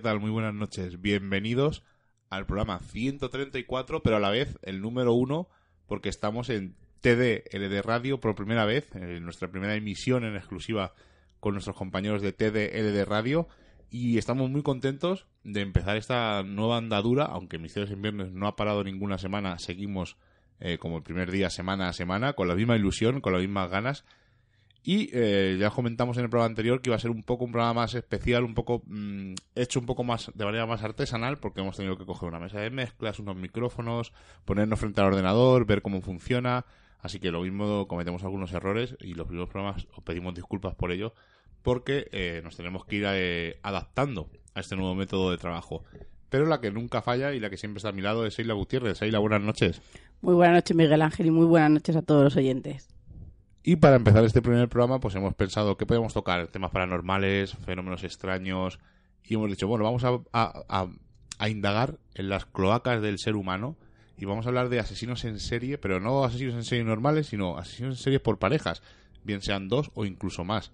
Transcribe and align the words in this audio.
¿Qué 0.00 0.04
tal? 0.04 0.18
Muy 0.18 0.30
buenas 0.30 0.54
noches. 0.54 1.02
Bienvenidos 1.02 1.82
al 2.30 2.46
programa 2.46 2.78
134, 2.78 4.02
pero 4.02 4.16
a 4.16 4.18
la 4.18 4.30
vez 4.30 4.58
el 4.62 4.80
número 4.80 5.12
uno, 5.12 5.50
porque 5.86 6.08
estamos 6.08 6.48
en 6.48 6.74
TDLD 7.02 7.82
Radio 7.82 8.18
por 8.18 8.34
primera 8.34 8.64
vez, 8.64 8.94
en 8.94 9.22
nuestra 9.22 9.50
primera 9.50 9.74
emisión 9.74 10.24
en 10.24 10.36
exclusiva 10.36 10.94
con 11.38 11.52
nuestros 11.52 11.76
compañeros 11.76 12.22
de 12.22 12.32
TDLD 12.32 13.04
Radio. 13.04 13.46
Y 13.90 14.16
estamos 14.16 14.48
muy 14.48 14.62
contentos 14.62 15.26
de 15.44 15.60
empezar 15.60 15.98
esta 15.98 16.44
nueva 16.44 16.78
andadura, 16.78 17.26
aunque 17.26 17.58
Misterios 17.58 17.90
en 17.90 18.00
Viernes 18.00 18.32
no 18.32 18.46
ha 18.46 18.56
parado 18.56 18.82
ninguna 18.82 19.18
semana, 19.18 19.58
seguimos 19.58 20.16
eh, 20.60 20.78
como 20.78 20.96
el 20.96 21.02
primer 21.02 21.30
día, 21.30 21.50
semana 21.50 21.90
a 21.90 21.92
semana, 21.92 22.32
con 22.32 22.48
la 22.48 22.54
misma 22.54 22.74
ilusión, 22.74 23.20
con 23.20 23.34
las 23.34 23.42
mismas 23.42 23.68
ganas 23.68 24.06
y 24.82 25.10
eh, 25.12 25.58
ya 25.60 25.70
comentamos 25.70 26.16
en 26.16 26.24
el 26.24 26.30
programa 26.30 26.48
anterior 26.48 26.80
que 26.80 26.88
iba 26.88 26.96
a 26.96 27.00
ser 27.00 27.10
un 27.10 27.22
poco 27.22 27.44
un 27.44 27.52
programa 27.52 27.82
más 27.82 27.94
especial, 27.94 28.44
un 28.44 28.54
poco 28.54 28.82
mm, 28.86 29.34
hecho 29.54 29.78
un 29.78 29.86
poco 29.86 30.04
más 30.04 30.30
de 30.34 30.44
manera 30.44 30.64
más 30.66 30.82
artesanal, 30.82 31.36
porque 31.38 31.60
hemos 31.60 31.76
tenido 31.76 31.98
que 31.98 32.06
coger 32.06 32.28
una 32.28 32.40
mesa 32.40 32.60
de 32.60 32.70
mezclas, 32.70 33.18
unos 33.18 33.36
micrófonos, 33.36 34.12
ponernos 34.44 34.80
frente 34.80 35.00
al 35.00 35.08
ordenador, 35.08 35.66
ver 35.66 35.82
cómo 35.82 36.00
funciona. 36.00 36.64
Así 37.00 37.18
que 37.18 37.30
lo 37.30 37.42
mismo 37.42 37.86
cometemos 37.88 38.24
algunos 38.24 38.52
errores 38.52 38.96
y 39.00 39.14
los 39.14 39.26
primeros 39.26 39.50
programas 39.50 39.86
os 39.96 40.02
pedimos 40.02 40.34
disculpas 40.34 40.74
por 40.74 40.92
ello, 40.92 41.14
porque 41.62 42.08
eh, 42.12 42.40
nos 42.42 42.56
tenemos 42.56 42.84
que 42.86 42.96
ir 42.96 43.04
eh, 43.06 43.58
adaptando 43.62 44.30
a 44.54 44.60
este 44.60 44.76
nuevo 44.76 44.94
método 44.94 45.30
de 45.30 45.38
trabajo. 45.38 45.84
Pero 46.30 46.46
la 46.46 46.60
que 46.60 46.70
nunca 46.70 47.02
falla 47.02 47.34
y 47.34 47.40
la 47.40 47.50
que 47.50 47.56
siempre 47.56 47.78
está 47.78 47.90
a 47.90 47.92
mi 47.92 48.02
lado 48.02 48.24
es 48.24 48.34
Seila 48.34 48.54
Gutiérrez. 48.54 48.98
Seila, 48.98 49.18
buenas 49.18 49.42
noches. 49.42 49.82
Muy 50.22 50.34
buenas 50.34 50.56
noches, 50.56 50.76
Miguel 50.76 51.02
Ángel, 51.02 51.26
y 51.26 51.30
muy 51.30 51.46
buenas 51.46 51.70
noches 51.70 51.96
a 51.96 52.02
todos 52.02 52.22
los 52.22 52.36
oyentes. 52.36 52.88
Y 53.62 53.76
para 53.76 53.96
empezar 53.96 54.24
este 54.24 54.40
primer 54.40 54.68
programa, 54.68 55.00
pues 55.00 55.14
hemos 55.14 55.34
pensado 55.34 55.76
que 55.76 55.84
podemos 55.84 56.14
tocar 56.14 56.48
temas 56.48 56.70
paranormales, 56.70 57.56
fenómenos 57.64 58.04
extraños, 58.04 58.78
y 59.22 59.34
hemos 59.34 59.50
dicho, 59.50 59.68
bueno, 59.68 59.84
vamos 59.84 60.02
a, 60.04 60.20
a, 60.32 61.48
indagar 61.48 61.98
en 62.14 62.30
las 62.30 62.46
cloacas 62.46 63.02
del 63.02 63.18
ser 63.18 63.36
humano 63.36 63.76
y 64.16 64.24
vamos 64.24 64.46
a 64.46 64.48
hablar 64.48 64.70
de 64.70 64.80
asesinos 64.80 65.24
en 65.24 65.38
serie, 65.38 65.78
pero 65.78 66.00
no 66.00 66.24
asesinos 66.24 66.54
en 66.54 66.64
serie 66.64 66.84
normales, 66.84 67.28
sino 67.28 67.58
asesinos 67.58 67.96
en 67.96 68.02
serie 68.02 68.20
por 68.20 68.38
parejas, 68.38 68.82
bien 69.24 69.42
sean 69.42 69.68
dos 69.68 69.90
o 69.94 70.06
incluso 70.06 70.42
más. 70.44 70.72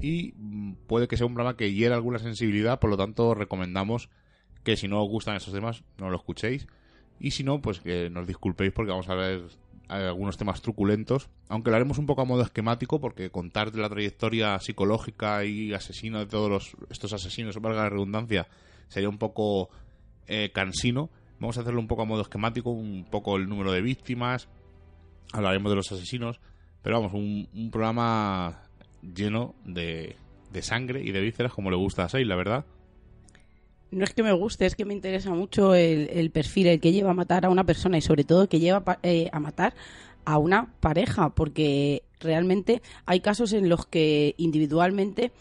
Y 0.00 0.34
mm, 0.36 0.74
puede 0.86 1.06
que 1.06 1.16
sea 1.16 1.26
un 1.26 1.34
programa 1.34 1.56
que 1.56 1.72
hiera 1.72 1.94
alguna 1.94 2.18
sensibilidad, 2.18 2.80
por 2.80 2.90
lo 2.90 2.96
tanto 2.96 3.34
recomendamos 3.34 4.08
que 4.64 4.76
si 4.76 4.88
no 4.88 5.02
os 5.02 5.08
gustan 5.08 5.36
estos 5.36 5.54
temas, 5.54 5.84
no 5.98 6.10
lo 6.10 6.16
escuchéis. 6.16 6.66
Y 7.20 7.30
si 7.30 7.44
no, 7.44 7.60
pues 7.62 7.80
que 7.80 8.10
nos 8.10 8.26
disculpéis 8.26 8.72
porque 8.72 8.90
vamos 8.90 9.08
a 9.08 9.14
ver 9.14 9.42
algunos 9.88 10.36
temas 10.36 10.62
truculentos, 10.62 11.28
aunque 11.48 11.70
lo 11.70 11.76
haremos 11.76 11.98
un 11.98 12.06
poco 12.06 12.22
a 12.22 12.24
modo 12.24 12.42
esquemático 12.42 13.00
porque 13.00 13.30
contar 13.30 13.70
de 13.70 13.80
la 13.80 13.88
trayectoria 13.88 14.58
psicológica 14.58 15.44
y 15.44 15.72
asesino 15.72 16.18
de 16.18 16.26
todos 16.26 16.76
estos 16.90 17.12
asesinos, 17.12 17.60
valga 17.60 17.82
la 17.82 17.90
redundancia, 17.90 18.48
sería 18.88 19.08
un 19.08 19.18
poco 19.18 19.68
eh, 20.26 20.50
cansino. 20.52 21.10
Vamos 21.38 21.58
a 21.58 21.62
hacerlo 21.62 21.80
un 21.80 21.88
poco 21.88 22.02
a 22.02 22.06
modo 22.06 22.22
esquemático, 22.22 22.70
un 22.70 23.06
poco 23.10 23.36
el 23.36 23.48
número 23.48 23.72
de 23.72 23.82
víctimas, 23.82 24.48
hablaremos 25.32 25.70
de 25.70 25.76
los 25.76 25.92
asesinos, 25.92 26.40
pero 26.82 27.00
vamos, 27.00 27.12
un, 27.12 27.70
programa 27.70 28.62
lleno 29.02 29.54
de, 29.64 30.16
de, 30.52 30.62
sangre 30.62 31.02
y 31.02 31.12
de 31.12 31.20
vísceras 31.20 31.52
como 31.52 31.70
le 31.70 31.76
gusta 31.76 32.04
a 32.04 32.08
Sei, 32.08 32.24
la 32.24 32.36
verdad. 32.36 32.64
No 33.94 34.04
es 34.04 34.12
que 34.12 34.22
me 34.22 34.32
guste, 34.32 34.66
es 34.66 34.74
que 34.74 34.84
me 34.84 34.94
interesa 34.94 35.30
mucho 35.30 35.74
el, 35.74 36.30
perfil, 36.30 36.66
el 36.66 36.80
que 36.80 36.92
lleva 36.92 37.10
a 37.10 37.14
matar 37.14 37.46
a 37.46 37.50
una 37.50 37.64
persona 37.64 37.96
y 37.96 38.00
sobre 38.00 38.24
todo 38.24 38.48
que 38.48 38.58
lleva 38.58 38.98
eh, 39.02 39.28
a 39.32 39.38
matar 39.40 39.74
a 40.24 40.38
una 40.38 40.72
pareja, 40.80 41.30
porque 41.30 42.02
realmente 42.20 42.82
hay 43.06 43.20
casos 43.20 43.52
en 43.52 43.68
los 43.68 43.86
que 43.86 44.34
individualmente 44.36 45.32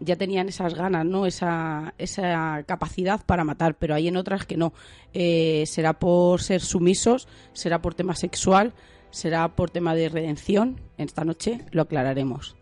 ya 0.00 0.16
tenían 0.16 0.48
esas 0.48 0.74
ganas, 0.74 1.06
¿no? 1.06 1.26
Esa, 1.26 1.94
esa 1.96 2.64
capacidad 2.66 3.24
para 3.24 3.44
matar, 3.44 3.76
pero 3.78 3.94
hay 3.94 4.08
en 4.08 4.16
otras 4.16 4.44
que 4.44 4.56
no. 4.56 4.72
Eh, 5.14 5.64
será 5.66 5.94
por 5.94 6.42
ser 6.42 6.60
sumisos, 6.60 7.28
será 7.52 7.80
por 7.80 7.94
tema 7.94 8.14
sexual, 8.14 8.72
será 9.10 9.48
por 9.54 9.70
tema 9.70 9.94
de 9.94 10.08
redención. 10.08 10.80
Esta 10.98 11.24
noche 11.24 11.60
lo 11.70 11.82
aclararemos. 11.82 12.56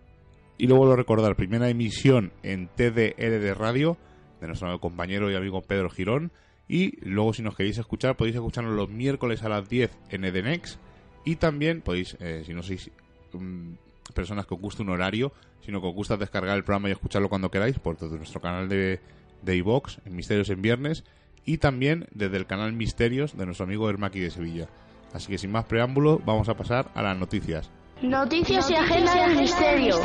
Y 0.59 0.67
luego 0.67 0.85
lo 0.85 0.97
recordar, 0.97 1.37
primera 1.37 1.71
emisión 1.71 2.33
en 2.43 2.69
TDR 2.69 3.41
de 3.41 3.55
Radio 3.55 3.97
de 4.41 4.47
nuestro 4.47 4.81
compañero 4.81 5.31
y 5.31 5.35
amigo 5.35 5.63
Pedro 5.63 5.91
Girón. 5.91 6.33
Y 6.69 7.05
luego, 7.05 7.33
si 7.33 7.43
nos 7.43 7.57
queréis 7.57 7.79
escuchar, 7.79 8.17
podéis 8.17 8.37
escucharnos 8.37 8.75
los 8.75 8.89
miércoles 8.89 9.43
a 9.43 9.49
las 9.49 9.69
10 9.69 9.91
en 10.11 10.25
Edenex. 10.25 10.79
Y 11.25 11.37
también 11.37 11.83
podéis, 11.83 12.17
eh, 12.21 12.43
si 12.47 12.55
no 12.55 12.63
sois 12.63 12.91
mm, 13.33 13.73
personas 14.15 14.47
que 14.47 14.55
os 14.55 14.61
guste 14.61 14.83
un 14.83 14.91
horario, 14.91 15.33
sino 15.65 15.81
que 15.81 15.89
os 15.89 15.95
gusta 15.95 16.17
descargar 16.17 16.57
el 16.57 16.65
programa 16.65 16.89
y 16.89 16.93
escucharlo 16.93 17.29
cuando 17.29 17.51
queráis, 17.51 17.79
por 17.79 17.99
desde 17.99 18.17
nuestro 18.17 18.41
canal 18.41 18.69
de, 18.69 19.01
de 19.43 19.83
en 20.05 20.17
Misterios 20.17 20.49
en 20.51 20.63
Viernes. 20.63 21.05
Y 21.45 21.59
también 21.59 22.07
desde 22.13 22.37
el 22.37 22.47
canal 22.47 22.73
Misterios 22.73 23.37
de 23.37 23.47
nuestro 23.47 23.65
amigo 23.65 23.89
Hermaki 23.89 24.21
de 24.21 24.31
Sevilla. 24.31 24.69
Así 25.13 25.29
que 25.29 25.39
sin 25.39 25.51
más 25.51 25.65
preámbulo, 25.65 26.21
vamos 26.25 26.49
a 26.49 26.55
pasar 26.55 26.91
a 26.95 27.03
las 27.03 27.19
noticias. 27.19 27.71
Noticias 28.03 28.71
y 28.71 28.75
del 28.75 29.37
misterio 29.37 30.01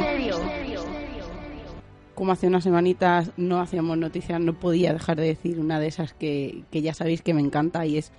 como 2.15 2.31
hace 2.31 2.47
unas 2.47 2.63
semanitas 2.63 3.31
no 3.37 3.59
hacíamos 3.59 3.97
noticias, 3.97 4.39
no 4.39 4.53
podía 4.53 4.93
dejar 4.93 5.17
de 5.17 5.27
decir 5.27 5.59
una 5.59 5.79
de 5.79 5.87
esas 5.87 6.13
que, 6.13 6.63
ya 6.71 6.93
sabéis 6.93 7.21
que 7.21 7.33
me 7.33 7.41
encanta 7.41 7.85
y 7.85 7.97
es 7.97 8.11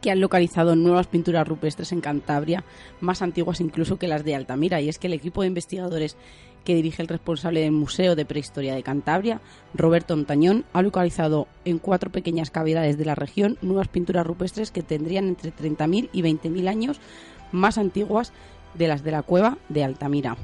que 0.00 0.10
han 0.10 0.20
localizado 0.20 0.74
nuevas 0.74 1.06
pinturas 1.06 1.46
rupestres 1.46 1.92
en 1.92 2.00
Cantabria, 2.00 2.64
más 3.00 3.22
antiguas 3.22 3.60
incluso 3.60 3.98
que 3.98 4.08
las 4.08 4.24
de 4.24 4.34
Altamira, 4.34 4.80
y 4.80 4.88
es 4.88 4.98
que 4.98 5.06
el 5.06 5.12
equipo 5.12 5.42
de 5.42 5.48
investigadores 5.48 6.16
que 6.64 6.74
dirige 6.74 7.02
el 7.02 7.08
responsable 7.08 7.60
del 7.60 7.72
Museo 7.72 8.16
de 8.16 8.24
Prehistoria 8.24 8.74
de 8.74 8.82
Cantabria, 8.82 9.40
Roberto 9.74 10.14
Ontañón, 10.14 10.64
ha 10.72 10.82
localizado 10.82 11.46
en 11.64 11.78
cuatro 11.78 12.10
pequeñas 12.10 12.50
cavidades 12.50 12.98
de 12.98 13.04
la 13.04 13.14
región 13.14 13.58
nuevas 13.62 13.88
pinturas 13.88 14.26
rupestres 14.26 14.70
que 14.70 14.82
tendrían 14.82 15.28
entre 15.28 15.54
30.000 15.54 16.08
y 16.12 16.22
20.000 16.22 16.68
años 16.68 17.00
más 17.52 17.78
antiguas 17.78 18.32
de 18.74 18.88
las 18.88 19.04
de 19.04 19.10
la 19.12 19.22
cueva 19.22 19.58
de 19.68 19.84
Altamira. 19.84 20.36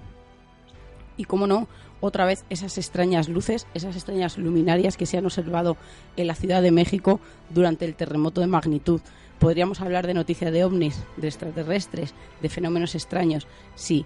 Y 1.17 1.25
cómo 1.25 1.47
no, 1.47 1.69
otra 2.01 2.25
vez 2.25 2.45
esas 2.51 2.79
extrañas 2.79 3.29
luces, 3.29 3.67
esas 3.75 3.97
extrañas 3.97 4.39
luminarias 4.39 4.97
que 4.97 5.07
se 5.07 5.19
han 5.19 5.27
observado 5.27 5.77
en 6.17 6.27
la 6.27 6.35
Ciudad 6.35 6.63
de 6.63 6.71
México 6.71 7.21
durante 7.51 7.85
el 7.85 7.95
terremoto 7.95 8.41
de 8.41 8.47
magnitud. 8.47 9.01
Podríamos 9.39 9.81
hablar 9.81 10.07
de 10.07 10.15
noticias 10.15 10.53
de 10.53 10.65
ovnis, 10.65 11.03
de 11.17 11.29
extraterrestres, 11.29 12.15
de 12.43 12.49
fenómenos 12.49 12.95
extraños, 12.95 13.47
sí, 13.75 14.05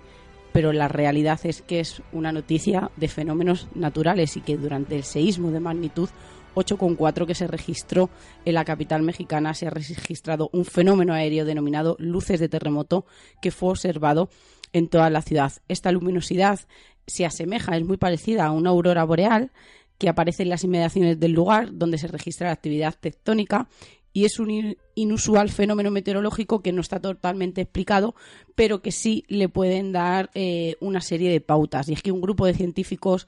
pero 0.53 0.73
la 0.73 0.87
realidad 0.87 1.41
es 1.45 1.63
que 1.63 1.81
es 1.81 2.03
una 2.13 2.31
noticia 2.31 2.91
de 2.97 3.09
fenómenos 3.09 3.67
naturales 3.75 4.37
y 4.37 4.41
que 4.41 4.57
durante 4.57 4.95
el 4.95 5.03
seísmo 5.03 5.51
de 5.51 5.59
magnitud 5.59 6.09
8,4 6.55 7.27
que 7.27 7.35
se 7.35 7.49
registró 7.49 8.11
en 8.45 8.55
la 8.55 8.65
capital 8.65 9.03
mexicana 9.03 9.55
se 9.55 9.67
ha 9.67 9.71
registrado 9.71 10.51
un 10.53 10.65
fenómeno 10.65 11.13
aéreo 11.13 11.45
denominado 11.45 11.97
luces 11.99 12.39
de 12.39 12.49
terremoto 12.49 13.05
que 13.43 13.51
fue 13.51 13.71
observado 13.71 14.29
en 14.73 14.89
toda 14.89 15.11
la 15.11 15.23
ciudad. 15.23 15.53
Esta 15.69 15.93
luminosidad 15.93 16.61
se 17.07 17.25
asemeja, 17.27 17.77
es 17.77 17.85
muy 17.85 17.97
parecida 17.97 18.47
a 18.47 18.51
una 18.51 18.71
aurora 18.71 19.05
boreal 19.05 19.53
que 19.99 20.09
aparece 20.09 20.43
en 20.43 20.49
las 20.49 20.65
inmediaciones 20.65 21.21
del 21.21 21.33
lugar 21.33 21.69
donde 21.73 21.99
se 21.99 22.09
registra 22.09 22.49
la 22.49 22.55
actividad 22.55 22.95
tectónica 22.99 23.69
y 24.13 24.25
es 24.25 24.39
un 24.39 24.77
inusual 24.95 25.51
fenómeno 25.51 25.91
meteorológico 25.91 26.63
que 26.63 26.73
no 26.73 26.81
está 26.81 27.01
totalmente 27.01 27.61
explicado, 27.63 28.15
pero 28.55 28.81
que 28.81 28.93
sí 28.93 29.25
le 29.27 29.49
pueden 29.49 29.91
dar 29.91 30.31
eh, 30.35 30.77
una 30.81 31.01
serie 31.01 31.33
de 31.33 31.41
pautas. 31.41 31.89
Y 31.89 31.95
es 31.95 32.03
que 32.03 32.13
un 32.13 32.21
grupo 32.21 32.47
de 32.47 32.55
científicos 32.55 33.27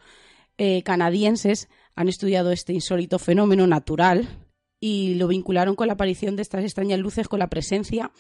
eh, 0.58 0.82
canadienses 0.84 1.68
han 1.96 2.08
estudiado 2.08 2.52
este 2.52 2.72
insólito 2.72 3.18
fenómeno 3.18 3.66
natural 3.66 4.28
y 4.86 5.14
lo 5.14 5.26
vincularon 5.26 5.74
con 5.74 5.88
la 5.88 5.94
aparición 5.94 6.36
de 6.36 6.42
estas 6.42 6.62
extrañas 6.62 7.00
luces 7.00 7.26
con 7.26 7.40
la 7.40 7.48
presencia 7.48 8.12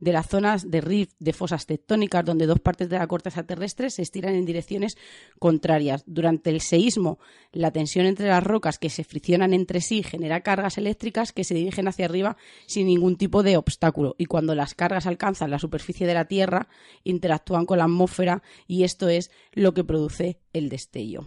de 0.00 0.12
las 0.12 0.28
zonas 0.28 0.70
de 0.70 0.82
rift, 0.82 1.14
de 1.18 1.32
fosas 1.32 1.64
tectónicas, 1.64 2.26
donde 2.26 2.44
dos 2.44 2.60
partes 2.60 2.90
de 2.90 2.98
la 2.98 3.06
corteza 3.06 3.46
terrestre 3.46 3.88
se 3.88 4.02
estiran 4.02 4.34
en 4.34 4.44
direcciones 4.44 4.98
contrarias. 5.38 6.04
Durante 6.04 6.50
el 6.50 6.60
seísmo, 6.60 7.18
la 7.52 7.70
tensión 7.70 8.04
entre 8.04 8.28
las 8.28 8.44
rocas 8.44 8.78
que 8.78 8.90
se 8.90 9.02
friccionan 9.02 9.54
entre 9.54 9.80
sí 9.80 10.02
genera 10.02 10.42
cargas 10.42 10.76
eléctricas 10.76 11.32
que 11.32 11.42
se 11.42 11.54
dirigen 11.54 11.88
hacia 11.88 12.04
arriba 12.04 12.36
sin 12.66 12.86
ningún 12.86 13.16
tipo 13.16 13.42
de 13.42 13.56
obstáculo. 13.56 14.14
Y 14.18 14.26
cuando 14.26 14.54
las 14.54 14.74
cargas 14.74 15.06
alcanzan 15.06 15.50
la 15.50 15.58
superficie 15.58 16.06
de 16.06 16.12
la 16.12 16.26
Tierra, 16.26 16.68
interactúan 17.02 17.64
con 17.64 17.78
la 17.78 17.84
atmósfera 17.84 18.42
y 18.66 18.84
esto 18.84 19.08
es 19.08 19.30
lo 19.52 19.72
que 19.72 19.84
produce 19.84 20.38
el 20.52 20.68
destello. 20.68 21.24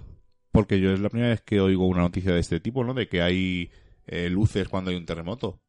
Porque 0.52 0.80
yo 0.80 0.92
es 0.94 1.00
la 1.00 1.10
primera 1.10 1.32
vez 1.32 1.42
que 1.42 1.60
oigo 1.60 1.88
una 1.88 2.02
noticia 2.04 2.32
de 2.32 2.40
este 2.40 2.60
tipo, 2.60 2.84
¿no? 2.84 2.94
De 2.94 3.08
que 3.08 3.24
hay 3.24 3.72
eh, 4.08 4.30
luces 4.30 4.68
cuando 4.68 4.92
hay 4.92 4.98
un 4.98 5.06
terremoto. 5.06 5.60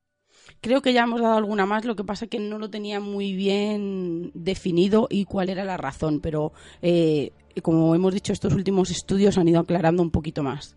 Creo 0.60 0.82
que 0.82 0.92
ya 0.92 1.04
hemos 1.04 1.20
dado 1.20 1.36
alguna 1.36 1.66
más, 1.66 1.84
lo 1.84 1.96
que 1.96 2.04
pasa 2.04 2.26
es 2.26 2.30
que 2.30 2.38
no 2.38 2.58
lo 2.58 2.68
tenía 2.68 3.00
muy 3.00 3.34
bien 3.34 4.30
definido 4.34 5.06
y 5.10 5.24
cuál 5.24 5.48
era 5.48 5.64
la 5.64 5.76
razón, 5.76 6.20
pero 6.20 6.52
eh, 6.82 7.32
como 7.62 7.94
hemos 7.94 8.12
dicho, 8.12 8.32
estos 8.32 8.52
últimos 8.52 8.90
estudios 8.90 9.38
han 9.38 9.48
ido 9.48 9.60
aclarando 9.60 10.02
un 10.02 10.10
poquito 10.10 10.42
más. 10.42 10.76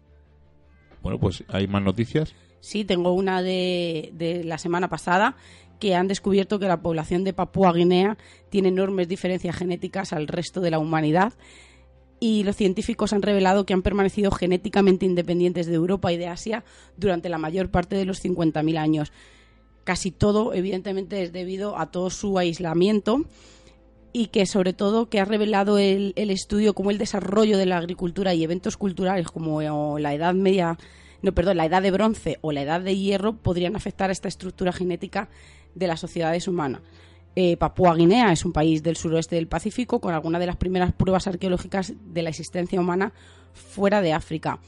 Bueno, 1.02 1.20
pues 1.20 1.44
hay 1.50 1.68
más 1.68 1.84
noticias. 1.84 2.34
Sí, 2.60 2.86
tengo 2.86 3.14
una 3.14 3.42
de, 3.42 4.12
de 4.14 4.44
la 4.44 4.58
semana 4.58 4.90
pasada 4.90 5.36
que 5.80 5.96
han 5.96 6.08
descubierto 6.08 6.60
que 6.60 6.68
la 6.68 6.82
población 6.82 7.24
de 7.24 7.34
Papúa 7.34 7.72
Guinea 7.72 8.18
tiene 8.50 8.70
enormes 8.70 9.08
diferencias 9.08 9.56
genéticas 9.56 10.12
al 10.12 10.28
resto 10.28 10.60
de 10.60 10.72
la 10.72 10.80
humanidad 10.80 11.34
y 12.20 12.44
los 12.44 12.56
científicos 12.56 13.14
han 13.14 13.22
revelado 13.22 13.66
que 13.66 13.74
han 13.74 13.82
permanecido 13.82 14.32
genéticamente 14.32 15.06
independientes 15.06 15.68
de 15.68 15.76
Europa 15.76 16.12
y 16.12 16.18
de 16.18 16.28
Asia 16.28 16.64
durante 16.98 17.30
la 17.30 17.38
mayor 17.38 17.70
parte 17.70 17.96
de 17.96 18.06
los 18.06 18.24
50.000 18.24 18.78
años. 18.78 19.12
Casi 19.84 20.12
todo, 20.12 20.54
evidentemente, 20.54 21.24
es 21.24 21.32
debido 21.32 21.78
a 21.78 21.92
todo 21.92 22.10
su 22.10 22.38
aislamiento 22.38 23.26
y 24.14 24.28
que 24.28 24.46
sobre 24.46 24.74
todo 24.74 25.10
que 25.10 25.20
ha 25.20 25.26
revelado 25.26 25.78
el, 25.78 26.14
estudio 26.16 26.74
como 26.74 26.92
el 26.92 26.98
desarrollo 26.98 27.58
de 27.58 27.66
la 27.66 27.78
agricultura 27.78 28.34
y 28.34 28.44
eventos 28.44 28.78
culturales 28.78 29.28
como 29.28 30.00
la 30.00 30.14
edad 30.14 30.34
media 30.34 30.78
no 31.22 31.34
perdón 31.34 31.58
la 31.58 31.66
edad 31.66 31.82
de 31.82 31.92
bronce 31.92 32.38
o 32.42 32.52
la 32.52 32.62
edad 32.62 32.82
de 32.82 32.98
hierro 32.98 33.34
podrían 33.34 33.76
afectar 33.76 34.10
a 34.10 34.14
esta 34.14 34.28
estructura 34.28 34.72
genética 34.72 35.30
de 35.76 35.88
las 35.88 36.00
sociedades 36.00 36.48
humanas 36.48 36.82
eh, 37.40 37.56
Papúa 37.56 37.94
Guinea 37.94 38.32
es 38.32 38.46
un 38.46 38.52
país 38.52 38.82
del 38.82 38.96
suroeste 38.96 39.36
del 39.36 39.48
Pacífico 39.48 40.02
con 40.02 40.12
algunas 40.12 40.40
de 40.40 40.48
las 40.48 40.56
primeras 40.56 40.92
pruebas 40.92 41.28
arqueológicas 41.28 41.94
de 42.12 42.24
la 42.24 42.30
existencia 42.30 42.82
humana 42.82 43.14
fuera 43.54 44.02
de 44.02 44.12
África. 44.12 44.60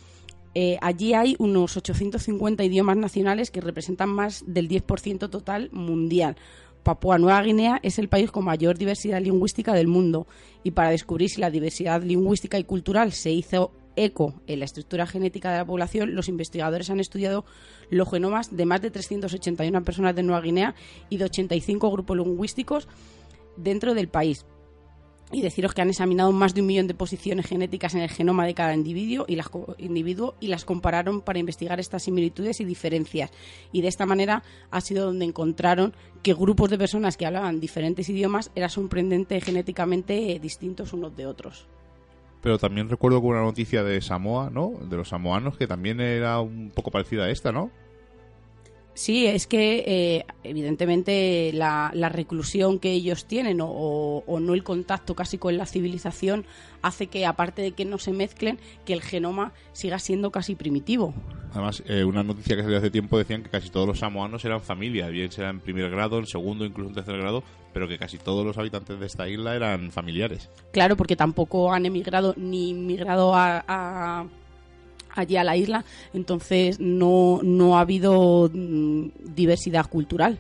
Eh, 0.53 0.77
allí 0.79 1.15
hay 1.15 1.35
unos 1.39 1.75
850 1.77 2.63
idiomas 2.63 2.95
nacionales 2.95 3.49
que 3.49 3.59
representan 3.59 4.09
más 4.09 4.43
del 4.45 4.69
10% 4.69 5.31
total 5.31 5.71
mundial. 5.71 6.35
Papúa 6.83 7.17
Nueva 7.17 7.41
Guinea 7.41 7.79
es 7.81 7.97
el 7.97 8.07
país 8.07 8.29
con 8.29 8.45
mayor 8.45 8.77
diversidad 8.77 9.19
lingüística 9.19 9.73
del 9.73 9.87
mundo 9.87 10.27
y 10.63 10.69
para 10.69 10.91
descubrir 10.91 11.31
si 11.31 11.41
la 11.41 11.49
diversidad 11.49 12.03
lingüística 12.03 12.59
y 12.59 12.65
cultural 12.65 13.13
se 13.13 13.31
hizo 13.31 13.71
eco 14.05 14.33
en 14.47 14.59
la 14.59 14.65
estructura 14.65 15.05
genética 15.05 15.51
de 15.51 15.57
la 15.57 15.65
población, 15.65 16.15
los 16.15 16.29
investigadores 16.29 16.89
han 16.89 16.99
estudiado 16.99 17.45
los 17.89 18.09
genomas 18.09 18.55
de 18.55 18.65
más 18.65 18.81
de 18.81 18.91
381 18.91 19.83
personas 19.83 20.15
de 20.15 20.23
Nueva 20.23 20.41
Guinea 20.41 20.75
y 21.09 21.17
de 21.17 21.25
85 21.25 21.91
grupos 21.91 22.17
lingüísticos 22.17 22.87
dentro 23.57 23.93
del 23.93 24.07
país. 24.07 24.45
Y 25.31 25.41
deciros 25.41 25.75
que 25.75 25.83
han 25.83 25.89
examinado 25.89 26.31
más 26.31 26.55
de 26.55 26.61
un 26.61 26.67
millón 26.67 26.87
de 26.87 26.95
posiciones 26.95 27.45
genéticas 27.45 27.93
en 27.93 28.01
el 28.01 28.09
genoma 28.09 28.47
de 28.47 28.55
cada 28.55 28.73
individuo 28.73 29.25
y, 29.27 29.35
las, 29.35 29.51
individuo 29.77 30.33
y 30.39 30.47
las 30.47 30.65
compararon 30.65 31.21
para 31.21 31.37
investigar 31.37 31.79
estas 31.79 32.01
similitudes 32.03 32.59
y 32.61 32.65
diferencias. 32.65 33.29
Y 33.71 33.81
de 33.81 33.89
esta 33.89 34.07
manera 34.07 34.41
ha 34.71 34.81
sido 34.81 35.05
donde 35.05 35.25
encontraron 35.25 35.93
que 36.23 36.33
grupos 36.33 36.71
de 36.71 36.79
personas 36.79 37.15
que 37.15 37.27
hablaban 37.27 37.59
diferentes 37.59 38.09
idiomas 38.09 38.49
eran 38.55 38.71
sorprendente 38.71 39.39
genéticamente 39.39 40.39
distintos 40.41 40.93
unos 40.93 41.15
de 41.15 41.27
otros 41.27 41.67
pero 42.41 42.57
también 42.57 42.89
recuerdo 42.89 43.21
con 43.21 43.31
una 43.31 43.41
noticia 43.41 43.83
de 43.83 44.01
Samoa, 44.01 44.49
¿no? 44.49 44.73
De 44.89 44.97
los 44.97 45.09
samoanos, 45.09 45.57
que 45.57 45.67
también 45.67 45.99
era 45.99 46.39
un 46.39 46.71
poco 46.73 46.91
parecida 46.91 47.25
a 47.25 47.29
esta, 47.29 47.51
¿no? 47.51 47.71
Sí, 48.99 49.27
es 49.27 49.47
que 49.47 49.85
eh, 49.87 50.25
evidentemente 50.43 51.51
la, 51.53 51.89
reclusión 52.09 52.79
que 52.79 52.91
ellos 52.91 53.23
tienen 53.27 53.59
o, 53.61 54.23
no 54.41 54.53
el 54.53 54.63
contacto 54.63 55.15
casi 55.15 55.37
con 55.37 55.55
la 55.55 55.65
civilización 55.65 56.45
hace 56.81 57.07
que, 57.07 57.25
aparte 57.25 57.61
de 57.61 57.71
que 57.71 57.85
no 57.85 57.97
se 57.97 58.11
mezclen, 58.11 58.59
que 58.85 58.91
el 58.91 59.01
genoma 59.01 59.53
siga 59.71 59.99
siendo 59.99 60.31
casi 60.31 60.55
primitivo. 60.55 61.13
Además, 61.53 61.81
eh, 61.87 62.03
una 62.03 62.23
noticia 62.23 62.57
que 62.57 62.63
salió 62.63 62.77
hace 62.77 62.91
tiempo 62.91 63.17
decían 63.17 63.41
que 63.41 63.49
casi 63.49 63.69
todos 63.69 63.87
los 63.87 63.99
samoanos 63.99 64.43
eran 64.43 64.59
familia, 64.59 65.07
bien 65.07 65.31
sea 65.31 65.49
en 65.49 65.61
primer 65.61 65.89
grado, 65.89 66.19
en 66.19 66.27
segundo, 66.27 66.65
incluso 66.65 66.89
en 66.89 66.95
tercer 66.95 67.17
grado, 67.19 67.41
pero 67.73 67.87
que 67.87 67.97
casi 67.97 68.17
todos 68.17 68.45
los 68.45 68.57
habitantes 68.57 68.99
de 68.99 69.05
esta 69.05 69.27
isla 69.27 69.55
eran 69.55 69.91
familiares. 69.91 70.49
Claro, 70.71 70.97
porque 70.97 71.15
tampoco 71.15 71.71
han 71.71 71.85
emigrado 71.85 72.33
ni 72.37 72.73
migrado 72.73 73.33
a 73.35 74.25
allí 75.15 75.37
a 75.37 75.43
la 75.43 75.57
isla, 75.57 75.85
entonces 76.13 76.79
no, 76.79 77.39
no 77.43 77.77
ha 77.77 77.81
habido 77.81 78.49
mm, 78.53 79.09
diversidad 79.35 79.89
cultural. 79.89 80.39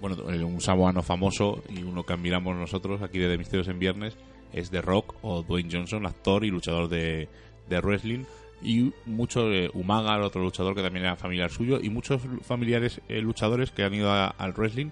Bueno, 0.00 0.16
un 0.46 0.60
samoano 0.60 1.02
famoso 1.02 1.62
y 1.68 1.82
uno 1.82 2.04
que 2.04 2.14
admiramos 2.14 2.56
nosotros 2.56 3.02
aquí 3.02 3.18
de 3.18 3.36
Misterios 3.36 3.68
en 3.68 3.78
Viernes 3.78 4.16
es 4.52 4.70
The 4.70 4.80
Rock 4.80 5.14
o 5.22 5.42
Dwayne 5.42 5.68
Johnson, 5.70 6.06
actor 6.06 6.44
y 6.44 6.50
luchador 6.50 6.88
de, 6.88 7.28
de 7.68 7.80
wrestling 7.80 8.24
y 8.62 8.92
mucho 9.04 9.52
eh, 9.52 9.70
Umaga, 9.74 10.18
otro 10.24 10.42
luchador 10.42 10.74
que 10.74 10.82
también 10.82 11.04
era 11.04 11.16
familiar 11.16 11.50
suyo, 11.50 11.80
y 11.82 11.88
muchos 11.90 12.22
familiares 12.42 13.00
eh, 13.08 13.20
luchadores 13.20 13.70
que 13.70 13.84
han 13.84 13.94
ido 13.94 14.10
al 14.12 14.52
wrestling 14.54 14.90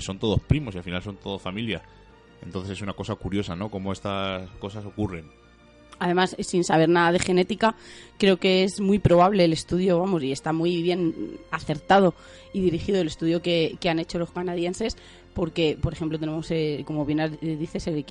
son 0.00 0.18
todos 0.18 0.40
primos 0.40 0.74
y 0.74 0.78
al 0.78 0.84
final 0.84 1.02
son 1.02 1.16
todos 1.16 1.40
familia. 1.40 1.82
Entonces 2.42 2.72
es 2.72 2.82
una 2.82 2.92
cosa 2.92 3.14
curiosa, 3.14 3.56
¿no? 3.56 3.70
Cómo 3.70 3.92
estas 3.92 4.48
cosas 4.58 4.84
ocurren. 4.84 5.26
Además, 5.98 6.36
sin 6.40 6.62
saber 6.62 6.88
nada 6.88 7.12
de 7.12 7.18
genética, 7.18 7.74
creo 8.18 8.36
que 8.36 8.64
es 8.64 8.80
muy 8.80 8.98
probable 8.98 9.44
el 9.44 9.54
estudio, 9.54 9.98
vamos, 9.98 10.22
y 10.22 10.30
está 10.30 10.52
muy 10.52 10.82
bien 10.82 11.38
acertado 11.50 12.14
y 12.52 12.60
dirigido 12.60 13.00
el 13.00 13.06
estudio 13.06 13.40
que, 13.40 13.78
han 13.88 13.98
hecho 13.98 14.18
los 14.18 14.30
canadienses, 14.30 14.98
porque, 15.32 15.78
por 15.80 15.94
ejemplo, 15.94 16.18
tenemos, 16.18 16.50
eh, 16.50 16.82
como 16.86 17.06
bien 17.06 17.38
dices, 17.40 17.86
el, 17.86 18.04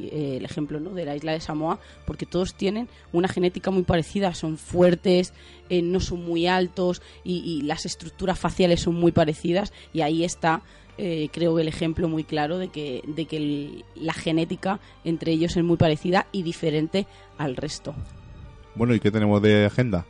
ejemplo 0.43 0.79
¿no? 0.79 0.91
de 0.91 1.05
la 1.05 1.15
isla 1.15 1.34
de 1.34 1.39
Samoa, 1.39 1.79
porque 2.07 2.25
todos 2.25 2.55
tienen 2.55 2.88
una 3.13 3.27
genética 3.27 3.69
muy 3.69 3.84
parecida, 3.84 4.34
son 4.34 4.57
fuertes, 4.57 5.34
eh, 5.69 5.84
no 5.84 6.00
son 6.00 6.25
muy 6.25 6.48
altos 6.48 7.03
y 7.24 7.62
las 7.63 7.86
estructuras 7.86 8.39
faciales 8.39 8.81
son 8.81 8.95
muy 8.95 9.12
parecidas, 9.12 9.74
y 9.93 10.01
ahí 10.01 10.24
está 10.24 10.63
eh, 10.98 11.30
creo 11.32 11.56
que 11.56 11.62
el 11.62 11.68
ejemplo 11.68 12.08
muy 12.08 12.24
claro 12.24 12.58
de 12.58 12.70
que, 12.70 13.04
de 13.06 13.25
que 13.25 13.84
la 13.96 14.14
genética 14.14 14.80
entre 15.04 15.32
ellos 15.32 15.56
es 15.58 15.64
muy 15.64 15.78
parecida 15.78 16.28
y 16.32 16.44
diferente 16.44 17.06
al 17.38 17.56
resto. 17.56 17.94
Bueno, 18.75 18.94
¿y 18.94 19.00
qué 19.00 19.12
tenemos 19.12 19.42
de 19.42 19.66
agenda? 19.66 20.06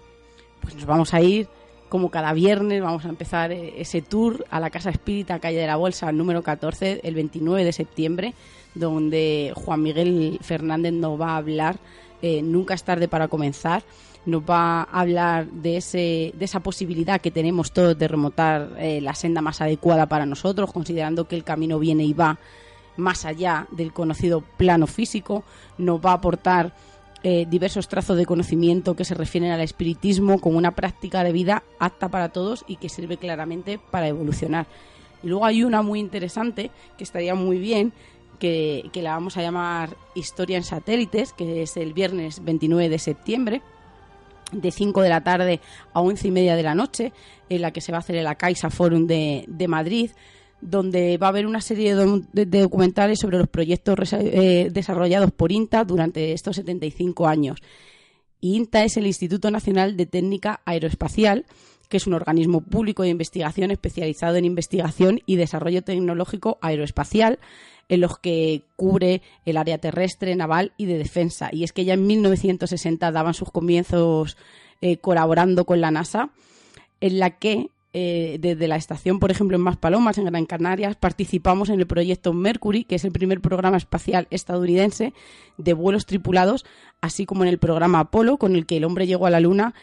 Pues 0.61 0.75
nos 0.75 0.85
vamos 0.85 1.13
a 1.13 1.21
ir, 1.21 1.47
como 1.89 2.09
cada 2.09 2.33
viernes, 2.33 2.81
vamos 2.81 3.05
a 3.05 3.09
empezar 3.09 3.51
eh, 3.51 3.75
ese 3.77 4.01
tour 4.01 4.45
a 4.49 4.59
la 4.59 4.69
Casa 4.69 4.89
Espírita, 4.89 5.39
calle 5.39 5.59
de 5.59 5.67
la 5.67 5.75
Bolsa, 5.75 6.11
número 6.11 6.41
14, 6.41 7.01
el 7.03 7.15
29 7.15 7.63
de 7.63 7.73
septiembre, 7.73 8.33
donde 8.73 9.53
Juan 9.55 9.81
Miguel 9.81 10.39
Fernández 10.41 10.93
nos 10.93 11.19
va 11.19 11.31
a 11.31 11.37
hablar, 11.37 11.77
eh, 12.21 12.41
nunca 12.41 12.73
es 12.73 12.83
tarde 12.83 13.07
para 13.07 13.27
comenzar, 13.27 13.83
nos 14.25 14.41
va 14.41 14.81
a 14.81 15.01
hablar 15.01 15.47
de, 15.47 15.77
ese, 15.77 16.33
de 16.35 16.45
esa 16.45 16.59
posibilidad 16.59 17.21
que 17.21 17.31
tenemos 17.31 17.71
todos 17.71 17.97
de 17.97 18.07
remontar 18.07 18.71
eh, 18.77 18.99
la 19.01 19.13
senda 19.13 19.41
más 19.41 19.61
adecuada 19.61 20.07
para 20.07 20.25
nosotros, 20.25 20.71
considerando 20.73 21.27
que 21.27 21.35
el 21.35 21.43
camino 21.43 21.79
viene 21.79 22.03
y 22.03 22.13
va 22.13 22.39
más 22.97 23.25
allá 23.25 23.67
del 23.71 23.93
conocido 23.93 24.41
plano 24.41 24.87
físico, 24.87 25.43
nos 25.77 25.99
va 25.99 26.11
a 26.11 26.15
aportar 26.15 26.73
eh, 27.23 27.45
diversos 27.49 27.87
trazos 27.87 28.17
de 28.17 28.25
conocimiento 28.25 28.95
que 28.95 29.05
se 29.05 29.15
refieren 29.15 29.51
al 29.51 29.61
espiritismo 29.61 30.39
como 30.39 30.57
una 30.57 30.71
práctica 30.71 31.23
de 31.23 31.31
vida 31.31 31.63
apta 31.79 32.09
para 32.09 32.29
todos 32.29 32.63
y 32.67 32.77
que 32.77 32.89
sirve 32.89 33.17
claramente 33.17 33.79
para 33.91 34.07
evolucionar. 34.07 34.67
Y 35.23 35.27
luego 35.27 35.45
hay 35.45 35.63
una 35.63 35.81
muy 35.81 35.99
interesante 35.99 36.71
que 36.97 37.03
estaría 37.03 37.35
muy 37.35 37.57
bien, 37.57 37.93
que, 38.39 38.89
que 38.91 39.01
la 39.01 39.11
vamos 39.11 39.37
a 39.37 39.41
llamar 39.41 39.97
Historia 40.13 40.57
en 40.57 40.63
satélites, 40.63 41.33
que 41.33 41.63
es 41.63 41.77
el 41.77 41.93
viernes 41.93 42.43
29 42.43 42.89
de 42.89 42.99
septiembre 42.99 43.61
de 44.61 44.71
5 44.71 45.01
de 45.01 45.09
la 45.09 45.23
tarde 45.23 45.61
a 45.93 46.01
11 46.01 46.27
y 46.27 46.31
media 46.31 46.55
de 46.55 46.63
la 46.63 46.75
noche, 46.75 47.13
en 47.49 47.61
la 47.61 47.71
que 47.71 47.81
se 47.81 47.91
va 47.91 47.99
a 47.99 47.99
hacer 47.99 48.15
el 48.15 48.37
Caixa 48.37 48.69
Forum 48.69 49.07
de, 49.07 49.45
de 49.47 49.67
Madrid, 49.67 50.11
donde 50.61 51.17
va 51.17 51.27
a 51.27 51.29
haber 51.29 51.45
una 51.45 51.61
serie 51.61 51.95
de, 51.95 52.45
documentales 52.45 53.19
sobre 53.19 53.37
los 53.37 53.47
proyectos 53.47 54.13
eh, 54.13 54.69
desarrollados 54.71 55.31
por 55.31 55.51
INTA 55.51 55.83
durante 55.83 56.33
estos 56.33 56.55
75 56.55 57.27
años. 57.27 57.59
INTA 58.41 58.83
es 58.83 58.97
el 58.97 59.07
Instituto 59.07 59.51
Nacional 59.51 59.95
de 59.97 60.05
Técnica 60.05 60.61
Aeroespacial, 60.65 61.45
que 61.89 61.97
es 61.97 62.07
un 62.07 62.13
organismo 62.13 62.61
público 62.61 63.03
de 63.03 63.09
investigación 63.09 63.71
especializado 63.71 64.37
en 64.37 64.45
investigación 64.45 65.21
y 65.25 65.35
desarrollo 65.35 65.83
tecnológico 65.83 66.57
aeroespacial, 66.61 67.39
en 67.89 68.01
los 68.01 68.17
que 68.17 68.63
cubre 68.75 69.21
el 69.45 69.57
área 69.57 69.77
terrestre, 69.77 70.35
naval 70.35 70.73
y 70.77 70.85
de 70.85 70.97
defensa. 70.97 71.49
Y 71.51 71.63
es 71.63 71.73
que 71.73 71.85
ya 71.85 71.93
en 71.93 72.07
1960 72.07 73.11
daban 73.11 73.33
sus 73.33 73.51
comienzos 73.51 74.37
eh, 74.81 74.97
colaborando 74.97 75.65
con 75.65 75.81
la 75.81 75.91
NASA, 75.91 76.29
en 77.01 77.19
la 77.19 77.31
que 77.31 77.69
eh, 77.97 78.39
desde 78.41 78.67
la 78.67 78.75
estación, 78.75 79.19
por 79.19 79.31
ejemplo, 79.31 79.55
en 79.55 79.63
Maspalomas, 79.63 80.17
en 80.17 80.25
Gran 80.25 80.45
Canarias, 80.45 80.97
participamos 80.97 81.69
en 81.69 81.79
el 81.79 81.87
proyecto 81.87 82.33
Mercury, 82.33 82.83
que 82.83 82.95
es 82.95 83.05
el 83.05 83.13
primer 83.13 83.39
programa 83.39 83.77
espacial 83.77 84.27
estadounidense 84.31 85.13
de 85.57 85.73
vuelos 85.73 86.05
tripulados, 86.05 86.65
así 86.99 87.25
como 87.25 87.43
en 87.43 87.49
el 87.49 87.57
programa 87.57 88.01
Apolo, 88.01 88.37
con 88.37 88.55
el 88.57 88.65
que 88.65 88.77
el 88.77 88.83
hombre 88.83 89.07
llegó 89.07 89.27
a 89.27 89.29
la 89.29 89.39
Luna 89.39 89.73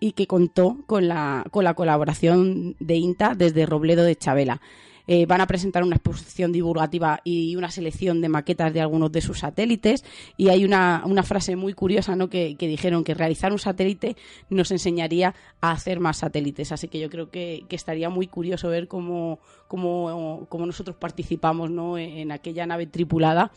y 0.00 0.12
que 0.12 0.26
contó 0.26 0.78
con 0.86 1.08
la, 1.08 1.44
con 1.50 1.62
la 1.62 1.74
colaboración 1.74 2.74
de 2.80 2.96
INTA 2.96 3.34
desde 3.34 3.66
Robledo 3.66 4.02
de 4.04 4.16
Chabela. 4.16 4.62
Eh, 5.10 5.24
van 5.24 5.40
a 5.40 5.46
presentar 5.46 5.82
una 5.82 5.96
exposición 5.96 6.52
divulgativa 6.52 7.20
y 7.24 7.56
una 7.56 7.70
selección 7.70 8.20
de 8.20 8.28
maquetas 8.28 8.74
de 8.74 8.82
algunos 8.82 9.10
de 9.10 9.22
sus 9.22 9.38
satélites. 9.38 10.04
Y 10.36 10.50
hay 10.50 10.66
una, 10.66 11.02
una 11.06 11.22
frase 11.22 11.56
muy 11.56 11.72
curiosa 11.72 12.14
¿no? 12.14 12.28
que, 12.28 12.56
que 12.56 12.68
dijeron 12.68 13.04
que 13.04 13.14
realizar 13.14 13.50
un 13.50 13.58
satélite 13.58 14.16
nos 14.50 14.70
enseñaría 14.70 15.34
a 15.62 15.70
hacer 15.70 15.98
más 15.98 16.18
satélites. 16.18 16.72
Así 16.72 16.88
que 16.88 17.00
yo 17.00 17.08
creo 17.08 17.30
que, 17.30 17.64
que 17.70 17.76
estaría 17.76 18.10
muy 18.10 18.26
curioso 18.26 18.68
ver 18.68 18.86
cómo, 18.86 19.38
cómo, 19.66 20.46
cómo 20.50 20.66
nosotros 20.66 20.94
participamos 20.96 21.70
¿no? 21.70 21.96
en 21.96 22.30
aquella 22.30 22.66
nave 22.66 22.86
tripulada 22.86 23.50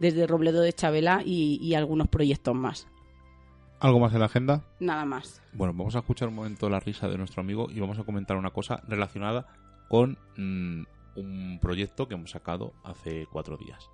desde 0.00 0.26
Robledo 0.26 0.60
de 0.60 0.72
Chabela 0.72 1.22
y, 1.24 1.60
y 1.62 1.74
algunos 1.74 2.08
proyectos 2.08 2.56
más. 2.56 2.88
¿Algo 3.78 4.00
más 4.00 4.12
en 4.12 4.20
la 4.20 4.26
agenda? 4.26 4.64
Nada 4.80 5.04
más. 5.04 5.40
Bueno, 5.52 5.72
vamos 5.72 5.94
a 5.94 6.00
escuchar 6.00 6.28
un 6.28 6.34
momento 6.34 6.68
la 6.68 6.80
risa 6.80 7.08
de 7.08 7.16
nuestro 7.16 7.42
amigo 7.42 7.68
y 7.70 7.78
vamos 7.78 7.98
a 7.98 8.04
comentar 8.04 8.36
una 8.36 8.50
cosa 8.50 8.82
relacionada 8.88 9.46
con 9.88 10.18
mm, 10.36 10.95
un 11.16 11.58
proyecto 11.60 12.06
que 12.08 12.14
hemos 12.14 12.30
sacado 12.30 12.72
hace 12.84 13.26
cuatro 13.30 13.56
días. 13.56 13.90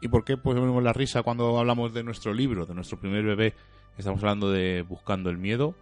¿Y 0.00 0.08
por 0.08 0.24
qué 0.24 0.36
pues 0.36 0.58
ponemos 0.58 0.82
la 0.82 0.92
risa 0.92 1.22
cuando 1.22 1.58
hablamos 1.58 1.94
de 1.94 2.02
nuestro 2.02 2.34
libro, 2.34 2.66
de 2.66 2.74
nuestro 2.74 2.98
primer 2.98 3.24
bebé? 3.24 3.54
Estamos 3.96 4.20
hablando 4.22 4.50
de 4.50 4.82
Buscando 4.82 5.30
el 5.30 5.38
Miedo, 5.38 5.74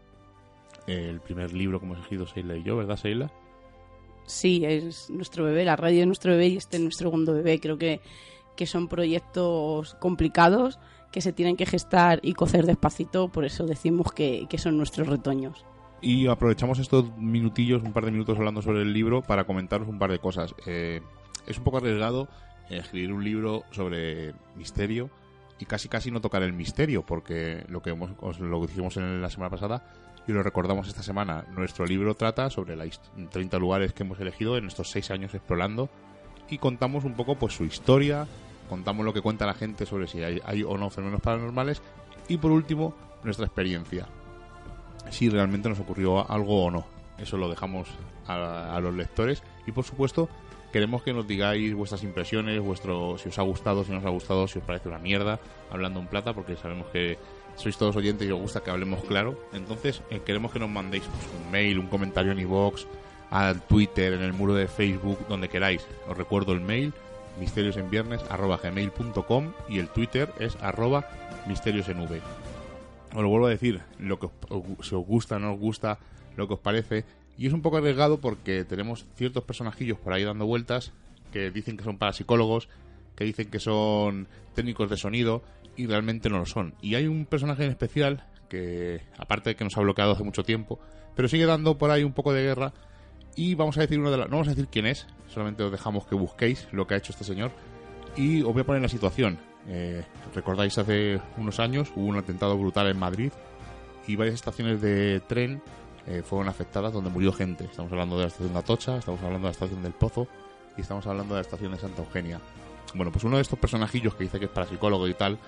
el 0.86 1.20
primer 1.20 1.52
libro 1.52 1.80
que 1.80 1.86
hemos 1.86 1.98
elegido 1.98 2.26
Seila 2.26 2.56
y 2.56 2.62
yo, 2.62 2.76
¿verdad, 2.76 2.96
Seila? 2.96 3.32
Sí, 4.24 4.64
es 4.64 5.10
nuestro 5.10 5.44
bebé, 5.44 5.64
la 5.64 5.74
radio 5.74 6.02
es 6.02 6.06
nuestro 6.06 6.30
bebé 6.30 6.46
y 6.48 6.56
este 6.56 6.76
es 6.76 6.82
nuestro 6.84 7.08
segundo 7.08 7.34
bebé. 7.34 7.58
Creo 7.58 7.78
que, 7.78 8.00
que 8.54 8.66
son 8.66 8.86
proyectos 8.86 9.96
complicados 9.96 10.78
que 11.12 11.20
se 11.20 11.32
tienen 11.32 11.56
que 11.56 11.66
gestar 11.66 12.18
y 12.22 12.32
cocer 12.32 12.66
despacito, 12.66 13.28
por 13.28 13.44
eso 13.44 13.66
decimos 13.66 14.12
que, 14.12 14.46
que 14.48 14.58
son 14.58 14.76
nuestros 14.76 15.06
retoños. 15.06 15.64
Y 16.00 16.26
aprovechamos 16.26 16.80
estos 16.80 17.16
minutillos, 17.16 17.82
un 17.82 17.92
par 17.92 18.04
de 18.04 18.10
minutos 18.10 18.36
hablando 18.36 18.60
sobre 18.62 18.82
el 18.82 18.92
libro 18.92 19.22
para 19.22 19.44
comentaros 19.44 19.86
un 19.86 20.00
par 20.00 20.10
de 20.10 20.18
cosas. 20.18 20.54
Eh, 20.66 21.00
es 21.46 21.58
un 21.58 21.64
poco 21.64 21.76
arriesgado 21.76 22.28
eh, 22.68 22.78
escribir 22.78 23.12
un 23.12 23.22
libro 23.22 23.62
sobre 23.70 24.34
misterio 24.56 25.10
y 25.58 25.64
casi 25.64 25.88
casi 25.88 26.10
no 26.10 26.20
tocar 26.20 26.42
el 26.42 26.52
misterio, 26.52 27.04
porque 27.06 27.64
lo 27.68 27.82
que 27.82 27.90
hemos, 27.90 28.10
os 28.20 28.40
lo 28.40 28.60
dijimos 28.66 28.96
en 28.96 29.22
la 29.22 29.30
semana 29.30 29.50
pasada 29.50 29.84
y 30.26 30.32
lo 30.32 30.42
recordamos 30.42 30.88
esta 30.88 31.02
semana, 31.02 31.44
nuestro 31.54 31.84
libro 31.84 32.14
trata 32.14 32.50
sobre 32.50 32.76
los 32.76 33.00
30 33.30 33.58
lugares 33.58 33.92
que 33.92 34.02
hemos 34.02 34.20
elegido 34.20 34.56
en 34.56 34.66
estos 34.66 34.90
6 34.90 35.10
años 35.10 35.34
explorando 35.34 35.88
y 36.48 36.58
contamos 36.58 37.04
un 37.04 37.14
poco 37.14 37.36
pues 37.36 37.54
su 37.54 37.64
historia, 37.64 38.26
contamos 38.72 39.04
lo 39.04 39.12
que 39.12 39.20
cuenta 39.20 39.44
la 39.44 39.52
gente 39.52 39.84
sobre 39.84 40.06
si 40.06 40.22
hay, 40.22 40.62
o 40.62 40.78
no 40.78 40.88
fenómenos 40.88 41.20
paranormales 41.20 41.82
y 42.26 42.38
por 42.38 42.52
último 42.52 42.94
nuestra 43.22 43.44
experiencia 43.44 44.08
si 45.10 45.28
realmente 45.28 45.68
nos 45.68 45.78
ocurrió 45.78 46.30
algo 46.30 46.64
o 46.64 46.70
no. 46.70 46.86
Eso 47.18 47.36
lo 47.36 47.50
dejamos 47.50 47.86
a, 48.26 48.74
a, 48.74 48.80
los 48.80 48.94
lectores 48.94 49.42
y 49.66 49.72
por 49.72 49.84
supuesto 49.84 50.30
queremos 50.72 51.02
que 51.02 51.12
nos 51.12 51.26
digáis 51.26 51.74
vuestras 51.74 52.02
impresiones, 52.02 52.62
vuestro 52.62 53.18
si 53.18 53.28
os 53.28 53.38
ha 53.38 53.42
gustado, 53.42 53.84
si 53.84 53.92
no 53.92 53.98
os 53.98 54.06
ha 54.06 54.08
gustado, 54.08 54.48
si 54.48 54.58
os 54.58 54.64
parece 54.64 54.88
una 54.88 54.98
mierda, 54.98 55.38
hablando 55.70 56.00
en 56.00 56.06
plata, 56.06 56.32
porque 56.32 56.56
sabemos 56.56 56.86
que 56.86 57.18
sois 57.56 57.76
todos 57.76 57.94
oyentes 57.94 58.26
y 58.26 58.32
os 58.32 58.40
gusta 58.40 58.62
que 58.62 58.70
hablemos 58.70 59.04
claro. 59.04 59.38
Entonces 59.52 60.00
eh, 60.08 60.22
queremos 60.24 60.50
que 60.50 60.60
nos 60.60 60.70
mandéis 60.70 61.02
pues, 61.02 61.44
un 61.44 61.50
mail, 61.50 61.78
un 61.78 61.88
comentario 61.88 62.32
en 62.32 62.38
iVoox, 62.38 62.86
al 63.28 63.60
Twitter, 63.66 64.14
en 64.14 64.22
el 64.22 64.32
muro 64.32 64.54
de 64.54 64.66
Facebook, 64.66 65.18
donde 65.28 65.50
queráis. 65.50 65.86
Os 66.08 66.16
recuerdo 66.16 66.52
el 66.52 66.62
mail 66.62 66.94
misteriosenviernes@gmail.com 67.38 69.52
y 69.68 69.78
el 69.78 69.88
Twitter 69.88 70.32
es 70.38 70.56
arroba 70.60 71.08
misteriosenv 71.46 72.20
os 73.14 73.22
lo 73.22 73.28
vuelvo 73.28 73.46
a 73.46 73.50
decir, 73.50 73.80
lo 73.98 74.18
que 74.18 74.26
os, 74.26 74.86
si 74.86 74.94
os 74.94 75.06
gusta, 75.06 75.38
no 75.38 75.52
os 75.52 75.60
gusta, 75.60 75.98
lo 76.36 76.48
que 76.48 76.54
os 76.54 76.60
parece. 76.60 77.04
Y 77.36 77.46
es 77.46 77.52
un 77.52 77.62
poco 77.62 77.76
arriesgado 77.76 78.20
porque 78.20 78.64
tenemos 78.64 79.06
ciertos 79.16 79.44
personajillos 79.44 79.98
por 79.98 80.12
ahí 80.12 80.24
dando 80.24 80.46
vueltas 80.46 80.92
que 81.32 81.50
dicen 81.50 81.76
que 81.76 81.84
son 81.84 81.98
parapsicólogos, 81.98 82.68
que 83.16 83.24
dicen 83.24 83.50
que 83.50 83.58
son 83.58 84.28
técnicos 84.54 84.88
de 84.88 84.96
sonido 84.96 85.42
y 85.76 85.86
realmente 85.86 86.30
no 86.30 86.38
lo 86.38 86.46
son. 86.46 86.74
Y 86.80 86.94
hay 86.94 87.06
un 87.06 87.26
personaje 87.26 87.64
en 87.64 87.70
especial 87.70 88.26
que, 88.48 89.02
aparte 89.18 89.50
de 89.50 89.56
que 89.56 89.64
nos 89.64 89.76
ha 89.76 89.80
bloqueado 89.80 90.12
hace 90.12 90.24
mucho 90.24 90.42
tiempo, 90.42 90.78
pero 91.14 91.28
sigue 91.28 91.46
dando 91.46 91.78
por 91.78 91.90
ahí 91.90 92.04
un 92.04 92.12
poco 92.12 92.32
de 92.32 92.42
guerra. 92.42 92.72
Y 93.34 93.54
vamos 93.54 93.78
a 93.78 93.80
decir 93.80 93.98
uno 93.98 94.10
de 94.10 94.18
la, 94.18 94.24
no 94.24 94.32
vamos 94.32 94.48
a 94.48 94.50
decir 94.50 94.68
quién 94.70 94.86
es, 94.86 95.06
solamente 95.28 95.62
os 95.62 95.72
dejamos 95.72 96.06
que 96.06 96.14
busquéis 96.14 96.68
lo 96.72 96.86
que 96.86 96.94
ha 96.94 96.96
hecho 96.98 97.12
este 97.12 97.24
señor. 97.24 97.50
Y 98.16 98.42
os 98.42 98.52
voy 98.52 98.62
a 98.62 98.64
poner 98.64 98.82
la 98.82 98.88
situación. 98.88 99.38
Eh, 99.68 100.04
Recordáis 100.34 100.76
hace 100.78 101.20
unos 101.36 101.60
años 101.60 101.92
hubo 101.94 102.06
un 102.06 102.18
atentado 102.18 102.58
brutal 102.58 102.88
en 102.88 102.98
Madrid 102.98 103.32
y 104.06 104.16
varias 104.16 104.34
estaciones 104.34 104.80
de 104.80 105.20
tren 105.20 105.62
eh, 106.06 106.22
fueron 106.24 106.48
afectadas 106.48 106.92
donde 106.92 107.10
murió 107.10 107.32
gente. 107.32 107.64
Estamos 107.64 107.92
hablando 107.92 108.16
de 108.16 108.22
la 108.22 108.28
estación 108.28 108.52
de 108.52 108.58
Atocha, 108.58 108.96
estamos 108.96 109.20
hablando 109.22 109.46
de 109.46 109.50
la 109.50 109.52
estación 109.52 109.82
del 109.82 109.92
Pozo 109.92 110.26
y 110.76 110.80
estamos 110.80 111.06
hablando 111.06 111.34
de 111.34 111.38
la 111.38 111.42
estación 111.42 111.72
de 111.72 111.78
Santa 111.78 112.02
Eugenia. 112.02 112.40
Bueno, 112.94 113.12
pues 113.12 113.24
uno 113.24 113.36
de 113.36 113.42
estos 113.42 113.58
personajillos 113.58 114.14
que 114.14 114.24
dice 114.24 114.38
que 114.38 114.46
es 114.46 114.50
parapsicólogo 114.50 115.06
y 115.08 115.14
tal, 115.14 115.38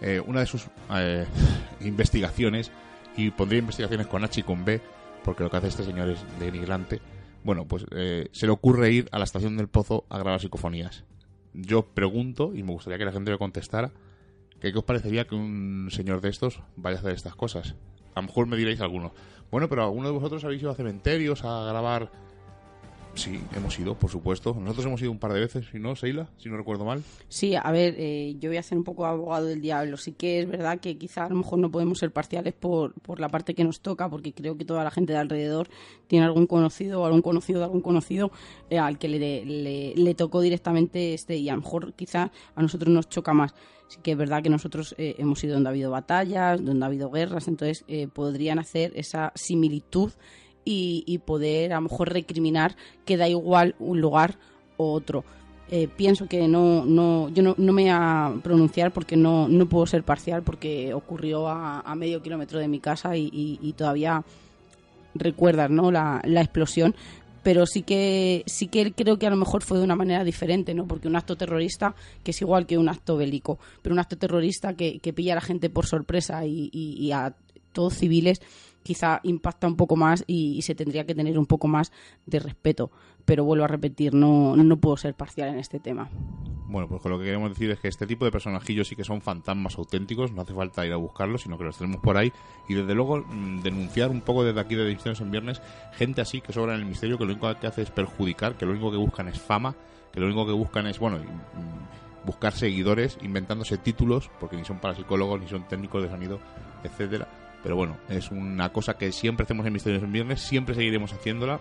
eh, 0.00 0.20
una 0.26 0.40
de 0.40 0.46
sus 0.46 0.66
eh, 0.94 1.26
investigaciones, 1.80 2.70
y 3.16 3.30
pondría 3.30 3.60
investigaciones 3.60 4.06
con 4.06 4.24
H 4.24 4.40
y 4.40 4.42
con 4.42 4.64
B, 4.64 4.80
porque 5.24 5.42
lo 5.42 5.50
que 5.50 5.56
hace 5.56 5.68
este 5.68 5.84
señor 5.84 6.08
es 6.10 6.24
denigrante, 6.38 7.00
bueno, 7.44 7.66
pues 7.66 7.84
se 7.90 8.46
le 8.46 8.52
ocurre 8.52 8.92
ir 8.92 9.08
a 9.12 9.18
la 9.18 9.24
estación 9.24 9.56
del 9.56 9.68
Pozo 9.68 10.04
a 10.08 10.18
grabar 10.18 10.40
psicofonías 10.40 11.04
yo 11.52 11.82
pregunto, 11.82 12.52
y 12.54 12.62
me 12.62 12.72
gustaría 12.72 12.98
que 12.98 13.04
la 13.04 13.12
gente 13.12 13.30
me 13.30 13.38
contestara, 13.38 13.90
qué 14.60 14.72
os 14.76 14.84
parecería 14.84 15.26
que 15.26 15.34
un 15.34 15.88
señor 15.90 16.20
de 16.20 16.28
estos 16.28 16.60
vaya 16.76 16.96
a 16.96 17.00
hacer 17.00 17.12
estas 17.12 17.34
cosas. 17.34 17.74
A 18.14 18.20
lo 18.20 18.26
mejor 18.26 18.46
me 18.46 18.56
diréis 18.56 18.80
alguno. 18.80 19.12
Bueno, 19.50 19.68
pero 19.68 19.82
alguno 19.82 20.08
de 20.08 20.14
vosotros 20.14 20.44
habéis 20.44 20.62
ido 20.62 20.70
a 20.70 20.74
cementerios 20.74 21.44
a 21.44 21.64
grabar. 21.64 22.10
Sí, 23.14 23.40
hemos 23.54 23.78
ido, 23.78 23.94
por 23.94 24.10
supuesto. 24.10 24.54
Nosotros 24.54 24.86
hemos 24.86 25.02
ido 25.02 25.10
un 25.10 25.18
par 25.18 25.32
de 25.32 25.40
veces, 25.40 25.66
si 25.70 25.78
no, 25.78 25.96
Seila, 25.96 26.28
si 26.38 26.48
no 26.48 26.56
recuerdo 26.56 26.84
mal. 26.84 27.02
Sí, 27.28 27.54
a 27.54 27.70
ver, 27.70 27.94
eh, 27.98 28.36
yo 28.38 28.50
voy 28.50 28.56
a 28.56 28.62
ser 28.62 28.78
un 28.78 28.84
poco 28.84 29.04
abogado 29.04 29.46
del 29.46 29.60
diablo. 29.60 29.96
Sí 29.96 30.12
que 30.12 30.40
es 30.40 30.48
verdad 30.48 30.80
que 30.80 30.96
quizá 30.96 31.26
a 31.26 31.28
lo 31.28 31.36
mejor 31.36 31.58
no 31.58 31.70
podemos 31.70 31.98
ser 31.98 32.12
parciales 32.12 32.54
por, 32.54 32.94
por 33.00 33.20
la 33.20 33.28
parte 33.28 33.54
que 33.54 33.64
nos 33.64 33.80
toca, 33.80 34.08
porque 34.08 34.32
creo 34.32 34.56
que 34.56 34.64
toda 34.64 34.84
la 34.84 34.90
gente 34.90 35.12
de 35.12 35.18
alrededor 35.18 35.68
tiene 36.06 36.24
algún 36.24 36.46
conocido 36.46 37.02
o 37.02 37.04
algún 37.04 37.22
conocido 37.22 37.58
de 37.58 37.64
algún 37.64 37.82
conocido 37.82 38.30
eh, 38.70 38.78
al 38.78 38.98
que 38.98 39.08
le, 39.08 39.94
le, 39.94 40.14
tocó 40.14 40.40
directamente 40.40 41.14
este 41.14 41.36
y 41.36 41.48
a 41.48 41.54
lo 41.54 41.62
mejor 41.62 41.92
quizá 41.94 42.30
a 42.54 42.62
nosotros 42.62 42.92
nos 42.92 43.08
choca 43.08 43.32
más. 43.32 43.54
Sí 43.88 43.98
que 44.02 44.12
es 44.12 44.16
verdad 44.16 44.42
que 44.42 44.50
nosotros 44.50 44.94
eh, 44.98 45.16
hemos 45.18 45.42
ido 45.42 45.54
donde 45.54 45.68
ha 45.68 45.72
habido 45.72 45.90
batallas, 45.90 46.64
donde 46.64 46.84
ha 46.84 46.86
habido 46.86 47.10
guerras, 47.10 47.48
entonces 47.48 47.84
eh, 47.88 48.06
podrían 48.06 48.58
hacer 48.58 48.92
esa 48.94 49.32
similitud 49.34 50.12
y, 50.64 51.04
y, 51.06 51.18
poder 51.18 51.72
a 51.72 51.76
lo 51.76 51.82
mejor 51.82 52.12
recriminar 52.12 52.76
que 53.04 53.16
da 53.16 53.28
igual 53.28 53.74
un 53.78 54.00
lugar 54.00 54.36
o 54.76 54.92
otro. 54.92 55.24
Eh, 55.70 55.88
pienso 55.88 56.26
que 56.26 56.48
no, 56.48 56.84
no 56.84 57.28
yo 57.28 57.42
no, 57.44 57.54
no, 57.56 57.72
me 57.72 57.82
voy 57.82 57.90
a 57.92 58.34
pronunciar 58.42 58.92
porque 58.92 59.16
no, 59.16 59.46
no 59.48 59.66
puedo 59.68 59.86
ser 59.86 60.02
parcial 60.02 60.42
porque 60.42 60.92
ocurrió 60.92 61.46
a, 61.46 61.80
a 61.80 61.94
medio 61.94 62.22
kilómetro 62.22 62.58
de 62.58 62.66
mi 62.66 62.80
casa 62.80 63.16
y 63.16 63.74
todavía 63.76 64.24
recuerdas 65.14 65.70
¿no? 65.70 65.90
la, 65.90 66.20
la, 66.24 66.40
explosión 66.40 66.94
pero 67.42 67.66
sí 67.66 67.82
que 67.82 68.42
sí 68.46 68.66
que 68.66 68.92
creo 68.92 69.18
que 69.18 69.26
a 69.26 69.30
lo 69.30 69.36
mejor 69.36 69.62
fue 69.62 69.78
de 69.78 69.84
una 69.84 69.96
manera 69.96 70.24
diferente, 70.24 70.74
¿no? 70.74 70.86
Porque 70.86 71.08
un 71.08 71.16
acto 71.16 71.36
terrorista 71.36 71.94
que 72.22 72.32
es 72.32 72.42
igual 72.42 72.66
que 72.66 72.76
un 72.76 72.88
acto 72.88 73.16
bélico, 73.16 73.58
pero 73.80 73.94
un 73.94 73.98
acto 73.98 74.18
terrorista 74.18 74.74
que, 74.74 74.98
que 74.98 75.14
pilla 75.14 75.32
a 75.32 75.36
la 75.36 75.40
gente 75.40 75.70
por 75.70 75.86
sorpresa 75.86 76.44
y, 76.44 76.68
y 76.70 77.12
a 77.12 77.34
todos 77.72 77.94
civiles 77.94 78.40
quizá 78.82 79.20
impacta 79.24 79.66
un 79.66 79.76
poco 79.76 79.96
más 79.96 80.24
y, 80.26 80.62
se 80.62 80.74
tendría 80.74 81.04
que 81.04 81.14
tener 81.14 81.38
un 81.38 81.46
poco 81.46 81.68
más 81.68 81.92
de 82.26 82.38
respeto. 82.38 82.90
Pero 83.24 83.44
vuelvo 83.44 83.64
a 83.64 83.68
repetir, 83.68 84.14
no, 84.14 84.56
no 84.56 84.76
puedo 84.78 84.96
ser 84.96 85.14
parcial 85.14 85.50
en 85.50 85.58
este 85.58 85.78
tema. 85.80 86.08
Bueno, 86.68 86.88
pues 86.88 87.04
lo 87.04 87.18
que 87.18 87.24
queremos 87.24 87.50
decir 87.50 87.70
es 87.70 87.80
que 87.80 87.88
este 87.88 88.06
tipo 88.06 88.24
de 88.24 88.30
personajillos 88.30 88.86
sí 88.86 88.94
que 88.94 89.02
son 89.02 89.20
fantasmas 89.20 89.76
auténticos, 89.76 90.32
no 90.32 90.42
hace 90.42 90.54
falta 90.54 90.86
ir 90.86 90.92
a 90.92 90.96
buscarlos, 90.96 91.42
sino 91.42 91.58
que 91.58 91.64
los 91.64 91.76
tenemos 91.76 92.00
por 92.00 92.16
ahí. 92.16 92.32
Y 92.68 92.74
desde 92.74 92.94
luego 92.94 93.18
mm, 93.18 93.62
denunciar 93.62 94.10
un 94.10 94.20
poco 94.20 94.44
desde 94.44 94.60
aquí 94.60 94.76
de 94.76 94.84
Misterios 94.84 95.20
en 95.20 95.30
Viernes, 95.32 95.60
gente 95.92 96.20
así 96.20 96.40
que 96.40 96.52
sobra 96.52 96.74
en 96.74 96.80
el 96.80 96.86
misterio, 96.86 97.18
que 97.18 97.24
lo 97.24 97.32
único 97.32 97.52
que 97.58 97.66
hace 97.66 97.82
es 97.82 97.90
perjudicar, 97.90 98.56
que 98.56 98.66
lo 98.66 98.72
único 98.72 98.90
que 98.90 98.98
buscan 98.98 99.28
es 99.28 99.40
fama, 99.40 99.74
que 100.12 100.20
lo 100.20 100.26
único 100.26 100.46
que 100.46 100.52
buscan 100.52 100.86
es, 100.86 100.98
bueno, 100.98 101.18
mm, 101.18 102.26
buscar 102.26 102.52
seguidores, 102.52 103.18
inventándose 103.20 103.76
títulos, 103.76 104.30
porque 104.38 104.56
ni 104.56 104.64
son 104.64 104.78
parapsicólogos, 104.78 105.40
ni 105.40 105.48
son 105.48 105.66
técnicos 105.66 106.02
de 106.04 106.08
sonido, 106.08 106.38
etcétera 106.84 107.39
pero 107.62 107.76
bueno, 107.76 107.96
es 108.08 108.30
una 108.30 108.72
cosa 108.72 108.94
que 108.94 109.12
siempre 109.12 109.44
hacemos 109.44 109.66
en 109.66 109.72
Misterios 109.72 110.02
en 110.02 110.12
Viernes, 110.12 110.40
siempre 110.40 110.74
seguiremos 110.74 111.12
haciéndola, 111.12 111.60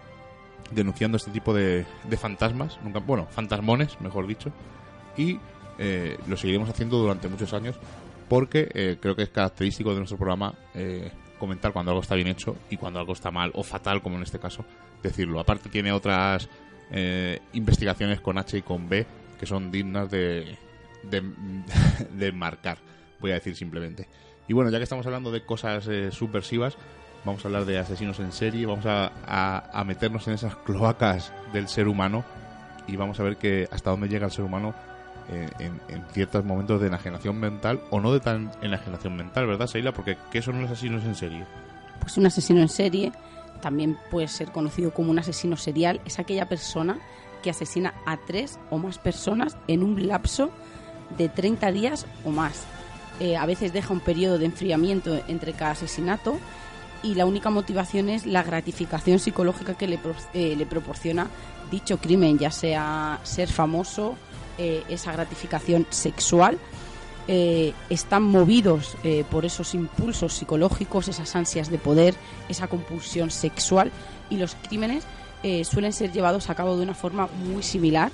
denunciando 0.72 1.18
este 1.18 1.32
tipo 1.32 1.54
de, 1.54 1.86
fantasmas, 2.18 2.80
nunca, 2.84 3.00
bueno, 3.00 3.28
fantasmones, 3.30 4.00
mejor 4.02 4.28
dicho, 4.28 4.52
y 5.18 5.40
eh, 5.78 6.18
lo 6.28 6.38
seguiremos 6.38 6.70
haciendo 6.70 6.98
durante 6.98 7.28
muchos 7.28 7.54
años 7.54 7.76
porque 8.28 8.70
eh, 8.74 8.98
creo 9.02 9.16
que 9.16 9.24
es 9.24 9.30
característico 9.30 9.92
de 9.92 9.98
nuestro 9.98 10.18
programa 10.18 10.54
eh, 10.76 11.12
comentar 11.40 11.74
cuando 11.74 11.92
algo 11.92 12.02
está 12.02 12.16
bien 12.16 12.28
hecho 12.28 12.56
y 12.70 12.78
cuando 12.78 13.00
algo 13.00 13.14
está 13.14 13.32
mal 13.32 13.52
o 13.56 13.64
fatal, 13.64 14.02
como 14.02 14.18
en 14.18 14.24
este 14.24 14.40
caso, 14.40 14.64
decirlo. 15.02 15.40
Aparte 15.40 15.70
tiene 15.70 15.92
otras 15.92 16.50
investigaciones 17.54 18.20
con 18.20 18.40
H 18.40 18.58
y 18.58 18.62
con 18.64 18.90
B 18.90 19.06
que 19.40 19.46
son 19.46 19.72
dignas 19.72 20.10
de, 20.10 20.58
de, 21.04 21.24
de 22.12 22.32
marcar, 22.32 22.78
voy 23.20 23.32
a 23.32 23.36
decir 23.36 23.56
simplemente. 23.56 24.08
Y 24.50 24.54
bueno, 24.54 24.72
ya 24.72 24.80
que 24.80 24.84
estamos 24.84 25.06
hablando 25.06 25.32
de 25.32 25.44
cosas 25.46 25.88
eh, 25.88 26.12
subversivas, 26.12 26.76
vamos 27.24 27.46
a 27.46 27.48
hablar 27.48 27.66
de 27.66 27.78
asesinos 27.78 28.20
en 28.20 28.32
serie, 28.32 28.66
vamos 28.66 28.84
a, 28.88 29.84
meternos 29.86 30.28
en 30.28 30.34
esas 30.34 30.56
cloacas 30.56 31.32
del 31.54 31.68
ser 31.68 31.88
humano 31.88 32.26
y 32.88 32.96
vamos 32.96 33.20
a 33.20 33.24
ver 33.24 33.38
que 33.38 33.70
hasta 33.72 33.92
dónde 33.92 34.10
llega 34.10 34.26
el 34.26 34.32
ser 34.32 34.44
humano 34.44 34.74
eh, 35.32 35.48
en, 35.60 36.04
ciertos 36.14 36.44
momentos 36.44 36.82
de 36.82 36.88
enajenación 36.88 37.40
mental 37.40 37.80
o 37.92 38.00
no 38.00 38.12
de 38.12 38.22
tan 38.22 38.52
enajenación 38.64 39.16
mental, 39.16 39.46
¿verdad, 39.46 39.68
Seila? 39.68 39.92
Porque 39.92 40.18
¿qué 40.32 40.42
son 40.42 40.60
los 40.60 40.72
asesinos 40.72 41.04
en 41.04 41.14
serie? 41.14 41.46
Pues 42.02 42.18
un 42.18 42.26
asesino 42.26 42.60
en 42.60 42.70
serie 42.70 43.12
también 43.62 44.00
puede 44.10 44.28
ser 44.28 44.52
conocido 44.52 44.92
como 44.92 45.12
un 45.12 45.20
asesino 45.20 45.58
serial, 45.58 46.02
es 46.06 46.18
aquella 46.18 46.50
persona 46.50 46.98
que 47.44 47.52
asesina 47.52 47.94
a 48.08 48.18
tres 48.18 48.58
o 48.72 48.80
más 48.80 48.98
personas 48.98 49.58
en 49.68 49.84
un 49.84 50.08
lapso 50.08 50.50
de 51.20 51.30
30 51.30 51.72
días 51.72 52.08
o 52.26 52.32
más. 52.32 52.66
Eh, 53.20 53.36
a 53.36 53.46
veces 53.46 53.74
deja 53.74 53.94
un 53.94 54.00
periodo 54.00 54.38
de 54.38 54.46
enfriamiento 54.46 55.20
entre 55.28 55.54
cada 55.54 55.72
asesinato 55.72 56.40
y 57.04 57.16
la 57.16 57.26
única 57.26 57.50
motivación 57.50 58.10
es 58.10 58.26
la 58.26 58.44
gratificación 58.44 59.20
psicológica 59.20 59.74
que 59.74 59.88
le, 59.88 60.00
eh, 60.34 60.66
proporciona 60.70 61.28
dicho 61.70 61.98
crimen, 61.98 62.40
ya 62.40 62.52
sea 62.52 63.20
ser 63.24 63.50
famoso, 63.50 64.16
eh, 64.58 64.84
esa 64.90 65.12
gratificación 65.12 65.86
sexual. 65.90 66.58
están 67.90 68.24
movidos 68.24 68.98
por 69.30 69.46
esos 69.46 69.76
impulsos 69.76 70.34
psicológicos, 70.34 71.10
esas 71.10 71.36
ansias 71.36 71.70
de 71.70 71.78
poder, 71.78 72.16
esa 72.50 72.66
compulsión 72.68 73.30
sexual 73.30 73.92
y 74.32 74.38
los 74.38 74.56
crímenes 74.56 75.04
suelen 75.64 75.94
ser 75.94 76.12
llevados 76.12 76.50
a 76.50 76.56
cabo 76.56 76.76
de 76.76 76.82
una 76.82 76.96
forma 76.96 77.30
muy 77.46 77.62
similar 77.62 78.12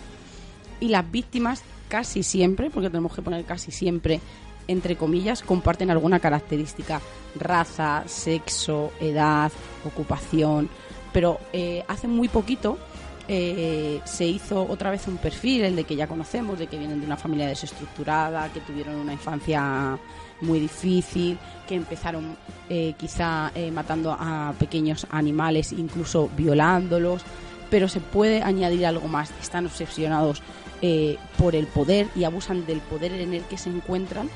y 0.81 0.89
las 0.89 1.09
víctimas 1.09 1.63
casi 1.87 2.23
siempre, 2.23 2.69
porque 2.69 2.89
tenemos 2.89 3.15
que 3.15 3.21
poner 3.21 3.45
casi 3.45 3.71
siempre 3.71 4.19
entre 4.67 4.95
comillas, 4.95 5.41
comparten 5.41 5.91
alguna 5.91 6.19
característica, 6.19 7.01
raza, 7.35 8.03
sexo, 8.07 8.91
edad, 8.99 9.51
ocupación, 9.85 10.69
pero 11.15 11.39
eh, 11.53 11.83
hace 11.87 12.07
muy 12.07 12.27
poquito 12.27 12.77
eh, 13.27 14.01
se 14.03 14.25
hizo 14.25 14.63
otra 14.63 14.91
vez 14.91 15.07
un 15.07 15.17
perfil, 15.17 15.63
el 15.63 15.75
de 15.75 15.83
que 15.83 15.95
ya 15.95 16.07
conocemos, 16.07 16.59
de 16.59 16.67
que 16.67 16.77
vienen 16.77 16.99
de 16.99 17.05
una 17.05 17.17
familia 17.17 17.47
desestructurada, 17.47 18.51
que 18.51 18.59
tuvieron 18.59 18.95
una 18.95 19.13
infancia 19.13 19.97
muy 20.41 20.59
difícil, 20.59 21.37
que 21.67 21.75
empezaron 21.75 22.35
eh, 22.69 22.93
quizá 22.97 23.51
matando 23.71 24.11
a 24.11 24.53
pequeños 24.59 25.07
animales, 25.09 25.71
incluso 25.71 26.29
violándolos, 26.35 27.23
pero 27.69 27.87
se 27.87 27.99
puede 28.01 28.43
añadir 28.43 28.85
algo 28.85 29.07
más, 29.07 29.31
están 29.41 29.65
obsesionados 29.65 30.41
por 31.37 31.55
el 31.55 31.65
poder 31.65 32.07
y 32.15 32.25
abusan 32.25 32.65
del 32.67 32.79
poder 32.79 33.13
en 33.13 33.33
el 33.33 33.43
que 33.43 33.57
se 33.57 33.69
encuentran 33.69 34.29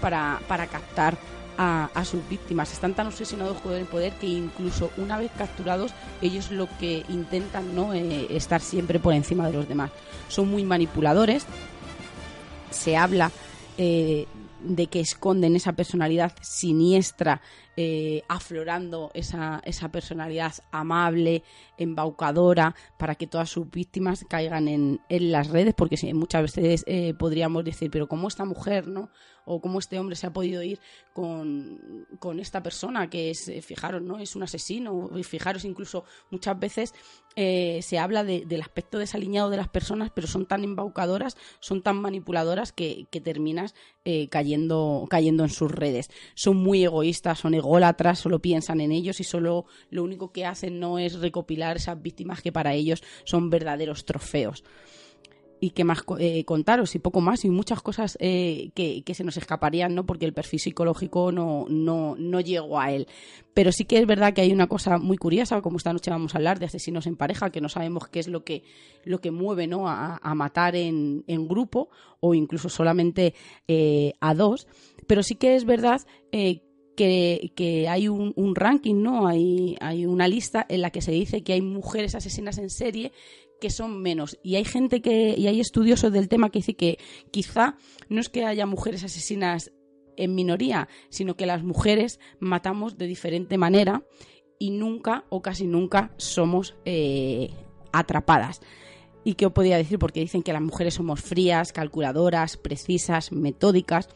para, 0.00 0.40
para 0.48 0.66
captar 0.66 1.16
a, 1.62 2.04
sus 2.04 2.26
víctimas. 2.28 2.72
Están 2.72 2.94
tan 2.94 3.06
obsesionados 3.06 3.60
con 3.60 3.74
el 3.74 3.84
poder 3.84 4.14
que 4.14 4.26
incluso 4.26 4.90
una 4.96 5.18
vez 5.18 5.30
capturados, 5.36 5.92
ellos 6.22 6.50
lo 6.50 6.68
que 6.78 7.04
intentan 7.10 7.74
no 7.74 7.92
eh, 7.92 8.28
estar 8.30 8.62
siempre 8.62 8.98
por 8.98 9.12
encima 9.12 9.46
de 9.46 9.52
los 9.52 9.68
demás. 9.68 9.90
Son 10.28 10.50
muy 10.50 10.64
manipuladores. 10.64 11.44
Se 12.70 12.96
habla 12.96 13.30
eh, 13.76 14.26
de 14.62 14.86
que 14.86 15.00
esconden 15.00 15.54
esa 15.54 15.72
personalidad 15.74 16.32
siniestra, 16.40 17.42
eh, 17.76 18.22
aflorando 18.28 19.10
esa, 19.12 19.60
esa 19.64 19.90
personalidad 19.90 20.54
amable, 20.70 21.42
embaucadora, 21.76 22.74
para 22.96 23.16
que 23.16 23.26
todas 23.26 23.50
sus 23.50 23.70
víctimas 23.70 24.24
caigan 24.28 24.66
en, 24.66 25.00
en 25.10 25.30
las 25.30 25.48
redes, 25.48 25.74
porque 25.74 25.96
muchas 26.14 26.54
veces 26.54 26.84
podríamos 27.18 27.64
decir, 27.64 27.90
pero 27.90 28.08
¿cómo 28.08 28.28
esta 28.28 28.46
mujer, 28.46 28.88
no? 28.88 29.10
O 29.52 29.60
cómo 29.60 29.80
este 29.80 29.98
hombre 29.98 30.14
se 30.14 30.28
ha 30.28 30.32
podido 30.32 30.62
ir 30.62 30.78
con, 31.12 32.38
esta 32.38 32.62
persona 32.62 33.10
que 33.10 33.30
es, 33.30 33.48
eh, 33.48 33.62
fijaros, 33.62 34.00
¿no? 34.00 34.20
Es 34.20 34.36
un 34.36 34.44
asesino. 34.44 35.10
Fijaros, 35.24 35.64
incluso 35.64 36.04
muchas 36.30 36.58
veces 36.58 36.94
eh, 37.34 37.80
se 37.82 37.98
habla 37.98 38.22
del 38.22 38.60
aspecto 38.60 38.98
desaliñado 38.98 39.50
de 39.50 39.56
las 39.56 39.68
personas, 39.68 40.10
pero 40.14 40.28
son 40.28 40.46
tan 40.46 40.62
embaucadoras, 40.62 41.36
son 41.58 41.82
tan 41.82 42.00
manipuladoras 42.00 42.72
que, 42.72 43.08
terminas 43.24 43.74
eh, 44.04 44.28
cayendo, 44.28 45.06
cayendo 45.10 45.42
en 45.42 45.50
sus 45.50 45.70
redes. 45.70 46.10
Son 46.34 46.56
muy 46.56 46.84
egoístas, 46.84 47.40
son 47.40 47.54
ególatras, 47.54 48.20
solo 48.20 48.40
piensan 48.40 48.80
en 48.80 48.92
ellos 48.92 49.18
y 49.18 49.24
solo 49.24 49.66
lo 49.90 50.04
único 50.04 50.32
que 50.32 50.46
hacen 50.46 50.78
no 50.78 51.00
es 51.00 51.18
recopilar 51.18 51.76
esas 51.76 52.00
víctimas 52.00 52.40
que 52.40 52.52
para 52.52 52.74
ellos 52.74 53.02
son 53.24 53.50
verdaderos 53.50 54.04
trofeos 54.04 54.62
y 55.60 55.70
qué 55.70 55.84
más 55.84 56.04
eh, 56.18 56.44
contaros 56.44 56.94
y 56.94 56.98
poco 56.98 57.20
más 57.20 57.44
y 57.44 57.50
muchas 57.50 57.82
cosas 57.82 58.16
eh, 58.20 58.70
que, 58.74 59.04
se 59.14 59.24
nos 59.24 59.36
escaparían 59.36 59.94
no 59.94 60.06
porque 60.06 60.24
el 60.24 60.32
perfil 60.32 60.58
psicológico 60.58 61.32
no, 61.32 61.66
no, 61.68 62.16
no 62.18 62.40
llegó 62.40 62.80
a 62.80 62.90
él. 62.92 63.06
Pero 63.52 63.70
sí 63.70 63.84
que 63.84 63.98
es 63.98 64.06
verdad 64.06 64.32
que 64.32 64.40
hay 64.40 64.52
una 64.52 64.68
cosa 64.68 64.98
muy 64.98 65.18
curiosa 65.18 65.60
como 65.60 65.76
esta 65.76 65.92
noche 65.92 66.10
vamos 66.10 66.34
a 66.34 66.38
hablar 66.38 66.58
de 66.58 66.66
asesinos 66.66 67.06
en 67.06 67.16
pareja 67.16 67.50
que 67.50 67.60
no 67.60 67.68
sabemos 67.68 68.08
qué 68.08 68.20
es 68.20 68.28
lo 68.28 68.44
que 68.44 68.62
lo 69.04 69.20
que 69.20 69.30
mueve 69.30 69.66
no 69.66 69.88
a, 69.88 70.18
matar 70.34 70.76
en, 70.76 71.24
en, 71.26 71.48
grupo 71.48 71.90
o 72.20 72.34
incluso 72.34 72.68
solamente 72.68 73.34
eh, 73.68 74.14
a 74.20 74.34
dos. 74.34 74.66
Pero 75.06 75.22
sí 75.22 75.34
que 75.34 75.56
es 75.56 75.64
verdad 75.64 76.02
que, 76.96 77.52
que, 77.54 77.88
hay 77.88 78.08
un, 78.08 78.32
un, 78.36 78.54
ranking, 78.54 79.02
¿no? 79.02 79.26
Hay, 79.26 79.76
hay 79.80 80.06
una 80.06 80.28
lista 80.28 80.66
en 80.68 80.82
la 80.82 80.90
que 80.90 81.00
se 81.00 81.12
dice 81.12 81.42
que 81.42 81.54
hay 81.54 81.62
mujeres 81.62 82.14
asesinas 82.14 82.58
en 82.58 82.70
serie 82.70 83.12
que 83.60 83.70
son 83.70 84.00
menos. 84.02 84.38
Y 84.42 84.56
hay 84.56 84.64
gente 84.64 85.00
que, 85.00 85.34
y 85.36 85.46
hay 85.46 85.60
estudiosos 85.60 86.12
del 86.12 86.28
tema 86.28 86.50
que 86.50 86.60
dice 86.60 86.74
que 86.74 86.98
quizá 87.30 87.76
no 88.08 88.20
es 88.20 88.28
que 88.28 88.44
haya 88.44 88.66
mujeres 88.66 89.04
asesinas 89.04 89.72
en 90.16 90.34
minoría, 90.34 90.88
sino 91.08 91.36
que 91.36 91.46
las 91.46 91.62
mujeres 91.62 92.18
matamos 92.40 92.98
de 92.98 93.06
diferente 93.06 93.58
manera 93.58 94.04
y 94.58 94.70
nunca 94.70 95.24
o 95.30 95.40
casi 95.40 95.66
nunca 95.66 96.12
somos 96.16 96.76
eh, 96.84 97.50
atrapadas. 97.92 98.60
¿Y 99.24 99.34
qué 99.34 99.46
os 99.46 99.52
podría 99.52 99.76
decir? 99.76 99.98
Porque 99.98 100.20
dicen 100.20 100.42
que 100.42 100.52
las 100.52 100.62
mujeres 100.62 100.94
somos 100.94 101.20
frías, 101.20 101.72
calculadoras, 101.72 102.56
precisas, 102.56 103.32
metódicas 103.32 104.08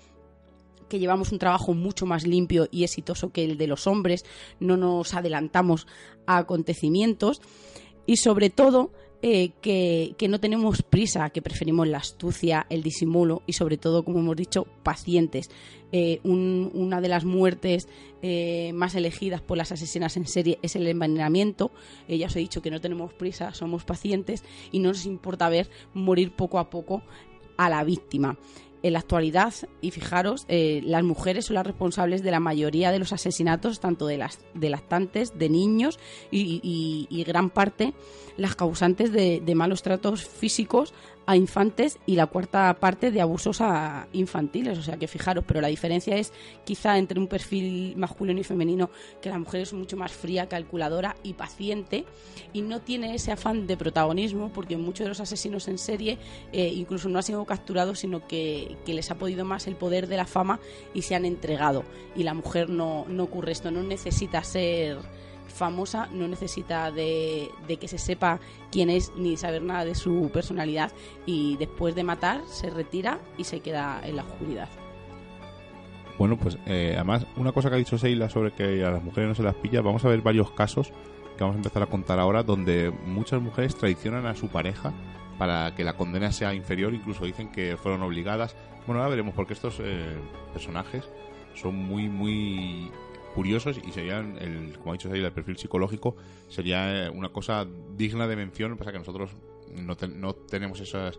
que 0.88 0.98
llevamos 0.98 1.32
un 1.32 1.38
trabajo 1.38 1.74
mucho 1.74 2.06
más 2.06 2.26
limpio 2.26 2.68
y 2.70 2.84
exitoso 2.84 3.32
que 3.32 3.44
el 3.44 3.56
de 3.58 3.66
los 3.66 3.86
hombres, 3.86 4.24
no 4.60 4.76
nos 4.76 5.14
adelantamos 5.14 5.86
a 6.26 6.38
acontecimientos 6.38 7.40
y 8.06 8.18
sobre 8.18 8.50
todo 8.50 8.92
eh, 9.26 9.52
que, 9.62 10.28
no 10.28 10.38
tenemos 10.38 10.82
prisa, 10.82 11.30
que 11.30 11.40
preferimos 11.40 11.88
la 11.88 11.96
astucia, 11.96 12.66
el 12.68 12.82
disimulo 12.82 13.40
y 13.46 13.54
sobre 13.54 13.78
todo, 13.78 14.04
como 14.04 14.18
hemos 14.18 14.36
dicho, 14.36 14.66
pacientes. 14.82 15.48
Eh, 15.92 16.20
una 16.24 17.00
de 17.00 17.08
las 17.08 17.24
muertes 17.24 17.88
eh, 18.20 18.72
más 18.74 18.94
elegidas 18.94 19.40
por 19.40 19.56
las 19.56 19.72
asesinas 19.72 20.18
en 20.18 20.26
serie 20.26 20.58
es 20.60 20.76
el 20.76 20.86
envenenamiento. 20.86 21.70
ya 22.06 22.26
os 22.26 22.36
he 22.36 22.40
dicho 22.40 22.60
que 22.60 22.70
no 22.70 22.82
tenemos 22.82 23.14
prisa, 23.14 23.54
somos 23.54 23.84
pacientes 23.84 24.44
y 24.72 24.80
no 24.80 24.90
nos 24.90 25.06
importa 25.06 25.48
ver 25.48 25.70
morir 25.94 26.32
poco 26.36 26.58
a 26.58 26.68
poco 26.68 27.02
a 27.56 27.70
la 27.70 27.82
víctima. 27.82 28.38
En 28.84 28.92
la 28.92 28.98
actualidad, 28.98 29.54
y 29.80 29.92
fijaros, 29.92 30.44
eh, 30.46 30.82
las 30.84 31.02
mujeres 31.02 31.46
son 31.46 31.54
las 31.54 31.66
responsables 31.66 32.22
de 32.22 32.30
la 32.30 32.38
mayoría 32.38 32.92
de 32.92 32.98
los 32.98 33.14
asesinatos, 33.14 33.80
tanto 33.80 34.06
de 34.06 34.18
las 34.18 34.40
de 34.52 34.68
lactantes, 34.68 35.38
de 35.38 35.48
niños 35.48 35.98
y, 36.30 37.24
gran 37.26 37.48
parte 37.48 37.94
las 38.36 38.56
causantes 38.56 39.10
de 39.10 39.54
malos 39.54 39.82
tratos 39.82 40.26
físicos 40.26 40.92
a 41.26 41.36
infantes 41.36 41.98
y 42.06 42.16
la 42.16 42.26
cuarta 42.26 42.74
parte 42.78 43.10
de 43.10 43.20
abusos 43.20 43.60
a 43.60 44.08
infantiles. 44.12 44.78
O 44.78 44.82
sea 44.82 44.96
que 44.96 45.08
fijaros, 45.08 45.44
pero 45.46 45.60
la 45.60 45.68
diferencia 45.68 46.16
es 46.16 46.32
quizá 46.64 46.98
entre 46.98 47.18
un 47.18 47.26
perfil 47.26 47.94
masculino 47.96 48.40
y 48.40 48.44
femenino, 48.44 48.90
que 49.20 49.30
la 49.30 49.38
mujer 49.38 49.62
es 49.62 49.72
mucho 49.72 49.96
más 49.96 50.12
fría, 50.12 50.48
calculadora 50.48 51.16
y 51.22 51.34
paciente 51.34 52.04
y 52.52 52.62
no 52.62 52.80
tiene 52.80 53.14
ese 53.14 53.32
afán 53.32 53.66
de 53.66 53.76
protagonismo 53.76 54.50
porque 54.52 54.76
muchos 54.76 55.04
de 55.04 55.08
los 55.08 55.20
asesinos 55.20 55.68
en 55.68 55.78
serie 55.78 56.18
eh, 56.52 56.68
incluso 56.74 57.08
no 57.08 57.18
han 57.18 57.22
sido 57.22 57.44
capturados, 57.44 58.00
sino 58.00 58.26
que, 58.26 58.76
que 58.84 58.94
les 58.94 59.10
ha 59.10 59.16
podido 59.16 59.44
más 59.44 59.66
el 59.66 59.76
poder 59.76 60.06
de 60.06 60.16
la 60.16 60.26
fama 60.26 60.60
y 60.92 61.02
se 61.02 61.14
han 61.14 61.24
entregado. 61.24 61.84
Y 62.16 62.22
la 62.22 62.34
mujer 62.34 62.70
no, 62.70 63.06
no 63.08 63.24
ocurre 63.24 63.52
esto, 63.52 63.70
no 63.70 63.82
necesita 63.82 64.42
ser 64.42 64.98
famosa, 65.54 66.08
no 66.12 66.28
necesita 66.28 66.90
de, 66.90 67.50
que 67.80 67.88
se 67.88 67.98
sepa 67.98 68.40
quién 68.70 68.90
es 68.90 69.12
ni 69.16 69.36
saber 69.36 69.62
nada 69.62 69.84
de 69.84 69.94
su 69.94 70.30
personalidad 70.32 70.92
y 71.24 71.56
después 71.56 71.94
de 71.94 72.04
matar 72.04 72.42
se 72.46 72.70
retira 72.70 73.20
y 73.38 73.44
se 73.44 73.60
queda 73.60 74.00
en 74.04 74.16
la 74.16 74.22
oscuridad. 74.22 74.68
Bueno, 76.18 76.36
pues 76.36 76.58
eh, 76.66 76.92
además, 76.94 77.26
una 77.36 77.52
cosa 77.52 77.68
que 77.68 77.76
ha 77.76 77.78
dicho 77.78 77.98
Seila 77.98 78.28
sobre 78.28 78.52
que 78.52 78.84
a 78.84 78.90
las 78.90 79.02
mujeres 79.02 79.28
no 79.28 79.34
se 79.34 79.42
las 79.42 79.54
pilla, 79.56 79.80
vamos 79.80 80.04
a 80.04 80.08
ver 80.08 80.20
varios 80.22 80.50
casos 80.52 80.92
que 81.36 81.42
vamos 81.42 81.56
a 81.56 81.58
empezar 81.58 81.82
a 81.82 81.86
contar 81.86 82.20
ahora 82.20 82.42
donde 82.42 82.90
muchas 82.90 83.42
mujeres 83.42 83.74
traicionan 83.74 84.26
a 84.26 84.36
su 84.36 84.48
pareja 84.48 84.92
para 85.38 85.74
que 85.74 85.82
la 85.82 85.94
condena 85.94 86.30
sea 86.30 86.54
inferior, 86.54 86.94
incluso 86.94 87.24
dicen 87.24 87.50
que 87.50 87.76
fueron 87.76 88.02
obligadas. 88.02 88.54
Bueno, 88.86 89.00
ahora 89.00 89.10
veremos 89.10 89.34
porque 89.34 89.54
estos 89.54 89.80
eh, 89.80 90.16
personajes 90.52 91.04
son 91.54 91.74
muy, 91.74 92.08
muy 92.08 92.90
curiosos 93.34 93.80
y 93.86 93.90
serían, 93.92 94.38
el, 94.38 94.78
como 94.78 94.92
ha 94.92 94.94
dicho 94.94 95.10
Seila, 95.10 95.28
el 95.28 95.32
perfil 95.32 95.56
psicológico 95.56 96.16
sería 96.48 97.06
eh, 97.06 97.10
una 97.10 97.30
cosa 97.30 97.66
digna 97.96 98.26
de 98.26 98.36
mención, 98.36 98.76
pasa 98.76 98.92
que 98.92 98.98
nosotros 98.98 99.30
no, 99.74 99.96
te- 99.96 100.08
no 100.08 100.34
tenemos 100.34 100.80
esas, 100.80 101.18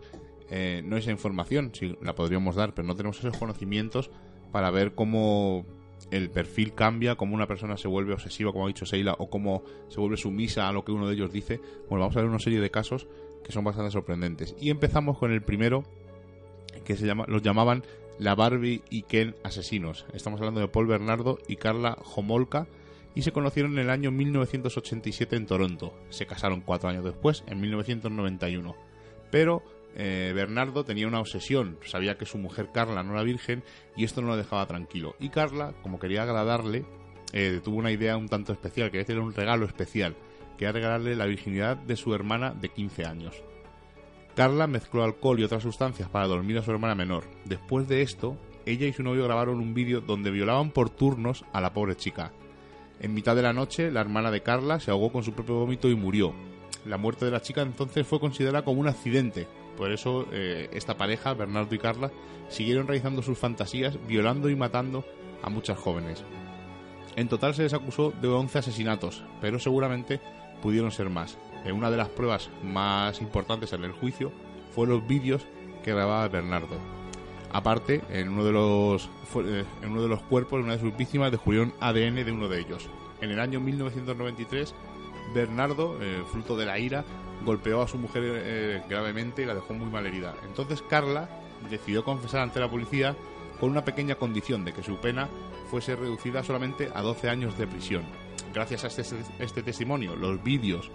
eh, 0.50 0.82
no 0.84 0.96
esa 0.96 1.10
información, 1.10 1.70
sí 1.74 1.96
la 2.02 2.14
podríamos 2.14 2.56
dar, 2.56 2.74
pero 2.74 2.86
no 2.88 2.94
tenemos 2.96 3.18
esos 3.18 3.36
conocimientos 3.36 4.10
para 4.52 4.70
ver 4.70 4.94
cómo 4.94 5.66
el 6.10 6.30
perfil 6.30 6.74
cambia, 6.74 7.16
cómo 7.16 7.34
una 7.34 7.46
persona 7.46 7.76
se 7.76 7.88
vuelve 7.88 8.12
obsesiva, 8.12 8.52
como 8.52 8.64
ha 8.64 8.68
dicho 8.68 8.86
Seila, 8.86 9.14
o 9.18 9.28
cómo 9.28 9.62
se 9.88 9.98
vuelve 10.00 10.16
sumisa 10.16 10.68
a 10.68 10.72
lo 10.72 10.84
que 10.84 10.92
uno 10.92 11.08
de 11.08 11.14
ellos 11.14 11.32
dice. 11.32 11.60
Bueno, 11.88 12.00
vamos 12.02 12.16
a 12.16 12.20
ver 12.20 12.28
una 12.28 12.38
serie 12.38 12.60
de 12.60 12.70
casos 12.70 13.08
que 13.44 13.52
son 13.52 13.64
bastante 13.64 13.90
sorprendentes. 13.90 14.54
Y 14.60 14.70
empezamos 14.70 15.18
con 15.18 15.32
el 15.32 15.42
primero, 15.42 15.84
que 16.84 16.96
se 16.96 17.06
llama, 17.06 17.24
los 17.28 17.42
llamaban 17.42 17.82
la 18.18 18.34
Barbie 18.34 18.82
y 18.90 19.02
Ken 19.02 19.34
asesinos. 19.42 20.06
Estamos 20.12 20.40
hablando 20.40 20.60
de 20.60 20.68
Paul 20.68 20.86
Bernardo 20.86 21.38
y 21.48 21.56
Carla 21.56 21.98
Homolka, 22.14 22.66
y 23.14 23.22
se 23.22 23.32
conocieron 23.32 23.72
en 23.72 23.78
el 23.78 23.90
año 23.90 24.10
1987 24.10 25.36
en 25.36 25.46
Toronto. 25.46 25.94
Se 26.10 26.26
casaron 26.26 26.60
cuatro 26.60 26.90
años 26.90 27.04
después, 27.04 27.44
en 27.46 27.60
1991. 27.60 28.76
Pero 29.30 29.62
eh, 29.94 30.32
Bernardo 30.34 30.84
tenía 30.84 31.08
una 31.08 31.20
obsesión, 31.20 31.78
sabía 31.86 32.18
que 32.18 32.26
su 32.26 32.36
mujer 32.36 32.68
Carla 32.72 33.02
no 33.02 33.12
era 33.12 33.22
virgen 33.22 33.64
y 33.96 34.04
esto 34.04 34.20
no 34.20 34.28
lo 34.28 34.36
dejaba 34.36 34.66
tranquilo. 34.66 35.16
Y 35.18 35.30
Carla, 35.30 35.72
como 35.82 35.98
quería 35.98 36.24
agradarle, 36.24 36.84
eh, 37.32 37.60
tuvo 37.64 37.78
una 37.78 37.90
idea 37.90 38.18
un 38.18 38.28
tanto 38.28 38.52
especial, 38.52 38.90
quería 38.90 39.04
hacerle 39.04 39.22
un 39.22 39.32
regalo 39.32 39.64
especial, 39.64 40.14
quería 40.58 40.72
regalarle 40.72 41.16
la 41.16 41.24
virginidad 41.24 41.78
de 41.78 41.96
su 41.96 42.14
hermana 42.14 42.52
de 42.52 42.68
15 42.68 43.06
años. 43.06 43.42
Carla 44.36 44.66
mezcló 44.66 45.02
alcohol 45.02 45.40
y 45.40 45.44
otras 45.44 45.62
sustancias 45.62 46.10
para 46.10 46.26
dormir 46.26 46.58
a 46.58 46.62
su 46.62 46.70
hermana 46.70 46.94
menor. 46.94 47.24
Después 47.46 47.88
de 47.88 48.02
esto, 48.02 48.36
ella 48.66 48.86
y 48.86 48.92
su 48.92 49.02
novio 49.02 49.24
grabaron 49.24 49.60
un 49.60 49.72
vídeo 49.72 50.02
donde 50.02 50.30
violaban 50.30 50.72
por 50.72 50.90
turnos 50.90 51.46
a 51.54 51.62
la 51.62 51.72
pobre 51.72 51.96
chica. 51.96 52.32
En 53.00 53.14
mitad 53.14 53.34
de 53.34 53.40
la 53.40 53.54
noche, 53.54 53.90
la 53.90 54.02
hermana 54.02 54.30
de 54.30 54.42
Carla 54.42 54.78
se 54.78 54.90
ahogó 54.90 55.10
con 55.10 55.24
su 55.24 55.32
propio 55.32 55.54
vómito 55.54 55.88
y 55.88 55.94
murió. 55.94 56.34
La 56.84 56.98
muerte 56.98 57.24
de 57.24 57.30
la 57.30 57.40
chica 57.40 57.62
entonces 57.62 58.06
fue 58.06 58.20
considerada 58.20 58.62
como 58.62 58.78
un 58.78 58.88
accidente. 58.88 59.48
Por 59.74 59.90
eso 59.90 60.26
eh, 60.30 60.68
esta 60.74 60.98
pareja, 60.98 61.32
Bernardo 61.32 61.74
y 61.74 61.78
Carla, 61.78 62.10
siguieron 62.50 62.86
realizando 62.86 63.22
sus 63.22 63.38
fantasías, 63.38 63.98
violando 64.06 64.50
y 64.50 64.54
matando 64.54 65.02
a 65.42 65.48
muchas 65.48 65.78
jóvenes. 65.78 66.22
En 67.16 67.28
total 67.28 67.54
se 67.54 67.62
les 67.62 67.72
acusó 67.72 68.12
de 68.20 68.28
11 68.28 68.58
asesinatos, 68.58 69.24
pero 69.40 69.58
seguramente 69.58 70.20
pudieron 70.60 70.90
ser 70.90 71.08
más. 71.08 71.38
Una 71.72 71.90
de 71.90 71.96
las 71.96 72.08
pruebas 72.08 72.50
más 72.62 73.20
importantes 73.20 73.72
en 73.72 73.84
el 73.84 73.92
juicio 73.92 74.32
fue 74.74 74.86
los 74.86 75.06
vídeos 75.06 75.46
que 75.82 75.92
grababa 75.92 76.28
Bernardo. 76.28 76.76
Aparte, 77.52 78.02
en 78.10 78.28
uno 78.28 78.44
de 78.44 78.52
los 78.52 79.08
eh, 79.36 79.64
en 79.82 79.90
uno 79.90 80.02
de 80.02 80.08
los 80.08 80.22
cuerpos, 80.22 80.58
en 80.58 80.64
una 80.64 80.74
de 80.74 80.80
sus 80.80 80.96
víctimas, 80.96 81.30
descubrieron 81.30 81.72
ADN 81.80 82.16
de 82.16 82.32
uno 82.32 82.48
de 82.48 82.60
ellos. 82.60 82.88
En 83.20 83.30
el 83.30 83.40
año 83.40 83.60
1993, 83.60 84.74
Bernardo, 85.34 85.96
eh, 86.00 86.22
fruto 86.30 86.56
de 86.56 86.66
la 86.66 86.78
ira, 86.78 87.04
golpeó 87.44 87.82
a 87.82 87.88
su 87.88 87.98
mujer 87.98 88.22
eh, 88.26 88.82
gravemente 88.88 89.42
y 89.42 89.46
la 89.46 89.54
dejó 89.54 89.74
muy 89.74 89.90
mal 89.90 90.06
herida. 90.06 90.34
Entonces 90.46 90.82
Carla 90.82 91.28
decidió 91.70 92.04
confesar 92.04 92.42
ante 92.42 92.60
la 92.60 92.70
policía 92.70 93.16
con 93.60 93.70
una 93.70 93.84
pequeña 93.84 94.16
condición 94.16 94.64
de 94.64 94.72
que 94.72 94.82
su 94.82 94.96
pena 94.98 95.28
fuese 95.70 95.96
reducida 95.96 96.44
solamente 96.44 96.90
a 96.94 97.02
12 97.02 97.30
años 97.30 97.56
de 97.56 97.66
prisión. 97.66 98.04
Gracias 98.52 98.84
a 98.84 98.88
este, 98.88 99.16
este 99.38 99.62
testimonio, 99.62 100.16
los 100.16 100.42
vídeos 100.42 100.90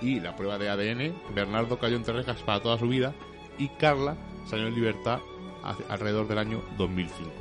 y 0.00 0.20
la 0.20 0.36
prueba 0.36 0.58
de 0.58 0.68
ADN, 0.68 1.14
Bernardo 1.34 1.78
cayó 1.78 1.96
entre 1.96 2.14
rejas 2.14 2.42
para 2.42 2.60
toda 2.60 2.78
su 2.78 2.88
vida 2.88 3.14
y 3.58 3.68
Carla 3.68 4.16
salió 4.46 4.66
en 4.66 4.74
libertad 4.74 5.20
alrededor 5.88 6.28
del 6.28 6.38
año 6.38 6.62
2005. 6.78 7.32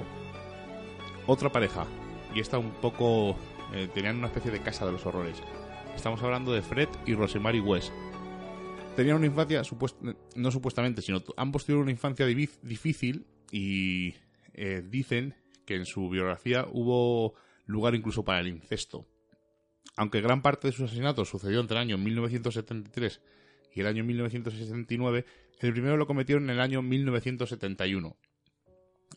Otra 1.28 1.52
pareja, 1.52 1.86
y 2.34 2.39
esta 2.39 2.58
un 2.58 2.72
poco 2.72 3.36
eh, 3.74 3.89
tenían 3.94 4.18
una 4.18 4.28
especie 4.28 4.52
de 4.52 4.62
casa 4.62 4.86
de 4.86 4.91
los 4.91 5.06
horrores. 5.06 5.38
Estamos 5.96 6.22
hablando 6.24 6.52
de 6.54 6.62
Fred 6.62 6.89
y 7.06 7.13
Rosemary 7.13 7.60
West. 7.60 7.91
Tenían 8.96 9.18
una 9.18 9.26
infancia, 9.26 9.62
no 10.36 10.52
supuestamente, 10.52 11.02
sino 11.02 11.22
ambos 11.38 11.65
tuvieron 11.65 11.84
una 11.84 11.91
infancia 11.91 12.26
difícil 12.26 13.26
y 13.52 14.15
eh, 14.54 14.84
dicen 14.88 15.36
que 15.65 15.76
en 15.76 15.86
su 15.86 16.10
biografía 16.10 16.65
hubo 16.72 17.34
lugar 17.65 17.96
incluso 17.96 18.24
para 18.24 18.39
el 18.39 18.48
incesto. 18.48 19.06
Aunque 19.95 20.21
gran 20.21 20.41
parte 20.41 20.67
de 20.67 20.74
sus 20.74 20.86
asesinatos 20.86 21.30
sucedió 21.30 21.60
entre 21.62 21.78
el 21.78 21.82
año 21.82 21.98
1973 21.98 23.21
y 23.74 23.82
el 23.82 23.88
año 23.88 24.04
1969, 24.04 25.26
el 25.60 25.71
primero 25.71 25.98
lo 25.98 26.08
cometieron 26.08 26.45
en 26.45 26.52
el 26.52 26.60
año 26.60 26.82
1971. 26.82 28.15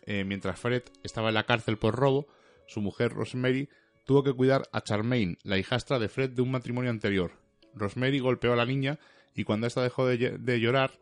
Eh, 0.07 0.24
mientras 0.24 0.59
Fred 0.59 0.83
estaba 1.02 1.28
en 1.28 1.35
la 1.35 1.44
cárcel 1.44 1.78
por 1.78 1.94
robo, 1.94 2.28
su 2.66 2.81
mujer 2.81 3.12
Rosemary 3.12 3.68
tuvo 4.07 4.22
que 4.22 4.33
cuidar 4.33 4.68
a 4.72 4.81
Charmaine, 4.81 5.38
la 5.42 5.59
hijastra 5.59 5.98
de 5.98 6.09
Fred 6.09 6.31
de 6.31 6.42
un 6.42 6.50
matrimonio 6.50 6.90
anterior. 6.90 7.33
Rosemary 7.74 8.20
golpeó 8.20 8.52
a 8.52 8.57
la 8.57 8.64
niña 8.64 8.98
y 9.35 9.44
cuando 9.44 9.66
ésta 9.66 9.83
dejó 9.83 10.07
de, 10.07 10.61
llorar, 10.61 10.98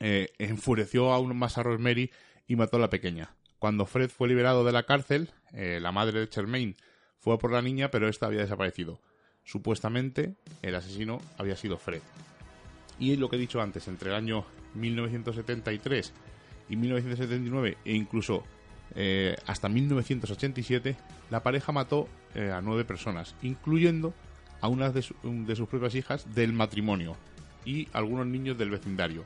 eh, 0.00 0.30
enfureció 0.38 1.12
aún 1.12 1.36
más 1.36 1.58
a 1.58 1.62
Rosemary 1.62 2.10
y 2.46 2.56
mató 2.56 2.76
a 2.76 2.80
la 2.80 2.90
pequeña. 2.90 3.36
Cuando 3.58 3.86
Fred 3.86 4.10
fue 4.10 4.28
liberado 4.28 4.64
de 4.64 4.72
la 4.72 4.82
cárcel, 4.82 5.30
eh, 5.52 5.78
la 5.80 5.92
madre 5.92 6.20
de 6.20 6.28
Charmaine 6.28 6.76
fue 7.24 7.38
por 7.38 7.50
la 7.50 7.62
niña, 7.62 7.90
pero 7.90 8.06
esta 8.06 8.26
había 8.26 8.42
desaparecido. 8.42 9.00
Supuestamente, 9.44 10.34
el 10.60 10.74
asesino 10.74 11.22
había 11.38 11.56
sido 11.56 11.78
Fred. 11.78 12.02
Y 12.98 13.16
lo 13.16 13.30
que 13.30 13.36
he 13.36 13.38
dicho 13.38 13.62
antes, 13.62 13.88
entre 13.88 14.10
el 14.10 14.16
año 14.16 14.44
1973 14.74 16.12
y 16.68 16.76
1979 16.76 17.78
e 17.82 17.94
incluso 17.94 18.44
eh, 18.94 19.36
hasta 19.46 19.70
1987, 19.70 20.96
la 21.30 21.42
pareja 21.42 21.72
mató 21.72 22.08
eh, 22.34 22.50
a 22.50 22.60
nueve 22.60 22.84
personas, 22.84 23.34
incluyendo 23.40 24.12
a 24.60 24.68
una 24.68 24.90
de, 24.90 25.02
de 25.22 25.56
sus 25.56 25.66
propias 25.66 25.94
hijas 25.94 26.34
del 26.34 26.52
matrimonio 26.52 27.16
y 27.64 27.88
algunos 27.94 28.26
niños 28.26 28.58
del 28.58 28.68
vecindario. 28.68 29.24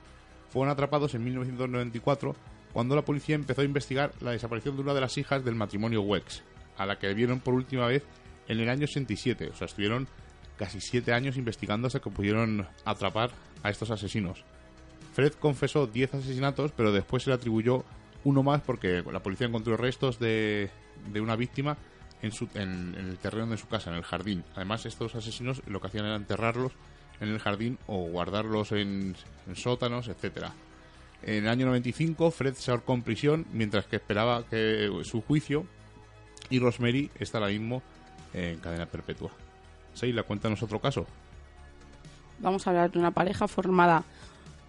Fueron 0.50 0.70
atrapados 0.70 1.16
en 1.16 1.24
1994 1.24 2.37
cuando 2.72 2.94
la 2.94 3.02
policía 3.02 3.34
empezó 3.34 3.62
a 3.62 3.64
investigar 3.64 4.12
la 4.20 4.30
desaparición 4.30 4.76
de 4.76 4.82
una 4.82 4.94
de 4.94 5.00
las 5.00 5.18
hijas 5.18 5.44
del 5.44 5.56
matrimonio 5.56 6.02
Wex, 6.02 6.44
a 6.78 6.86
la 6.86 6.98
que 6.98 7.12
vieron 7.12 7.40
por 7.40 7.54
última 7.54 7.86
vez 7.86 8.04
en 8.48 8.60
el 8.60 8.68
año 8.68 8.84
87. 8.84 9.50
O 9.52 9.54
sea, 9.54 9.66
estuvieron 9.66 10.08
casi 10.56 10.80
siete 10.80 11.12
años 11.12 11.36
investigando 11.36 11.86
hasta 11.86 12.00
que 12.00 12.10
pudieron 12.10 12.66
atrapar 12.84 13.30
a 13.62 13.70
estos 13.70 13.90
asesinos. 13.90 14.44
Fred 15.12 15.32
confesó 15.34 15.86
10 15.86 16.14
asesinatos, 16.14 16.72
pero 16.72 16.92
después 16.92 17.22
se 17.22 17.30
le 17.30 17.34
atribuyó 17.34 17.84
uno 18.24 18.42
más 18.42 18.62
porque 18.62 19.02
la 19.10 19.20
policía 19.20 19.46
encontró 19.46 19.76
restos 19.76 20.18
de, 20.18 20.70
de 21.12 21.20
una 21.20 21.36
víctima 21.36 21.76
en, 22.22 22.32
su, 22.32 22.48
en, 22.54 22.94
en 22.96 23.08
el 23.08 23.18
terreno 23.18 23.46
de 23.48 23.56
su 23.56 23.68
casa, 23.68 23.90
en 23.90 23.96
el 23.96 24.02
jardín. 24.02 24.44
Además, 24.54 24.86
estos 24.86 25.14
asesinos 25.14 25.62
lo 25.66 25.80
que 25.80 25.88
hacían 25.88 26.06
era 26.06 26.16
enterrarlos 26.16 26.72
en 27.20 27.28
el 27.28 27.38
jardín 27.38 27.78
o 27.86 28.08
guardarlos 28.08 28.72
en, 28.72 29.16
en 29.46 29.56
sótanos, 29.56 30.08
etcétera. 30.08 30.52
En 31.22 31.44
el 31.44 31.48
año 31.48 31.66
95, 31.66 32.30
Fred 32.30 32.54
se 32.54 32.70
ahorcó 32.70 32.94
en 32.94 33.02
prisión 33.02 33.46
mientras 33.52 33.86
que 33.86 33.96
esperaba 33.96 34.44
que 34.48 34.88
su 35.02 35.20
juicio 35.22 35.66
y 36.50 36.58
Rosemary 36.58 37.11
está 37.18 37.38
ahora 37.38 37.50
mismo 37.50 37.82
en 38.34 38.58
cadena 38.58 38.87
perpetua. 38.87 39.30
Seila, 39.94 40.22
cuéntanos 40.22 40.62
otro 40.62 40.80
caso. 40.80 41.06
Vamos 42.40 42.66
a 42.66 42.70
hablar 42.70 42.90
de 42.90 42.98
una 42.98 43.11
pareja 43.11 43.48
formada 43.48 44.04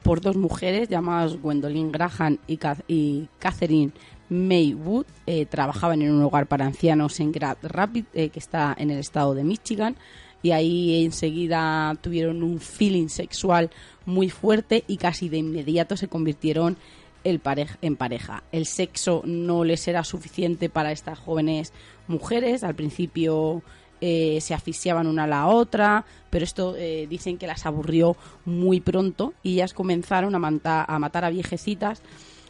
por 0.02 0.22
dos 0.22 0.36
mujeres 0.36 0.90
llamadas 0.90 1.40
Gwendolyn 1.40 1.92
Graham 1.92 2.38
y, 2.48 2.60
y 2.88 3.28
Catherine 3.38 3.92
May 4.30 4.74
Wood. 4.74 5.06
Eh, 5.28 5.46
trabajaban 5.46 6.02
en 6.02 6.12
un 6.12 6.24
hogar 6.24 6.48
para 6.48 6.66
ancianos 6.66 7.20
en 7.20 7.32
Grand 7.32 7.58
Rapids, 7.62 8.08
eh, 8.14 8.30
que 8.30 8.40
está 8.40 8.76
en 8.78 8.92
el 8.92 9.00
estado 9.00 9.36
de 9.36 9.44
Michigan. 9.44 9.96
Y 10.42 10.52
ahí 10.52 11.04
enseguida 11.04 11.96
tuvieron 12.02 12.44
un 12.44 12.60
feeling 12.60 13.10
sexual 13.10 13.70
muy 14.06 14.30
fuerte 14.30 14.86
y 14.88 14.98
casi 14.98 15.28
de 15.28 15.38
inmediato 15.38 15.98
se 15.98 16.08
convirtieron 16.08 16.78
en 17.82 17.96
pareja. 17.96 18.44
El 18.52 18.66
sexo 18.66 19.22
no 19.26 19.64
les 19.64 19.88
era 19.88 20.04
suficiente 20.04 20.70
para 20.70 20.92
estas 20.92 21.20
jóvenes 21.20 21.74
mujeres. 22.08 22.64
Al 22.64 22.76
principio 22.76 23.64
eh, 24.02 24.40
se 24.42 24.54
asfixiaban 24.54 25.08
una 25.08 25.26
a 25.26 25.28
la 25.28 25.48
otra, 25.48 26.06
pero 26.30 26.46
esto 26.46 26.76
eh, 26.78 27.06
dicen 27.10 27.38
que 27.38 27.48
las 27.48 27.66
aburrió 27.66 28.16
muy 28.46 28.80
pronto 28.80 29.34
y 29.44 29.54
ellas 29.54 29.74
comenzaron 29.74 30.34
a, 30.36 30.86
a 30.86 31.00
matar 31.00 31.26
a 31.26 31.30
viejecitas 31.30 32.02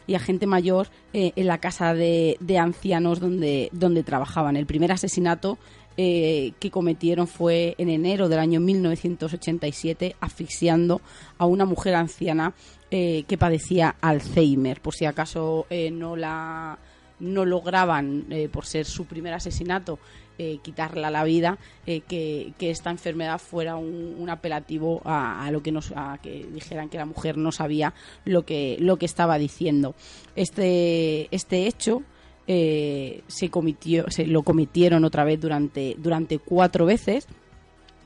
y 0.06 0.14
a 0.14 0.20
gente 0.20 0.46
mayor 0.46 0.88
eh, 1.12 1.32
en 1.34 1.46
la 1.48 1.58
casa 1.58 1.92
de, 1.92 2.36
de, 2.40 2.58
ancianos 2.58 3.18
donde, 3.18 3.68
donde 3.72 4.04
trabajaban. 4.04 4.56
El 4.56 4.66
primer 4.66 4.92
asesinato 4.92 5.58
que 5.96 6.70
cometieron 6.72 7.26
fue 7.26 7.74
en 7.76 7.90
enero 7.90 8.30
del 8.30 8.38
año 8.38 8.58
1987, 8.58 10.16
asfixiando 10.18 11.02
a 11.36 11.44
una 11.44 11.66
mujer 11.66 11.94
anciana 11.94 12.54
que 12.90 13.36
padecía 13.38 13.96
Alzheimer. 14.00 14.80
Por 14.80 14.94
si 14.94 15.04
acaso 15.04 15.66
no 15.92 16.16
la 16.16 16.78
no 17.20 17.44
lograban, 17.44 18.26
por 18.50 18.64
ser 18.64 18.86
su 18.86 19.04
primer 19.04 19.34
asesinato, 19.34 19.98
eh, 20.42 20.58
quitarla 20.62 21.10
la 21.10 21.22
vida, 21.22 21.58
eh, 21.86 22.00
que, 22.00 22.54
esta 22.60 22.88
enfermedad 22.88 23.38
fuera 23.38 23.76
un, 23.76 24.26
apelativo 24.30 25.02
a, 25.04 25.46
lo 25.52 25.62
que 25.62 25.70
nos, 25.70 25.92
a 25.94 26.18
que 26.22 26.46
dijeran 26.50 26.88
que 26.88 26.96
la 26.96 27.04
mujer 27.04 27.36
no 27.36 27.52
sabía 27.52 27.92
lo 28.24 28.46
que, 28.46 28.78
lo 28.80 28.96
que 28.96 29.04
estaba 29.04 29.36
diciendo. 29.36 29.94
Este, 30.36 31.28
este 31.30 31.66
hecho 31.66 32.02
eh, 32.46 33.22
se, 33.26 33.50
cometió, 33.50 34.10
se 34.10 34.26
lo 34.26 34.42
cometieron 34.42 35.04
otra 35.04 35.24
vez 35.24 35.38
durante, 35.38 35.94
durante 35.98 36.38
cuatro 36.38 36.86
veces 36.86 37.28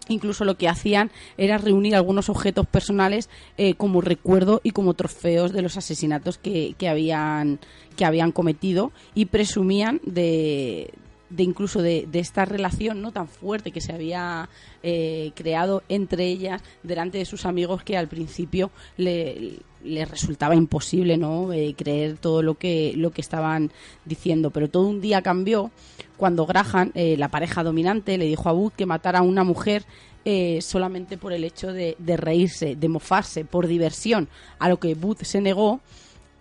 incluso 0.09 0.45
lo 0.45 0.57
que 0.57 0.69
hacían 0.69 1.11
era 1.37 1.59
reunir 1.59 1.95
algunos 1.95 2.29
objetos 2.29 2.67
personales 2.67 3.29
como 3.77 4.01
recuerdo 4.01 4.61
y 4.63 4.71
como 4.71 4.95
trofeos 4.95 5.53
de 5.53 5.63
los 5.63 5.77
asesinatos 5.77 6.39
que, 6.39 6.75
que, 6.79 6.89
habían, 6.89 7.59
que 7.97 8.05
habían 8.05 8.33
cometido 8.33 8.93
y 9.15 9.27
presumían 9.27 10.01
de, 10.05 10.93
de 11.35 11.43
incluso 11.43 11.83
de, 11.83 12.09
esta 12.13 12.45
relación 12.45 13.03
no 13.03 13.13
tan 13.13 13.29
fuerte 13.29 13.73
que 13.73 13.81
se 13.81 13.93
había 13.93 14.49
eh, 14.83 15.33
creado 15.35 15.83
entre 15.89 16.27
ellas 16.27 16.63
delante 16.83 17.19
de 17.19 17.25
sus 17.25 17.45
amigos 17.45 17.83
que 17.83 17.97
al 17.97 18.09
principio 18.09 18.71
le, 18.97 19.59
resultaba 19.85 20.55
imposible 20.55 21.17
no 21.17 21.53
eh, 21.53 21.75
creer 21.77 22.17
todo 22.17 22.41
lo 22.43 22.55
que 22.55 22.95
lo 22.97 23.11
que 23.11 23.21
estaban 23.21 23.71
diciendo. 24.05 24.51
Pero 24.51 24.71
todo 24.71 24.87
un 24.87 25.01
día 25.01 25.23
cambió 25.23 25.71
cuando 26.17 26.47
Graham 26.47 26.93
eh, 26.95 27.17
la 27.19 27.29
pareja 27.29 27.63
dominante 27.63 28.17
le 28.17 28.27
dijo 28.27 28.49
a 28.49 28.53
Booth 28.53 28.75
que 28.77 28.87
matara 28.87 29.19
a 29.19 29.23
una 29.23 29.45
mujer 29.45 29.85
solamente 30.61 31.19
por 31.19 31.35
el 31.35 31.45
hecho 31.45 31.71
de, 31.75 31.97
de, 31.99 32.17
reírse, 32.17 32.77
de 32.77 32.89
mofarse, 32.89 33.45
por 33.45 33.67
diversión, 33.67 34.31
a 34.59 34.71
lo 34.71 34.79
que 34.79 34.95
Booth 34.95 35.23
se 35.25 35.43
negó 35.43 35.83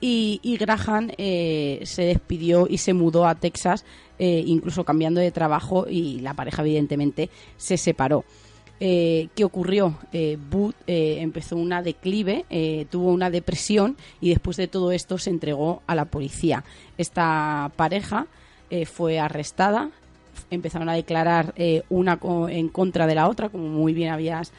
y, 0.06 0.58
Graham 0.58 1.12
eh, 1.18 1.80
se 1.86 2.04
despidió 2.04 2.68
y 2.70 2.78
se 2.80 2.94
mudó 2.94 3.26
a 3.26 3.36
Texas, 3.36 3.86
eh, 4.20 4.44
incluso 4.46 4.84
cambiando 4.84 5.22
de 5.22 5.32
trabajo 5.32 5.86
y 5.90 6.20
la 6.20 6.34
pareja 6.34 6.62
evidentemente 6.62 7.30
se 7.56 7.78
separó. 7.78 8.26
Eh, 8.82 9.30
¿Qué 9.34 9.46
ocurrió? 9.46 9.98
Booth 10.50 10.76
empezó 10.88 11.56
una 11.56 11.82
declive, 11.82 12.44
tuvo 12.90 13.14
una 13.14 13.30
depresión 13.30 13.96
y 14.20 14.32
después 14.32 14.58
de 14.58 14.68
todo 14.68 14.92
esto 14.92 15.18
se 15.18 15.30
entregó 15.30 15.82
a 15.88 15.96
la 15.96 16.04
policía. 16.04 16.66
Esta 16.98 17.72
pareja 17.78 18.28
fue 18.86 19.20
arrestada, 19.20 19.90
empezaron 20.50 20.90
a 20.90 20.96
declarar 20.96 21.54
una 21.88 22.20
en 22.50 22.68
contra 22.68 23.08
de 23.08 23.16
la 23.16 23.30
otra, 23.30 23.48
como 23.48 23.70
muy 23.70 23.94
bien 23.94 24.12
habías 24.12 24.52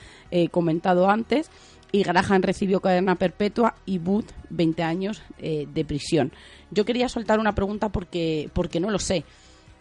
comentado 0.50 1.10
antes, 1.10 1.50
y 1.94 2.02
Graham 2.02 2.42
recibió 2.42 2.80
cadena 2.80 3.14
perpetua 3.14 3.76
y 3.86 3.98
Booth 3.98 4.32
20 4.50 4.82
años 4.82 5.22
eh, 5.38 5.68
de 5.72 5.84
prisión. 5.84 6.32
Yo 6.72 6.84
quería 6.84 7.08
soltar 7.08 7.38
una 7.38 7.54
pregunta 7.54 7.88
porque, 7.88 8.50
porque 8.52 8.80
no 8.80 8.90
lo 8.90 8.98
sé. 8.98 9.22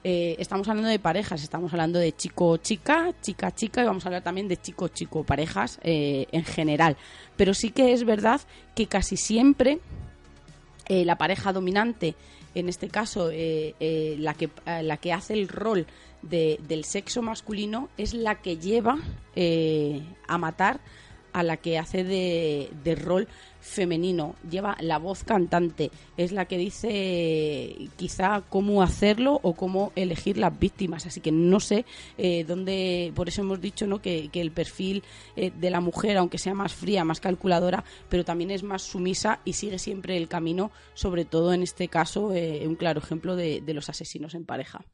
Eh, 0.04 0.36
estamos 0.38 0.68
hablando 0.68 0.92
de 0.92 1.00
parejas, 1.00 1.42
estamos 1.42 1.74
hablando 1.74 1.98
de 1.98 2.16
chico-chica, 2.16 3.16
chica-chica 3.24 3.82
y 3.82 3.88
vamos 3.88 4.06
a 4.06 4.10
hablar 4.10 4.22
también 4.22 4.48
de 4.48 4.58
chico-chico, 4.58 5.24
parejas 5.24 5.80
eh, 5.82 6.28
en 6.32 6.46
general. 6.46 6.98
Pero 7.36 7.56
sí 7.56 7.72
que 7.72 7.94
es 7.94 8.04
verdad 8.06 8.42
que 8.76 8.86
casi 8.86 9.18
siempre 9.18 9.80
la 10.88 11.18
pareja 11.18 11.52
dominante, 11.52 12.14
en 12.54 12.70
este 12.70 12.90
caso 12.90 13.30
la, 13.30 14.34
que, 14.36 14.52
la 14.84 14.98
que 14.98 15.14
hace 15.14 15.34
el 15.34 15.48
rol 15.48 15.88
del 16.22 16.84
sexo 16.84 17.24
masculino, 17.24 17.90
es 17.98 18.14
la 18.14 18.36
que 18.36 18.58
lleva 18.58 19.00
a 20.28 20.38
matar 20.38 20.80
a 21.34 21.44
la 21.44 21.58
que 21.58 21.78
hace 21.78 22.04
de, 22.04 22.96
rol 22.96 23.28
femenino, 23.60 24.36
lleva 24.50 24.78
la 24.80 25.00
voz 25.00 25.24
cantante, 25.24 25.90
es 26.18 26.32
la 26.32 26.46
que 26.46 26.58
dice 26.58 27.90
quizá 27.96 28.44
cómo 28.50 28.84
hacerlo 28.84 29.40
o 29.42 29.54
cómo 29.54 29.92
elegir 29.96 30.38
las 30.38 30.58
víctimas, 30.58 31.06
así 31.06 31.22
que 31.22 31.32
no 31.32 31.60
sé 31.60 31.86
eh, 32.18 32.44
dónde, 32.44 33.12
por 33.16 33.30
eso 33.30 33.42
hemos 33.42 33.62
dicho 33.62 33.88
¿no? 33.88 34.02
que, 34.02 34.30
el 34.34 34.52
perfil 34.52 35.04
eh, 35.36 35.52
de 35.58 35.70
la 35.70 35.80
mujer, 35.80 36.18
aunque 36.18 36.38
sea 36.38 36.54
más 36.54 36.74
fría, 36.74 37.06
más 37.06 37.20
calculadora, 37.20 37.84
pero 38.10 38.26
también 38.26 38.52
es 38.52 38.64
más 38.64 38.82
sumisa 38.82 39.40
y 39.46 39.54
sigue 39.54 39.80
siempre 39.80 40.18
el 40.18 40.28
camino, 40.28 40.72
sobre 40.94 41.26
todo 41.26 41.54
en 41.54 41.64
este 41.64 41.88
caso, 41.88 42.34
eh, 42.34 42.68
un 42.68 42.76
claro 42.76 43.00
ejemplo 43.00 43.36
de, 43.36 43.62
de 43.62 43.74
los 43.74 43.90
asesinos 43.90 44.36
en 44.36 44.46
pareja. 44.46 44.86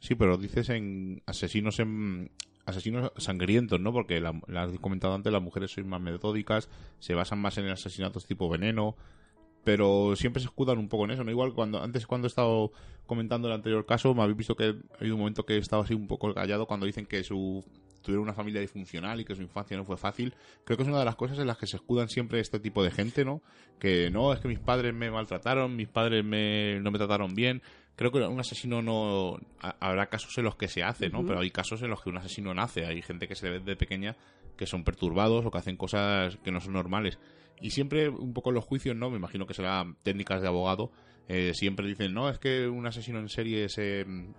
Sí, 0.00 0.14
pero 0.14 0.36
dices 0.36 0.68
en 0.68 1.22
asesinos 1.26 1.80
en, 1.80 2.30
asesinos 2.66 3.12
sangrientos, 3.16 3.80
¿no? 3.80 3.92
Porque, 3.92 4.20
la, 4.20 4.34
has 4.56 4.78
comentado 4.80 5.14
antes, 5.14 5.32
las 5.32 5.42
mujeres 5.42 5.70
son 5.70 5.88
más 5.88 6.00
metódicas, 6.00 6.68
se 6.98 7.14
basan 7.14 7.38
más 7.38 7.56
en 7.58 7.68
asesinatos 7.68 8.26
tipo 8.26 8.48
veneno, 8.48 8.96
pero 9.64 10.14
siempre 10.16 10.40
se 10.40 10.46
escudan 10.46 10.78
un 10.78 10.88
poco 10.88 11.04
en 11.04 11.12
eso, 11.12 11.24
¿no? 11.24 11.30
Igual 11.30 11.54
cuando 11.54 11.82
antes 11.82 12.06
cuando 12.06 12.26
he 12.26 12.28
estado 12.28 12.72
comentando 13.06 13.48
el 13.48 13.54
anterior 13.54 13.86
caso, 13.86 14.14
me 14.14 14.22
habéis 14.22 14.36
visto 14.36 14.56
que 14.56 14.64
ha 14.64 14.96
habido 15.00 15.14
un 15.14 15.20
momento 15.20 15.46
que 15.46 15.54
he 15.54 15.58
estado 15.58 15.82
así 15.82 15.94
un 15.94 16.08
poco 16.08 16.34
callado 16.34 16.66
cuando 16.66 16.86
dicen 16.86 17.06
que 17.06 17.24
su 17.24 17.64
tuvieron 18.02 18.22
una 18.22 18.34
familia 18.34 18.60
disfuncional 18.60 19.20
y 19.20 19.24
que 19.24 19.34
su 19.34 19.42
infancia 19.42 19.76
no 19.76 19.84
fue 19.84 19.96
fácil. 19.96 20.32
Creo 20.64 20.76
que 20.76 20.84
es 20.84 20.88
una 20.88 21.00
de 21.00 21.04
las 21.04 21.16
cosas 21.16 21.40
en 21.40 21.48
las 21.48 21.58
que 21.58 21.66
se 21.66 21.76
escudan 21.76 22.08
siempre 22.08 22.38
este 22.38 22.60
tipo 22.60 22.84
de 22.84 22.92
gente, 22.92 23.24
¿no? 23.24 23.42
Que 23.80 24.10
no, 24.10 24.32
es 24.32 24.38
que 24.38 24.46
mis 24.46 24.60
padres 24.60 24.94
me 24.94 25.10
maltrataron, 25.10 25.74
mis 25.74 25.88
padres 25.88 26.24
me, 26.24 26.78
no 26.80 26.92
me 26.92 26.98
trataron 26.98 27.34
bien 27.34 27.62
creo 27.96 28.12
que 28.12 28.18
un 28.18 28.38
asesino 28.38 28.82
no 28.82 29.38
habrá 29.80 30.06
casos 30.06 30.36
en 30.38 30.44
los 30.44 30.56
que 30.56 30.68
se 30.68 30.82
hace, 30.82 31.08
¿no? 31.08 31.24
Pero 31.26 31.40
hay 31.40 31.50
casos 31.50 31.82
en 31.82 31.90
los 31.90 32.02
que 32.02 32.10
un 32.10 32.18
asesino 32.18 32.54
nace, 32.54 32.86
hay 32.86 33.02
gente 33.02 33.26
que 33.26 33.34
se 33.34 33.50
ve 33.50 33.60
de 33.60 33.76
pequeña 33.76 34.16
que 34.56 34.66
son 34.66 34.84
perturbados 34.84 35.44
o 35.44 35.50
que 35.50 35.58
hacen 35.58 35.76
cosas 35.76 36.36
que 36.42 36.50
no 36.50 36.60
son 36.60 36.72
normales. 36.72 37.18
Y 37.60 37.70
siempre 37.70 38.08
un 38.08 38.32
poco 38.32 38.52
los 38.52 38.64
juicios, 38.64 38.96
¿no? 38.96 39.10
Me 39.10 39.16
imagino 39.16 39.46
que 39.46 39.54
serán 39.54 39.96
técnicas 40.02 40.42
de 40.42 40.48
abogado. 40.48 40.90
Eh, 41.28 41.52
siempre 41.54 41.86
dicen, 41.86 42.14
no, 42.14 42.28
es 42.28 42.38
que 42.38 42.68
un 42.68 42.86
asesino 42.86 43.18
en 43.18 43.28
serie, 43.28 43.64
es, 43.64 43.78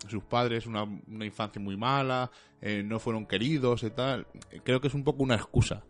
sus 0.07 0.23
padres, 0.23 0.65
una, 0.65 0.83
una 0.83 1.25
infancia 1.25 1.61
muy 1.61 1.75
mala, 1.75 2.31
eh, 2.61 2.83
no 2.83 2.99
fueron 2.99 3.25
queridos 3.25 3.83
y 3.83 3.89
tal. 3.89 4.27
Creo 4.63 4.81
que 4.81 4.87
es 4.87 4.93
un 4.93 5.03
poco 5.03 5.23
una 5.23 5.35
excusa. 5.35 5.83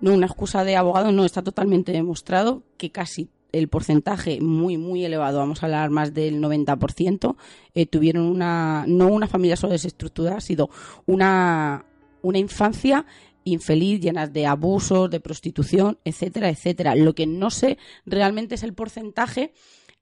No, 0.00 0.12
una 0.12 0.26
excusa 0.26 0.64
de 0.64 0.76
abogado 0.76 1.12
no, 1.12 1.24
está 1.24 1.42
totalmente 1.42 1.92
demostrado 1.92 2.62
que 2.76 2.90
casi 2.90 3.30
el 3.58 3.68
porcentaje 3.68 4.40
muy, 4.40 4.76
muy 4.76 5.04
elevado, 5.04 5.38
vamos 5.38 5.62
a 5.62 5.66
hablar 5.66 5.90
más 5.90 6.12
del 6.12 6.40
90%, 6.40 7.36
eh, 7.74 7.86
tuvieron 7.86 8.24
una, 8.24 8.84
no 8.86 9.08
una 9.08 9.28
familia 9.28 9.56
solo 9.56 9.72
desestructurada, 9.72 10.40
sino 10.40 10.68
una, 11.06 11.84
una 12.22 12.38
infancia 12.38 13.06
infeliz, 13.44 14.00
llenas 14.00 14.32
de 14.32 14.46
abusos, 14.46 15.10
de 15.10 15.20
prostitución, 15.20 15.98
etcétera, 16.04 16.48
etcétera. 16.48 16.94
Lo 16.94 17.14
que 17.14 17.26
no 17.26 17.50
sé 17.50 17.78
realmente 18.06 18.54
es 18.54 18.62
el 18.62 18.74
porcentaje 18.74 19.52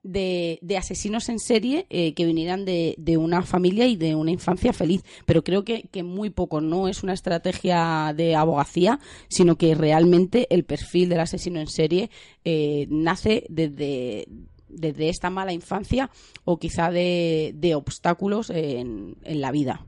de, 0.02 0.58
de 0.62 0.76
asesinos 0.76 1.28
en 1.28 1.38
serie 1.38 1.86
eh, 1.90 2.14
que 2.14 2.26
vinieran 2.26 2.64
de, 2.64 2.94
de, 2.98 3.16
una 3.16 3.42
familia 3.42 3.86
y 3.86 3.96
de 3.96 4.14
una 4.14 4.30
infancia 4.30 4.72
feliz. 4.72 5.04
Pero 5.26 5.44
creo 5.44 5.64
que, 5.64 5.88
muy 6.02 6.30
poco 6.30 6.60
no 6.60 6.88
es 6.88 7.02
una 7.02 7.12
estrategia 7.12 8.12
de 8.16 8.34
abogacía, 8.34 8.98
sino 9.28 9.56
que 9.56 9.74
realmente 9.74 10.46
el 10.50 10.64
perfil 10.64 11.08
del 11.08 11.20
asesino 11.20 11.60
en 11.60 11.68
serie 11.68 12.10
eh, 12.44 12.86
nace 12.90 13.46
desde, 13.48 14.26
desde 14.68 15.08
esta 15.08 15.30
mala 15.30 15.52
infancia 15.52 16.10
o 16.44 16.58
quizá 16.58 16.90
de, 16.90 17.52
de 17.54 17.74
obstáculos 17.74 18.50
en, 18.50 19.16
en 19.22 19.40
la 19.40 19.52
vida 19.52 19.86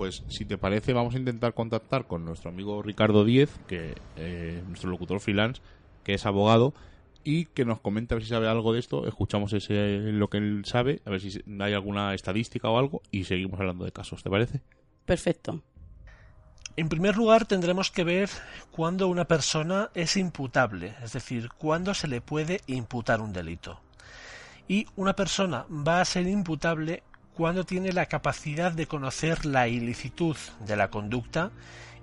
pues 0.00 0.24
si 0.28 0.46
te 0.46 0.56
parece 0.56 0.94
vamos 0.94 1.14
a 1.14 1.18
intentar 1.18 1.52
contactar 1.52 2.06
con 2.06 2.24
nuestro 2.24 2.48
amigo 2.48 2.80
Ricardo 2.80 3.22
Díez, 3.22 3.50
que 3.66 3.96
eh, 4.16 4.62
nuestro 4.66 4.88
locutor 4.88 5.20
freelance, 5.20 5.60
que 6.04 6.14
es 6.14 6.24
abogado 6.24 6.72
y 7.24 7.46
que 7.46 7.64
nos 7.64 7.80
comente 7.80 8.14
a 8.14 8.16
ver 8.16 8.24
si 8.24 8.30
sabe 8.30 8.48
algo 8.48 8.72
de 8.72 8.80
esto. 8.80 9.06
Escuchamos 9.06 9.52
ese, 9.52 9.98
lo 10.12 10.28
que 10.28 10.38
él 10.38 10.62
sabe, 10.64 11.02
a 11.04 11.10
ver 11.10 11.20
si 11.20 11.42
hay 11.60 11.72
alguna 11.72 12.14
estadística 12.14 12.68
o 12.68 12.78
algo 12.78 13.02
y 13.10 13.24
seguimos 13.24 13.60
hablando 13.60 13.84
de 13.84 13.92
casos. 13.92 14.22
¿Te 14.22 14.30
parece? 14.30 14.60
Perfecto. 15.04 15.62
En 16.76 16.88
primer 16.88 17.16
lugar, 17.16 17.46
tendremos 17.46 17.90
que 17.90 18.04
ver 18.04 18.30
cuándo 18.70 19.08
una 19.08 19.26
persona 19.26 19.90
es 19.94 20.16
imputable, 20.16 20.94
es 21.02 21.12
decir, 21.12 21.50
cuándo 21.58 21.94
se 21.94 22.08
le 22.08 22.20
puede 22.20 22.60
imputar 22.66 23.20
un 23.20 23.32
delito. 23.32 23.80
Y 24.68 24.86
una 24.96 25.14
persona 25.14 25.66
va 25.68 26.00
a 26.00 26.04
ser 26.04 26.26
imputable 26.28 27.02
cuando 27.34 27.64
tiene 27.64 27.92
la 27.92 28.06
capacidad 28.06 28.72
de 28.72 28.86
conocer 28.86 29.46
la 29.46 29.66
ilicitud 29.66 30.36
de 30.60 30.76
la 30.76 30.90
conducta 30.90 31.50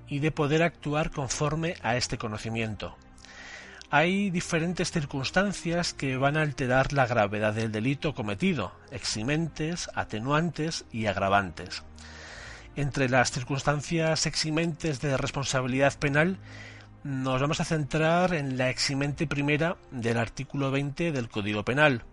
y 0.07 0.19
de 0.19 0.31
poder 0.31 0.63
actuar 0.63 1.11
conforme 1.11 1.75
a 1.81 1.95
este 1.95 2.17
conocimiento. 2.17 2.95
Hay 3.89 4.31
diferentes 4.31 4.91
circunstancias 4.91 5.93
que 5.93 6.17
van 6.17 6.35
a 6.35 6.41
alterar 6.41 6.91
la 6.91 7.07
gravedad 7.07 7.53
del 7.53 7.71
delito 7.71 8.13
cometido, 8.13 8.73
eximentes, 8.91 9.89
atenuantes 9.95 10.83
y 10.91 11.05
agravantes. 11.05 11.83
Entre 12.75 13.07
las 13.07 13.31
circunstancias 13.31 14.25
eximentes 14.25 14.99
de 14.99 15.15
responsabilidad 15.15 15.97
penal 15.97 16.37
nos 17.05 17.39
vamos 17.39 17.61
a 17.61 17.65
centrar 17.65 18.33
en 18.33 18.57
la 18.57 18.69
eximente 18.69 19.25
primera 19.25 19.77
del 19.91 20.17
artículo 20.17 20.69
20 20.69 21.13
del 21.13 21.29
Código 21.29 21.63
Penal, 21.63 22.03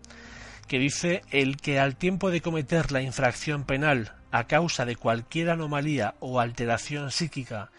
que 0.69 0.79
dice 0.79 1.23
el 1.29 1.57
que 1.57 1.81
al 1.81 1.97
tiempo 1.97 2.31
de 2.31 2.39
cometer 2.39 2.93
la 2.93 3.01
infracción 3.01 3.65
penal 3.65 4.13
a 4.31 4.45
causa 4.45 4.85
de 4.85 4.95
cualquier 4.95 5.49
anomalía 5.49 6.15
o 6.21 6.39
alteración 6.39 7.11
psíquica 7.11 7.69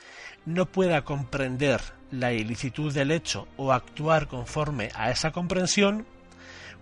no 0.44 0.66
pueda 0.66 1.02
comprender 1.02 1.95
la 2.10 2.32
ilicitud 2.32 2.92
del 2.92 3.10
hecho 3.10 3.48
o 3.56 3.72
actuar 3.72 4.28
conforme 4.28 4.90
a 4.94 5.10
esa 5.10 5.32
comprensión, 5.32 6.06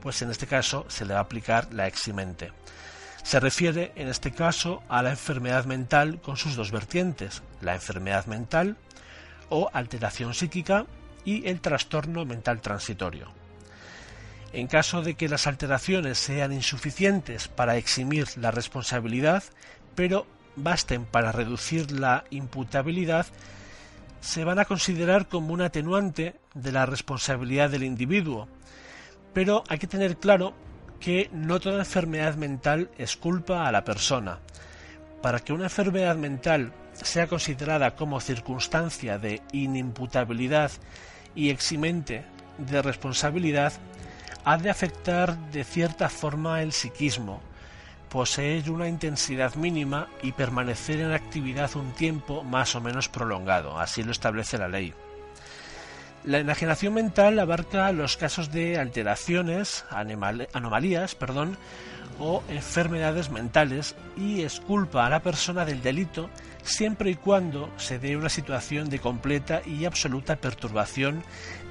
pues 0.00 0.20
en 0.22 0.30
este 0.30 0.46
caso 0.46 0.84
se 0.88 1.04
le 1.04 1.14
va 1.14 1.20
a 1.20 1.22
aplicar 1.22 1.72
la 1.72 1.86
eximente. 1.86 2.52
Se 3.22 3.40
refiere 3.40 3.92
en 3.96 4.08
este 4.08 4.32
caso 4.32 4.82
a 4.88 5.02
la 5.02 5.10
enfermedad 5.10 5.64
mental 5.64 6.20
con 6.20 6.36
sus 6.36 6.56
dos 6.56 6.70
vertientes, 6.70 7.42
la 7.62 7.74
enfermedad 7.74 8.26
mental 8.26 8.76
o 9.48 9.70
alteración 9.72 10.34
psíquica 10.34 10.86
y 11.24 11.48
el 11.48 11.60
trastorno 11.60 12.26
mental 12.26 12.60
transitorio. 12.60 13.32
En 14.52 14.66
caso 14.66 15.02
de 15.02 15.14
que 15.14 15.28
las 15.28 15.46
alteraciones 15.46 16.18
sean 16.18 16.52
insuficientes 16.52 17.48
para 17.48 17.76
eximir 17.76 18.28
la 18.36 18.50
responsabilidad, 18.50 19.42
pero 19.94 20.26
basten 20.54 21.06
para 21.06 21.32
reducir 21.32 21.90
la 21.90 22.24
imputabilidad, 22.30 23.26
se 24.24 24.42
van 24.42 24.58
a 24.58 24.64
considerar 24.64 25.28
como 25.28 25.52
un 25.52 25.60
atenuante 25.60 26.36
de 26.54 26.72
la 26.72 26.86
responsabilidad 26.86 27.68
del 27.68 27.82
individuo. 27.82 28.48
Pero 29.34 29.64
hay 29.68 29.78
que 29.78 29.86
tener 29.86 30.16
claro 30.16 30.54
que 30.98 31.28
no 31.30 31.60
toda 31.60 31.80
enfermedad 31.80 32.34
mental 32.36 32.90
es 32.96 33.16
culpa 33.18 33.68
a 33.68 33.72
la 33.72 33.84
persona. 33.84 34.38
Para 35.20 35.40
que 35.40 35.52
una 35.52 35.64
enfermedad 35.64 36.16
mental 36.16 36.72
sea 36.94 37.26
considerada 37.26 37.96
como 37.96 38.18
circunstancia 38.18 39.18
de 39.18 39.42
inimputabilidad 39.52 40.70
y 41.34 41.50
eximente 41.50 42.24
de 42.56 42.80
responsabilidad, 42.80 43.74
ha 44.46 44.56
de 44.56 44.70
afectar 44.70 45.36
de 45.50 45.64
cierta 45.64 46.08
forma 46.08 46.62
el 46.62 46.72
psiquismo, 46.72 47.42
poseer 48.14 48.70
una 48.70 48.86
intensidad 48.86 49.56
mínima 49.56 50.06
y 50.22 50.30
permanecer 50.30 51.00
en 51.00 51.10
actividad 51.10 51.74
un 51.74 51.90
tiempo 51.94 52.44
más 52.44 52.76
o 52.76 52.80
menos 52.80 53.08
prolongado, 53.08 53.76
así 53.80 54.04
lo 54.04 54.12
establece 54.12 54.56
la 54.56 54.68
ley. 54.68 54.94
La 56.22 56.38
enajenación 56.38 56.94
mental 56.94 57.40
abarca 57.40 57.90
los 57.90 58.16
casos 58.16 58.52
de 58.52 58.78
alteraciones, 58.78 59.84
anomalías, 59.90 61.16
perdón, 61.16 61.58
o 62.20 62.44
enfermedades 62.48 63.30
mentales 63.30 63.96
y 64.16 64.42
esculpa 64.42 65.06
a 65.06 65.10
la 65.10 65.18
persona 65.18 65.64
del 65.64 65.82
delito 65.82 66.30
siempre 66.62 67.10
y 67.10 67.16
cuando 67.16 67.68
se 67.78 67.98
dé 67.98 68.16
una 68.16 68.28
situación 68.28 68.90
de 68.90 69.00
completa 69.00 69.60
y 69.66 69.86
absoluta 69.86 70.36
perturbación 70.36 71.24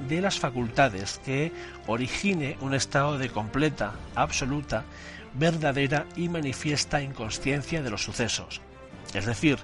de 0.10 0.20
las 0.20 0.40
facultades 0.40 1.22
que 1.24 1.54
origine 1.88 2.58
un 2.60 2.74
estado 2.74 3.18
de 3.18 3.30
completa, 3.30 3.94
absoluta, 4.14 4.84
verdadera 5.34 6.06
y 6.16 6.30
manifiesta 6.30 7.02
inconsciencia 7.02 7.82
de 7.82 7.90
los 7.90 8.04
sucesos. 8.04 8.62
Es 9.14 9.26
decir, 9.26 9.60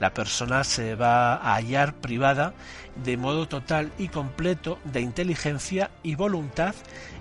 la 0.00 0.14
persona 0.14 0.64
se 0.64 0.94
va 0.94 1.34
a 1.34 1.54
hallar 1.54 1.94
privada 1.94 2.54
de 3.02 3.16
modo 3.16 3.48
total 3.48 3.92
y 3.98 4.08
completo 4.08 4.78
de 4.84 5.00
inteligencia 5.00 5.90
y 6.02 6.14
voluntad 6.14 6.74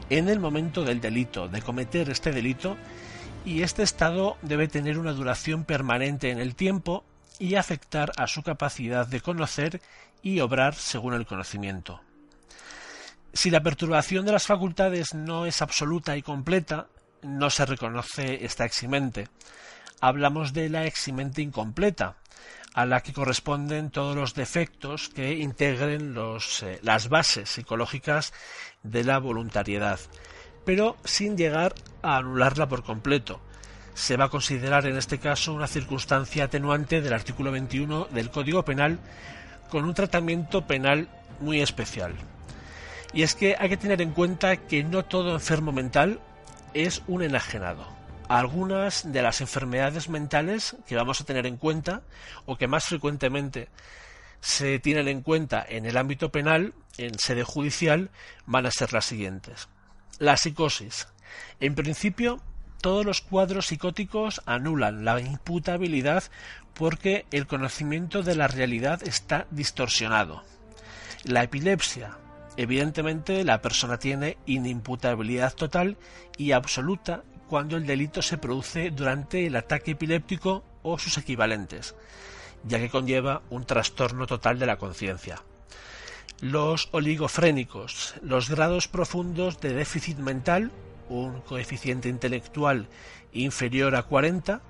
en 0.10 0.30
el 0.30 0.40
momento 0.40 0.84
del 0.84 1.02
delito, 1.02 1.48
de 1.48 1.62
cometer 1.62 2.10
este 2.10 2.32
delito, 2.32 2.78
y 3.46 3.62
este 3.62 3.84
estado 3.84 4.38
debe 4.42 4.68
tener 4.68 4.98
una 4.98 5.14
duración 5.14 5.64
permanente 5.64 6.32
en 6.32 6.40
el 6.40 6.56
tiempo 6.56 7.04
y 7.40 7.56
afectar 7.56 8.12
a 8.18 8.28
su 8.28 8.44
capacidad 8.44 9.08
de 9.08 9.22
conocer 9.22 9.82
y 10.22 10.40
obrar 10.40 10.76
según 10.76 11.14
el 11.14 11.26
conocimiento. 11.26 12.02
Si 13.34 13.50
la 13.50 13.62
perturbación 13.62 14.26
de 14.26 14.32
las 14.32 14.48
facultades 14.48 15.14
no 15.14 15.46
es 15.46 15.62
absoluta 15.62 16.18
y 16.18 16.22
completa, 16.22 16.88
no 17.22 17.50
se 17.50 17.66
reconoce 17.66 18.46
esta 18.46 18.66
eximente. 18.66 19.28
Hablamos 20.02 20.54
de 20.54 20.70
la 20.70 20.86
eximente 20.86 21.42
incompleta, 21.42 22.18
a 22.74 22.86
la 22.86 23.02
que 23.02 23.14
corresponden 23.14 23.90
todos 23.90 24.16
los 24.16 24.36
defectos 24.36 25.10
que 25.10 25.34
integren 25.34 26.16
eh, 26.16 26.80
las 26.84 27.10
bases 27.10 27.50
psicológicas 27.50 28.34
de 28.84 29.04
la 29.04 29.18
voluntariedad, 29.18 30.00
pero 30.64 30.98
sin 31.04 31.38
llegar 31.38 31.74
a 32.04 32.18
anularla 32.18 32.68
por 32.68 32.84
completo, 32.84 33.42
se 33.96 34.16
va 34.16 34.26
a 34.26 34.30
considerar 34.30 34.86
en 34.86 34.96
este 34.96 35.18
caso 35.18 35.54
una 35.54 35.66
circunstancia 35.66 36.44
atenuante 36.44 37.02
del 37.02 37.14
artículo 37.14 37.52
21 37.52 38.10
del 38.12 38.30
Código 38.30 38.64
Penal 38.64 39.00
con 39.72 39.86
un 39.86 39.96
tratamiento 39.96 40.68
penal 40.68 41.10
muy 41.40 41.62
especial. 41.62 42.14
Y 43.12 43.24
es 43.24 43.34
que 43.34 43.56
hay 43.58 43.70
que 43.70 43.78
tener 43.78 44.02
en 44.04 44.12
cuenta 44.12 44.58
que 44.58 44.84
no 44.84 45.04
todo 45.04 45.34
enfermo 45.34 45.72
mental 45.72 46.20
es 46.74 47.02
un 47.08 47.24
enajenado. 47.24 47.88
Algunas 48.28 49.12
de 49.12 49.22
las 49.22 49.42
enfermedades 49.42 50.10
mentales 50.10 50.76
que 50.88 50.96
vamos 50.96 51.22
a 51.22 51.26
tener 51.26 51.46
en 51.46 51.58
cuenta 51.58 52.02
o 52.46 52.58
que 52.58 52.68
más 52.68 52.86
frecuentemente 52.86 53.70
se 54.42 54.80
tienen 54.80 55.08
en 55.08 55.22
cuenta 55.22 55.66
en 55.68 55.86
el 55.86 55.98
ámbito 55.98 56.32
penal, 56.32 56.74
en 56.98 57.18
sede 57.20 57.44
judicial, 57.44 58.10
van 58.46 58.66
a 58.66 58.72
ser 58.72 58.94
las 58.94 59.06
siguientes. 59.06 59.70
La 60.20 60.38
psicosis. 60.38 61.08
En 61.60 61.76
principio, 61.76 62.42
todos 62.82 63.06
los 63.06 63.22
cuadros 63.22 63.68
psicóticos 63.68 64.42
anulan 64.46 65.06
la 65.06 65.20
imputabilidad 65.20 66.24
porque 66.74 67.26
el 67.32 67.48
conocimiento 67.48 68.22
de 68.22 68.36
la 68.36 68.48
realidad 68.48 69.02
está 69.04 69.48
distorsionado. 69.52 70.44
La 71.24 71.44
epilepsia. 71.44 72.18
Evidentemente 72.58 73.44
la 73.44 73.62
persona 73.62 73.98
tiene 73.98 74.38
inimputabilidad 74.46 75.54
total 75.54 75.98
y 76.38 76.52
absoluta 76.52 77.24
cuando 77.48 77.78
el 77.78 77.86
delito 77.86 78.22
se 78.22 78.38
produce 78.38 78.92
durante 78.92 79.46
el 79.46 79.56
ataque 79.56 79.92
epiléptico 79.92 80.64
o 80.84 80.98
sus 80.98 81.18
equivalentes, 81.18 81.96
ya 82.66 82.80
que 82.80 82.90
conlleva 82.90 83.44
un 83.50 83.66
trastorno 83.66 84.28
total 84.28 84.60
de 84.60 84.66
la 84.66 84.78
conciencia. 84.78 85.42
Los 86.42 86.90
oligofrénicos, 86.92 88.16
los 88.22 88.50
grados 88.50 88.88
profundos 88.88 89.60
de 89.60 89.74
déficit 89.74 90.18
mental 90.18 90.72
un 91.10 91.42
coeficiente 91.42 92.10
intelectual 92.10 92.88
inferior 93.34 93.96
a 93.96 94.04
40, 94.04 94.62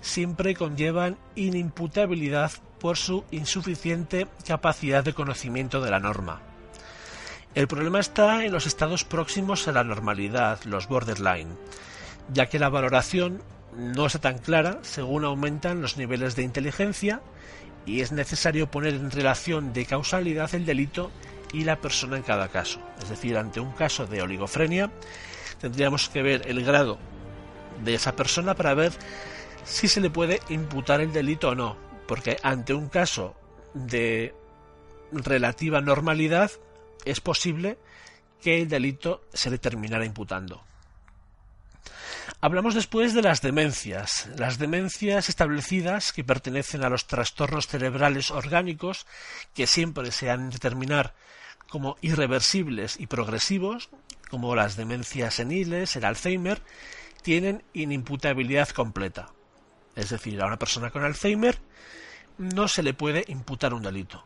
siempre 0.00 0.54
conllevan 0.54 1.16
inimputabilidad 1.34 2.52
por 2.80 2.96
su 2.96 3.24
insuficiente 3.30 4.26
capacidad 4.46 5.04
de 5.04 5.14
conocimiento 5.14 5.80
de 5.80 5.90
la 5.90 6.00
norma. 6.00 6.53
El 7.54 7.68
problema 7.68 8.00
está 8.00 8.44
en 8.44 8.50
los 8.50 8.66
estados 8.66 9.04
próximos 9.04 9.68
a 9.68 9.72
la 9.72 9.84
normalidad, 9.84 10.58
los 10.64 10.88
borderline, 10.88 11.56
ya 12.32 12.46
que 12.46 12.58
la 12.58 12.68
valoración 12.68 13.42
no 13.76 14.06
está 14.06 14.18
tan 14.18 14.38
clara 14.38 14.80
según 14.82 15.24
aumentan 15.24 15.80
los 15.80 15.96
niveles 15.96 16.34
de 16.34 16.42
inteligencia 16.42 17.20
y 17.86 18.00
es 18.00 18.10
necesario 18.10 18.72
poner 18.72 18.94
en 18.94 19.12
relación 19.12 19.72
de 19.72 19.86
causalidad 19.86 20.52
el 20.52 20.66
delito 20.66 21.12
y 21.52 21.62
la 21.62 21.76
persona 21.76 22.16
en 22.16 22.24
cada 22.24 22.48
caso. 22.48 22.80
Es 23.00 23.08
decir, 23.08 23.36
ante 23.36 23.60
un 23.60 23.70
caso 23.70 24.04
de 24.04 24.20
oligofrenia, 24.20 24.90
tendríamos 25.60 26.08
que 26.08 26.22
ver 26.22 26.42
el 26.48 26.64
grado 26.64 26.98
de 27.84 27.94
esa 27.94 28.16
persona 28.16 28.54
para 28.54 28.74
ver 28.74 28.90
si 29.64 29.86
se 29.86 30.00
le 30.00 30.10
puede 30.10 30.40
imputar 30.48 31.00
el 31.00 31.12
delito 31.12 31.50
o 31.50 31.54
no, 31.54 31.76
porque 32.08 32.36
ante 32.42 32.74
un 32.74 32.88
caso 32.88 33.36
de 33.74 34.34
relativa 35.12 35.80
normalidad 35.80 36.50
es 37.04 37.20
posible 37.20 37.78
que 38.40 38.60
el 38.60 38.68
delito 38.68 39.22
se 39.32 39.50
le 39.50 39.58
terminara 39.58 40.04
imputando. 40.04 40.62
Hablamos 42.40 42.74
después 42.74 43.14
de 43.14 43.22
las 43.22 43.40
demencias. 43.40 44.28
Las 44.36 44.58
demencias 44.58 45.28
establecidas 45.28 46.12
que 46.12 46.24
pertenecen 46.24 46.84
a 46.84 46.90
los 46.90 47.06
trastornos 47.06 47.66
cerebrales 47.66 48.30
orgánicos 48.30 49.06
que 49.54 49.66
siempre 49.66 50.12
se 50.12 50.30
han 50.30 50.48
de 50.48 50.54
determinar 50.54 51.14
como 51.68 51.96
irreversibles 52.02 53.00
y 53.00 53.06
progresivos, 53.06 53.88
como 54.28 54.54
las 54.54 54.76
demencias 54.76 55.34
seniles, 55.34 55.96
el 55.96 56.04
Alzheimer, 56.04 56.60
tienen 57.22 57.64
inimputabilidad 57.72 58.68
completa. 58.68 59.30
Es 59.96 60.10
decir, 60.10 60.42
a 60.42 60.46
una 60.46 60.58
persona 60.58 60.90
con 60.90 61.04
Alzheimer 61.04 61.58
no 62.36 62.68
se 62.68 62.82
le 62.82 62.94
puede 62.94 63.24
imputar 63.28 63.72
un 63.72 63.82
delito. 63.82 64.24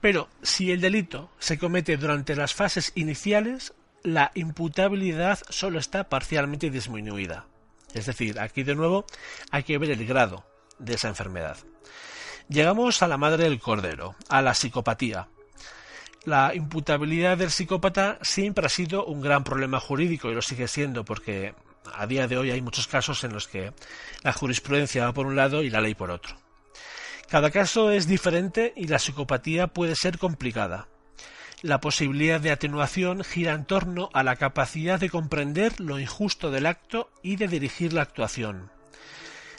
Pero 0.00 0.28
si 0.42 0.70
el 0.72 0.80
delito 0.80 1.30
se 1.38 1.58
comete 1.58 1.96
durante 1.96 2.34
las 2.34 2.54
fases 2.54 2.92
iniciales, 2.94 3.74
la 4.02 4.30
imputabilidad 4.34 5.38
solo 5.48 5.78
está 5.78 6.08
parcialmente 6.08 6.70
disminuida. 6.70 7.46
Es 7.92 8.06
decir, 8.06 8.38
aquí 8.40 8.62
de 8.62 8.74
nuevo 8.74 9.04
hay 9.50 9.62
que 9.62 9.78
ver 9.78 9.90
el 9.90 10.06
grado 10.06 10.44
de 10.78 10.94
esa 10.94 11.08
enfermedad. 11.08 11.58
Llegamos 12.48 13.02
a 13.02 13.08
la 13.08 13.18
madre 13.18 13.44
del 13.44 13.60
cordero, 13.60 14.16
a 14.28 14.42
la 14.42 14.54
psicopatía. 14.54 15.28
La 16.24 16.54
imputabilidad 16.54 17.38
del 17.38 17.50
psicópata 17.50 18.18
siempre 18.22 18.66
ha 18.66 18.70
sido 18.70 19.04
un 19.04 19.20
gran 19.20 19.44
problema 19.44 19.80
jurídico 19.80 20.30
y 20.30 20.34
lo 20.34 20.42
sigue 20.42 20.68
siendo 20.68 21.04
porque 21.04 21.54
a 21.94 22.06
día 22.06 22.26
de 22.26 22.36
hoy 22.36 22.50
hay 22.50 22.60
muchos 22.60 22.86
casos 22.86 23.24
en 23.24 23.32
los 23.32 23.48
que 23.48 23.72
la 24.22 24.32
jurisprudencia 24.32 25.04
va 25.04 25.12
por 25.12 25.26
un 25.26 25.36
lado 25.36 25.62
y 25.62 25.70
la 25.70 25.80
ley 25.80 25.94
por 25.94 26.10
otro. 26.10 26.39
Cada 27.30 27.52
caso 27.52 27.92
es 27.92 28.08
diferente 28.08 28.72
y 28.74 28.88
la 28.88 28.98
psicopatía 28.98 29.68
puede 29.68 29.94
ser 29.94 30.18
complicada. 30.18 30.88
La 31.62 31.80
posibilidad 31.80 32.40
de 32.40 32.50
atenuación 32.50 33.22
gira 33.22 33.52
en 33.52 33.66
torno 33.66 34.10
a 34.14 34.24
la 34.24 34.34
capacidad 34.34 34.98
de 34.98 35.10
comprender 35.10 35.78
lo 35.78 36.00
injusto 36.00 36.50
del 36.50 36.66
acto 36.66 37.08
y 37.22 37.36
de 37.36 37.46
dirigir 37.46 37.92
la 37.92 38.02
actuación. 38.02 38.72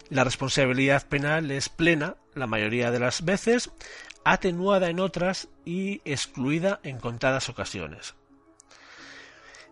La 0.10 0.26
responsabilidad 0.26 1.08
penal 1.08 1.50
es 1.50 1.70
plena 1.70 2.18
la 2.34 2.46
mayoría 2.46 2.92
de 2.92 3.00
las 3.00 3.24
veces, 3.24 3.72
atenuada 4.26 4.90
en 4.90 5.00
otras 5.00 5.48
y 5.64 6.02
excluida 6.04 6.82
en 6.84 7.00
contadas 7.00 7.48
ocasiones. 7.48 8.16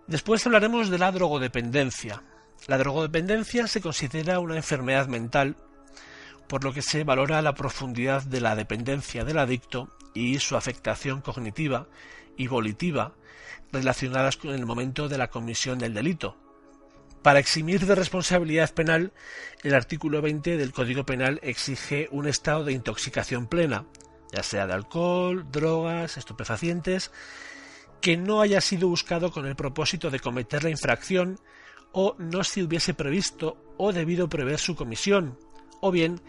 Después 0.08 0.45
hablaremos 0.45 0.89
de 0.89 1.00
la 1.00 1.12
drogodependencia. 1.12 2.24
La 2.68 2.78
drogodependencia 2.78 3.68
se 3.68 3.82
considera 3.82 4.39
una 4.39 4.56
enfermedad 4.56 5.08
mental 5.08 5.58
por 6.50 6.64
lo 6.64 6.74
que 6.74 6.82
se 6.82 7.04
valora 7.04 7.41
la 7.43 7.54
profundidad 7.54 8.24
de 8.24 8.41
la 8.41 8.56
dependencia 8.56 9.24
del 9.24 9.38
adicto 9.38 9.88
y 10.16 10.39
su 10.39 10.58
afectación 10.58 11.22
cognitiva 11.22 11.88
y 12.36 12.47
volitiva 12.47 13.14
relacionadas 13.72 14.36
con 14.36 14.52
el 14.52 14.66
momento 14.66 15.08
de 15.08 15.20
la 15.20 15.30
comisión 15.30 15.78
del 15.78 15.93
delito. 15.93 16.36
Para 17.22 17.39
eximir 17.39 17.86
de 17.86 17.93
responsabilidad 17.93 18.74
penal, 18.74 19.14
el 19.62 19.76
artículo 19.76 20.24
20 20.24 20.58
del 20.58 20.74
Código 20.74 21.06
Penal 21.06 21.39
exige 21.43 22.08
un 22.12 22.28
estado 22.28 22.64
de 22.64 22.74
intoxicación 22.74 23.45
plena, 23.45 23.86
ya 24.34 24.41
sea 24.41 24.66
de 24.66 24.74
alcohol, 24.74 25.45
drogas, 25.52 26.18
estupefacientes, 26.18 27.12
que 28.02 28.18
no 28.18 28.41
haya 28.41 28.60
sido 28.60 28.88
buscado 28.88 29.32
con 29.32 29.45
el 29.45 29.56
propósito 29.56 30.10
de 30.10 30.20
cometer 30.20 30.64
la 30.64 30.72
infracción 30.72 31.39
o 31.91 32.16
no 32.18 32.43
se 32.43 32.64
hubiese 32.64 32.95
previsto 32.95 33.58
o 33.78 33.93
debido 33.93 34.30
prever 34.30 34.58
su 34.58 34.76
comisión, 34.76 35.38
o 35.82 35.91
bien 35.91 36.21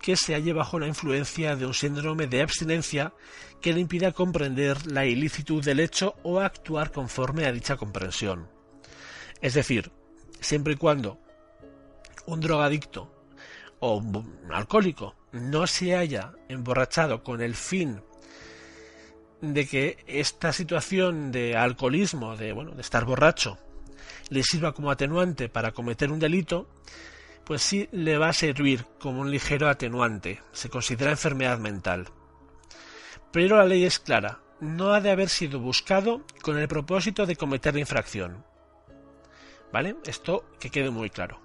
que 0.00 0.16
se 0.16 0.34
halle 0.34 0.52
bajo 0.52 0.78
la 0.78 0.86
influencia 0.86 1.56
de 1.56 1.66
un 1.66 1.74
síndrome 1.74 2.26
de 2.26 2.42
abstinencia 2.42 3.12
que 3.60 3.72
le 3.72 3.80
impida 3.80 4.12
comprender 4.12 4.86
la 4.86 5.06
ilicitud 5.06 5.64
del 5.64 5.80
hecho 5.80 6.14
o 6.22 6.40
actuar 6.40 6.92
conforme 6.92 7.46
a 7.46 7.52
dicha 7.52 7.76
comprensión. 7.76 8.48
Es 9.40 9.54
decir, 9.54 9.90
siempre 10.40 10.74
y 10.74 10.76
cuando 10.76 11.18
un 12.26 12.40
drogadicto 12.40 13.12
o 13.80 13.96
un 13.96 14.52
alcohólico 14.52 15.14
no 15.32 15.66
se 15.66 15.96
haya 15.96 16.32
emborrachado 16.48 17.22
con 17.22 17.40
el 17.40 17.54
fin 17.54 18.00
de 19.40 19.66
que 19.66 19.98
esta 20.06 20.52
situación 20.52 21.30
de 21.30 21.56
alcoholismo, 21.56 22.36
de 22.36 22.52
bueno, 22.52 22.72
de 22.72 22.80
estar 22.80 23.04
borracho, 23.04 23.58
le 24.30 24.42
sirva 24.42 24.72
como 24.72 24.90
atenuante 24.90 25.48
para 25.48 25.72
cometer 25.72 26.10
un 26.10 26.18
delito, 26.18 26.68
pues 27.48 27.62
sí 27.62 27.88
le 27.92 28.18
va 28.18 28.28
a 28.28 28.34
servir 28.34 28.84
como 29.00 29.22
un 29.22 29.30
ligero 29.30 29.70
atenuante, 29.70 30.42
se 30.52 30.68
considera 30.68 31.12
enfermedad 31.12 31.58
mental. 31.58 32.10
Pero 33.32 33.56
la 33.56 33.64
ley 33.64 33.86
es 33.86 33.98
clara, 33.98 34.40
no 34.60 34.92
ha 34.92 35.00
de 35.00 35.10
haber 35.10 35.30
sido 35.30 35.58
buscado 35.58 36.20
con 36.42 36.58
el 36.58 36.68
propósito 36.68 37.24
de 37.24 37.36
cometer 37.36 37.72
la 37.72 37.80
infracción. 37.80 38.44
¿Vale? 39.72 39.96
Esto 40.04 40.44
que 40.60 40.68
quede 40.68 40.90
muy 40.90 41.08
claro. 41.08 41.40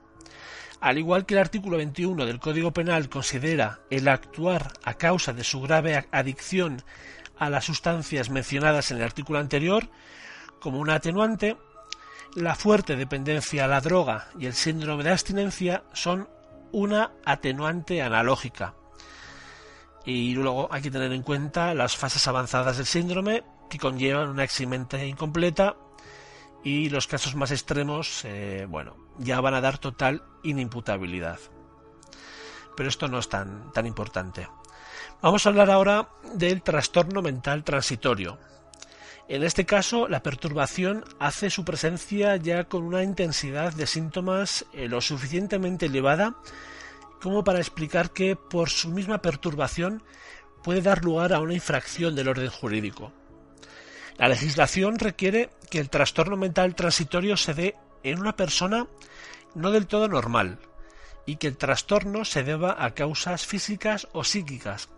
Al 0.82 0.97
igual 0.97 1.26
que 1.26 1.36
el 1.36 1.39
artículo 1.39 1.78
21 1.78 2.26
del 2.26 2.41
Código 2.41 2.74
Penal 2.74 3.08
considera 3.08 3.80
el 3.89 4.10
actuar 4.10 4.74
a 4.84 4.95
causa 4.95 5.32
de 5.32 5.45
su 5.45 5.62
grave 5.62 6.06
adicción 6.12 6.84
a 7.38 7.49
las 7.49 7.64
sustancias 7.64 8.30
mencionadas 8.30 8.91
en 8.91 8.97
el 8.97 9.04
artículo 9.04 9.39
anterior 9.39 9.88
como 10.60 10.80
un 10.80 10.89
atenuante, 10.89 11.56
la 12.36 12.56
fuerte 12.56 12.96
dependencia 12.96 13.66
a 13.66 13.68
la 13.68 13.82
droga 13.82 14.28
y 14.40 14.46
el 14.48 14.54
síndrome 14.54 15.04
de 15.04 15.12
abstinencia 15.12 15.84
son 15.94 16.28
una 16.72 17.12
atenuante 17.26 18.02
analógica. 18.02 18.74
Y 20.06 20.34
luego 20.34 20.68
hay 20.72 20.82
que 20.82 20.92
tener 20.92 21.12
en 21.14 21.24
cuenta 21.24 21.74
las 21.74 21.96
fases 21.96 22.28
avanzadas 22.28 22.78
del 22.78 22.86
síndrome 22.86 23.44
que 23.70 23.78
conllevan 23.78 24.30
una 24.30 24.44
eximente 24.44 25.08
incompleta 25.08 25.76
y 26.64 26.90
los 26.90 27.08
casos 27.08 27.36
más 27.36 27.52
extremos, 27.52 28.26
eh, 28.26 28.66
bueno, 28.68 28.96
ya 29.18 29.40
van 29.42 29.54
a 29.54 29.62
dar 29.62 29.78
total 29.78 30.24
inimputabilidad. 30.44 31.40
Pero 32.76 32.90
esto 32.90 33.08
no 33.08 33.20
es 33.20 33.30
tan, 33.30 33.72
tan 33.72 33.86
importante. 33.86 34.48
Vamos 35.22 35.46
a 35.46 35.50
hablar 35.50 35.70
ahora 35.70 36.10
del 36.34 36.64
trastorno 36.64 37.22
mental 37.22 37.64
transitorio, 37.64 38.40
en 39.30 39.43
este 39.43 39.65
caso, 39.65 40.07
la 40.07 40.21
perturbación 40.21 41.05
hace 41.19 41.49
su 41.49 41.63
presencia 41.63 42.36
ya 42.36 42.65
con 42.65 42.84
una 42.84 43.03
intensidad 43.03 43.74
de 43.74 43.88
síntomas 43.88 44.65
eh, 44.74 44.88
lo 44.88 44.99
suficientemente 44.99 45.86
elevada 45.86 46.36
como 47.21 47.43
para 47.45 47.59
explicar 47.59 48.11
que 48.11 48.36
por 48.36 48.69
su 48.69 48.89
misma 48.89 49.21
perturbación 49.21 50.03
puede 50.61 50.82
dar 50.82 51.05
lugar 51.05 51.34
a 51.34 51.39
una 51.39 51.53
infracción 51.53 52.15
del 52.15 52.28
orden 52.28 52.49
jurídico. 52.49 53.13
La 54.17 54.28
legislación 54.28 54.99
requiere 54.99 55.49
que 55.71 55.80
el 55.80 55.89
trastorno 55.89 56.36
mental 56.36 56.76
transitorio 56.76 57.38
se 57.38 57.53
dé 57.53 57.76
en 58.03 58.19
una 58.19 58.36
persona 58.36 58.88
no 59.55 59.71
del 59.71 59.88
todo 59.88 60.09
normal 60.09 60.59
y 61.26 61.38
que 61.38 61.47
el 61.47 61.57
trastorno 61.57 62.26
se 62.26 62.43
deba 62.43 62.76
a 62.84 62.91
causas 62.91 63.45
físicas 63.45 64.07
o 64.11 64.26
psíquicas, 64.26 64.89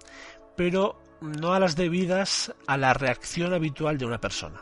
pero 0.57 0.99
no 1.21 1.53
a 1.53 1.59
las 1.59 1.75
debidas 1.75 2.53
a 2.67 2.77
la 2.77 2.93
reacción 2.93 3.53
habitual 3.53 3.97
de 3.97 4.05
una 4.05 4.19
persona. 4.19 4.61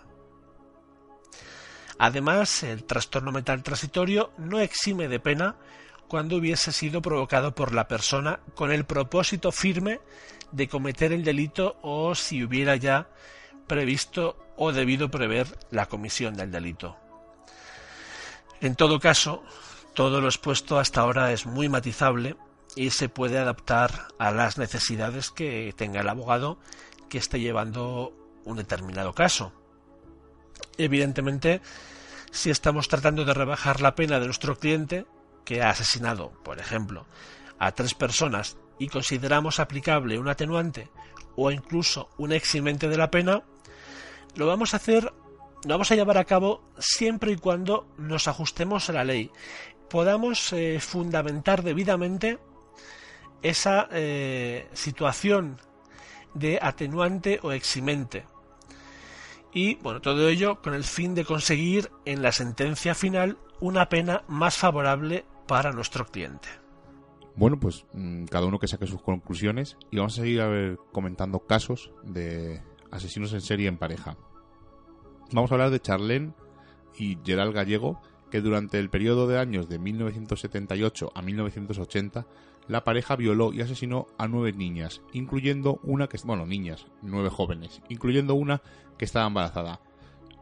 Además, 1.99 2.63
el 2.63 2.83
trastorno 2.83 3.31
mental 3.31 3.63
transitorio 3.63 4.31
no 4.37 4.59
exime 4.59 5.07
de 5.07 5.19
pena 5.19 5.55
cuando 6.07 6.37
hubiese 6.37 6.71
sido 6.71 7.01
provocado 7.01 7.55
por 7.55 7.73
la 7.73 7.87
persona 7.87 8.39
con 8.55 8.71
el 8.71 8.85
propósito 8.85 9.51
firme 9.51 9.99
de 10.51 10.67
cometer 10.67 11.11
el 11.11 11.23
delito 11.23 11.77
o 11.81 12.13
si 12.15 12.43
hubiera 12.43 12.75
ya 12.75 13.07
previsto 13.67 14.37
o 14.55 14.71
debido 14.71 15.09
prever 15.09 15.47
la 15.71 15.87
comisión 15.87 16.35
del 16.35 16.51
delito. 16.51 16.97
En 18.61 18.75
todo 18.75 18.99
caso, 18.99 19.43
todo 19.93 20.21
lo 20.21 20.27
expuesto 20.27 20.79
hasta 20.79 21.01
ahora 21.01 21.31
es 21.31 21.45
muy 21.45 21.69
matizable 21.69 22.35
y 22.75 22.89
se 22.89 23.09
puede 23.09 23.37
adaptar 23.37 24.07
a 24.17 24.31
las 24.31 24.57
necesidades 24.57 25.31
que 25.31 25.73
tenga 25.75 26.01
el 26.01 26.09
abogado 26.09 26.57
que 27.09 27.17
esté 27.17 27.39
llevando 27.39 28.13
un 28.45 28.57
determinado 28.57 29.13
caso. 29.13 29.53
Evidentemente, 30.77 31.61
si 32.31 32.49
estamos 32.49 32.87
tratando 32.87 33.25
de 33.25 33.33
rebajar 33.33 33.81
la 33.81 33.95
pena 33.95 34.19
de 34.19 34.25
nuestro 34.25 34.57
cliente, 34.57 35.05
que 35.45 35.61
ha 35.61 35.69
asesinado, 35.69 36.31
por 36.43 36.59
ejemplo, 36.59 37.05
a 37.59 37.73
tres 37.73 37.93
personas 37.93 38.57
y 38.79 38.87
consideramos 38.87 39.59
aplicable 39.59 40.17
un 40.17 40.29
atenuante 40.29 40.89
o 41.35 41.51
incluso 41.51 42.09
un 42.17 42.31
eximente 42.31 42.87
de 42.87 42.97
la 42.97 43.11
pena, 43.11 43.43
lo 44.35 44.47
vamos 44.47 44.73
a 44.73 44.77
hacer, 44.77 45.13
lo 45.63 45.69
vamos 45.69 45.91
a 45.91 45.95
llevar 45.95 46.17
a 46.17 46.25
cabo 46.25 46.63
siempre 46.79 47.31
y 47.31 47.37
cuando 47.37 47.87
nos 47.97 48.27
ajustemos 48.27 48.89
a 48.89 48.93
la 48.93 49.03
ley, 49.03 49.31
podamos 49.89 50.53
eh, 50.53 50.79
fundamentar 50.79 51.61
debidamente 51.61 52.39
esa 53.43 53.87
eh, 53.91 54.67
situación 54.73 55.57
de 56.33 56.59
atenuante 56.61 57.39
o 57.43 57.51
eximente. 57.51 58.25
Y 59.53 59.75
bueno, 59.75 60.01
todo 60.01 60.27
ello 60.27 60.61
con 60.61 60.73
el 60.73 60.83
fin 60.83 61.13
de 61.13 61.25
conseguir 61.25 61.91
en 62.05 62.23
la 62.23 62.31
sentencia 62.31 62.95
final 62.95 63.37
una 63.59 63.87
pena 63.87 64.23
más 64.27 64.57
favorable 64.57 65.25
para 65.47 65.71
nuestro 65.71 66.05
cliente. 66.05 66.49
Bueno, 67.35 67.59
pues 67.59 67.85
mm, 67.93 68.25
cada 68.25 68.47
uno 68.47 68.59
que 68.59 68.67
saque 68.67 68.87
sus 68.87 69.01
conclusiones 69.01 69.77
y 69.91 69.97
vamos 69.97 70.13
a 70.13 70.21
seguir 70.21 70.41
a 70.41 70.47
ver, 70.47 70.77
comentando 70.91 71.39
casos 71.39 71.91
de 72.03 72.61
asesinos 72.91 73.33
en 73.33 73.41
serie 73.41 73.67
en 73.67 73.77
pareja. 73.77 74.17
Vamos 75.31 75.51
a 75.51 75.55
hablar 75.55 75.69
de 75.71 75.79
Charlene 75.79 76.33
y 76.97 77.17
Gerald 77.23 77.53
Gallego, 77.53 78.01
que 78.29 78.41
durante 78.41 78.79
el 78.79 78.89
periodo 78.89 79.27
de 79.27 79.39
años 79.39 79.67
de 79.67 79.79
1978 79.79 81.11
a 81.13 81.21
1980 81.21 82.25
la 82.67 82.83
pareja 82.83 83.15
violó 83.15 83.53
y 83.53 83.61
asesinó 83.61 84.07
a 84.17 84.27
nueve 84.27 84.53
niñas, 84.53 85.01
incluyendo 85.11 85.79
una 85.83 86.07
que, 86.07 86.17
bueno, 86.23 86.45
niñas, 86.45 86.87
nueve 87.01 87.29
jóvenes, 87.29 87.81
incluyendo 87.89 88.35
una 88.35 88.61
que 88.97 89.05
estaba 89.05 89.27
embarazada. 89.27 89.79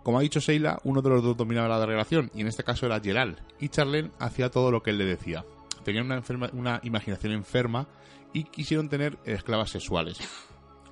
Como 0.04 0.18
ha 0.18 0.22
dicho 0.22 0.40
Sheila, 0.40 0.80
uno 0.84 1.02
de 1.02 1.10
los 1.10 1.24
dos 1.24 1.38
dominaba 1.38 1.68
la 1.68 1.86
relación, 1.86 2.32
y 2.34 2.42
en 2.42 2.48
este 2.48 2.64
caso 2.64 2.86
era 2.86 3.00
Gerald, 3.00 3.38
y 3.60 3.70
Charlene 3.70 4.12
hacía 4.20 4.50
todo 4.50 4.72
lo 4.72 4.82
que 4.82 4.92
él 4.92 4.98
le 4.98 5.06
decía. 5.06 5.46
tenían 5.84 6.06
una, 6.06 6.24
una 6.54 6.80
imaginación 6.84 7.34
enferma 7.34 7.88
y 8.34 8.46
quisieron 8.46 8.90
tener 8.90 9.18
esclavas 9.26 9.70
sexuales. 9.70 10.20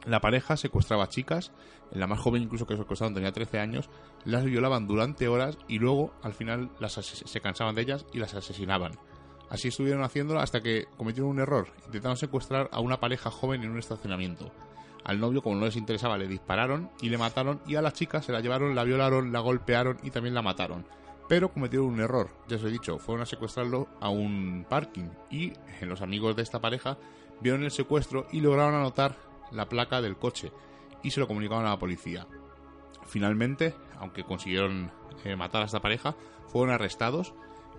La 0.05 0.21
pareja 0.21 0.57
secuestraba 0.57 1.09
chicas, 1.09 1.51
la 1.91 2.07
más 2.07 2.19
joven 2.19 2.43
incluso 2.43 2.65
que 2.65 2.77
secuestraron 2.77 3.13
tenía 3.13 3.32
13 3.32 3.59
años, 3.59 3.89
las 4.25 4.45
violaban 4.45 4.88
durante 4.88 5.27
horas 5.27 5.57
y 5.67 5.80
luego 5.80 6.13
al 6.21 6.34
final 6.34 6.69
se 6.88 7.41
cansaban 7.41 7.75
de 7.75 7.82
ellas 7.82 8.05
y 8.13 8.19
las 8.19 8.34
asesinaban. 8.34 8.93
Así 9.50 9.70
estuvieron 9.70 10.04
haciéndolo 10.04 10.39
hasta 10.39 10.62
que 10.62 10.86
cometieron 10.97 11.32
un 11.32 11.39
error. 11.39 11.68
Intentaron 11.86 12.18
secuestrar 12.18 12.70
a 12.72 12.80
una 12.80 13.00
pareja 13.00 13.32
joven 13.32 13.64
en 13.64 13.72
un 13.72 13.80
estacionamiento. 13.80 14.52
Al 15.04 15.20
novio, 15.20 15.41
como 15.41 15.56
no 15.56 15.66
les 15.66 15.76
interesaba, 15.76 16.18
le 16.18 16.28
dispararon 16.28 16.91
y 17.02 17.10
le 17.10 17.18
mataron. 17.18 17.60
Y 17.66 17.76
a 17.76 17.82
la 17.82 17.91
chica 17.91 18.22
se 18.22 18.32
la 18.32 18.41
llevaron, 18.41 18.76
la 18.76 18.84
violaron, 18.84 19.32
la 19.32 19.39
golpearon 19.39 19.97
y 20.04 20.12
también 20.12 20.36
la 20.36 20.41
mataron. 20.41 20.86
Pero 21.28 21.52
cometieron 21.52 21.88
un 21.88 22.00
error, 22.00 22.30
ya 22.47 22.58
os 22.58 22.64
he 22.64 22.70
dicho, 22.70 22.97
fueron 22.97 23.22
a 23.22 23.26
secuestrarlo 23.26 23.88
a 24.00 24.10
un 24.10 24.66
parking. 24.70 25.10
Y 25.30 25.54
los 25.82 26.02
amigos 26.02 26.36
de 26.36 26.43
esta 26.43 26.60
pareja 26.60 26.97
vieron 27.41 27.64
el 27.64 27.72
secuestro 27.72 28.28
y 28.32 28.41
lograron 28.41 28.76
anotar 28.76 29.16
la 29.52 29.70
placa 29.70 30.02
del 30.02 30.18
coche. 30.18 30.52
Y 31.04 31.12
se 31.12 31.20
lo 31.20 31.28
comunicaron 31.28 31.66
a 31.66 31.70
la 31.70 31.80
policía. 31.80 32.28
Finalmente, 33.06 33.76
aunque 34.00 34.24
consiguieron 34.24 34.91
eh, 35.24 35.36
matar 35.36 35.62
a 35.64 35.66
esta 35.66 35.80
pareja, 35.80 36.16
fueron 36.47 36.74
arrestados 36.74 37.34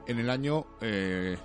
en 0.07 0.19
el 0.19 0.31
año 0.31 0.67
eh, 0.81 1.37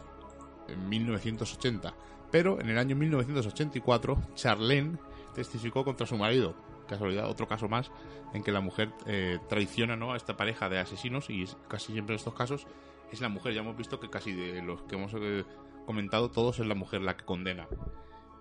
en 0.67 0.89
1980. 0.89 1.93
Pero 2.31 2.59
en 2.59 2.69
el 2.69 2.77
año 2.77 2.95
1984, 2.95 4.17
Charlene 4.35 4.97
testificó 5.33 5.83
contra 5.83 6.05
su 6.05 6.17
marido. 6.17 6.55
Casualidad, 6.87 7.29
otro 7.29 7.47
caso 7.47 7.67
más 7.67 7.91
en 8.33 8.43
que 8.43 8.51
la 8.51 8.61
mujer 8.61 8.91
eh, 9.07 9.39
traiciona 9.49 9.95
¿no? 9.95 10.13
a 10.13 10.17
esta 10.17 10.37
pareja 10.37 10.69
de 10.69 10.79
asesinos 10.79 11.29
y 11.29 11.45
casi 11.67 11.93
siempre 11.93 12.13
en 12.13 12.17
estos 12.17 12.33
casos 12.33 12.67
es 13.11 13.21
la 13.21 13.29
mujer. 13.29 13.53
Ya 13.53 13.61
hemos 13.61 13.77
visto 13.77 13.99
que 13.99 14.09
casi 14.09 14.33
de 14.33 14.61
los 14.61 14.83
que 14.83 14.95
hemos 14.95 15.13
eh, 15.15 15.43
comentado 15.85 16.29
todos 16.29 16.59
es 16.59 16.67
la 16.67 16.75
mujer 16.75 17.01
la 17.01 17.17
que 17.17 17.25
condena. 17.25 17.67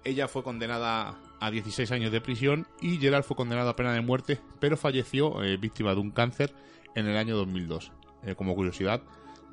Ella 0.05 0.29
fue 0.29 0.43
condenada 0.43 1.19
a 1.41 1.51
16 1.51 1.91
años 1.93 2.13
de 2.13 2.21
prisión 2.21 2.67
y 2.83 2.99
Gerald 2.99 3.25
fue 3.25 3.37
condenado 3.37 3.71
a 3.71 3.77
pena 3.77 3.95
de 3.95 4.03
muerte, 4.03 4.39
pero 4.61 4.77
falleció 4.77 5.43
eh, 5.43 5.57
víctima 5.57 5.95
de 5.95 6.01
un 6.01 6.11
cáncer 6.11 6.55
en 6.95 7.07
el 7.07 7.17
año 7.17 7.37
2002. 7.37 7.91
Eh, 8.23 8.35
como 8.35 8.55
curiosidad, 8.55 9.03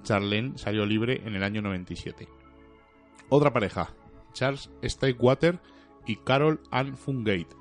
Charlene 0.03 0.57
salió 0.57 0.85
libre 0.85 1.21
en 1.25 1.35
el 1.35 1.43
año 1.43 1.61
97. 1.61 2.27
Otra 3.33 3.53
pareja, 3.53 3.93
Charles 4.33 4.69
Stakewater 4.83 5.61
y 6.05 6.17
Carol 6.17 6.59
Ann 6.69 6.97
Fungate. 6.97 7.55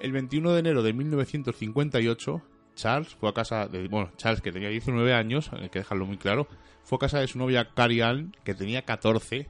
El 0.00 0.12
21 0.12 0.52
de 0.52 0.60
enero 0.60 0.82
de 0.82 0.94
1958, 0.94 2.40
Charles 2.74 3.14
fue 3.14 3.28
a 3.28 3.34
casa 3.34 3.68
de. 3.68 3.86
Bueno, 3.88 4.10
Charles, 4.16 4.40
que 4.40 4.50
tenía 4.50 4.70
19 4.70 5.12
años, 5.12 5.52
hay 5.52 5.68
que 5.68 5.80
dejarlo 5.80 6.06
muy 6.06 6.16
claro, 6.16 6.48
fue 6.84 6.96
a 6.96 7.00
casa 7.00 7.20
de 7.20 7.28
su 7.28 7.38
novia 7.38 7.68
Carrie 7.74 8.02
Ann, 8.02 8.34
que 8.44 8.54
tenía 8.54 8.86
14, 8.86 9.46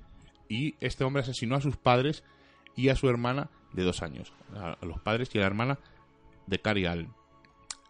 y 0.49 0.75
este 0.81 1.05
hombre 1.05 1.23
asesinó 1.23 1.55
a 1.55 1.61
sus 1.61 1.77
padres 1.77 2.25
y 2.75 2.89
a 2.89 2.97
su 2.97 3.09
hermana 3.09 3.49
de 3.73 3.85
dos 3.85 4.03
años. 4.03 4.33
A 4.57 4.73
a 4.73 4.87
los 4.87 4.99
padres 4.99 5.33
y 5.35 5.39
a 5.39 5.43
la 5.43 5.47
hermana 5.47 5.79
de 6.49 6.59
Carrie 6.59 6.89
Ann. 6.89 7.15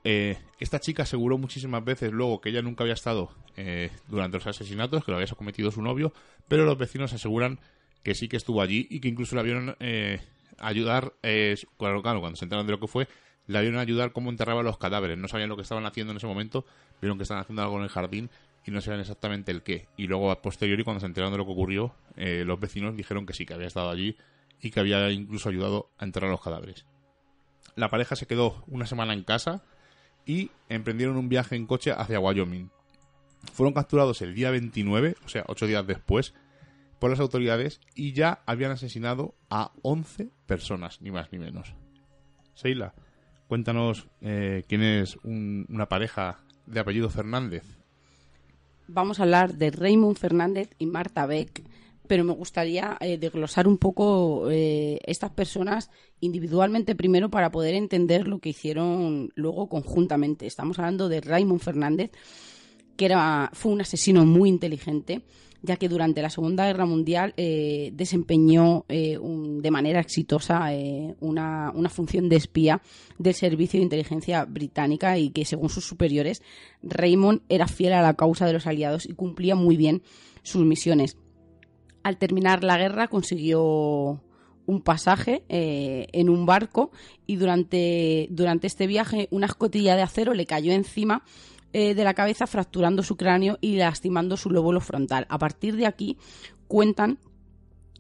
Eh, 0.04 0.38
esta 0.60 0.80
chica 0.80 1.04
aseguró 1.04 1.38
muchísimas 1.38 1.84
veces 1.84 2.12
luego 2.12 2.40
que 2.40 2.50
ella 2.50 2.62
nunca 2.62 2.84
había 2.84 2.94
estado 2.94 3.30
eh, 3.56 3.90
durante 4.08 4.36
los 4.36 4.46
asesinatos, 4.46 5.04
que 5.04 5.10
lo 5.10 5.16
había 5.16 5.32
cometido 5.34 5.70
su 5.70 5.82
novio, 5.82 6.12
pero 6.46 6.64
los 6.64 6.78
vecinos 6.78 7.12
aseguran 7.12 7.58
que 8.02 8.14
sí 8.14 8.28
que 8.28 8.36
estuvo 8.36 8.60
allí 8.60 8.86
y 8.90 9.00
que 9.00 9.08
incluso 9.08 9.34
la 9.34 9.42
vieron 9.42 9.76
eh, 9.80 10.20
ayudar, 10.58 11.14
eh, 11.22 11.56
claro, 11.78 12.02
claro, 12.02 12.20
cuando 12.20 12.36
se 12.36 12.44
enteraron 12.44 12.66
de 12.66 12.72
lo 12.72 12.80
que 12.80 12.86
fue, 12.86 13.08
la 13.46 13.60
vieron 13.60 13.78
ayudar 13.78 14.12
cómo 14.12 14.30
enterraba 14.30 14.62
los 14.62 14.78
cadáveres. 14.78 15.18
No 15.18 15.28
sabían 15.28 15.48
lo 15.48 15.56
que 15.56 15.62
estaban 15.62 15.86
haciendo 15.86 16.12
en 16.12 16.18
ese 16.18 16.26
momento, 16.26 16.64
vieron 17.00 17.18
que 17.18 17.22
estaban 17.22 17.42
haciendo 17.42 17.62
algo 17.62 17.76
en 17.78 17.84
el 17.84 17.88
jardín 17.88 18.30
y 18.66 18.70
no 18.70 18.80
sabían 18.80 19.00
exactamente 19.00 19.52
el 19.52 19.62
qué. 19.62 19.88
Y 19.96 20.06
luego, 20.06 20.30
a 20.30 20.40
posteriori, 20.40 20.84
cuando 20.84 21.00
se 21.00 21.06
enteraron 21.06 21.32
de 21.32 21.38
lo 21.38 21.46
que 21.46 21.52
ocurrió, 21.52 21.94
eh, 22.16 22.44
los 22.46 22.60
vecinos 22.60 22.96
dijeron 22.96 23.26
que 23.26 23.32
sí, 23.32 23.44
que 23.44 23.54
había 23.54 23.66
estado 23.66 23.90
allí 23.90 24.16
y 24.60 24.70
que 24.70 24.80
había 24.80 25.10
incluso 25.10 25.48
ayudado 25.48 25.90
a 25.98 26.04
enterrar 26.04 26.30
los 26.30 26.40
cadáveres. 26.40 26.86
La 27.76 27.90
pareja 27.90 28.16
se 28.16 28.26
quedó 28.26 28.64
una 28.68 28.86
semana 28.86 29.12
en 29.12 29.24
casa 29.24 29.64
y 30.26 30.50
emprendieron 30.68 31.16
un 31.16 31.28
viaje 31.28 31.56
en 31.56 31.66
coche 31.66 31.92
hacia 31.92 32.20
Wyoming. 32.20 32.70
Fueron 33.52 33.74
capturados 33.74 34.22
el 34.22 34.34
día 34.34 34.50
29, 34.50 35.16
o 35.24 35.28
sea, 35.28 35.44
ocho 35.48 35.66
días 35.66 35.86
después, 35.86 36.34
por 36.98 37.10
las 37.10 37.20
autoridades 37.20 37.80
y 37.94 38.12
ya 38.12 38.42
habían 38.46 38.70
asesinado 38.70 39.34
a 39.50 39.72
11 39.82 40.30
personas, 40.46 41.00
ni 41.02 41.10
más 41.10 41.30
ni 41.32 41.38
menos. 41.38 41.74
Seila, 42.54 42.94
cuéntanos 43.48 44.08
eh, 44.22 44.64
quién 44.68 44.82
es 44.82 45.16
un- 45.24 45.66
una 45.68 45.88
pareja 45.88 46.40
de 46.66 46.80
apellido 46.80 47.10
Fernández. 47.10 47.64
Vamos 48.88 49.18
a 49.18 49.24
hablar 49.24 49.54
de 49.54 49.70
Raymond 49.70 50.16
Fernández 50.16 50.70
y 50.78 50.86
Marta 50.86 51.26
Beck, 51.26 51.62
pero 52.06 52.24
me 52.24 52.32
gustaría 52.32 52.96
eh, 53.00 53.18
desglosar 53.18 53.66
un 53.66 53.78
poco 53.78 54.50
eh, 54.50 54.98
estas 55.06 55.30
personas 55.30 55.90
individualmente 56.20 56.94
primero 56.94 57.30
para 57.30 57.50
poder 57.50 57.74
entender 57.74 58.28
lo 58.28 58.38
que 58.38 58.50
hicieron 58.50 59.30
luego 59.34 59.68
conjuntamente. 59.68 60.46
Estamos 60.46 60.78
hablando 60.78 61.08
de 61.08 61.20
Raymond 61.20 61.60
Fernández, 61.60 62.10
que 62.96 63.06
era, 63.06 63.50
fue 63.54 63.72
un 63.72 63.80
asesino 63.80 64.24
muy 64.26 64.48
inteligente, 64.48 65.22
ya 65.62 65.76
que 65.76 65.88
durante 65.88 66.20
la 66.20 66.28
Segunda 66.28 66.66
Guerra 66.66 66.84
Mundial 66.84 67.32
eh, 67.38 67.90
desempeñó 67.94 68.84
de 68.86 69.70
manera 69.70 69.98
exitosa 70.00 70.68
una, 71.20 71.72
una 71.74 71.88
función 71.88 72.28
de 72.28 72.36
espía 72.36 72.82
del 73.18 73.32
Servicio 73.32 73.80
de 73.80 73.84
Inteligencia 73.84 74.44
Británica 74.44 75.16
y 75.18 75.30
que, 75.30 75.46
según 75.46 75.70
sus 75.70 75.86
superiores, 75.86 76.42
Raymond 76.82 77.40
era 77.48 77.66
fiel 77.66 77.94
a 77.94 78.02
la 78.02 78.12
causa 78.12 78.44
de 78.46 78.52
los 78.52 78.66
aliados 78.66 79.06
y 79.06 79.14
cumplía 79.14 79.54
muy 79.54 79.78
bien 79.78 80.02
sus 80.42 80.66
misiones. 80.66 81.16
Al 82.04 82.18
terminar 82.18 82.62
la 82.62 82.78
guerra 82.78 83.08
consiguió 83.08 84.22
un 84.66 84.80
pasaje 84.82 85.42
eh, 85.48 86.06
en 86.12 86.28
un 86.28 86.46
barco 86.46 86.90
y 87.26 87.36
durante, 87.36 88.28
durante 88.30 88.66
este 88.66 88.86
viaje 88.86 89.28
una 89.30 89.46
escotilla 89.46 89.96
de 89.96 90.02
acero 90.02 90.34
le 90.34 90.46
cayó 90.46 90.72
encima 90.72 91.22
eh, 91.72 91.94
de 91.94 92.04
la 92.04 92.14
cabeza 92.14 92.46
fracturando 92.46 93.02
su 93.02 93.16
cráneo 93.16 93.58
y 93.60 93.76
lastimando 93.76 94.36
su 94.36 94.50
lóbulo 94.50 94.80
frontal. 94.80 95.26
A 95.28 95.38
partir 95.38 95.76
de 95.76 95.86
aquí 95.86 96.16
cuentan 96.68 97.18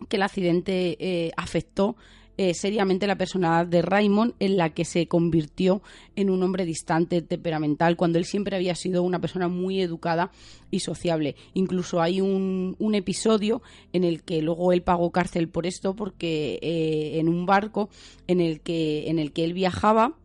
que 0.08 0.16
el 0.16 0.22
accidente 0.22 0.96
eh, 1.00 1.32
afectó 1.36 1.96
eh, 2.36 2.52
seriamente 2.54 3.06
la 3.06 3.16
personalidad 3.16 3.66
de 3.66 3.82
Raymond, 3.82 4.34
en 4.40 4.56
la 4.56 4.70
que 4.70 4.84
se 4.84 5.06
convirtió 5.06 5.82
en 6.16 6.30
un 6.30 6.42
hombre 6.42 6.64
distante, 6.64 7.22
temperamental, 7.22 7.96
cuando 7.96 8.18
él 8.18 8.24
siempre 8.24 8.56
había 8.56 8.74
sido 8.74 9.04
una 9.04 9.20
persona 9.20 9.46
muy 9.46 9.80
educada 9.80 10.32
y 10.70 10.80
sociable. 10.80 11.36
Incluso 11.52 12.02
hay 12.02 12.20
un, 12.20 12.76
episodio 12.94 13.62
en 13.92 14.04
el 14.04 14.22
que 14.22 14.42
luego 14.42 14.72
él 14.72 14.82
pagó 14.82 15.10
cárcel 15.10 15.48
por 15.48 15.66
esto, 15.66 15.94
porque 15.94 16.58
eh, 16.62 17.18
en 17.20 17.28
un 17.28 17.46
barco 17.46 17.88
en 18.26 18.40
el 18.40 18.60
que, 18.60 19.08
en 19.08 19.18
el 19.18 19.32
que 19.32 19.44
él 19.44 19.52
viajaba, 19.52 20.16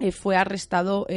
eh, 0.00 0.12
fue 0.12 0.36
arrestado 0.36 1.08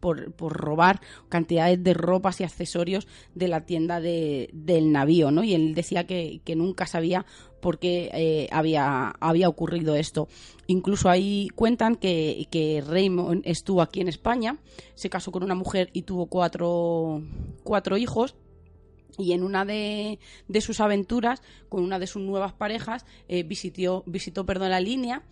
por, 0.00 0.32
por 0.32 0.52
robar 0.52 1.00
cantidades 1.28 1.82
de 1.82 1.94
ropas 1.94 2.40
y 2.40 2.44
accesorios 2.44 3.08
de 3.34 3.48
la 3.48 3.64
tienda 3.64 4.00
de- 4.00 4.50
del 4.52 4.92
navío, 4.92 5.30
¿no? 5.30 5.42
Y 5.44 5.54
él 5.54 5.74
decía 5.74 6.06
que 6.06 6.42
nunca 6.54 6.86
sabía 6.86 7.24
por 7.60 7.78
qué 7.78 8.10
eh, 8.12 8.48
había, 8.50 9.10
había 9.20 9.48
ocurrido 9.48 9.94
esto. 9.94 10.28
Incluso 10.66 11.08
ahí 11.08 11.48
cuentan 11.54 11.96
que, 11.96 12.46
que 12.50 12.82
Raymond 12.86 13.42
estuvo 13.44 13.82
aquí 13.82 14.00
en 14.00 14.08
España, 14.08 14.58
se 14.94 15.10
casó 15.10 15.30
con 15.32 15.42
una 15.42 15.54
mujer 15.54 15.90
y 15.92 16.02
tuvo 16.02 16.26
cuatro, 16.26 17.22
cuatro 17.62 17.96
hijos. 17.96 18.34
Y 19.18 19.32
en 19.32 19.42
una 19.42 19.64
de, 19.66 20.18
de 20.48 20.60
sus 20.62 20.80
aventuras, 20.80 21.42
con 21.68 21.82
una 21.82 21.98
de 21.98 22.06
sus 22.06 22.22
nuevas 22.22 22.54
parejas, 22.54 23.04
eh, 23.28 23.42
visitó, 23.42 24.04
perdón, 24.46 24.70
la 24.70 24.80
línea 24.80 25.24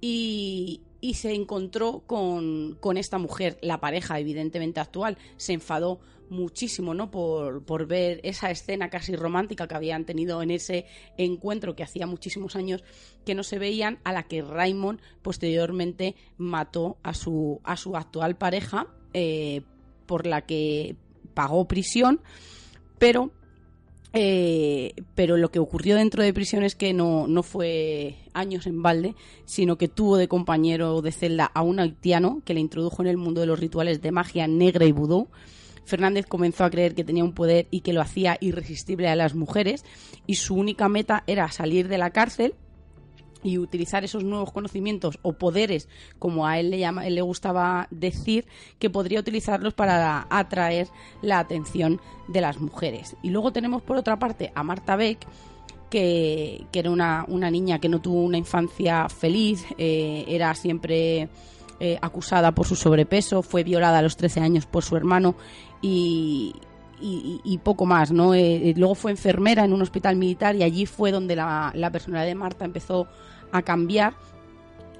y, 0.00 0.82
y 1.00 1.14
se 1.14 1.34
encontró 1.34 2.04
con, 2.06 2.76
con 2.78 2.96
esta 2.96 3.18
mujer, 3.18 3.58
la 3.60 3.80
pareja 3.80 4.20
evidentemente 4.20 4.78
actual, 4.78 5.18
se 5.38 5.54
enfadó 5.54 5.98
muchísimo 6.32 6.94
¿no? 6.94 7.10
por, 7.10 7.64
por 7.64 7.86
ver 7.86 8.20
esa 8.24 8.50
escena 8.50 8.90
casi 8.90 9.14
romántica 9.14 9.68
que 9.68 9.74
habían 9.74 10.04
tenido 10.04 10.42
en 10.42 10.50
ese 10.50 10.86
encuentro 11.16 11.76
que 11.76 11.84
hacía 11.84 12.06
muchísimos 12.06 12.56
años 12.56 12.82
que 13.24 13.34
no 13.34 13.44
se 13.44 13.58
veían, 13.58 13.98
a 14.02 14.12
la 14.12 14.24
que 14.24 14.42
Raymond 14.42 15.00
posteriormente 15.22 16.16
mató 16.38 16.96
a 17.02 17.14
su, 17.14 17.60
a 17.62 17.76
su 17.76 17.96
actual 17.96 18.36
pareja, 18.36 18.88
eh, 19.14 19.62
por 20.06 20.26
la 20.26 20.42
que 20.42 20.96
pagó 21.34 21.68
prisión, 21.68 22.20
pero 22.98 23.30
eh, 24.14 24.94
pero 25.14 25.38
lo 25.38 25.50
que 25.50 25.58
ocurrió 25.58 25.96
dentro 25.96 26.22
de 26.22 26.34
prisión 26.34 26.64
es 26.64 26.74
que 26.74 26.92
no, 26.92 27.26
no 27.26 27.42
fue 27.42 28.16
años 28.34 28.66
en 28.66 28.82
balde, 28.82 29.14
sino 29.46 29.78
que 29.78 29.88
tuvo 29.88 30.18
de 30.18 30.28
compañero 30.28 31.00
de 31.00 31.12
celda 31.12 31.46
a 31.46 31.62
un 31.62 31.80
haitiano 31.80 32.42
que 32.44 32.52
le 32.52 32.60
introdujo 32.60 33.02
en 33.02 33.08
el 33.08 33.16
mundo 33.16 33.40
de 33.40 33.46
los 33.46 33.58
rituales 33.58 34.02
de 34.02 34.12
magia 34.12 34.46
negra 34.46 34.84
y 34.84 34.92
vudú. 34.92 35.28
Fernández 35.84 36.26
comenzó 36.26 36.64
a 36.64 36.70
creer 36.70 36.94
que 36.94 37.04
tenía 37.04 37.24
un 37.24 37.34
poder 37.34 37.66
y 37.70 37.80
que 37.80 37.92
lo 37.92 38.00
hacía 38.00 38.36
irresistible 38.40 39.08
a 39.08 39.16
las 39.16 39.34
mujeres 39.34 39.84
y 40.26 40.36
su 40.36 40.54
única 40.54 40.88
meta 40.88 41.24
era 41.26 41.50
salir 41.50 41.88
de 41.88 41.98
la 41.98 42.10
cárcel 42.10 42.54
y 43.42 43.58
utilizar 43.58 44.04
esos 44.04 44.24
nuevos 44.24 44.52
conocimientos 44.52 45.18
o 45.22 45.32
poderes, 45.32 45.88
como 46.18 46.46
a 46.46 46.58
él 46.58 46.70
le, 46.70 46.78
llama, 46.78 47.04
le 47.04 47.22
gustaba 47.22 47.88
decir, 47.90 48.46
que 48.78 48.90
podría 48.90 49.20
utilizarlos 49.20 49.74
para 49.74 50.26
atraer 50.30 50.88
la 51.22 51.40
atención 51.40 52.00
de 52.28 52.40
las 52.40 52.60
mujeres. 52.60 53.16
Y 53.22 53.30
luego 53.30 53.52
tenemos 53.52 53.82
por 53.82 53.96
otra 53.96 54.18
parte 54.18 54.52
a 54.54 54.62
Marta 54.62 54.96
Beck, 54.96 55.26
que, 55.90 56.66
que 56.72 56.78
era 56.78 56.90
una, 56.90 57.24
una, 57.28 57.50
niña 57.50 57.78
que 57.78 57.88
no 57.88 58.00
tuvo 58.00 58.22
una 58.22 58.38
infancia 58.38 59.08
feliz, 59.10 59.66
eh, 59.76 60.24
era 60.26 60.54
siempre 60.54 61.28
eh, 61.80 61.98
acusada 62.00 62.52
por 62.52 62.66
su 62.66 62.76
sobrepeso, 62.76 63.42
fue 63.42 63.62
violada 63.62 63.98
a 63.98 64.02
los 64.02 64.16
13 64.16 64.40
años 64.40 64.66
por 64.66 64.84
su 64.84 64.96
hermano 64.96 65.34
y, 65.82 66.54
y, 67.00 67.58
poco 67.58 67.84
más, 67.84 68.12
¿no? 68.12 68.34
Eh, 68.34 68.72
luego 68.76 68.94
fue 68.94 69.10
enfermera 69.10 69.64
en 69.64 69.72
un 69.72 69.82
hospital 69.82 70.16
militar 70.16 70.54
y 70.54 70.62
allí 70.62 70.86
fue 70.86 71.10
donde 71.10 71.36
la, 71.36 71.72
la 71.74 71.90
personalidad 71.90 72.26
de 72.26 72.34
Marta 72.36 72.64
empezó 72.64 73.08
a 73.50 73.62
cambiar 73.62 74.14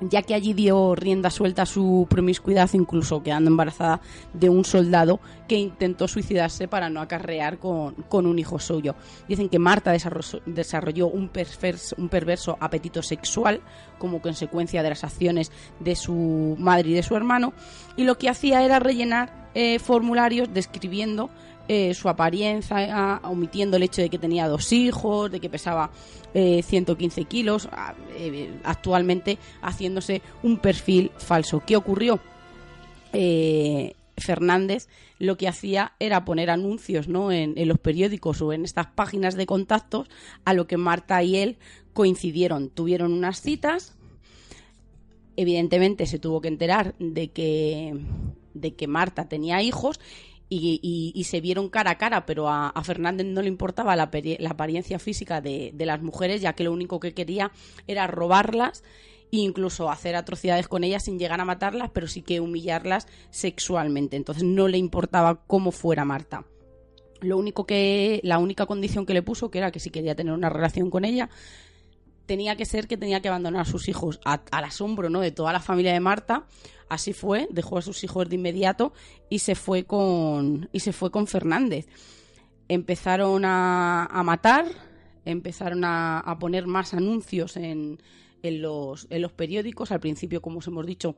ya 0.09 0.23
que 0.23 0.35
allí 0.35 0.53
dio 0.53 0.95
rienda 0.95 1.31
suelta 1.31 1.63
a 1.63 1.67
su 1.67 2.07
promiscuidad, 2.09 2.71
incluso 2.73 3.23
quedando 3.23 3.51
embarazada 3.51 4.01
de 4.33 4.49
un 4.49 4.65
soldado 4.65 5.21
que 5.49 5.57
intentó 5.57 6.09
suicidarse 6.09 6.69
para 6.69 6.89
no 6.89 7.01
acarrear 7.01 7.59
con, 7.59 7.95
con 8.09 8.27
un 8.27 8.39
hijo 8.39 8.59
suyo. 8.59 8.95
Dicen 9.29 9.49
que 9.49 9.59
Marta 9.59 9.93
desarrolló, 9.93 11.09
un, 11.09 11.29
perverso, 11.29 11.95
un 11.99 12.09
perverso 12.09 12.57
apetito 12.61 13.03
sexual 13.03 13.61
como 13.99 14.21
consecuencia 14.21 14.83
de 14.83 14.89
las 14.89 15.05
acciones 15.05 15.53
de 15.81 15.95
su 15.95 16.57
madre 16.59 16.91
y 16.91 16.95
de 16.95 17.03
su 17.03 17.17
hermano, 17.17 17.53
y 17.97 18.05
lo 18.05 18.19
que 18.19 18.29
hacía 18.29 18.65
era 18.65 18.79
rellenar 18.79 19.51
eh, 19.55 19.79
formularios 19.79 20.49
describiendo 20.53 21.31
eh, 21.69 21.95
su 21.95 22.09
apariencia, 22.09 23.21
omitiendo 23.25 23.77
el 23.77 23.85
hecho 23.85 24.03
de 24.03 24.11
que 24.11 24.19
tenía 24.19 24.49
dos 24.49 24.73
hijos, 24.73 25.31
de 25.31 25.41
que 25.41 25.49
pesaba 25.49 25.91
eh, 26.35 26.63
115 26.63 27.25
kilos, 27.25 27.69
eh, 28.17 28.51
actualmente 28.65 29.39
haciéndose 29.61 30.23
un 30.43 30.59
perfil 30.59 31.11
falso. 31.19 31.63
¿Qué 31.67 31.77
ocurrió? 31.77 32.21
Eh, 33.13 33.95
Fernández 34.17 34.89
lo 35.19 35.37
que 35.37 35.49
hacía 35.49 35.93
era 35.99 36.25
poner 36.25 36.51
anuncios 36.51 37.09
¿no? 37.09 37.33
en, 37.33 37.55
en, 37.57 37.69
los 37.69 37.79
periódicos 37.79 38.41
o 38.43 38.53
en 38.53 38.65
estas 38.65 38.87
páginas 38.87 39.37
de 39.37 39.47
contactos 39.47 40.09
a 40.45 40.55
lo 40.55 40.67
que 40.67 40.77
Marta 40.77 41.23
y 41.23 41.37
él 41.37 41.59
coincidieron. 41.93 42.71
Tuvieron 42.71 43.13
unas 43.13 43.41
citas. 43.41 43.95
Evidentemente 45.37 46.07
se 46.07 46.19
tuvo 46.19 46.41
que 46.41 46.49
enterar 46.49 46.95
de 46.99 47.29
que, 47.29 47.95
de 48.55 48.75
que 48.75 48.87
Marta 48.87 49.29
tenía 49.29 49.63
hijos 49.63 50.01
y, 50.55 50.81
y, 50.83 51.19
y, 51.19 51.25
se 51.25 51.41
vieron 51.41 51.71
cara 51.71 51.93
a 51.93 51.99
cara, 51.99 52.27
pero 52.27 52.49
a, 52.51 52.73
Fernández 52.85 53.27
no 53.27 53.41
le 53.41 53.49
importaba 53.49 53.97
la, 53.97 54.11
apariencia 54.49 54.99
física 54.99 55.41
de, 55.41 55.73
las 55.79 56.03
mujeres, 56.03 56.43
ya 56.43 56.53
que 56.53 56.65
lo 56.65 56.73
único 56.73 57.01
que 57.01 57.15
quería 57.15 57.53
era 57.87 58.07
robarlas 58.07 58.85
e 59.33 59.39
incluso 59.39 59.91
hacer 59.91 60.15
atrocidades 60.15 60.69
con 60.69 60.85
ellas 60.85 61.05
sin 61.05 61.19
llegar 61.19 61.41
a 61.41 61.47
matarlas, 61.47 61.91
pero 61.91 62.07
sí 62.07 62.21
que 62.21 62.41
humillarlas 62.41 63.07
sexualmente. 63.31 64.17
Entonces 64.17 64.45
no 64.45 64.69
le 64.69 64.77
importaba 64.77 65.43
cómo 65.47 65.73
fuera 65.73 66.05
Marta. 66.05 66.45
Lo 67.23 67.39
único 67.39 67.65
que, 67.65 68.21
la 68.23 68.37
única 68.39 68.67
condición 68.67 69.07
que 69.07 69.15
le 69.15 69.23
puso, 69.23 69.51
que 69.51 69.57
era 69.57 69.71
que 69.71 69.81
si 69.81 69.89
quería 69.89 70.15
tener 70.15 70.35
una 70.35 70.51
relación 70.51 70.91
con 70.91 71.07
ella, 71.07 71.31
tenía 72.27 72.57
que 72.57 72.67
ser 72.67 72.89
que 72.89 72.99
tenía 72.99 73.23
que 73.23 73.29
abandonar 73.29 73.63
a 73.63 73.65
sus 73.65 73.89
hijos 73.89 74.21
al 74.25 74.65
asombro 74.65 75.09
¿no? 75.09 75.21
de 75.21 75.31
toda 75.31 75.53
la 75.53 75.61
familia 75.61 75.95
de 75.95 76.01
Marta. 76.01 76.45
Así 76.93 77.15
fue, 77.15 77.49
dejó 77.51 77.79
a 77.79 77.83
sus 77.83 78.05
hijos 78.05 78.29
de 78.29 78.35
inmediato 78.35 78.93
y 79.31 79.39
se 79.39 79.55
fue 79.55 79.85
con, 79.85 80.69
y 80.73 80.81
se 80.81 80.93
fue 80.93 81.11
con 81.11 81.27
Fernández. 81.27 81.89
Empezaron 82.69 83.47
a, 83.47 84.05
a 84.05 84.23
matar, 84.23 84.67
empezaron 85.25 85.85
a, 85.85 86.21
a, 86.21 86.39
poner 86.39 86.67
más 86.67 86.93
anuncios 86.93 87.57
en, 87.57 87.99
en, 88.43 88.61
los, 88.61 89.07
en 89.09 89.23
los 89.23 89.33
periódicos. 89.33 89.91
Al 89.91 90.01
principio, 90.01 90.43
como 90.43 90.59
os 90.59 90.67
hemos 90.67 90.85
dicho, 90.85 91.17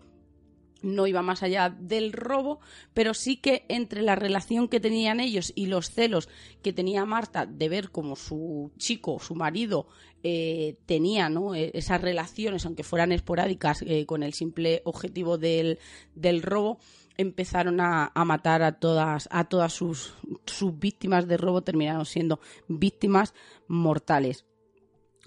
no 0.85 1.07
iba 1.07 1.23
más 1.23 1.43
allá 1.43 1.71
del 1.71 2.13
robo, 2.13 2.61
pero 2.93 3.15
sí 3.15 3.37
que 3.37 3.65
entre 3.69 4.03
la 4.03 4.15
relación 4.15 4.69
que 4.69 4.81
tenían 4.81 5.19
ellos 5.19 5.53
y 5.57 5.67
los 5.67 5.91
celos 5.91 6.29
que 6.63 6.73
tenía 6.73 7.05
Marta 7.05 7.47
de 7.47 7.69
ver 7.69 7.91
como 7.91 8.15
su 8.17 8.71
chico, 8.79 9.19
su 9.19 9.35
marido, 9.35 9.87
eh, 10.23 10.77
tenía 10.87 11.29
¿no? 11.29 11.55
esas 11.55 12.01
relaciones, 12.01 12.65
aunque 12.65 12.85
fueran 12.85 13.13
esporádicas, 13.13 13.83
eh, 13.83 14.07
con 14.07 14.23
el 14.23 14.35
simple 14.35 14.83
objetivo 14.85 15.39
del, 15.39 15.79
del 16.15 16.43
robo, 16.43 16.79
empezaron 17.17 17.81
a, 17.81 18.11
a, 18.15 18.25
matar 18.25 18.63
a 18.63 18.73
todas, 18.73 19.29
a 19.31 19.45
todas 19.45 19.73
sus, 19.73 20.15
sus 20.47 20.79
víctimas 20.79 21.29
de 21.29 21.37
robo, 21.37 21.63
terminaron 21.63 22.07
siendo 22.07 22.41
víctimas 22.69 23.35
mortales 23.69 24.45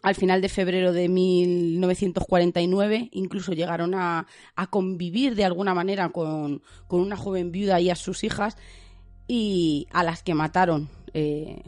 al 0.04 0.16
final 0.16 0.42
de 0.42 0.50
febrero 0.50 0.94
de 0.94 1.10
1949 1.10 3.10
incluso 3.12 3.54
llegaron 3.54 3.96
a, 3.96 4.28
convivir 4.70 5.36
de 5.36 5.46
alguna 5.46 5.74
manera 5.74 6.10
con, 6.10 6.62
con, 6.88 7.02
una 7.02 7.16
joven 7.16 7.52
viuda 7.52 7.80
y 7.80 7.90
a 7.90 7.96
sus 7.96 8.24
hijas 8.24 8.58
y 9.28 9.88
a 9.92 10.04
las 10.04 10.24
que 10.24 10.34
mataron 10.34 10.90
eh, 11.14 11.62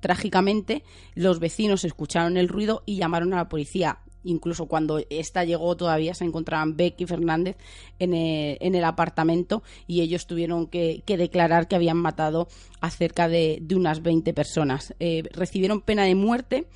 trágicamente 0.00 0.84
los 1.14 1.40
vecinos 1.40 1.84
escucharon 1.84 2.36
el 2.36 2.48
ruido 2.48 2.82
y 2.86 2.96
llamaron 2.96 3.34
a 3.34 3.38
la 3.38 3.48
policía 3.48 3.98
incluso 4.24 4.66
cuando 4.66 5.00
esta 5.10 5.44
llegó 5.44 5.76
todavía 5.76 6.14
se 6.14 6.24
encontraban 6.24 6.76
Beck 6.76 7.00
y 7.00 7.06
Fernández 7.06 7.56
en 7.98 8.14
el, 8.14 8.58
en 8.60 8.74
el 8.74 8.84
apartamento 8.84 9.62
y 9.86 10.00
ellos 10.00 10.26
tuvieron 10.26 10.66
que, 10.66 11.02
que, 11.06 11.16
declarar 11.16 11.68
que 11.68 11.76
habían 11.76 11.96
matado 11.96 12.48
a 12.80 12.90
cerca 12.90 13.28
de, 13.28 13.58
de 13.60 13.74
unas 13.74 14.02
20 14.02 14.34
personas. 14.34 14.94
Eh, 15.00 15.22
recibieron 15.32 15.80
pena 15.80 16.04
de 16.04 16.14
muerte 16.14 16.66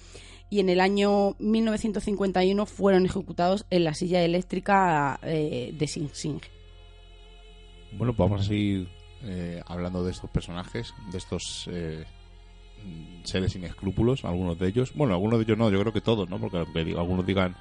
y 0.53 0.61
en 0.61 0.69
el 0.69 0.83
año 0.83 1.35
1951 1.39 2.67
fueron 2.67 3.07
ejecutados 3.07 3.65
en 3.71 3.85
la 3.85 3.95
silla 3.95 4.23
eléctrica 4.23 5.19
eh, 5.23 5.73
de 5.73 5.87
Sing 5.87 6.11
Sing. 6.13 6.41
Bueno, 7.93 8.13
pues 8.13 8.29
vamos 8.29 8.43
a 8.43 8.49
seguir 8.49 8.87
eh, 9.23 9.63
hablando 9.67 10.05
de 10.05 10.11
estos 10.11 10.29
personajes, 10.29 10.93
de 11.11 11.17
estos 11.17 11.71
eh, 11.73 12.05
seres 13.25 13.53
sin 13.53 13.65
escrúpulos, 13.65 14.27
algunos 14.27 14.59
de 14.59 14.69
ellos. 14.69 14.93
Bueno, 14.95 15.15
algunos 15.15 15.39
de 15.39 15.45
ellos 15.45 15.57
no, 15.57 15.71
yo 15.71 15.81
creo 15.81 15.93
que 15.95 16.03
todos, 16.03 16.29
¿no? 16.29 16.39
Porque 16.39 16.59
algunos 16.99 17.25
digan 17.25 17.57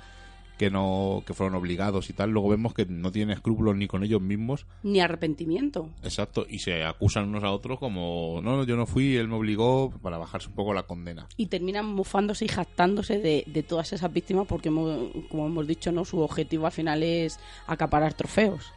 que 0.62 0.70
no 0.70 1.24
que 1.26 1.34
fueron 1.34 1.56
obligados 1.56 2.12
y 2.12 2.14
tal 2.14 2.30
luego 2.30 2.50
vemos 2.50 2.76
que 2.76 2.86
no 2.86 3.12
tienen 3.12 3.36
escrúpulos 3.36 3.76
ni 3.76 3.88
con 3.88 4.04
ellos 4.04 4.22
mismos. 4.22 4.68
Ni 4.84 5.00
arrepentimiento. 5.00 5.90
Exacto 6.04 6.46
y 6.48 6.60
se 6.60 6.84
acusan 6.84 7.30
unos 7.30 7.44
a 7.44 7.50
otros 7.50 7.80
como 7.80 8.42
no 8.44 8.64
yo 8.64 8.76
no 8.76 8.86
fui 8.86 9.16
él 9.16 9.28
me 9.28 9.38
obligó 9.38 9.90
para 10.04 10.20
bajarse 10.20 10.50
un 10.50 10.54
poco 10.54 10.76
la 10.76 10.84
condena. 10.84 11.28
Y 11.36 11.48
terminan 11.48 11.88
mofándose 11.88 12.46
y 12.46 12.48
jactándose 12.48 13.18
de, 13.18 13.44
de 13.48 13.64
todas 13.64 13.92
esas 13.92 14.14
víctimas 14.14 14.46
porque 14.46 14.70
como 14.70 15.48
hemos 15.48 15.66
dicho 15.66 15.92
no 15.92 16.06
su 16.06 16.20
objetivo 16.20 16.68
al 16.68 16.72
final 16.72 17.02
es 17.02 17.40
acaparar 17.66 18.14
trofeos. 18.14 18.72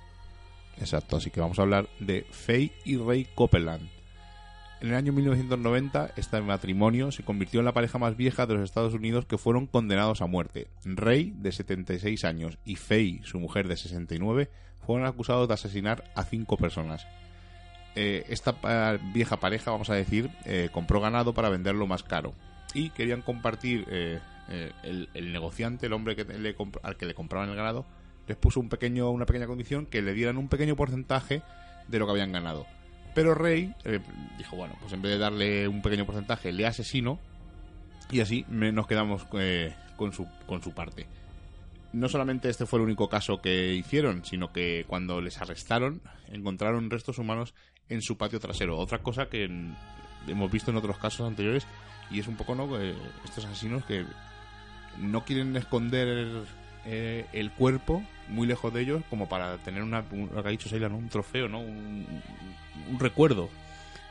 Exacto 0.79 1.17
así 1.17 1.29
que 1.29 1.41
vamos 1.41 1.59
a 1.59 1.63
hablar 1.63 1.87
de 2.01 2.25
Faye 2.31 2.73
y 2.87 2.97
Ray 2.97 3.27
Copeland 3.35 3.94
en 4.81 4.89
el 4.89 4.95
año 4.95 5.13
1990, 5.13 6.13
este 6.17 6.41
matrimonio 6.41 7.11
se 7.11 7.23
convirtió 7.23 7.61
en 7.61 7.67
la 7.67 7.73
pareja 7.73 7.99
más 7.99 8.17
vieja 8.17 8.47
de 8.47 8.55
los 8.55 8.65
Estados 8.65 8.95
Unidos 8.95 9.25
que 9.25 9.39
fueron 9.39 9.67
condenados 9.67 10.21
a 10.21 10.27
muerte. 10.27 10.69
Ray, 10.85 11.33
de 11.37 11.53
76 11.53 12.25
años, 12.25 12.59
y 12.65 12.77
Faye, 12.77 13.21
su 13.25 13.39
mujer 13.41 13.69
de 13.69 13.77
69, 13.77 14.51
fueron 14.85 15.07
acusados 15.07 15.49
de 15.49 15.55
asesinar 15.55 16.05
a 16.15 16.25
cinco 16.25 16.57
personas. 16.57 17.07
Eh, 17.97 18.25
esta 18.29 18.57
vieja 19.13 19.39
pareja, 19.39 19.71
vamos 19.71 19.89
a 19.91 19.95
decir, 19.95 20.31
eh, 20.45 20.69
compró 20.73 21.01
ganado 21.01 21.33
para 21.33 21.49
venderlo 21.49 21.87
más 21.87 22.03
caro. 22.03 22.35
Y 22.75 22.91
querían 22.91 23.23
compartir 23.23 23.87
eh, 23.89 24.21
el, 24.83 25.09
el, 25.15 25.33
negociante, 25.33 25.87
el 25.87 25.93
hombre 25.93 26.17
que 26.17 26.25
le, 26.25 26.57
al 26.83 26.97
que 26.97 27.07
le 27.07 27.15
compraban 27.15 27.49
el 27.49 27.57
ganado, 27.57 27.87
les 28.27 28.37
puso 28.37 28.61
un 28.61 28.69
pequeño, 28.69 29.11
una 29.11 29.27
pequeña 29.27 29.47
condición 29.47 29.87
que 29.87 30.03
le 30.03 30.13
dieran 30.13 30.39
un 30.39 30.49
pequeño 30.49 30.77
porcentaje 30.77 31.43
de 31.89 31.99
lo 31.99 32.07
que 32.07 32.13
habían 32.13 32.33
ganado. 32.33 32.67
Pero 33.15 33.35
Rey 33.35 33.73
eh, 33.85 34.01
dijo, 34.37 34.57
bueno, 34.57 34.75
pues 34.81 34.93
en 34.93 35.03
vez 35.03 35.13
de 35.13 35.19
darle 35.19 35.69
un 35.69 35.83
pequeño 35.83 36.05
porcentaje, 36.05 36.53
le 36.53 36.67
asesino 36.67 37.19
y 38.11 38.21
así 38.21 38.45
nos 38.49 38.87
quedamos 38.87 39.27
eh, 39.35 39.75
con, 39.97 40.13
su, 40.13 40.27
con 40.47 40.63
su 40.63 40.73
parte. 40.73 41.07
No 41.93 42.09
solamente 42.09 42.49
este 42.49 42.67
fue 42.67 42.81
el 42.81 42.87
único 42.87 43.09
caso 43.09 43.41
que 43.41 43.73
hicieron, 43.75 44.25
sino 44.25 44.53
que 44.53 44.85
cuando 44.89 45.21
les 45.21 45.41
arrestaron 45.41 46.03
encontraron 46.33 46.91
restos 46.91 47.19
humanos 47.19 47.55
en 47.89 48.03
su 48.03 48.17
patio 48.19 48.41
trasero. 48.41 48.79
Otra 48.79 48.99
cosa 48.99 49.27
que 49.27 49.49
hemos 50.27 50.51
visto 50.51 50.73
en 50.73 50.77
otros 50.77 50.99
casos 50.99 51.27
anteriores 51.27 51.67
y 52.11 52.19
es 52.19 52.27
un 52.27 52.37
poco, 52.37 52.57
¿no? 52.57 52.81
Eh, 52.81 52.95
estos 53.25 53.45
asesinos 53.45 53.85
que 53.85 54.05
no 54.99 55.25
quieren 55.25 55.57
esconder 55.57 56.45
eh, 56.87 57.27
el 57.33 57.51
cuerpo 57.51 58.03
muy 58.29 58.47
lejos 58.47 58.73
de 58.73 58.83
ellos 58.83 59.03
como 59.11 59.29
para 59.29 59.59
tener 59.59 59.83
una, 59.83 60.05
un, 60.11 60.31
lo 60.35 60.43
que 60.43 60.49
ha 60.49 60.53
dicho 60.53 60.69
Sheila, 60.69 60.89
¿no? 60.89 60.97
un 60.97 61.09
trofeo, 61.09 61.49
¿no? 61.49 61.61
Un, 61.61 62.07
un, 62.91 62.99
recuerdo. 62.99 63.49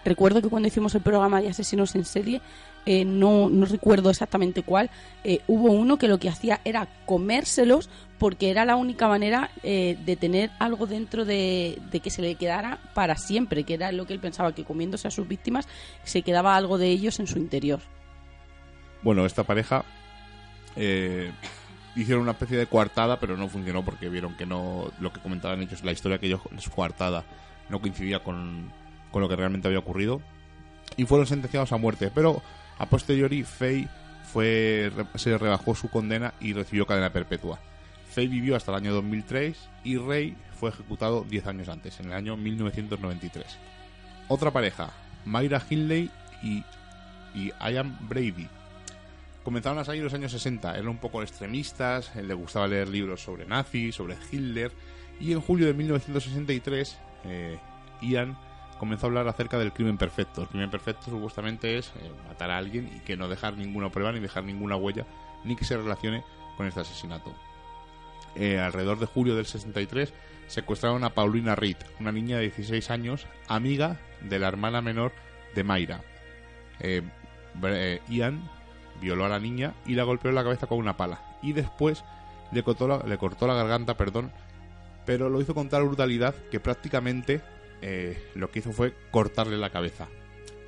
Recuerdo 0.06 0.42
que 0.42 0.50
cuando 0.50 0.68
hicimos 0.68 0.94
el 0.96 1.02
programa 1.02 1.42
de 1.42 1.50
asesinos 1.50 1.96
en 1.96 2.04
serie, 2.04 2.42
eh, 2.86 3.06
no, 3.06 3.50
no, 3.50 3.66
recuerdo 3.66 4.10
exactamente 4.10 4.62
cuál, 4.62 4.90
eh, 5.24 5.40
hubo 5.48 5.72
uno 5.72 5.98
que 5.98 6.10
lo 6.10 6.20
que 6.20 6.28
hacía 6.28 6.60
era 6.66 6.88
comérselos 7.06 7.90
porque 8.20 8.50
era 8.50 8.66
la 8.66 8.76
única 8.76 9.08
manera 9.08 9.52
eh, 9.64 9.98
de 10.06 10.16
tener 10.18 10.52
algo 10.60 10.86
dentro 10.86 11.24
de, 11.24 11.80
de, 11.92 12.00
que 12.02 12.10
se 12.10 12.22
le 12.22 12.36
quedara 12.36 12.80
para 12.94 13.16
siempre, 13.16 13.64
que 13.64 13.76
era 13.76 13.94
lo 13.94 14.06
que 14.06 14.14
él 14.14 14.20
pensaba, 14.20 14.54
que 14.54 14.66
comiéndose 14.66 15.08
a 15.08 15.12
sus 15.12 15.28
víctimas 15.28 15.68
se 16.04 16.22
quedaba 16.22 16.58
algo 16.58 16.78
de 16.78 16.90
ellos 16.90 17.20
en 17.20 17.28
su 17.28 17.38
interior. 17.38 17.80
Bueno, 19.02 19.26
esta 19.26 19.44
pareja 19.44 19.86
hicieron 21.96 22.24
una 22.24 22.32
especie 22.32 22.58
de 22.58 22.68
coartada, 22.68 23.20
pero 23.20 23.38
no 23.38 23.50
funcionó 23.50 23.84
porque 23.84 24.10
vieron 24.10 24.36
que 24.36 24.46
no 24.46 24.92
lo 25.00 25.14
que 25.14 25.22
comentaban 25.22 25.62
ellos, 25.62 25.84
la 25.84 25.92
historia 25.92 26.18
que 26.18 26.28
ellos 26.28 26.42
coartada 26.74 27.24
no 27.70 27.82
coincidía 27.82 28.24
con, 28.24 28.72
con 29.12 29.22
lo 29.22 29.30
que 29.30 29.36
realmente 29.36 29.68
había 29.68 29.80
ocurrido 29.80 30.22
y 30.98 31.06
fueron 31.06 31.28
sentenciados 31.28 31.72
a 31.72 31.78
muerte. 31.78 32.12
Pero 32.14 32.42
a 32.78 32.86
posteriori, 32.88 33.44
Fay 33.44 33.88
fue, 34.32 34.92
se 35.16 35.38
rebajó 35.38 35.76
su 35.76 35.90
condena 35.90 36.34
y 36.40 36.54
recibió 36.54 36.86
cadena 36.86 37.12
perpetua. 37.12 37.60
Fay 38.10 38.28
vivió 38.28 38.56
hasta 38.56 38.72
el 38.72 38.78
año 38.78 38.94
2003 38.94 39.58
y 39.84 39.98
Ray 39.98 40.36
fue 40.60 40.70
ejecutado 40.70 41.26
10 41.28 41.48
años 41.48 41.70
antes, 41.70 42.00
en 42.00 42.08
el 42.08 42.14
año 42.14 42.38
1993. 42.38 43.46
Otra 44.28 44.52
pareja, 44.52 44.92
Mayra 45.26 45.62
Hindley 45.68 46.10
y, 46.42 46.64
y 47.34 47.52
Ian 47.60 47.98
Brady. 48.08 48.48
Comenzaron 49.44 49.78
a 49.78 49.84
salir 49.84 50.04
los 50.04 50.14
años 50.14 50.32
60, 50.32 50.74
eran 50.74 50.88
un 50.88 51.00
poco 51.00 51.22
extremistas, 51.22 52.16
le 52.16 52.34
gustaba 52.34 52.68
leer 52.68 52.88
libros 52.88 53.22
sobre 53.22 53.46
nazis, 53.46 53.96
sobre 53.96 54.16
Hitler, 54.32 54.72
y 55.20 55.34
en 55.34 55.42
julio 55.42 55.68
de 55.68 55.74
1963 55.74 56.98
eh, 57.26 57.60
Ian 58.02 58.38
comenzó 58.80 59.06
a 59.06 59.10
hablar 59.10 59.28
acerca 59.28 59.60
del 59.60 59.74
crimen 59.74 59.98
perfecto. 59.98 60.42
El 60.42 60.48
crimen 60.48 60.72
perfecto 60.72 61.06
supuestamente 61.06 61.78
es 61.78 61.88
eh, 61.88 62.12
matar 62.28 62.52
a 62.52 62.58
alguien 62.58 62.90
y 62.96 63.00
que 63.02 63.18
no 63.18 63.28
dejar 63.28 63.58
ninguna 63.58 63.90
prueba, 63.90 64.14
ni 64.14 64.22
dejar 64.22 64.46
ninguna 64.46 64.78
huella, 64.78 65.06
ni 65.44 65.58
que 65.58 65.66
se 65.66 65.76
relacione 65.76 66.24
con 66.56 66.66
este 66.66 66.80
asesinato. 66.80 67.36
Eh, 68.36 68.60
alrededor 68.60 69.00
de 69.00 69.06
julio 69.06 69.36
del 69.36 69.46
63 69.46 70.14
secuestraron 70.48 71.04
a 71.04 71.10
Paulina 71.10 71.56
Reed, 71.56 71.78
una 72.00 72.14
niña 72.14 72.38
de 72.38 72.44
16 72.44 72.90
años, 72.92 73.28
amiga 73.48 74.00
de 74.22 74.40
la 74.40 74.48
hermana 74.48 74.82
menor 74.82 75.12
de 75.54 75.64
Mayra. 75.64 76.02
Eh, 76.80 77.04
Ian 78.10 78.50
violó 79.02 79.26
a 79.26 79.30
la 79.30 79.40
niña 79.40 79.74
y 79.86 79.96
la 79.96 80.04
golpeó 80.04 80.30
en 80.30 80.36
la 80.36 80.44
cabeza 80.44 80.68
con 80.68 80.78
una 80.78 80.98
pala. 80.98 81.22
Y 81.42 81.54
después 81.54 82.04
le 82.52 82.64
cortó 82.64 82.88
la, 82.88 83.00
le 83.00 83.18
cortó 83.18 83.48
la 83.48 83.56
garganta, 83.56 83.98
perdón, 83.98 84.32
pero 85.06 85.30
lo 85.30 85.42
hizo 85.42 85.54
con 85.54 85.70
tal 85.70 85.84
brutalidad 85.84 86.36
que 86.52 86.60
prácticamente 86.60 87.42
eh, 87.82 88.32
lo 88.36 88.50
que 88.50 88.60
hizo 88.60 88.72
fue 88.72 88.94
cortarle 89.12 89.58
la 89.58 89.70
cabeza. 89.70 90.08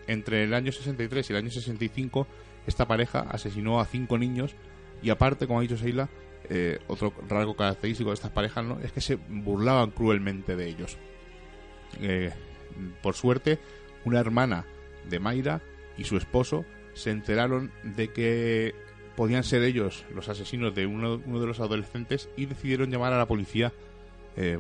Entre 0.08 0.44
el 0.44 0.54
año 0.54 0.72
63 0.72 1.30
y 1.30 1.34
el 1.34 1.38
año 1.38 1.50
65, 1.50 2.28
esta 2.68 2.88
pareja 2.88 3.22
asesinó 3.22 3.80
a 3.80 3.86
cinco 3.86 4.18
niños 4.18 4.56
y 5.02 5.10
aparte, 5.10 5.48
como 5.48 5.60
ha 5.60 5.62
dicho 5.62 5.78
Seila, 5.78 6.10
eh, 6.50 6.80
otro 6.88 7.14
rasgo 7.28 7.56
característico 7.56 8.10
de 8.10 8.16
estas 8.16 8.32
parejas 8.32 8.64
¿no? 8.64 8.80
es 8.80 8.92
que 8.92 9.02
se 9.02 9.16
burlaban 9.16 9.92
cruelmente 9.92 10.56
de 10.56 10.68
ellos. 10.68 10.98
Eh, 12.02 12.32
por 13.02 13.16
suerte, 13.16 13.60
una 14.04 14.20
hermana 14.20 14.66
de 15.10 15.20
Mayra 15.20 15.62
y 15.98 16.04
su 16.04 16.18
esposo 16.18 16.66
se 16.96 17.12
enteraron 17.12 17.72
de 17.84 18.12
que 18.12 18.74
podían 19.16 19.44
ser 19.44 19.62
ellos 19.62 20.04
los 20.14 20.28
asesinos 20.28 20.74
de 20.74 20.88
uno, 20.88 21.18
de 21.18 21.48
los 21.48 21.60
adolescentes 21.60 22.30
y 22.36 22.48
decidieron 22.48 22.90
llamar 22.90 23.14
a 23.14 23.18
la 23.18 23.28
policía 23.28 23.72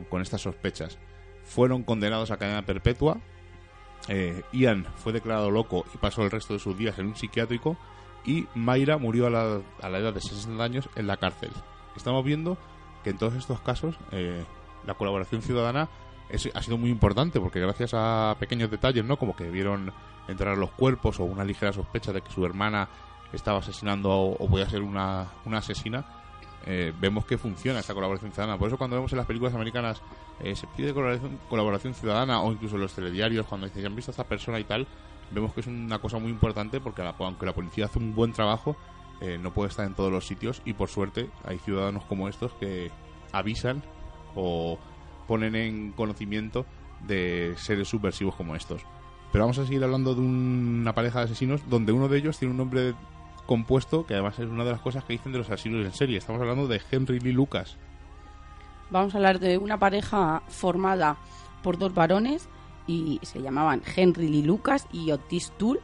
con 0.09 0.21
estas 0.21 0.39
sospechas 0.39 0.97
fueron 1.45 1.83
condenados 1.83 2.31
a 2.31 2.38
cadena 2.38 2.63
perpetua. 2.63 3.19
Eh, 4.09 4.43
Ian 4.51 4.86
fue 4.97 5.13
declarado 5.13 5.49
loco 5.49 5.86
y 5.93 5.97
pasó 5.97 6.23
el 6.23 6.31
resto 6.31 6.53
de 6.53 6.59
sus 6.59 6.77
días 6.77 6.99
en 6.99 7.07
un 7.07 7.15
psiquiátrico. 7.15 7.77
Y 8.25 8.47
Mayra 8.55 8.97
murió 8.97 9.27
a 9.27 9.29
la, 9.29 9.61
a 9.81 9.89
la 9.89 9.99
edad 9.99 10.13
de 10.13 10.19
60 10.19 10.61
años 10.63 10.89
en 10.95 11.07
la 11.07 11.17
cárcel. 11.17 11.51
Estamos 11.95 12.25
viendo 12.25 12.57
que 13.03 13.11
en 13.11 13.17
todos 13.17 13.36
estos 13.36 13.61
casos 13.61 13.95
eh, 14.11 14.43
la 14.86 14.95
colaboración 14.95 15.43
ciudadana 15.43 15.89
ha 16.53 16.61
sido 16.61 16.78
muy 16.78 16.89
importante 16.89 17.39
porque 17.39 17.59
gracias 17.59 17.91
a 17.93 18.36
pequeños 18.39 18.71
detalles, 18.71 19.05
¿no? 19.05 19.17
Como 19.17 19.36
que 19.36 19.49
vieron 19.49 19.91
entrar 20.28 20.57
los 20.57 20.71
cuerpos 20.71 21.19
o 21.19 21.23
una 21.23 21.43
ligera 21.43 21.71
sospecha 21.71 22.11
de 22.11 22.21
que 22.21 22.32
su 22.32 22.45
hermana 22.45 22.89
estaba 23.32 23.59
asesinando 23.59 24.11
o, 24.11 24.47
podía 24.47 24.69
ser 24.69 24.82
una, 24.82 25.28
una 25.45 25.59
asesina, 25.59 26.05
eh, 26.65 26.91
vemos 26.99 27.26
que 27.26 27.38
funciona 27.38 27.80
esta 27.80 27.93
colaboración 27.93 28.32
ciudadana. 28.32 28.57
Por 28.57 28.67
eso 28.67 28.78
cuando 28.78 28.95
vemos 28.95 29.11
en 29.11 29.17
las 29.17 29.28
películas 29.28 29.53
americanas 29.53 30.01
eh, 30.39 30.55
se 30.55 30.67
pide 30.67 30.93
colaboración, 30.93 31.93
ciudadana 31.93 32.41
o 32.41 32.51
incluso 32.51 32.76
en 32.76 32.82
los 32.82 32.93
telediarios 32.93 33.45
cuando 33.45 33.67
dicen 33.67 33.86
han 33.86 33.95
visto 33.95 34.11
a 34.11 34.13
esta 34.13 34.23
persona 34.23 34.59
y 34.59 34.63
tal, 34.63 34.88
vemos 35.32 35.53
que 35.53 35.61
es 35.61 35.67
una 35.67 35.99
cosa 35.99 36.17
muy 36.17 36.32
importante 36.32 36.80
porque 36.80 37.03
aunque 37.19 37.45
la 37.45 37.53
policía 37.53 37.86
hace 37.86 37.99
un 37.99 38.15
buen 38.15 38.34
trabajo, 38.34 38.76
eh, 39.21 39.38
no 39.38 39.53
puede 39.53 39.69
estar 39.69 39.86
en 39.86 39.93
todos 39.93 40.11
los 40.11 40.26
sitios 40.26 40.61
y 40.65 40.73
por 40.73 40.89
suerte 40.89 41.30
hay 41.43 41.59
ciudadanos 41.59 42.03
como 42.05 42.28
estos 42.28 42.51
que 42.53 42.91
avisan 43.32 43.84
o 44.34 44.80
ponen 45.28 45.55
en 45.55 45.91
conocimiento 45.91 46.65
de 47.07 47.53
seres 47.57 47.88
subversivos 47.88 48.36
como 48.36 48.55
estos. 48.55 48.82
Pero 49.32 49.43
vamos 49.43 49.57
a 49.59 49.65
seguir 49.65 49.84
hablando 49.84 50.15
de 50.15 50.21
una 50.21 50.93
pareja 50.93 51.19
de 51.19 51.26
asesinos 51.26 51.61
donde 51.69 51.91
uno 51.91 52.07
de 52.07 52.17
ellos 52.17 52.38
tiene 52.38 52.51
un 52.51 52.57
nombre 52.57 52.93
compuesto, 53.45 54.05
que 54.05 54.13
además 54.13 54.39
es 54.39 54.49
una 54.49 54.63
de 54.63 54.71
las 54.71 54.82
cosas 54.82 55.03
que 55.03 55.13
dicen 55.13 55.32
de 55.32 55.39
los 55.39 55.49
asesinos 55.49 55.86
en 55.86 55.93
serie. 55.93 56.17
Estamos 56.17 56.41
hablando 56.41 56.67
de 56.67 56.82
Henry 56.91 57.19
Lee 57.19 57.32
Lucas. 57.32 57.78
Vamos 58.89 59.13
a 59.13 59.17
hablar 59.17 59.39
de 59.39 59.57
una 59.57 59.80
pareja 59.80 60.43
formada 60.47 61.17
por 61.63 61.78
dos 61.78 61.93
varones 61.93 62.47
y 62.88 63.19
se 63.23 63.41
llamaban 63.41 63.82
Henry 63.95 64.28
Lee 64.28 64.43
Lucas 64.43 64.88
y 64.91 65.11
Otis 65.11 65.51
Toole. 65.57 65.82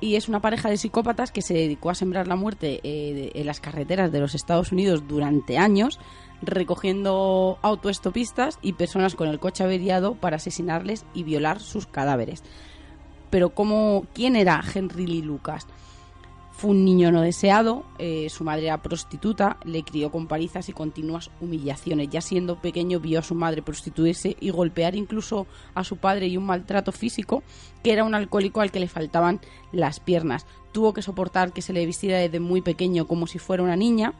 Y 0.00 0.16
es 0.16 0.30
una 0.30 0.40
pareja 0.40 0.70
de 0.70 0.78
psicópatas 0.78 1.30
que 1.30 1.42
se 1.42 1.52
dedicó 1.52 1.90
a 1.90 1.94
sembrar 1.94 2.26
la 2.26 2.36
muerte 2.36 2.80
eh, 2.82 3.32
en 3.34 3.46
las 3.46 3.60
carreteras 3.60 4.10
de 4.10 4.20
los 4.20 4.34
Estados 4.34 4.72
Unidos 4.72 5.06
durante 5.06 5.58
años, 5.58 6.00
recogiendo 6.42 7.58
autoestopistas 7.62 8.58
y 8.62 8.74
personas 8.74 9.14
con 9.14 9.28
el 9.28 9.38
coche 9.38 9.64
averiado 9.64 10.14
para 10.14 10.36
asesinarles 10.36 11.04
y 11.14 11.22
violar 11.22 11.60
sus 11.60 11.86
cadáveres. 11.86 12.42
Pero 13.30 13.50
¿cómo, 13.50 14.06
¿quién 14.12 14.36
era 14.36 14.62
Henry 14.74 15.06
Lee 15.06 15.22
Lucas? 15.22 15.66
Fue 16.52 16.72
un 16.72 16.84
niño 16.84 17.10
no 17.10 17.22
deseado, 17.22 17.84
eh, 17.98 18.28
su 18.28 18.44
madre 18.44 18.66
era 18.66 18.82
prostituta, 18.82 19.56
le 19.64 19.82
crió 19.82 20.10
con 20.10 20.26
palizas 20.26 20.68
y 20.68 20.74
continuas 20.74 21.30
humillaciones. 21.40 22.10
Ya 22.10 22.20
siendo 22.20 22.60
pequeño 22.60 23.00
vio 23.00 23.20
a 23.20 23.22
su 23.22 23.34
madre 23.34 23.62
prostituirse 23.62 24.36
y 24.38 24.50
golpear 24.50 24.94
incluso 24.94 25.46
a 25.74 25.84
su 25.84 25.96
padre 25.96 26.26
y 26.26 26.36
un 26.36 26.44
maltrato 26.44 26.92
físico, 26.92 27.42
que 27.82 27.92
era 27.92 28.04
un 28.04 28.14
alcohólico 28.14 28.60
al 28.60 28.70
que 28.72 28.80
le 28.80 28.88
faltaban 28.88 29.40
las 29.72 30.00
piernas. 30.00 30.44
Tuvo 30.72 30.92
que 30.92 31.00
soportar 31.00 31.54
que 31.54 31.62
se 31.62 31.72
le 31.72 31.86
vistiera 31.86 32.18
desde 32.18 32.40
muy 32.40 32.60
pequeño 32.60 33.06
como 33.06 33.26
si 33.26 33.38
fuera 33.38 33.62
una 33.62 33.76
niña 33.76 34.12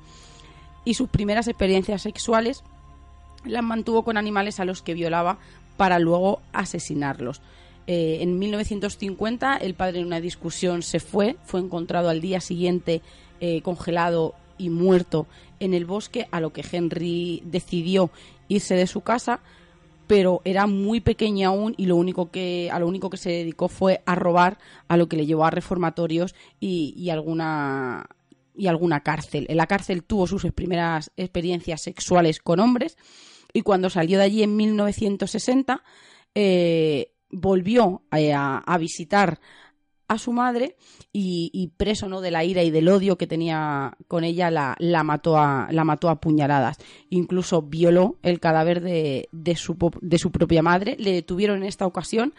y 0.84 0.94
sus 0.94 1.08
primeras 1.08 1.48
experiencias 1.48 2.02
sexuales 2.02 2.62
las 3.44 3.62
mantuvo 3.62 4.02
con 4.02 4.16
animales 4.16 4.60
a 4.60 4.64
los 4.64 4.82
que 4.82 4.94
violaba 4.94 5.38
para 5.76 5.98
luego 5.98 6.40
asesinarlos. 6.52 7.40
Eh, 7.86 8.18
en 8.20 8.38
1950 8.38 9.56
el 9.56 9.74
padre 9.74 10.00
en 10.00 10.06
una 10.06 10.20
discusión 10.20 10.82
se 10.82 11.00
fue, 11.00 11.36
fue 11.44 11.60
encontrado 11.60 12.08
al 12.08 12.20
día 12.20 12.40
siguiente 12.40 13.00
eh, 13.40 13.62
congelado 13.62 14.34
y 14.58 14.68
muerto 14.68 15.26
en 15.58 15.74
el 15.74 15.86
bosque, 15.86 16.28
a 16.30 16.40
lo 16.40 16.52
que 16.52 16.64
Henry 16.70 17.42
decidió 17.44 18.10
irse 18.48 18.74
de 18.74 18.86
su 18.86 19.00
casa, 19.00 19.40
pero 20.06 20.42
era 20.44 20.66
muy 20.66 21.00
pequeño 21.00 21.48
aún 21.48 21.74
y 21.76 21.86
lo 21.86 21.96
único 21.96 22.30
que, 22.30 22.68
a 22.72 22.78
lo 22.78 22.88
único 22.88 23.10
que 23.10 23.16
se 23.16 23.30
dedicó 23.30 23.68
fue 23.68 24.02
a 24.06 24.14
robar, 24.14 24.58
a 24.88 24.96
lo 24.96 25.08
que 25.08 25.16
le 25.16 25.24
llevó 25.24 25.44
a 25.44 25.50
reformatorios 25.50 26.34
y, 26.58 27.08
alguna 27.10 28.08
y 28.60 28.66
alguna 28.66 29.00
cárcel. 29.00 29.46
En 29.48 29.56
la 29.56 29.66
cárcel 29.66 30.04
tuvo 30.04 30.26
sus 30.26 30.44
primeras 30.52 31.10
experiencias 31.16 31.80
sexuales 31.80 32.40
con 32.40 32.60
hombres 32.60 32.98
y 33.54 33.62
cuando 33.62 33.88
salió 33.88 34.18
de 34.18 34.24
allí 34.24 34.42
en 34.42 34.54
1960 34.54 35.82
eh, 36.34 37.12
volvió 37.30 38.02
eh, 38.12 38.34
a, 38.34 38.76
visitar 38.78 39.40
a 40.08 40.18
su 40.18 40.32
madre 40.32 40.76
y, 41.10 41.72
preso 41.78 42.06
no 42.06 42.20
de 42.20 42.30
la 42.30 42.44
ira 42.44 42.62
y 42.62 42.70
del 42.70 42.88
odio 42.88 43.16
que 43.16 43.26
tenía 43.26 43.96
con 44.08 44.24
ella 44.24 44.50
la, 44.50 44.76
la 44.78 45.04
mató 45.04 45.38
a 45.38 45.68
la 45.70 45.84
mató 45.84 46.10
a 46.10 46.20
puñaladas 46.20 46.76
incluso 47.08 47.62
violó 47.62 48.18
el 48.22 48.40
cadáver 48.40 48.82
de, 48.82 49.28
de, 49.32 49.56
su, 49.56 49.76
de 50.02 50.18
su 50.18 50.30
propia 50.30 50.62
madre 50.62 50.96
le 50.98 51.12
detuvieron 51.12 51.58
en 51.58 51.68
esta 51.68 51.86
ocasión 51.86 52.34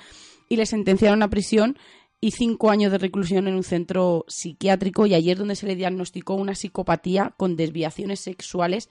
y 0.49 0.57
le 0.57 0.65
sentenciaron 0.65 1.24
a 1.24 1.30
prisión 1.30 1.78
y 2.22 2.32
cinco 2.32 2.69
años 2.69 2.91
de 2.91 2.99
reclusión 2.99 3.47
en 3.47 3.55
un 3.55 3.63
centro 3.63 4.26
psiquiátrico 4.28 5.07
y 5.07 5.15
ayer 5.15 5.38
donde 5.38 5.55
se 5.55 5.65
le 5.65 5.76
diagnosticó 5.76 6.36
una 6.36 6.55
psicopatía 6.55 7.34
con 7.36 7.55
desviaciones 7.57 8.19
sexuales 8.19 8.89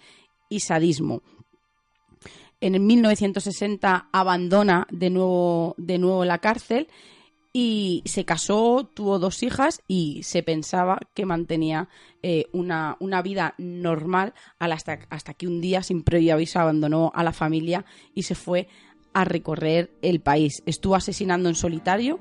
y 0.49 0.61
sadismo 0.61 1.23
en 2.61 2.87
1960 2.87 4.09
abandona 4.13 4.87
de 4.91 5.11
nuevo, 5.11 5.75
de 5.79 5.99
nuevo 5.99 6.25
la 6.25 6.39
cárcel 6.39 6.89
y 7.53 8.03
se 8.05 8.25
casó, 8.25 8.89
tuvo 8.95 9.19
dos 9.19 9.43
hijas 9.43 9.83
y 9.89 10.23
se 10.23 10.43
pensaba 10.43 11.01
que 11.15 11.27
mantenía 11.27 11.89
eh, 12.23 12.45
una, 12.53 12.97
una, 13.01 13.23
vida 13.23 13.55
normal 13.59 14.35
hasta, 14.61 15.01
hasta 15.11 15.35
que 15.35 15.49
un 15.49 15.61
día 15.61 15.83
sin 15.83 16.05
previo 16.05 16.35
aviso 16.35 16.61
abandonó 16.61 17.11
a 17.13 17.25
la 17.25 17.33
familia 17.33 17.85
y 18.15 18.23
se 18.23 18.37
fue 18.37 18.69
a 19.13 19.25
recorrer 19.25 19.91
el 20.03 20.21
país. 20.21 20.63
Estuvo 20.65 20.95
asesinando 20.95 21.49
en 21.49 21.57
solitario 21.57 22.21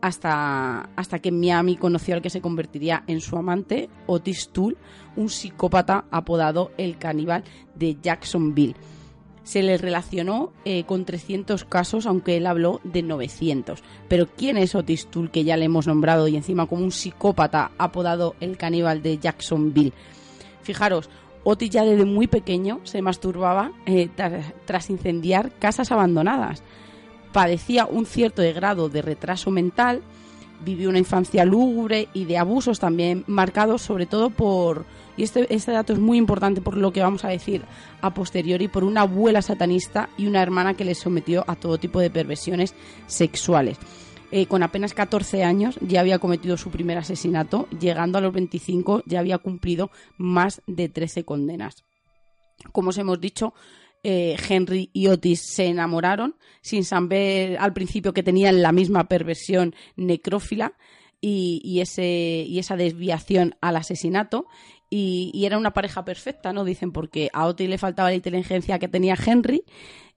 hasta, 0.00 0.90
hasta 0.96 1.18
que 1.18 1.32
Miami 1.32 1.76
conoció 1.76 2.14
al 2.14 2.22
que 2.22 2.30
se 2.30 2.40
convertiría 2.40 3.04
en 3.06 3.20
su 3.20 3.36
amante, 3.36 3.88
Otis 4.06 4.50
Toole, 4.50 4.76
un 5.16 5.28
psicópata 5.28 6.04
apodado 6.10 6.72
el 6.76 6.98
caníbal 6.98 7.44
de 7.74 7.96
Jacksonville 8.00 8.76
se 9.48 9.62
le 9.62 9.78
relacionó 9.78 10.52
eh, 10.66 10.84
con 10.84 11.06
300 11.06 11.64
casos, 11.64 12.04
aunque 12.04 12.36
él 12.36 12.46
habló 12.46 12.82
de 12.84 13.02
900. 13.02 13.82
Pero 14.06 14.26
¿quién 14.26 14.58
es 14.58 14.74
Otis 14.74 15.06
Toole, 15.06 15.30
que 15.30 15.42
ya 15.42 15.56
le 15.56 15.64
hemos 15.64 15.86
nombrado 15.86 16.28
y 16.28 16.36
encima 16.36 16.66
como 16.66 16.84
un 16.84 16.92
psicópata 16.92 17.70
apodado 17.78 18.36
el 18.40 18.58
caníbal 18.58 19.00
de 19.00 19.16
Jacksonville? 19.16 19.94
Fijaros, 20.60 21.08
Otis 21.44 21.70
ya 21.70 21.82
desde 21.82 22.04
muy 22.04 22.26
pequeño 22.26 22.80
se 22.82 23.00
masturbaba 23.00 23.72
eh, 23.86 24.10
tras 24.66 24.90
incendiar 24.90 25.50
casas 25.58 25.92
abandonadas. 25.92 26.62
Padecía 27.32 27.86
un 27.86 28.06
cierto 28.06 28.42
grado 28.54 28.88
de 28.88 29.02
retraso 29.02 29.50
mental, 29.50 30.02
vivió 30.64 30.88
una 30.88 30.98
infancia 30.98 31.44
lúgubre 31.44 32.08
y 32.12 32.24
de 32.24 32.38
abusos 32.38 32.80
también 32.80 33.24
marcados 33.26 33.82
sobre 33.82 34.06
todo 34.06 34.30
por, 34.30 34.84
y 35.16 35.22
este, 35.22 35.52
este 35.54 35.72
dato 35.72 35.92
es 35.92 35.98
muy 35.98 36.18
importante 36.18 36.60
por 36.60 36.76
lo 36.76 36.92
que 36.92 37.02
vamos 37.02 37.24
a 37.24 37.28
decir 37.28 37.62
a 38.00 38.12
posteriori, 38.12 38.68
por 38.68 38.84
una 38.84 39.02
abuela 39.02 39.42
satanista 39.42 40.08
y 40.16 40.26
una 40.26 40.42
hermana 40.42 40.74
que 40.74 40.84
le 40.84 40.94
sometió 40.94 41.44
a 41.46 41.56
todo 41.56 41.78
tipo 41.78 42.00
de 42.00 42.10
perversiones 42.10 42.74
sexuales. 43.06 43.78
Eh, 44.30 44.46
con 44.46 44.62
apenas 44.62 44.92
14 44.92 45.42
años 45.42 45.78
ya 45.80 46.00
había 46.00 46.18
cometido 46.18 46.58
su 46.58 46.70
primer 46.70 46.98
asesinato, 46.98 47.66
llegando 47.80 48.18
a 48.18 48.20
los 48.20 48.32
25 48.32 49.02
ya 49.06 49.20
había 49.20 49.38
cumplido 49.38 49.90
más 50.18 50.60
de 50.66 50.88
13 50.90 51.24
condenas. 51.24 51.84
Como 52.72 52.90
os 52.90 52.98
hemos 52.98 53.20
dicho, 53.20 53.54
eh, 54.10 54.36
Henry 54.48 54.88
y 54.94 55.08
Otis 55.08 55.42
se 55.42 55.66
enamoraron 55.66 56.34
sin 56.62 56.82
saber 56.82 57.58
al 57.58 57.74
principio 57.74 58.14
que 58.14 58.22
tenían 58.22 58.62
la 58.62 58.72
misma 58.72 59.06
perversión 59.06 59.74
necrófila 59.96 60.72
y, 61.20 61.80
ese, 61.82 62.46
y 62.48 62.58
esa 62.58 62.76
desviación 62.76 63.56
al 63.60 63.76
asesinato. 63.76 64.46
Y, 64.88 65.30
y, 65.34 65.44
era 65.44 65.58
una 65.58 65.74
pareja 65.74 66.06
perfecta, 66.06 66.54
¿no? 66.54 66.64
Dicen, 66.64 66.90
porque 66.90 67.28
a 67.34 67.44
Otis 67.44 67.68
le 67.68 67.76
faltaba 67.76 68.08
la 68.08 68.14
inteligencia 68.14 68.78
que 68.78 68.88
tenía 68.88 69.14
Henry 69.14 69.64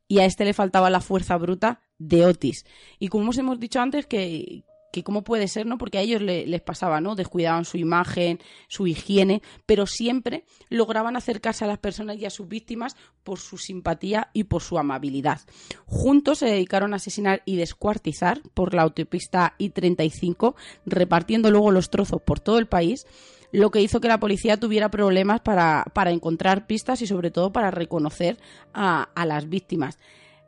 y 0.07 0.19
a 0.19 0.25
este 0.25 0.45
le 0.45 0.53
faltaba 0.53 0.89
la 0.89 1.01
fuerza 1.01 1.35
bruta 1.35 1.81
de 1.97 2.25
Otis. 2.25 2.65
Y 2.97 3.09
como 3.09 3.31
os 3.31 3.37
hemos 3.37 3.59
dicho 3.59 3.81
antes, 3.81 4.05
que, 4.07 4.63
que 4.91 5.03
cómo 5.03 5.23
puede 5.23 5.47
ser, 5.47 5.65
¿no? 5.65 5.77
Porque 5.77 5.97
a 5.97 6.01
ellos 6.01 6.21
les 6.21 6.61
pasaba, 6.61 7.01
¿no? 7.01 7.15
Descuidaban 7.15 7.65
su 7.65 7.77
imagen, 7.77 8.39
su 8.67 8.87
higiene, 8.87 9.41
pero 9.65 9.87
siempre 9.87 10.45
lograban 10.69 11.15
acercarse 11.15 11.65
a 11.65 11.67
las 11.67 11.79
personas 11.79 12.17
y 12.17 12.25
a 12.25 12.29
sus 12.29 12.47
víctimas 12.47 12.95
por 13.23 13.39
su 13.39 13.57
simpatía 13.57 14.29
y 14.33 14.45
por 14.45 14.61
su 14.61 14.77
amabilidad. 14.77 15.41
Juntos 15.85 16.39
se 16.39 16.47
dedicaron 16.47 16.93
a 16.93 16.97
asesinar 16.97 17.41
y 17.45 17.55
descuartizar 17.55 18.41
por 18.53 18.73
la 18.73 18.83
autopista 18.83 19.55
I-35, 19.57 20.55
repartiendo 20.85 21.51
luego 21.51 21.71
los 21.71 21.89
trozos 21.89 22.21
por 22.21 22.39
todo 22.39 22.59
el 22.59 22.67
país 22.67 23.05
lo 23.51 23.69
que 23.69 23.81
hizo 23.81 23.99
que 23.99 24.07
la 24.07 24.19
policía 24.19 24.57
tuviera 24.57 24.89
problemas 24.89 25.41
para, 25.41 25.85
para 25.93 26.11
encontrar 26.11 26.67
pistas 26.67 27.01
y 27.01 27.07
sobre 27.07 27.31
todo 27.31 27.51
para 27.51 27.69
reconocer 27.69 28.37
a, 28.73 29.09
a 29.13 29.25
las 29.25 29.49
víctimas. 29.49 29.99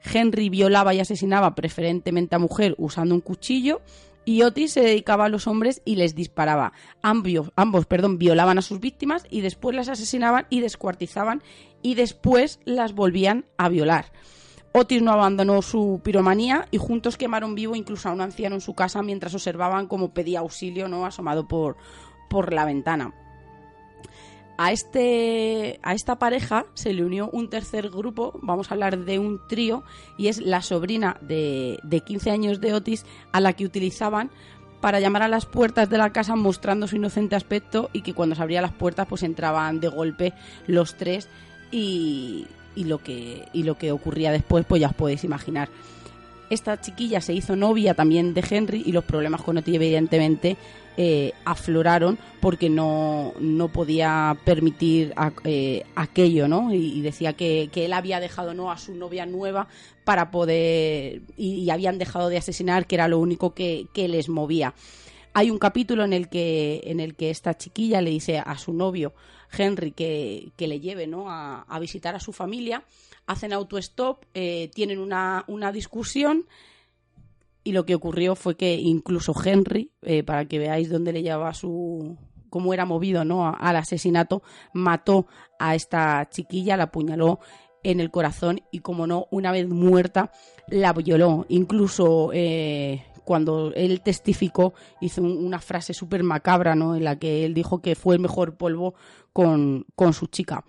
Henry 0.03 0.49
violaba 0.49 0.93
y 0.93 0.99
asesinaba 0.99 1.55
preferentemente 1.55 2.35
a 2.35 2.39
mujer 2.39 2.75
usando 2.77 3.15
un 3.15 3.21
cuchillo 3.21 3.81
y 4.25 4.43
Otis 4.43 4.73
se 4.73 4.81
dedicaba 4.81 5.25
a 5.25 5.29
los 5.29 5.47
hombres 5.47 5.81
y 5.85 5.95
les 5.95 6.15
disparaba. 6.15 6.73
Ambos, 7.01 7.85
perdón, 7.87 8.17
violaban 8.17 8.57
a 8.57 8.61
sus 8.61 8.79
víctimas 8.79 9.25
y 9.29 9.41
después 9.41 9.75
las 9.75 9.89
asesinaban 9.89 10.45
y 10.49 10.61
descuartizaban 10.61 11.43
y 11.81 11.95
después 11.95 12.59
las 12.65 12.93
volvían 12.93 13.45
a 13.57 13.69
violar. 13.69 14.11
Otis 14.71 15.01
no 15.01 15.11
abandonó 15.11 15.61
su 15.61 16.01
piromanía 16.03 16.67
y 16.71 16.77
juntos 16.77 17.17
quemaron 17.17 17.53
vivo 17.53 17.75
incluso 17.75 18.09
a 18.09 18.13
un 18.13 18.21
anciano 18.21 18.55
en 18.55 18.61
su 18.61 18.73
casa 18.73 19.03
mientras 19.03 19.35
observaban 19.35 19.87
cómo 19.87 20.13
pedía 20.13 20.39
auxilio, 20.39 20.87
¿no? 20.87 21.05
asomado 21.05 21.47
por, 21.47 21.77
por 22.29 22.53
la 22.53 22.65
ventana. 22.65 23.13
A, 24.57 24.71
este, 24.71 25.79
a 25.81 25.93
esta 25.93 26.19
pareja 26.19 26.65
se 26.75 26.93
le 26.93 27.03
unió 27.03 27.29
un 27.31 27.49
tercer 27.49 27.89
grupo, 27.89 28.39
vamos 28.41 28.69
a 28.69 28.75
hablar 28.75 28.99
de 28.99 29.17
un 29.17 29.41
trío, 29.47 29.83
y 30.17 30.27
es 30.27 30.39
la 30.39 30.61
sobrina 30.61 31.17
de, 31.21 31.79
de 31.83 32.01
15 32.01 32.31
años 32.31 32.61
de 32.61 32.73
Otis 32.73 33.05
a 33.31 33.39
la 33.39 33.53
que 33.53 33.65
utilizaban 33.65 34.29
para 34.83 34.99
llamar 34.99 35.23
a 35.23 35.29
las 35.29 35.45
puertas 35.45 35.89
de 35.89 35.97
la 35.97 36.11
casa 36.11 36.35
mostrando 36.35 36.87
su 36.87 36.97
inocente 36.97 37.37
aspecto 37.37 37.89
y 37.93 38.01
que 38.01 38.13
cuando 38.13 38.35
se 38.35 38.41
abrían 38.41 38.63
las 38.63 38.73
puertas 38.73 39.07
pues 39.07 39.23
entraban 39.23 39.79
de 39.79 39.87
golpe 39.87 40.33
los 40.67 40.97
tres 40.97 41.29
y, 41.71 42.47
y, 42.75 42.83
lo, 42.83 42.97
que, 42.97 43.45
y 43.53 43.63
lo 43.63 43.77
que 43.77 43.93
ocurría 43.93 44.33
después 44.33 44.65
pues 44.65 44.81
ya 44.81 44.89
os 44.89 44.93
podéis 44.93 45.23
imaginar. 45.23 45.69
Esta 46.49 46.81
chiquilla 46.81 47.21
se 47.21 47.33
hizo 47.33 47.55
novia 47.55 47.93
también 47.93 48.33
de 48.33 48.43
Henry 48.47 48.83
y 48.85 48.91
los 48.91 49.05
problemas 49.05 49.41
con 49.41 49.57
Otis 49.57 49.73
evidentemente 49.73 50.57
eh, 50.97 51.33
afloraron 51.45 52.19
porque 52.39 52.69
no, 52.69 53.33
no 53.39 53.67
podía 53.69 54.37
permitir 54.45 55.13
a, 55.15 55.31
eh, 55.43 55.85
aquello, 55.95 56.47
¿no? 56.47 56.73
Y, 56.73 57.01
decía 57.01 57.33
que, 57.33 57.69
que, 57.71 57.85
él 57.85 57.93
había 57.93 58.19
dejado 58.19 58.53
no 58.53 58.71
a 58.71 58.77
su 58.77 58.93
novia 58.93 59.25
nueva 59.25 59.67
para 60.03 60.29
poder 60.31 61.21
y, 61.37 61.69
habían 61.69 61.97
dejado 61.97 62.29
de 62.29 62.37
asesinar, 62.37 62.85
que 62.85 62.95
era 62.95 63.07
lo 63.07 63.19
único 63.19 63.53
que, 63.53 63.87
que, 63.93 64.07
les 64.07 64.29
movía. 64.29 64.73
Hay 65.33 65.49
un 65.49 65.57
capítulo 65.57 66.03
en 66.03 66.13
el 66.13 66.29
que 66.29 66.81
en 66.85 66.99
el 66.99 67.15
que 67.15 67.31
esta 67.31 67.57
chiquilla 67.57 68.01
le 68.01 68.11
dice 68.11 68.37
a 68.37 68.55
su 68.57 68.71
novio 68.71 69.13
Henry 69.57 69.91
que, 69.91 70.51
que 70.57 70.67
le 70.67 70.79
lleve 70.79 71.07
¿no? 71.07 71.29
a, 71.29 71.61
a, 71.61 71.79
visitar 71.79 72.15
a 72.15 72.19
su 72.19 72.33
familia, 72.33 72.83
hacen 73.25 73.53
autostop, 73.53 74.25
eh, 74.33 74.69
tienen 74.73 74.99
una, 74.99 75.43
una 75.47 75.71
discusión 75.71 76.45
y 77.63 77.71
lo 77.71 77.85
que 77.85 77.95
ocurrió 77.95 78.35
fue 78.35 78.55
que 78.55 78.75
incluso 78.75 79.33
Henry, 79.43 79.91
eh, 80.01 80.23
para 80.23 80.45
que 80.45 80.59
veáis 80.59 80.89
dónde 80.89 81.13
le 81.13 81.23
llevaba 81.23 81.53
su 81.53 82.17
cómo 82.49 82.71
era 82.71 82.85
movido 82.85 83.25
¿no? 83.25 83.47
al 83.47 83.75
asesinato, 83.77 84.43
mató 84.73 85.25
a 85.57 85.73
esta 85.73 86.29
chiquilla, 86.29 86.77
la 86.77 86.83
apuñaló 86.83 87.39
en 87.81 87.99
el 87.99 88.11
corazón 88.11 88.61
y 88.71 88.79
como 88.79 89.07
no, 89.07 89.25
una 89.31 89.51
vez 89.51 89.67
muerta, 89.67 90.31
la 90.67 90.93
violó. 90.93 91.47
Incluso 91.49 92.29
eh, 92.31 93.03
cuando 93.25 93.73
él 93.73 94.01
testificó, 94.01 94.75
hizo 95.01 95.23
una 95.23 95.57
frase 95.57 95.95
súper 95.95 96.21
macabra, 96.21 96.75
¿no? 96.75 96.95
En 96.95 97.05
la 97.05 97.17
que 97.17 97.43
él 97.43 97.55
dijo 97.55 97.81
que 97.81 97.95
fue 97.95 98.13
el 98.13 98.21
mejor 98.21 98.55
polvo 98.55 98.93
con, 99.33 99.87
con 99.95 100.13
su 100.13 100.27
chica 100.27 100.63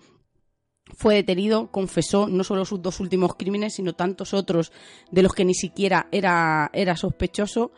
fue 0.93 1.15
detenido, 1.15 1.71
confesó 1.71 2.27
no 2.27 2.43
solo 2.43 2.65
sus 2.65 2.81
dos 2.81 2.99
últimos 2.99 3.35
crímenes, 3.35 3.73
sino 3.73 3.93
tantos 3.93 4.33
otros 4.33 4.71
de 5.11 5.23
los 5.23 5.33
que 5.33 5.45
ni 5.45 5.53
siquiera 5.53 6.07
era, 6.11 6.69
era 6.73 6.95
sospechoso. 6.95 7.71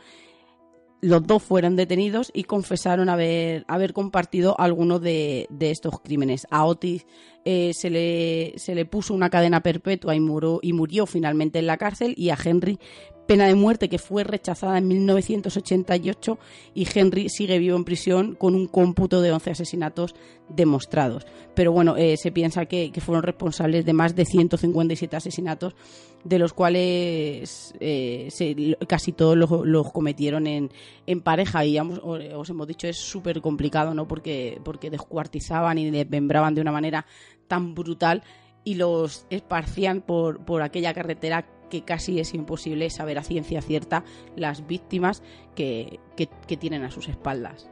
Los 1.00 1.26
dos 1.28 1.44
fueron 1.44 1.76
detenidos 1.76 2.32
y 2.34 2.46
confesaron 2.46 3.08
haber, 3.08 3.64
haber 3.68 3.94
compartido 3.94 4.60
algunos 4.60 5.00
de, 5.00 5.48
de 5.52 5.70
estos 5.70 6.00
crímenes. 6.02 6.48
A 6.50 6.66
Otis 6.66 7.06
eh, 7.46 7.72
se, 7.74 7.90
le, 7.90 8.54
se 8.58 8.74
le 8.74 8.86
puso 8.86 9.14
una 9.14 9.30
cadena 9.30 9.62
perpetua 9.62 10.16
y, 10.16 10.18
y 10.18 10.74
murió 10.74 11.06
finalmente 11.06 11.60
en 11.60 11.68
la 11.68 11.78
cárcel 11.78 12.14
y 12.18 12.32
a 12.32 12.38
Henry 12.44 12.80
pena 13.28 13.46
de 13.46 13.56
muerte 13.56 13.90
que 13.90 14.00
fue 14.00 14.24
rechazada 14.24 14.78
en 14.78 14.88
1988 14.88 16.40
y 16.74 16.88
Henry 16.92 17.30
sigue 17.30 17.60
vivo 17.60 17.76
en 17.76 17.84
prisión 17.84 18.36
con 18.36 18.56
un 18.56 18.68
cómputo 18.68 19.22
de 19.22 19.32
11 19.32 19.52
asesinatos 19.52 20.16
demostrados. 20.50 21.28
Pero 21.54 21.72
bueno, 21.72 21.98
eh, 21.98 22.16
se 22.18 22.32
piensa 22.32 22.66
que, 22.66 22.92
fueron 23.02 23.24
responsables 23.24 23.86
de 23.86 23.94
más 23.94 24.16
de 24.16 24.26
157 24.26 25.16
asesinatos, 25.16 25.76
de 26.24 26.40
los 26.40 26.54
cuales 26.54 27.74
eh, 27.80 28.28
se, 28.32 28.78
casi 28.88 29.12
todos 29.12 29.36
los, 29.38 29.92
cometieron 29.92 30.48
en, 30.48 30.72
en, 31.06 31.22
pareja 31.22 31.66
y 31.66 31.78
os 31.80 32.50
hemos 32.50 32.68
dicho 32.68 32.88
es 32.88 32.98
súper 32.98 33.42
complicado, 33.42 33.94
¿no? 33.94 34.08
Porque, 34.08 34.60
porque 34.64 34.90
descuartizaban 34.90 35.78
y 35.78 35.92
desmembraban 35.92 36.56
de 36.56 36.62
una 36.62 36.72
manera 36.72 37.06
tan 37.48 37.76
brutal 37.76 38.24
y 38.64 38.76
los 38.76 39.26
esparcían 39.30 40.02
por, 40.02 40.44
por 40.44 40.62
aquella 40.62 40.94
carretera 40.94 41.46
que 41.70 41.84
casi 41.84 42.20
es 42.20 42.34
imposible 42.34 42.90
saber 42.90 43.18
a 43.18 43.24
ciencia 43.24 43.62
cierta 43.62 44.04
las 44.36 44.68
víctimas 44.68 45.24
que, 45.56 46.00
que, 46.16 46.58
tienen 46.58 46.84
a 46.84 46.92
sus 46.92 47.10
espaldas. 47.10 47.70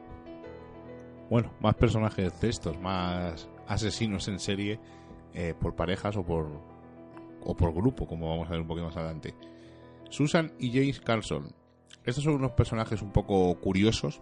Bueno, 1.30 1.52
más 1.60 1.76
personajes 1.76 2.40
de 2.40 2.50
estos, 2.50 2.80
más 2.80 3.50
asesinos 3.68 4.28
en 4.28 4.40
serie 4.40 4.80
eh, 5.34 5.54
por 5.60 5.76
parejas 5.76 6.16
o 6.18 6.24
por, 6.24 6.48
o 7.44 7.56
por 7.56 7.74
grupo, 7.74 8.06
como 8.08 8.30
vamos 8.30 8.48
a 8.48 8.52
ver 8.52 8.62
un 8.62 8.68
poquito 8.68 8.86
más 8.86 8.98
adelante. 8.98 9.36
Susan 10.10 10.54
y 10.60 10.72
James 10.72 11.00
Carlson. 11.02 11.54
Estos 12.06 12.24
son 12.24 12.36
unos 12.36 12.52
personajes 12.52 13.02
un 13.02 13.12
poco 13.12 13.60
curiosos. 13.60 14.22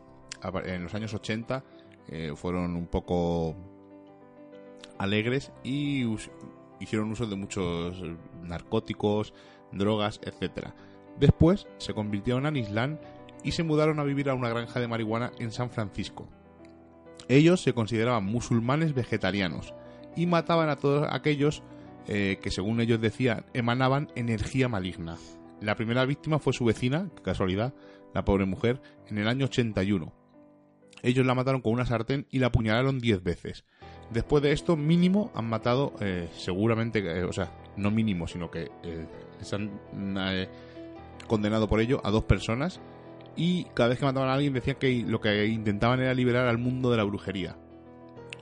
En 0.66 0.84
los 0.84 0.94
años 0.94 1.14
80 1.14 1.64
eh, 2.08 2.32
fueron 2.36 2.76
un 2.76 2.88
poco 2.88 3.56
alegres 4.98 5.52
y 5.64 6.06
hicieron 6.80 7.12
uso 7.12 7.26
de 7.26 7.36
muchos 7.36 8.02
narcóticos, 8.42 9.34
drogas, 9.78 10.20
etc. 10.24 10.70
Después 11.20 11.68
se 11.78 11.94
convirtieron 11.94 12.46
en 12.46 12.58
Islam 12.58 13.00
y 13.44 13.52
se 13.52 13.64
mudaron 13.64 14.00
a 14.00 14.04
vivir 14.04 14.30
a 14.30 14.36
una 14.36 14.50
granja 14.50 14.80
de 14.80 14.88
marihuana 14.88 15.32
en 15.40 15.52
San 15.52 15.70
Francisco. 15.70 16.28
Ellos 17.28 17.62
se 17.62 17.74
consideraban 17.74 18.26
musulmanes 18.26 18.94
vegetarianos 18.94 19.74
y 20.16 20.26
mataban 20.26 20.70
a 20.70 20.78
todos 20.78 21.08
aquellos 21.10 21.64
eh, 22.08 22.38
que, 22.42 22.52
según 22.52 22.82
ellos 22.82 23.00
decían, 23.00 23.46
emanaban 23.54 24.10
energía 24.16 24.68
maligna. 24.68 25.18
La 25.62 25.76
primera 25.76 26.06
víctima 26.06 26.40
fue 26.40 26.54
su 26.54 26.66
vecina, 26.66 27.10
casualidad, 27.24 27.74
la 28.14 28.26
pobre 28.26 28.46
mujer, 28.46 28.82
en 29.08 29.18
el 29.18 29.28
año 29.28 29.46
81. 29.46 30.14
Ellos 31.02 31.26
la 31.26 31.36
mataron 31.36 31.62
con 31.62 31.74
una 31.74 31.86
sartén 31.86 32.28
y 32.30 32.40
la 32.40 32.48
apuñalaron 32.48 33.00
10 33.00 33.24
veces. 33.24 33.66
Después 34.12 34.44
de 34.44 34.52
esto, 34.52 34.76
mínimo 34.76 35.32
han 35.34 35.50
matado, 35.50 35.94
eh, 36.02 36.30
seguramente, 36.34 37.00
eh, 37.00 37.24
o 37.24 37.34
sea, 37.34 37.52
no 37.78 37.92
mínimo, 37.92 38.28
sino 38.28 38.52
que 38.52 38.70
les 39.44 39.54
han 39.54 39.80
eh, 40.18 40.50
condenado 41.28 41.68
por 41.68 41.80
ello 41.80 42.02
a 42.04 42.12
dos 42.12 42.24
personas. 42.24 42.82
Y 43.36 43.66
cada 43.74 43.90
vez 43.90 44.00
que 44.00 44.06
mataban 44.06 44.30
a 44.30 44.34
alguien 44.34 44.54
decían 44.54 44.78
que 44.80 45.04
lo 45.08 45.20
que 45.20 45.48
intentaban 45.48 46.00
era 46.00 46.14
liberar 46.14 46.48
al 46.48 46.58
mundo 46.58 46.92
de 46.92 46.98
la 46.98 47.04
brujería. 47.04 47.58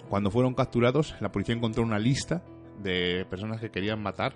Cuando 0.09 0.31
fueron 0.31 0.53
capturados, 0.53 1.15
la 1.21 1.31
policía 1.31 1.55
encontró 1.55 1.83
una 1.83 1.97
lista 1.97 2.43
de 2.79 3.25
personas 3.29 3.61
que 3.61 3.71
querían 3.71 4.01
matar 4.01 4.35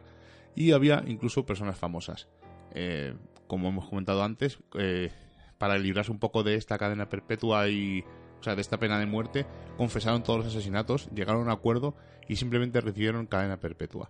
y 0.55 0.71
había 0.71 1.03
incluso 1.05 1.45
personas 1.45 1.77
famosas. 1.77 2.29
Eh, 2.71 3.13
como 3.47 3.67
hemos 3.69 3.89
comentado 3.89 4.23
antes, 4.23 4.59
eh, 4.79 5.11
para 5.57 5.77
librarse 5.77 6.11
un 6.11 6.19
poco 6.19 6.43
de 6.43 6.55
esta 6.55 6.77
cadena 6.77 7.09
perpetua 7.09 7.67
y, 7.67 8.03
o 8.39 8.43
sea, 8.43 8.55
de 8.55 8.61
esta 8.61 8.79
pena 8.79 8.99
de 8.99 9.05
muerte, 9.05 9.45
confesaron 9.77 10.23
todos 10.23 10.45
los 10.45 10.47
asesinatos, 10.47 11.09
llegaron 11.13 11.41
a 11.41 11.45
un 11.45 11.51
acuerdo 11.51 11.95
y 12.27 12.37
simplemente 12.37 12.79
recibieron 12.81 13.27
cadena 13.27 13.59
perpetua. 13.59 14.09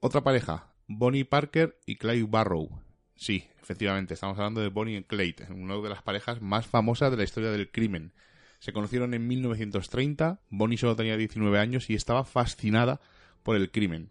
Otra 0.00 0.22
pareja, 0.22 0.69
Bonnie 0.92 1.24
Parker 1.24 1.78
y 1.86 1.94
Clyde 1.94 2.26
Barrow. 2.28 2.68
Sí, 3.14 3.44
efectivamente, 3.62 4.14
estamos 4.14 4.36
hablando 4.36 4.60
de 4.60 4.70
Bonnie 4.70 4.96
y 4.96 5.04
Clyde, 5.04 5.46
una 5.50 5.76
de 5.76 5.88
las 5.88 6.02
parejas 6.02 6.42
más 6.42 6.66
famosas 6.66 7.12
de 7.12 7.16
la 7.16 7.22
historia 7.22 7.52
del 7.52 7.70
crimen. 7.70 8.12
Se 8.58 8.72
conocieron 8.72 9.14
en 9.14 9.28
1930, 9.28 10.40
Bonnie 10.50 10.76
solo 10.76 10.96
tenía 10.96 11.16
19 11.16 11.60
años 11.60 11.90
y 11.90 11.94
estaba 11.94 12.24
fascinada 12.24 13.00
por 13.44 13.54
el 13.54 13.70
crimen. 13.70 14.10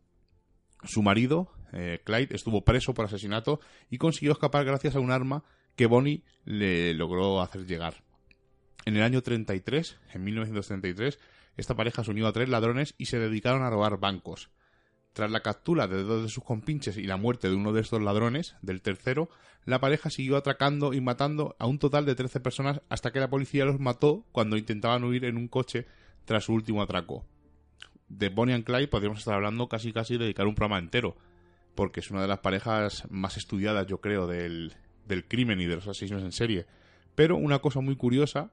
Su 0.85 1.03
marido, 1.03 1.51
eh, 1.73 1.99
Clyde, 2.05 2.33
estuvo 2.33 2.63
preso 2.63 2.93
por 2.93 3.03
asesinato 3.03 3.59
y 3.89 3.97
consiguió 3.97 4.31
escapar 4.31 4.63
gracias 4.63 4.95
a 4.95 5.01
un 5.01 5.11
arma 5.11 5.43
que 5.75 5.85
Bonnie 5.85 6.23
le 6.45 6.93
logró 6.93 7.41
hacer 7.41 7.65
llegar. 7.65 8.03
En 8.85 8.95
el 8.95 9.03
año 9.03 9.21
33, 9.21 9.99
en 10.13 10.23
1933, 10.23 11.19
esta 11.57 11.75
pareja 11.75 12.05
se 12.05 12.11
unió 12.11 12.25
a 12.25 12.31
tres 12.31 12.47
ladrones 12.47 12.95
y 12.97 13.07
se 13.07 13.19
dedicaron 13.19 13.63
a 13.63 13.69
robar 13.69 13.99
bancos. 13.99 14.49
Tras 15.13 15.31
la 15.31 15.41
captura 15.41 15.87
de 15.87 16.03
dos 16.03 16.23
de 16.23 16.29
sus 16.29 16.43
compinches 16.43 16.97
y 16.97 17.03
la 17.03 17.17
muerte 17.17 17.49
de 17.49 17.55
uno 17.55 17.73
de 17.73 17.81
estos 17.81 18.01
ladrones, 18.01 18.55
del 18.61 18.81
tercero, 18.81 19.29
la 19.65 19.79
pareja 19.79 20.09
siguió 20.09 20.37
atracando 20.37 20.93
y 20.93 21.01
matando 21.01 21.55
a 21.59 21.67
un 21.67 21.79
total 21.79 22.05
de 22.05 22.15
13 22.15 22.39
personas 22.39 22.81
hasta 22.89 23.11
que 23.11 23.19
la 23.19 23.29
policía 23.29 23.65
los 23.65 23.79
mató 23.79 24.25
cuando 24.31 24.57
intentaban 24.57 25.03
huir 25.03 25.25
en 25.25 25.37
un 25.37 25.47
coche 25.47 25.85
tras 26.25 26.45
su 26.45 26.53
último 26.53 26.81
atraco. 26.81 27.25
De 28.07 28.29
Bonnie 28.29 28.55
and 28.55 28.63
Clyde 28.63 28.87
podríamos 28.87 29.19
estar 29.19 29.35
hablando 29.35 29.67
casi 29.67 29.91
casi 29.93 30.17
dedicar 30.17 30.47
un 30.47 30.55
programa 30.55 30.79
entero, 30.79 31.15
porque 31.75 31.99
es 31.99 32.11
una 32.11 32.21
de 32.21 32.27
las 32.27 32.39
parejas 32.39 33.03
más 33.09 33.37
estudiadas, 33.37 33.87
yo 33.87 34.01
creo, 34.01 34.27
del, 34.27 34.73
del 35.07 35.27
crimen 35.27 35.59
y 35.61 35.65
de 35.65 35.75
los 35.75 35.87
asesinos 35.87 36.23
en 36.23 36.31
serie. 36.31 36.65
Pero 37.15 37.35
una 37.35 37.59
cosa 37.59 37.81
muy 37.81 37.95
curiosa, 37.95 38.51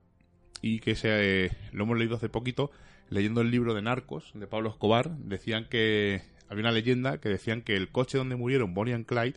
y 0.61 0.81
que 0.81 0.95
se, 0.95 1.51
lo 1.73 1.85
hemos 1.85 1.99
leído 1.99 2.17
hace 2.17 2.29
poquito, 2.29 2.71
leyendo 3.09 3.41
el 3.41 3.51
libro 3.51 3.75
de 3.75 3.83
Narcos 3.83 4.33
de 4.35 4.47
Pablo 4.47 4.71
Escobar, 4.71 5.17
decían 5.19 5.67
que 5.69 6.23
había 6.49 6.63
una 6.63 6.73
leyenda 6.73 7.19
que 7.19 7.29
decían 7.29 7.63
que 7.63 7.77
el 7.77 7.91
coche 7.91 8.19
donde 8.19 8.37
murieron 8.37 8.75
Bonnie 8.75 8.95
and 8.95 9.07
Clyde 9.07 9.37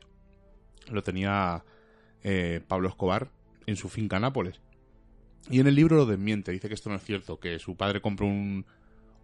lo 0.91 1.03
tenía 1.03 1.63
eh, 2.23 2.61
Pablo 2.67 2.89
Escobar 2.89 3.29
en 3.65 3.75
su 3.75 3.89
finca 3.89 4.19
Nápoles. 4.19 4.61
Y 5.49 5.59
en 5.59 5.67
el 5.67 5.75
libro 5.75 5.95
lo 5.95 6.05
desmiente, 6.05 6.51
dice 6.51 6.67
que 6.67 6.73
esto 6.73 6.89
no 6.89 6.95
es 6.95 7.03
cierto, 7.03 7.39
que 7.39 7.59
su 7.59 7.75
padre 7.75 8.01
compró 8.01 8.27
un, 8.27 8.65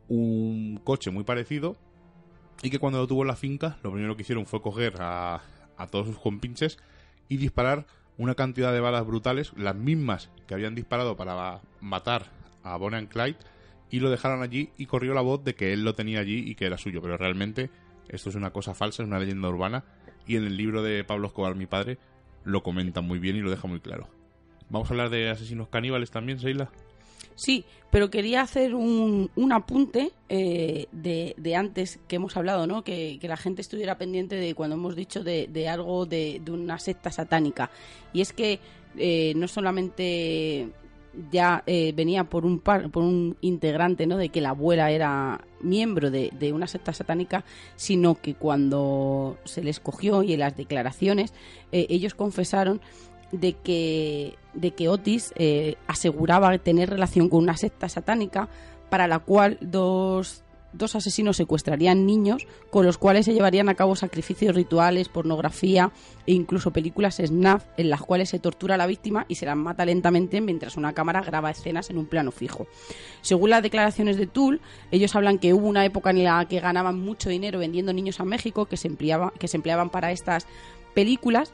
un 0.08 0.80
coche 0.84 1.12
muy 1.12 1.24
parecido 1.24 1.76
y 2.62 2.70
que 2.70 2.80
cuando 2.80 3.00
lo 3.00 3.08
tuvo 3.08 3.24
en 3.24 3.28
la 3.28 3.36
finca 3.36 3.78
lo 3.84 3.92
primero 3.92 4.16
que 4.16 4.22
hicieron 4.22 4.46
fue 4.46 4.62
coger 4.62 4.96
a, 5.00 5.42
a 5.78 5.88
todos 5.88 6.08
sus 6.08 6.18
compinches 6.18 6.78
y 7.28 7.38
disparar 7.38 7.86
una 8.18 8.36
cantidad 8.36 8.72
de 8.72 8.80
balas 8.80 9.06
brutales, 9.06 9.52
las 9.58 9.76
mismas 9.76 10.30
que 10.48 10.54
habían 10.54 10.76
disparado 10.76 11.18
para 11.18 11.62
matar 11.82 12.28
a 12.64 12.78
Bonnie 12.78 12.98
and 12.98 13.10
Clyde, 13.10 13.38
y 13.96 14.02
lo 14.02 14.10
dejaron 14.10 14.44
allí 14.44 14.72
y 14.78 14.88
corrió 14.88 15.14
la 15.14 15.22
voz 15.22 15.46
de 15.46 15.56
que 15.56 15.72
él 15.72 15.86
lo 15.86 15.96
tenía 15.96 16.20
allí 16.20 16.40
y 16.46 16.56
que 16.56 16.66
era 16.66 16.78
suyo, 16.78 17.02
pero 17.02 17.16
realmente 17.16 17.70
esto 18.10 18.28
es 18.28 18.36
una 18.36 18.52
cosa 18.52 18.74
falsa, 18.74 19.04
es 19.04 19.08
una 19.08 19.20
leyenda 19.20 19.48
urbana, 19.48 19.86
y 20.28 20.36
en 20.36 20.44
el 20.44 20.58
libro 20.58 20.84
de 20.84 21.06
Pablo 21.06 21.28
Escobar, 21.28 21.56
mi 21.56 21.66
padre, 21.66 21.98
lo 22.44 22.62
comenta 22.62 23.00
muy 23.00 23.20
bien 23.20 23.38
y 23.38 23.40
lo 23.40 23.50
deja 23.50 23.70
muy 23.70 23.80
claro. 23.80 24.10
Vamos 24.70 24.90
a 24.90 24.94
hablar 24.94 25.12
de 25.12 25.30
asesinos 25.30 25.70
caníbales 25.70 26.12
también, 26.12 26.40
Seila. 26.40 26.70
Sí, 27.36 27.64
pero 27.90 28.10
quería 28.10 28.42
hacer 28.42 28.76
un, 28.76 29.32
un 29.34 29.54
apunte 29.54 30.12
eh, 30.28 30.88
de, 30.92 31.34
de, 31.38 31.56
antes 31.56 31.98
que 32.10 32.18
hemos 32.18 32.36
hablado, 32.36 32.68
¿no? 32.68 32.84
Que, 32.84 33.18
que, 33.22 33.30
la 33.30 33.38
gente 33.38 33.62
estuviera 33.62 33.98
pendiente 33.98 34.36
de 34.36 34.56
cuando 34.56 34.76
hemos 34.76 34.98
dicho 34.98 35.24
de, 35.24 35.48
de 35.48 35.70
algo 35.70 36.06
de, 36.06 36.42
de, 36.44 36.52
una 36.52 36.80
secta 36.80 37.12
satánica. 37.12 37.72
Y 38.12 38.20
es 38.20 38.34
que 38.34 38.60
eh, 38.98 39.32
no 39.38 39.48
solamente 39.48 40.70
ya 41.32 41.64
eh, 41.66 41.94
venía 41.96 42.26
por 42.26 42.46
un 42.46 42.60
par, 42.60 42.90
por 42.90 43.04
un 43.04 43.38
integrante, 43.42 44.08
¿no? 44.08 44.18
De 44.18 44.30
que 44.30 44.42
la 44.42 44.50
abuela 44.50 44.92
era 44.92 45.42
miembro 45.62 46.12
de, 46.12 46.32
de 46.38 46.54
una 46.54 46.68
secta 46.68 46.94
satánica, 46.94 47.44
sino 47.76 48.16
que 48.16 48.36
cuando 48.36 49.38
se 49.46 49.64
les 49.64 49.80
cogió 49.80 50.24
y 50.24 50.34
en 50.34 50.40
las 50.40 50.56
declaraciones 50.56 51.34
eh, 51.72 51.88
ellos 51.90 52.14
confesaron 52.14 52.82
de 53.32 53.54
que, 53.54 54.36
de 54.54 54.72
que 54.72 54.90
Otis 54.90 55.34
eh, 55.36 55.76
aseguraba 55.88 56.58
tener 56.58 56.90
relación 56.90 57.30
con 57.30 57.44
una 57.44 57.58
secta 57.58 57.90
satánica 57.90 58.48
para 58.90 59.08
la 59.08 59.20
cual 59.20 59.58
dos, 59.62 60.45
dos 60.78 60.96
asesinos 60.96 61.38
secuestrarían 61.38 62.06
niños 62.06 62.48
con 62.70 62.86
los 62.86 62.98
cuales 62.98 63.26
se 63.26 63.34
llevarían 63.34 63.70
a 63.70 63.76
cabo 63.76 63.96
sacrificios 63.96 64.56
rituales, 64.56 65.10
pornografía 65.10 65.92
e 66.26 66.34
incluso 66.34 66.72
películas 66.72 67.22
snuff 67.24 67.64
en 67.78 67.90
las 67.90 68.02
cuales 68.02 68.30
se 68.30 68.40
tortura 68.40 68.76
a 68.76 68.78
la 68.78 68.88
víctima 68.88 69.26
y 69.28 69.36
se 69.36 69.46
la 69.46 69.56
mata 69.56 69.86
lentamente 69.86 70.42
mientras 70.42 70.78
una 70.78 70.94
cámara 70.94 71.22
graba 71.22 71.52
escenas 71.52 71.90
en 71.90 71.98
un 71.98 72.06
plano 72.06 72.32
fijo. 72.32 72.68
Según 73.22 73.50
las 73.50 73.64
declaraciones 73.64 74.18
de 74.18 74.28
Tool, 74.28 74.62
ellos 74.92 75.16
hablan 75.16 75.40
que 75.40 75.54
hubo 75.54 75.68
una 75.68 75.86
época 75.86 76.10
en 76.10 76.24
la 76.24 76.46
que 76.46 76.60
ganaban 76.60 77.00
mucho 77.00 77.30
dinero 77.30 77.60
vendiendo 77.60 77.94
niños 77.94 78.20
a 78.20 78.26
México 78.26 78.66
que 78.66 78.78
se, 78.78 78.88
empleaba, 78.88 79.34
que 79.40 79.48
se 79.48 79.58
empleaban 79.58 79.90
para 79.90 80.12
estas 80.12 80.48
películas 80.94 81.52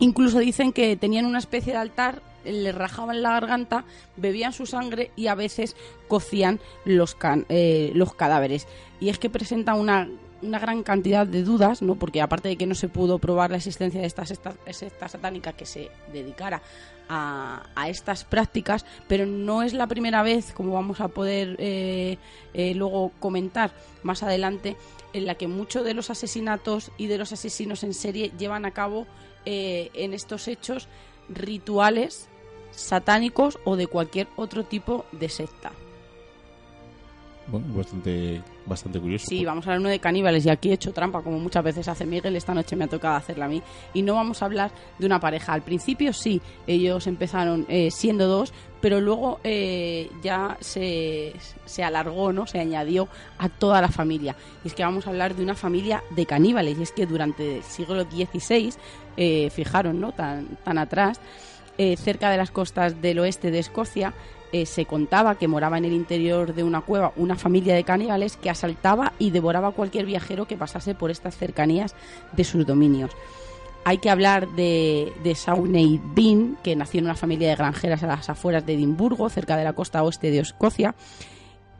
Incluso 0.00 0.38
dicen 0.38 0.72
que 0.72 0.96
tenían 0.96 1.26
una 1.26 1.38
especie 1.38 1.74
de 1.74 1.78
altar, 1.78 2.22
le 2.44 2.72
rajaban 2.72 3.22
la 3.22 3.32
garganta, 3.32 3.84
bebían 4.16 4.52
su 4.52 4.66
sangre 4.66 5.10
y 5.16 5.26
a 5.26 5.34
veces 5.34 5.76
cocían 6.08 6.60
los, 6.84 7.14
can, 7.14 7.46
eh, 7.48 7.92
los 7.94 8.14
cadáveres. 8.14 8.66
Y 9.00 9.08
es 9.08 9.18
que 9.18 9.30
presenta 9.30 9.74
una, 9.74 10.08
una, 10.42 10.58
gran 10.58 10.82
cantidad 10.82 11.26
de 11.26 11.42
dudas, 11.42 11.82
¿no? 11.82 11.96
porque 11.96 12.20
aparte 12.20 12.48
de 12.48 12.56
que 12.56 12.66
no 12.66 12.74
se 12.74 12.88
pudo 12.88 13.18
probar 13.18 13.50
la 13.50 13.56
existencia 13.56 14.00
de 14.00 14.06
esta 14.06 14.26
secta, 14.26 14.54
secta 14.70 15.08
satánica 15.08 15.52
que 15.52 15.66
se 15.66 15.90
dedicara 16.12 16.62
a, 17.08 17.64
a, 17.74 17.88
estas 17.88 18.24
prácticas, 18.24 18.84
pero 19.08 19.26
no 19.26 19.62
es 19.62 19.72
la 19.72 19.86
primera 19.86 20.22
vez, 20.22 20.52
como 20.52 20.74
vamos 20.74 21.00
a 21.00 21.08
poder 21.08 21.56
eh, 21.58 22.18
eh, 22.54 22.74
luego 22.74 23.12
comentar 23.20 23.72
más 24.02 24.22
adelante, 24.22 24.76
en 25.12 25.26
la 25.26 25.34
que 25.34 25.48
muchos 25.48 25.84
de 25.84 25.94
los 25.94 26.08
asesinatos 26.10 26.92
y 26.96 27.06
de 27.06 27.18
los 27.18 27.32
asesinos 27.32 27.82
en 27.82 27.94
serie 27.94 28.30
llevan 28.38 28.64
a 28.64 28.70
cabo 28.70 29.06
en 29.46 30.12
estos 30.12 30.48
hechos 30.48 30.86
rituales 31.30 32.29
satánicos 32.70 33.58
o 33.64 33.76
de 33.76 33.86
cualquier 33.86 34.28
otro 34.36 34.64
tipo 34.64 35.04
de 35.12 35.28
secta. 35.28 35.72
Bueno, 37.50 37.66
bastante, 37.74 38.40
bastante 38.64 39.00
curioso. 39.00 39.26
Sí, 39.28 39.44
vamos 39.44 39.66
a 39.66 39.70
hablar 39.70 39.80
uno 39.80 39.88
de 39.88 39.98
caníbales 39.98 40.46
y 40.46 40.50
aquí 40.50 40.70
he 40.70 40.74
hecho 40.74 40.92
trampa 40.92 41.22
como 41.22 41.38
muchas 41.40 41.64
veces 41.64 41.88
hace 41.88 42.06
Miguel, 42.06 42.36
esta 42.36 42.54
noche 42.54 42.76
me 42.76 42.84
ha 42.84 42.88
tocado 42.88 43.16
hacerla 43.16 43.46
a 43.46 43.48
mí. 43.48 43.60
Y 43.92 44.02
no 44.02 44.14
vamos 44.14 44.40
a 44.40 44.44
hablar 44.44 44.70
de 44.98 45.06
una 45.06 45.18
pareja. 45.18 45.52
Al 45.52 45.62
principio 45.62 46.12
sí, 46.12 46.40
ellos 46.66 47.08
empezaron 47.08 47.66
eh, 47.68 47.90
siendo 47.90 48.28
dos, 48.28 48.52
pero 48.80 49.00
luego 49.00 49.40
eh, 49.42 50.10
ya 50.22 50.56
se, 50.60 51.34
se 51.64 51.82
alargó, 51.82 52.32
¿no? 52.32 52.46
Se 52.46 52.60
añadió 52.60 53.08
a 53.38 53.48
toda 53.48 53.80
la 53.80 53.88
familia. 53.88 54.36
Y 54.62 54.68
es 54.68 54.74
que 54.74 54.84
vamos 54.84 55.06
a 55.06 55.10
hablar 55.10 55.34
de 55.34 55.42
una 55.42 55.56
familia 55.56 56.04
de 56.10 56.26
caníbales. 56.26 56.78
Y 56.78 56.82
es 56.82 56.92
que 56.92 57.06
durante 57.06 57.56
el 57.56 57.62
siglo 57.64 58.04
XVI, 58.04 58.72
eh, 59.16 59.50
fijaron, 59.50 60.00
¿no? 60.00 60.12
Tan, 60.12 60.56
tan 60.64 60.78
atrás, 60.78 61.20
eh, 61.82 61.96
cerca 61.96 62.30
de 62.30 62.36
las 62.36 62.50
costas 62.50 63.00
del 63.00 63.20
oeste 63.20 63.50
de 63.50 63.58
Escocia, 63.58 64.12
eh, 64.52 64.66
se 64.66 64.84
contaba 64.84 65.38
que 65.38 65.48
moraba 65.48 65.78
en 65.78 65.86
el 65.86 65.94
interior 65.94 66.52
de 66.54 66.62
una 66.62 66.82
cueva 66.82 67.14
una 67.16 67.36
familia 67.36 67.74
de 67.74 67.84
caníbales 67.84 68.36
que 68.36 68.50
asaltaba 68.50 69.14
y 69.18 69.30
devoraba 69.30 69.68
a 69.68 69.72
cualquier 69.72 70.04
viajero 70.04 70.46
que 70.46 70.58
pasase 70.58 70.94
por 70.94 71.10
estas 71.10 71.38
cercanías 71.38 71.94
de 72.32 72.44
sus 72.44 72.66
dominios. 72.66 73.12
Hay 73.86 73.96
que 73.96 74.10
hablar 74.10 74.46
de, 74.50 75.10
de 75.24 76.00
Bean, 76.14 76.58
que 76.62 76.76
nació 76.76 76.98
en 76.98 77.06
una 77.06 77.14
familia 77.14 77.48
de 77.48 77.56
granjeras 77.56 78.02
a 78.02 78.08
las 78.08 78.28
afueras 78.28 78.66
de 78.66 78.74
Edimburgo, 78.74 79.30
cerca 79.30 79.56
de 79.56 79.64
la 79.64 79.72
costa 79.72 80.02
oeste 80.02 80.30
de 80.30 80.40
Escocia, 80.40 80.94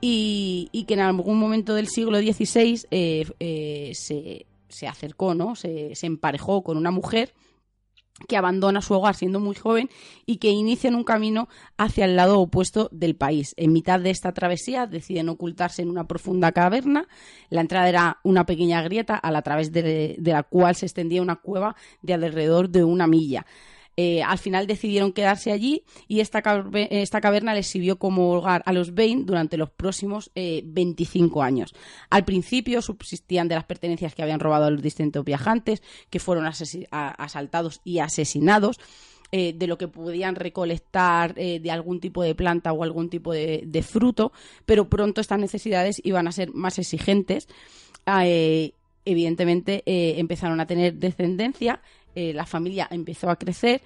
y, 0.01 0.87
que 0.89 0.95
en 0.95 1.01
algún 1.01 1.39
momento 1.39 1.75
del 1.75 1.89
siglo 1.89 2.21
XVI 2.21 2.87
eh, 2.91 3.93
se, 3.95 4.47
se, 4.67 4.89
acercó, 4.89 5.35
¿no? 5.35 5.57
Se 5.57 5.93
emparejó 6.01 6.63
con 6.63 6.79
una 6.79 6.91
mujer 6.91 7.35
que 8.29 8.37
abandona 8.37 8.83
su 8.83 8.95
hogar 8.95 9.15
siendo 9.15 9.41
muy 9.41 9.55
joven 9.55 9.91
y 10.27 10.37
que 10.37 10.49
inician 10.49 10.95
un 10.95 11.05
camino 11.05 11.49
hacia 11.77 12.05
el 12.05 12.17
lado 12.17 12.41
opuesto 12.41 12.89
del 12.93 13.17
país. 13.17 13.55
En 13.57 13.73
mitad 13.73 14.01
de 14.01 14.11
esta 14.11 14.33
travesía 14.33 14.87
deciden 14.87 15.29
ocultarse 15.29 15.83
en 15.83 15.91
una 15.91 16.07
profunda 16.07 16.53
caverna. 16.53 17.09
La 17.49 17.61
entrada 17.61 17.89
era 17.89 18.19
una 18.23 18.47
pequeña 18.47 18.83
grieta 18.83 19.17
a, 19.17 19.31
la, 19.31 19.43
través 19.43 19.73
de, 19.73 20.17
de 20.19 20.33
la 20.33 20.43
cual 20.43 20.75
se 20.75 20.87
extendía 20.87 21.23
una 21.23 21.37
cueva 21.37 21.77
de 22.03 22.15
alrededor 22.15 22.71
de 22.71 22.85
una 22.85 23.07
milla. 23.07 23.47
Eh, 24.03 24.23
al 24.23 24.39
final 24.39 24.67
decidieron 24.67 25.13
quedarse 25.13 25.53
allí 25.53 25.85
y 26.09 26.21
esta, 26.21 26.43
esta, 26.89 27.21
caverna 27.21 27.53
les 27.53 27.67
sirvió 27.67 27.99
como 27.99 28.33
hogar 28.33 28.63
a 28.65 28.73
los 28.73 28.95
Bain 28.95 29.27
durante 29.27 29.59
los 29.59 29.69
próximos 29.69 30.31
eh, 30.35 30.63
25 30.65 31.43
años. 31.43 31.75
Al 32.09 32.25
principio 32.25 32.81
subsistían 32.81 33.47
de 33.49 33.57
las 33.57 33.65
pertenencias 33.65 34.15
que 34.15 34.23
habían 34.23 34.41
robado 34.41 34.65
a 34.65 34.71
los 34.71 34.81
distintos 34.81 35.23
viajantes, 35.23 35.83
que 36.09 36.19
fueron 36.19 36.47
asaltados 36.47 37.83
y 37.85 37.99
asesinados. 37.99 38.81
eh, 39.33 39.53
de 39.53 39.67
lo 39.69 39.79
que 39.79 39.87
podían 39.87 40.35
recolectar 40.35 41.35
eh, 41.37 41.61
de 41.61 41.71
algún 41.71 42.01
tipo 42.01 42.23
de 42.23 42.35
planta 42.35 42.73
o 42.73 42.83
algún 42.83 43.11
tipo 43.11 43.33
de, 43.33 43.85
fruto, 43.87 44.33
pero 44.67 44.89
pronto 44.89 45.21
estas 45.21 45.39
necesidades 45.39 46.01
iban 46.03 46.27
a 46.27 46.33
ser 46.33 46.53
más 46.53 46.79
exigentes. 46.79 47.49
Ah, 48.07 48.25
evidentemente 49.05 49.85
empezaron 50.19 50.59
a 50.59 50.67
tener 50.67 50.95
descendencia, 50.95 51.81
la 52.15 52.47
familia 52.47 52.89
empezó 52.91 53.31
a 53.31 53.37
crecer 53.37 53.83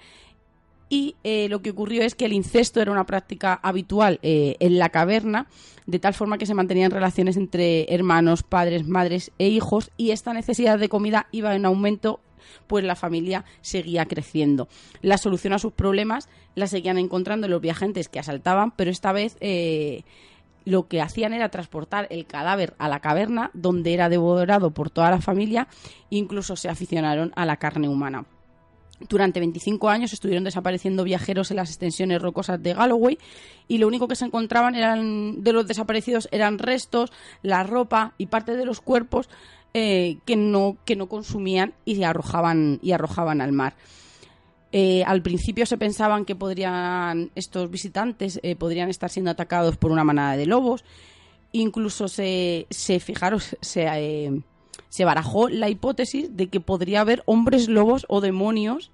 y 0.89 1.15
lo 1.49 1.61
que 1.61 1.71
ocurrió 1.71 2.03
es 2.03 2.15
que 2.15 2.25
el 2.25 2.33
incesto 2.33 2.81
era 2.81 2.91
una 2.91 3.05
práctica 3.05 3.59
habitual 3.61 4.19
en 4.21 4.77
la 4.77 4.89
caverna, 4.89 5.47
de 5.85 5.99
tal 5.99 6.13
forma 6.13 6.37
que 6.37 6.45
se 6.45 6.53
mantenían 6.53 6.91
relaciones 6.91 7.37
entre 7.37 7.93
hermanos, 7.93 8.43
padres, 8.43 8.87
madres 8.87 9.31
e 9.39 9.47
hijos 9.47 9.91
y 9.97 10.11
esta 10.11 10.33
necesidad 10.33 10.79
de 10.79 10.89
comida 10.89 11.27
iba 11.31 11.55
en 11.55 11.65
aumento 11.65 12.19
pues 12.67 12.83
la 12.83 12.95
familia 12.95 13.45
seguía 13.61 14.05
creciendo. 14.05 14.67
La 15.01 15.17
solución 15.17 15.53
a 15.53 15.59
sus 15.59 15.73
problemas 15.73 16.29
la 16.55 16.67
seguían 16.67 16.97
encontrando 16.97 17.47
los 17.47 17.61
viajantes 17.61 18.09
que 18.09 18.19
asaltaban, 18.19 18.71
pero 18.71 18.91
esta 18.91 19.11
vez 19.11 19.37
eh, 19.39 20.03
lo 20.65 20.87
que 20.87 21.01
hacían 21.01 21.33
era 21.33 21.49
transportar 21.49 22.07
el 22.09 22.25
cadáver 22.25 22.75
a 22.79 22.89
la 22.89 22.99
caverna, 22.99 23.51
donde 23.53 23.93
era 23.93 24.09
devorado 24.09 24.71
por 24.71 24.89
toda 24.89 25.11
la 25.11 25.21
familia, 25.21 25.67
incluso 26.09 26.55
se 26.55 26.69
aficionaron 26.69 27.31
a 27.35 27.45
la 27.45 27.57
carne 27.57 27.87
humana. 27.87 28.25
Durante 29.09 29.39
25 29.41 29.89
años 29.89 30.13
estuvieron 30.13 30.45
desapareciendo 30.45 31.03
viajeros 31.03 31.51
en 31.51 31.57
las 31.57 31.69
extensiones 31.69 32.21
rocosas 32.21 32.63
de 32.63 32.73
Galloway 32.73 33.17
y 33.67 33.77
lo 33.77 33.87
único 33.87 34.07
que 34.07 34.15
se 34.15 34.25
encontraban 34.25 34.73
eran 34.75 35.43
de 35.43 35.51
los 35.51 35.67
desaparecidos 35.67 36.29
eran 36.31 36.59
restos, 36.59 37.11
la 37.41 37.63
ropa 37.63 38.13
y 38.17 38.27
parte 38.27 38.55
de 38.55 38.65
los 38.65 38.79
cuerpos 38.79 39.29
eh, 39.73 40.19
que, 40.25 40.37
no, 40.37 40.77
que 40.85 40.95
no 40.95 41.07
consumían 41.07 41.73
y 41.83 42.01
arrojaban, 42.03 42.79
y 42.81 42.93
arrojaban 42.93 43.41
al 43.41 43.51
mar. 43.51 43.75
Eh, 44.71 45.03
al 45.05 45.21
principio 45.21 45.65
se 45.65 45.77
pensaban 45.77 46.25
que 46.25 46.35
podrían 46.35 47.31
estos 47.35 47.69
visitantes 47.69 48.39
eh, 48.43 48.55
podrían 48.55 48.89
estar 48.89 49.09
siendo 49.09 49.31
atacados 49.31 49.77
por 49.77 49.91
una 49.91 50.03
manada 50.03 50.35
de 50.35 50.45
lobos. 50.45 50.83
Incluso 51.51 52.07
se, 52.07 52.67
se 52.69 52.99
fijaron, 52.99 53.39
se, 53.39 54.43
se 54.89 55.05
barajó 55.05 55.47
la 55.47 55.69
hipótesis 55.69 56.35
de 56.35 56.47
que 56.47 56.59
podría 56.59 57.01
haber 57.01 57.23
hombres 57.25 57.69
lobos 57.69 58.05
o 58.09 58.19
demonios 58.19 58.91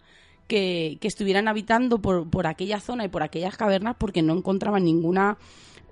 que, 0.48 0.98
que 1.02 1.08
estuvieran 1.08 1.48
habitando 1.48 2.00
por, 2.00 2.30
por, 2.30 2.46
aquella 2.46 2.80
zona 2.80 3.06
y 3.06 3.08
por 3.08 3.24
aquellas 3.24 3.58
cavernas 3.58 3.96
porque 3.98 4.22
no 4.22 4.34
encontraban 4.34 4.84
ninguna 4.84 5.38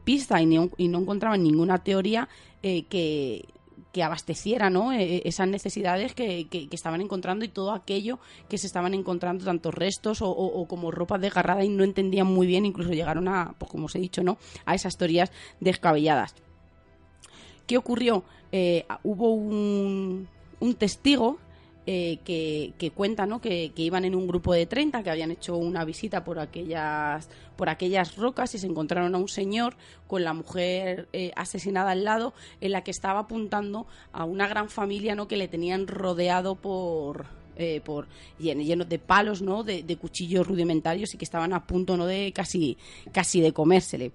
pista 0.04 0.40
y, 0.42 0.46
y 0.78 0.88
no 0.88 1.00
encontraban 1.00 1.42
ninguna 1.42 1.80
teoría 1.80 2.30
que, 2.62 3.46
que 3.92 4.04
abasteciera 4.04 4.70
¿no? 4.70 4.94
E, 4.94 5.04
e, 5.04 5.22
esas 5.26 5.48
necesidades 5.48 6.14
que, 6.14 6.48
que, 6.48 6.68
estaban 6.72 7.02
encontrando 7.02 7.46
y 7.46 7.50
todo 7.50 7.72
aquello 7.72 8.20
que 8.48 8.58
se 8.58 8.68
estaban 8.68 8.94
encontrando, 8.94 9.46
tanto 9.46 9.72
restos 9.72 10.20
o, 10.22 10.66
como 10.68 10.92
ropa 10.92 11.18
desgarrada 11.18 11.64
y 11.64 11.70
no 11.70 11.84
entendían 11.84 12.28
muy 12.28 12.48
bien, 12.48 12.66
incluso 12.66 12.92
llegaron 12.92 13.28
a, 13.28 13.56
pues 13.58 13.72
como 13.72 13.86
os 13.86 13.96
he 13.96 14.00
dicho, 14.00 14.24
¿no? 14.24 14.38
a 14.66 14.76
esas 14.76 14.98
teorías 14.98 15.32
descabelladas. 15.60 16.36
¿Qué 17.66 17.78
ocurrió? 17.78 18.24
Eh, 18.52 18.86
hubo 19.04 19.32
un, 19.32 20.28
un 20.60 20.74
testigo 20.76 21.38
eh, 21.92 22.20
que, 22.24 22.74
que, 22.78 22.92
cuenta 22.92 23.26
¿no? 23.26 23.42
Que, 23.42 23.72
iban 23.76 24.06
en 24.06 24.14
un 24.14 24.28
grupo 24.28 24.54
de 24.54 24.68
30 24.68 25.02
que 25.02 25.10
habían 25.10 25.32
hecho 25.32 25.58
una 25.58 25.84
visita 25.86 26.24
por 26.24 26.38
aquellas, 26.38 27.30
por 27.56 27.68
aquellas 27.68 28.16
rocas 28.16 28.54
y 28.54 28.60
se 28.60 28.68
encontraron 28.68 29.16
a 29.16 29.18
un 29.18 29.28
señor 29.28 29.76
con 30.06 30.24
la 30.24 30.34
mujer 30.36 31.10
eh, 31.14 31.32
asesinada 31.36 31.90
al 31.90 32.04
lado 32.04 32.36
en 32.62 32.74
la 32.74 32.84
que 32.84 32.92
estaba 32.92 33.22
apuntando 33.22 33.88
a 34.12 34.24
una 34.24 34.48
gran 34.48 34.70
familia 34.70 35.16
¿no? 35.16 35.28
que 35.28 35.36
le 35.36 35.48
tenían 35.48 35.88
rodeado 35.88 36.54
por, 36.54 37.26
eh, 37.56 37.82
por 37.84 38.06
llenos 38.38 38.88
de 38.88 39.00
palos, 39.00 39.42
¿no? 39.42 39.64
De, 39.64 39.84
cuchillos 40.00 40.46
rudimentarios 40.46 41.16
y 41.16 41.18
que 41.18 41.26
estaban 41.26 41.54
a 41.54 41.66
punto, 41.66 41.98
¿no? 41.98 42.06
De 42.06 42.32
casi, 42.36 42.78
casi 43.12 43.42
de 43.42 43.52
comérsele. 43.52 44.12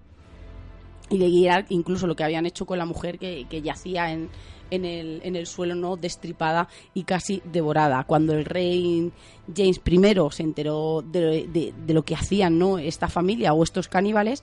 Y 1.10 1.18
de 1.18 1.28
guiar 1.28 1.66
incluso 1.70 2.06
lo 2.06 2.14
que 2.14 2.22
habían 2.22 2.46
hecho 2.46 2.66
con 2.66 2.78
la 2.78 2.86
mujer 2.86 3.18
que, 3.18 3.46
que 3.50 3.62
yacía 3.62 4.12
en, 4.12 4.30
en 4.70 4.84
el, 4.84 5.20
en 5.24 5.36
el 5.36 5.46
suelo 5.46 5.74
no 5.74 5.96
destripada 5.96 6.68
y 6.94 7.04
casi 7.04 7.42
devorada. 7.44 8.04
Cuando 8.04 8.34
el 8.34 8.44
rey 8.44 9.12
James 9.54 9.80
I 9.84 10.16
se 10.30 10.42
enteró 10.42 11.02
de, 11.02 11.74
lo 11.86 12.04
que 12.04 12.14
hacían 12.14 12.58
¿no? 12.58 12.78
esta 12.78 13.08
familia 13.08 13.52
o 13.52 13.62
estos 13.62 13.88
caníbales, 13.88 14.42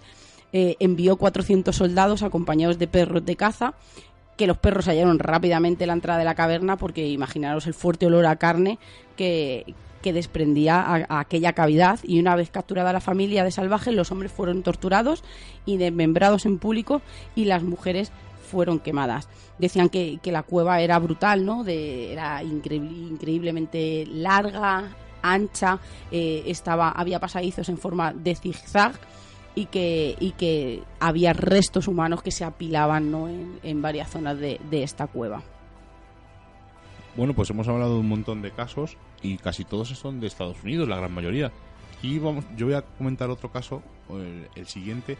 eh, 0.53 0.76
envió 0.80 1.15
400 1.15 1.76
soldados 1.76 2.24
acompañados 2.24 2.78
de 2.78 2.88
perros 2.88 3.26
de 3.26 3.36
caza 3.36 3.74
que 4.38 4.47
los 4.47 4.57
perros 4.57 4.88
hallaron 4.88 5.19
rápidamente 5.19 5.86
la 5.86 5.93
entrada 5.93 6.19
de 6.19 6.26
la 6.26 6.36
caverna 6.36 6.78
porque 6.78 7.07
imaginaros 7.07 7.67
el 7.67 7.74
fuerte 7.74 8.07
olor 8.07 8.26
a 8.26 8.38
carne 8.38 8.80
que, 9.15 9.76
que 10.01 10.13
desprendía 10.13 10.82
a, 10.82 11.19
aquella 11.19 11.53
cavidad 11.53 11.99
y 12.03 12.19
una 12.19 12.36
vez 12.36 12.49
capturada 12.49 12.93
la 12.93 13.01
familia 13.01 13.43
de 13.43 13.51
salvajes 13.51 13.93
los 13.93 14.11
hombres 14.11 14.32
fueron 14.32 14.63
torturados 14.63 15.24
y 15.65 15.78
desmembrados 15.78 16.45
en 16.45 16.57
público 16.57 17.01
y 17.36 17.45
las 17.45 17.63
mujeres 17.63 18.11
fueron 18.52 18.80
quemadas. 18.80 19.30
Decían 19.58 19.89
que, 19.89 20.20
la 20.26 20.43
cueva 20.43 20.82
era 20.82 20.99
brutal, 20.99 21.45
¿no? 21.45 21.64
De, 21.64 22.12
era 22.12 22.43
increíblemente 22.43 24.06
larga, 24.08 24.95
ancha, 25.22 25.80
eh, 26.12 26.43
estaba, 26.45 26.89
había 26.89 27.20
pasadizos 27.20 27.70
en 27.70 27.78
forma 27.78 28.14
de 28.14 28.36
zigzag 28.36 28.99
y 29.56 29.66
que, 29.66 30.16
y 30.20 30.32
que 30.32 30.84
había 30.99 31.34
restos 31.34 31.88
humanos 31.88 32.22
que 32.22 32.32
se 32.32 32.43
apilaban 32.43 33.12
¿no? 33.12 33.28
en, 33.30 33.82
varias 33.82 34.10
zonas 34.10 34.38
de, 34.38 34.60
esta 34.72 35.08
cueva. 35.08 35.41
Bueno, 37.16 37.34
pues 37.34 37.49
hemos 37.49 37.68
hablado 37.68 37.95
de 37.95 37.99
un 37.99 38.08
montón 38.08 38.41
de 38.41 38.52
casos 38.52 38.97
y 39.22 39.38
casi 39.38 39.66
todos 39.66 39.89
son 39.89 40.20
de 40.20 40.28
Estados 40.28 40.64
Unidos, 40.64 40.88
la 40.88 40.97
gran 40.97 41.14
mayoría. 41.14 41.52
Y 42.02 42.20
vamos, 42.20 42.45
yo 42.56 42.66
voy 42.66 42.76
a 42.76 42.82
comentar 42.82 43.30
otro 43.30 43.52
caso, 43.52 43.84
el 44.56 44.66
siguiente, 44.68 45.18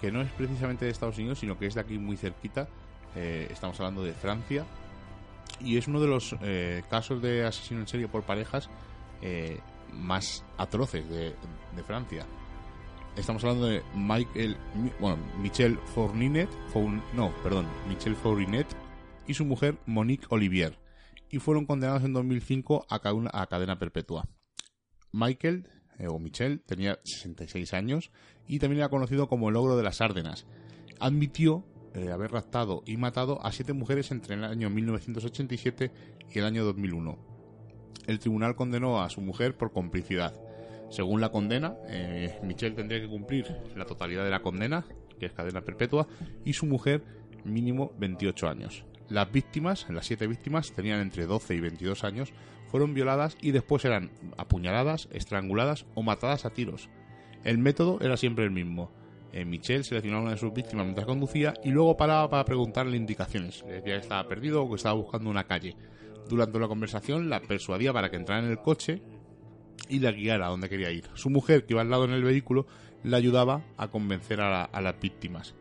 que 0.00 0.10
no 0.10 0.22
es 0.22 0.30
precisamente 0.32 0.84
de 0.84 0.90
Estados 0.90 1.18
Unidos, 1.18 1.38
sino 1.38 1.58
que 1.58 1.66
es 1.66 1.74
de 1.74 1.80
aquí 1.80 1.98
muy 1.98 2.16
cerquita. 2.16 2.68
Eh, 3.14 3.48
estamos 3.50 3.78
hablando 3.80 4.02
de 4.02 4.12
Francia. 4.12 4.64
Y 5.60 5.76
es 5.76 5.88
uno 5.88 6.00
de 6.00 6.06
los 6.06 6.34
eh, 6.42 6.82
casos 6.88 7.20
de 7.20 7.44
asesino 7.44 7.80
en 7.80 7.88
serie 7.88 8.08
por 8.08 8.22
parejas 8.22 8.70
eh, 9.20 9.60
más 9.92 10.44
atroces 10.56 11.08
de, 11.08 11.34
Francia. 11.86 12.26
Estamos 13.16 13.42
hablando 13.42 13.66
de 13.66 13.82
Michael, 13.94 14.56
bueno, 15.00 15.18
Michel 15.38 15.78
Fourninet, 15.94 16.48
no, 17.14 17.32
perdón, 17.42 17.66
Michel 17.88 18.14
Fourninet 18.14 18.66
y 19.26 19.34
su 19.34 19.44
mujer 19.44 19.78
Monique 19.86 20.26
Olivier. 20.28 20.78
Y 21.30 21.38
fueron 21.38 21.66
condenados 21.66 22.04
en 22.04 22.12
2005 22.12 22.86
a, 22.88 23.00
a 23.32 23.46
cadena 23.46 23.78
perpetua. 23.78 24.28
Michael 25.12 25.68
eh, 26.00 26.08
o 26.08 26.18
Michel, 26.18 26.60
tenía 26.60 26.98
66 27.04 27.74
años 27.74 28.10
y 28.48 28.58
también 28.58 28.80
era 28.80 28.88
conocido 28.88 29.28
como 29.28 29.50
el 29.50 29.56
ogro 29.56 29.76
de 29.76 29.82
las 29.82 30.00
Árdenas. 30.00 30.46
Admitió 30.98 31.64
eh, 31.94 32.10
haber 32.10 32.32
raptado 32.32 32.82
y 32.86 32.96
matado 32.96 33.44
a 33.44 33.52
siete 33.52 33.74
mujeres 33.74 34.10
entre 34.10 34.34
el 34.34 34.44
año 34.44 34.70
1987 34.70 35.90
y 36.32 36.38
el 36.38 36.44
año 36.44 36.64
2001. 36.64 37.18
El 38.06 38.18
tribunal 38.18 38.56
condenó 38.56 39.02
a 39.02 39.10
su 39.10 39.20
mujer 39.20 39.56
por 39.56 39.72
complicidad. 39.72 40.34
Según 40.88 41.20
la 41.20 41.30
condena, 41.30 41.76
eh, 41.88 42.38
Michel 42.42 42.74
tendría 42.74 43.00
que 43.00 43.08
cumplir 43.08 43.46
la 43.76 43.84
totalidad 43.84 44.24
de 44.24 44.30
la 44.30 44.40
condena, 44.40 44.86
que 45.18 45.26
es 45.26 45.32
cadena 45.32 45.60
perpetua, 45.60 46.08
y 46.44 46.54
su 46.54 46.66
mujer 46.66 47.04
mínimo 47.44 47.92
28 47.98 48.48
años. 48.48 48.84
Las 49.08 49.30
víctimas, 49.30 49.86
las 49.90 50.06
siete 50.06 50.26
víctimas, 50.26 50.72
tenían 50.72 51.00
entre 51.00 51.26
12 51.26 51.54
y 51.54 51.60
22 51.60 52.04
años, 52.04 52.32
fueron 52.70 52.94
violadas 52.94 53.36
y 53.40 53.50
después 53.50 53.84
eran 53.84 54.10
apuñaladas, 54.36 55.08
estranguladas 55.12 55.86
o 55.94 56.02
matadas 56.02 56.44
a 56.44 56.50
tiros. 56.50 56.88
El 57.44 57.58
método 57.58 57.98
era 58.00 58.16
siempre 58.16 58.44
el 58.44 58.50
mismo. 58.50 58.90
Eh, 59.32 59.44
Michelle 59.44 59.84
seleccionaba 59.84 60.20
a 60.20 60.24
una 60.24 60.32
de 60.32 60.38
sus 60.38 60.52
víctimas 60.52 60.84
mientras 60.84 61.06
conducía 61.06 61.54
y 61.64 61.70
luego 61.70 61.96
paraba 61.96 62.28
para 62.30 62.44
preguntarle 62.44 62.96
indicaciones. 62.96 63.64
Le 63.66 63.74
decía 63.74 63.94
que 63.94 64.00
estaba 64.00 64.28
perdido 64.28 64.62
o 64.62 64.68
que 64.68 64.76
estaba 64.76 64.94
buscando 64.94 65.30
una 65.30 65.44
calle. 65.44 65.76
Durante 66.28 66.58
la 66.58 66.68
conversación 66.68 67.28
la 67.28 67.40
persuadía 67.40 67.92
para 67.92 68.10
que 68.10 68.16
entrara 68.16 68.44
en 68.44 68.50
el 68.50 68.58
coche 68.58 69.02
y 69.88 69.98
la 69.98 70.12
guiara 70.12 70.46
a 70.46 70.50
donde 70.50 70.68
quería 70.68 70.90
ir. 70.90 71.08
Su 71.14 71.30
mujer, 71.30 71.64
que 71.64 71.74
iba 71.74 71.82
al 71.82 71.90
lado 71.90 72.04
en 72.04 72.12
el 72.12 72.22
vehículo, 72.22 72.66
le 73.02 73.16
ayudaba 73.16 73.62
a 73.76 73.88
convencer 73.88 74.40
a 74.40 74.80
las 74.80 75.00
víctimas. 75.00 75.54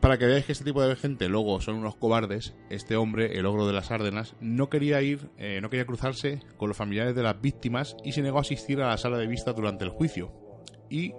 Para 0.00 0.16
que 0.16 0.24
veáis 0.24 0.46
que 0.46 0.52
este 0.52 0.64
tipo 0.64 0.82
de 0.82 0.96
gente 0.96 1.28
luego 1.28 1.60
son 1.60 1.74
unos 1.74 1.94
cobardes, 1.94 2.54
este 2.70 2.96
hombre, 2.96 3.38
el 3.38 3.44
ogro 3.44 3.66
de 3.66 3.74
las 3.74 3.90
Árdenas, 3.90 4.34
no 4.40 4.70
quería 4.70 5.02
ir, 5.02 5.28
eh, 5.36 5.60
no 5.60 5.68
quería 5.68 5.84
cruzarse 5.84 6.40
con 6.56 6.68
los 6.68 6.76
familiares 6.78 7.14
de 7.14 7.22
las 7.22 7.38
víctimas 7.38 7.96
y 8.02 8.12
se 8.12 8.22
negó 8.22 8.38
a 8.38 8.40
asistir 8.40 8.80
a 8.80 8.88
la 8.88 8.96
sala 8.96 9.18
de 9.18 9.26
vista 9.26 9.52
durante 9.52 9.84
el 9.84 9.90
juicio. 9.90 10.32
Y 10.88 11.12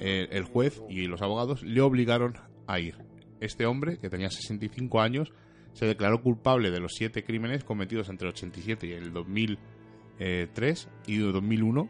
eh, 0.00 0.26
el 0.32 0.42
juez 0.42 0.82
y 0.88 1.06
los 1.06 1.22
abogados 1.22 1.62
le 1.62 1.80
obligaron 1.80 2.34
a 2.66 2.80
ir. 2.80 2.96
Este 3.40 3.66
hombre, 3.66 3.98
que 3.98 4.10
tenía 4.10 4.30
65 4.30 5.00
años, 5.00 5.32
se 5.72 5.86
declaró 5.86 6.20
culpable 6.20 6.72
de 6.72 6.80
los 6.80 6.92
siete 6.92 7.22
crímenes 7.22 7.62
cometidos 7.62 8.08
entre 8.08 8.26
el 8.26 8.34
87 8.34 8.86
y 8.88 8.92
el 8.92 9.12
2003 9.12 10.88
y 11.06 11.16
el 11.16 11.32
2001. 11.32 11.88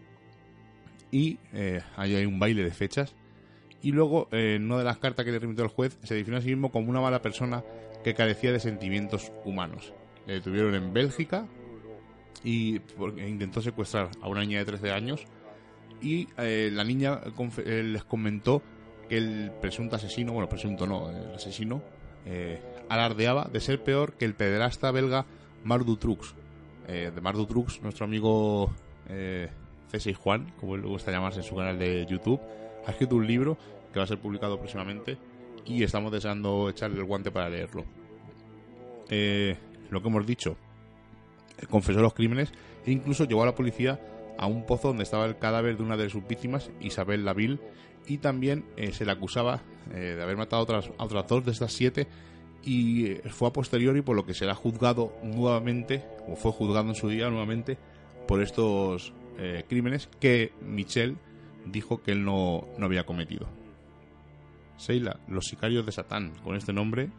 Y 1.11 1.39
eh, 1.55 1.81
ahí 1.97 2.15
hay 2.17 2.27
un 2.27 2.39
baile 2.39 2.65
de 2.65 2.71
fechas 2.71 3.17
y 3.85 3.93
luego 3.93 4.29
eh, 4.33 4.55
en 4.57 4.65
una 4.65 4.79
de 4.79 4.85
las 4.85 4.99
cartas 4.99 5.25
que 5.25 5.31
le 5.31 5.39
remitió 5.39 5.63
el 5.63 5.71
juez 5.71 5.99
se 6.03 6.15
definió 6.15 6.39
a 6.39 6.43
sí 6.43 6.49
mismo 6.49 6.73
como 6.73 6.89
una 6.89 7.03
mala 7.03 7.21
persona 7.21 7.63
que 8.03 8.15
carecía 8.15 8.51
de 8.51 8.59
sentimientos 8.59 9.31
humanos. 9.45 9.93
Le 10.27 10.35
detuvieron 10.35 10.75
en 10.75 10.95
Bélgica 10.95 11.47
y 12.43 12.81
intentó 13.27 13.61
secuestrar 13.61 14.11
a 14.23 14.29
una 14.29 14.41
niña 14.41 14.59
de 14.59 14.65
13 14.65 14.91
años 14.91 15.25
y 16.01 16.29
eh, 16.39 16.71
la 16.73 16.83
niña 16.83 17.21
eh, 17.59 17.83
les 17.85 18.05
comentó 18.05 18.63
que 19.09 19.19
el 19.19 19.53
presunto 19.61 19.97
asesino, 19.97 20.33
bueno, 20.33 20.49
presunto 20.49 20.87
no, 20.87 21.11
el 21.11 21.35
asesino, 21.35 21.83
eh, 22.25 22.63
alardeaba 22.89 23.51
de 23.53 23.61
ser 23.61 23.83
peor 23.85 24.15
que 24.15 24.25
el 24.25 24.35
pederasta 24.35 24.91
belga 24.91 25.27
Mardu 25.63 25.97
Trux. 25.97 26.35
De 26.87 27.19
Mardu 27.23 27.47
Trux, 27.47 27.81
nuestro 27.81 28.05
amigo 28.05 28.71
eh, 29.09 29.49
C6 29.91 30.15
Juan, 30.17 30.53
como 30.59 30.75
él 30.75 30.83
le 30.83 30.89
gusta 30.89 31.11
llamarse 31.11 31.41
en 31.41 31.45
su 31.45 31.55
canal 31.55 31.79
de 31.79 32.07
YouTube, 32.07 32.41
ha 32.87 32.91
escrito 32.91 33.17
un 33.17 33.27
libro 33.27 33.57
que 33.93 33.99
va 33.99 34.05
a 34.05 34.09
ser 34.09 34.19
publicado 34.19 34.59
próximamente 34.59 35.17
y 35.65 35.83
estamos 35.83 36.13
deseando 36.13 36.69
echarle 36.69 36.99
el 36.99 37.05
guante 37.05 37.31
para 37.31 37.49
leerlo. 37.49 37.85
Eh, 39.09 39.57
lo 39.91 40.03
que 40.03 40.09
hemos 40.09 40.27
dicho, 40.27 40.57
eh, 41.59 41.67
confesó 41.69 42.01
los 42.01 42.15
crímenes 42.15 42.53
e 42.85 42.93
incluso 42.93 43.25
llevó 43.25 43.43
a 43.43 43.47
la 43.47 43.55
policía 43.55 44.01
a 44.39 44.47
un 44.47 44.67
pozo 44.67 44.89
donde 44.89 45.05
estaba 45.05 45.27
el 45.27 45.39
cadáver 45.39 45.77
de 45.77 45.83
una 45.83 45.97
de 45.97 46.11
sus 46.11 46.27
víctimas, 46.27 46.71
Isabel 46.81 47.25
Laville, 47.25 47.61
y 48.07 48.19
también 48.19 48.65
eh, 48.77 48.93
se 48.93 49.05
le 49.05 49.13
acusaba 49.13 49.63
de 49.95 50.21
haber 50.21 50.39
matado 50.39 50.61
a 50.61 50.63
otras, 50.63 50.91
a 50.97 51.05
otras 51.05 51.27
dos 51.29 51.45
de 51.45 51.53
estas 51.53 51.71
siete 51.71 52.07
y 52.63 53.17
fue 53.29 53.49
a 53.49 53.53
posteriori 53.53 54.01
por 54.01 54.17
lo 54.17 54.25
que 54.25 54.33
será 54.33 54.55
juzgado 54.55 55.13
nuevamente, 55.23 56.03
o 56.27 56.37
fue 56.37 56.53
juzgado 56.53 56.89
en 56.89 56.95
su 56.95 57.11
día 57.11 57.29
nuevamente, 57.29 57.77
por 58.27 58.43
estos 58.43 59.13
crímenes 59.69 60.09
que 60.21 60.53
Michel 60.63 61.19
dijo 61.67 62.03
que 62.03 62.13
él 62.13 62.25
no, 62.25 62.65
no 62.79 62.87
había 62.87 63.05
cometido. 63.05 63.47
Seila, 64.77 65.19
los 65.29 65.47
sicarios 65.47 65.87
de 65.87 65.93
Satán, 65.93 66.33
con 66.43 66.57
este 66.57 66.73
nombre, 66.73 67.11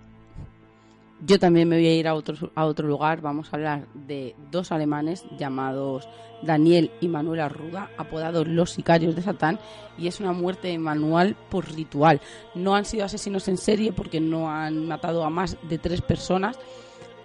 Yo 1.26 1.40
también 1.40 1.70
me 1.70 1.78
voy 1.78 1.88
a 1.88 1.96
ir 1.96 2.08
a 2.08 2.14
otro, 2.14 2.52
a 2.54 2.66
otro 2.66 2.88
lugar. 2.88 3.22
Vamos 3.22 3.48
a 3.52 3.56
hablar 3.56 3.88
de 3.94 4.36
dos 4.52 4.72
alemanes 4.72 5.26
llamados 5.38 6.08
Daniel 6.42 6.92
y 7.02 7.08
Manuel 7.08 7.40
Arruda, 7.40 7.90
apodados 7.98 8.48
los 8.48 8.72
sicarios 8.72 9.16
de 9.16 9.22
Satán, 9.22 9.60
y 9.98 10.08
es 10.08 10.20
una 10.20 10.34
muerte 10.34 10.78
manual 10.78 11.36
por 11.50 11.74
ritual. 11.74 12.22
No 12.54 12.76
han 12.76 12.86
sido 12.86 13.06
asesinos 13.06 13.48
en 13.48 13.58
serie 13.58 13.94
porque 13.94 14.20
no 14.20 14.52
han 14.52 14.88
matado 14.88 15.24
a 15.24 15.30
más 15.30 15.58
de 15.68 15.78
tres 15.78 16.02
personas, 16.02 16.60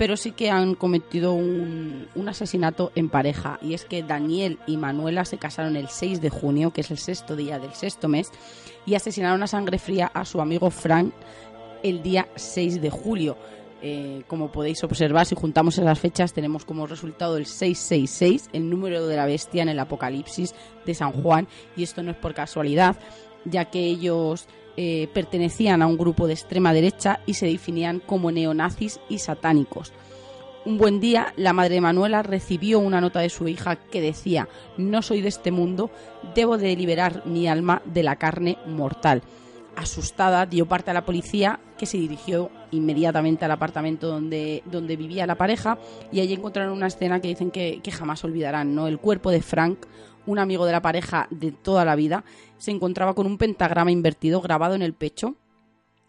pero 0.00 0.16
sí 0.16 0.32
que 0.32 0.50
han 0.50 0.76
cometido 0.76 1.34
un, 1.34 2.08
un 2.14 2.28
asesinato 2.30 2.90
en 2.94 3.10
pareja. 3.10 3.58
Y 3.60 3.74
es 3.74 3.84
que 3.84 4.02
Daniel 4.02 4.58
y 4.66 4.78
Manuela 4.78 5.26
se 5.26 5.36
casaron 5.36 5.76
el 5.76 5.90
6 5.90 6.22
de 6.22 6.30
junio, 6.30 6.72
que 6.72 6.80
es 6.80 6.90
el 6.90 6.96
sexto 6.96 7.36
día 7.36 7.58
del 7.58 7.74
sexto 7.74 8.08
mes, 8.08 8.30
y 8.86 8.94
asesinaron 8.94 9.42
a 9.42 9.46
sangre 9.46 9.78
fría 9.78 10.10
a 10.14 10.24
su 10.24 10.40
amigo 10.40 10.70
Frank 10.70 11.12
el 11.82 12.02
día 12.02 12.28
6 12.34 12.80
de 12.80 12.88
julio. 12.88 13.36
Eh, 13.82 14.22
como 14.26 14.50
podéis 14.50 14.82
observar, 14.84 15.26
si 15.26 15.34
juntamos 15.34 15.76
esas 15.76 15.98
fechas, 15.98 16.32
tenemos 16.32 16.64
como 16.64 16.86
resultado 16.86 17.36
el 17.36 17.44
666, 17.44 18.48
el 18.54 18.70
número 18.70 19.06
de 19.06 19.16
la 19.16 19.26
bestia 19.26 19.62
en 19.62 19.68
el 19.68 19.78
Apocalipsis 19.78 20.54
de 20.86 20.94
San 20.94 21.12
Juan, 21.12 21.46
y 21.76 21.82
esto 21.82 22.02
no 22.02 22.12
es 22.12 22.16
por 22.16 22.32
casualidad, 22.32 22.96
ya 23.44 23.66
que 23.66 23.84
ellos 23.84 24.46
eh, 24.76 25.08
pertenecían 25.12 25.82
a 25.82 25.86
un 25.86 25.98
grupo 25.98 26.26
de 26.26 26.34
extrema 26.34 26.72
derecha 26.72 27.20
y 27.26 27.34
se 27.34 27.46
definían 27.46 28.00
como 28.00 28.30
neonazis 28.30 29.00
y 29.08 29.18
satánicos. 29.18 29.92
Un 30.66 30.76
buen 30.76 31.00
día, 31.00 31.32
la 31.36 31.54
madre 31.54 31.76
de 31.76 31.80
Manuela 31.80 32.22
recibió 32.22 32.80
una 32.80 33.00
nota 33.00 33.20
de 33.20 33.30
su 33.30 33.48
hija 33.48 33.76
que 33.76 34.02
decía, 34.02 34.48
no 34.76 35.00
soy 35.00 35.22
de 35.22 35.28
este 35.28 35.50
mundo, 35.50 35.90
debo 36.34 36.58
de 36.58 36.76
liberar 36.76 37.22
mi 37.24 37.48
alma 37.48 37.80
de 37.86 38.02
la 38.02 38.16
carne 38.16 38.58
mortal 38.66 39.22
asustada, 39.76 40.46
dio 40.46 40.66
parte 40.66 40.90
a 40.90 40.94
la 40.94 41.04
policía, 41.04 41.60
que 41.78 41.86
se 41.86 41.96
dirigió 41.96 42.50
inmediatamente 42.70 43.44
al 43.44 43.50
apartamento 43.52 44.08
donde, 44.08 44.62
donde 44.66 44.96
vivía 44.96 45.26
la 45.26 45.36
pareja, 45.36 45.78
y 46.12 46.20
allí 46.20 46.34
encontraron 46.34 46.76
una 46.76 46.88
escena 46.88 47.20
que 47.20 47.28
dicen 47.28 47.50
que, 47.50 47.80
que 47.82 47.90
jamás 47.90 48.22
olvidarán, 48.24 48.74
¿no? 48.74 48.86
El 48.86 48.98
cuerpo 48.98 49.30
de 49.30 49.42
Frank, 49.42 49.86
un 50.30 50.38
amigo 50.38 50.66
de 50.66 50.72
la 50.72 50.82
pareja 50.82 51.26
de 51.30 51.52
toda 51.52 51.84
la 51.84 51.96
vida, 51.96 52.24
se 52.58 52.70
encontraba 52.70 53.14
con 53.14 53.26
un 53.26 53.38
pentagrama 53.38 53.90
invertido 53.90 54.40
grabado 54.40 54.74
en 54.74 54.82
el 54.82 54.94
pecho, 54.94 55.36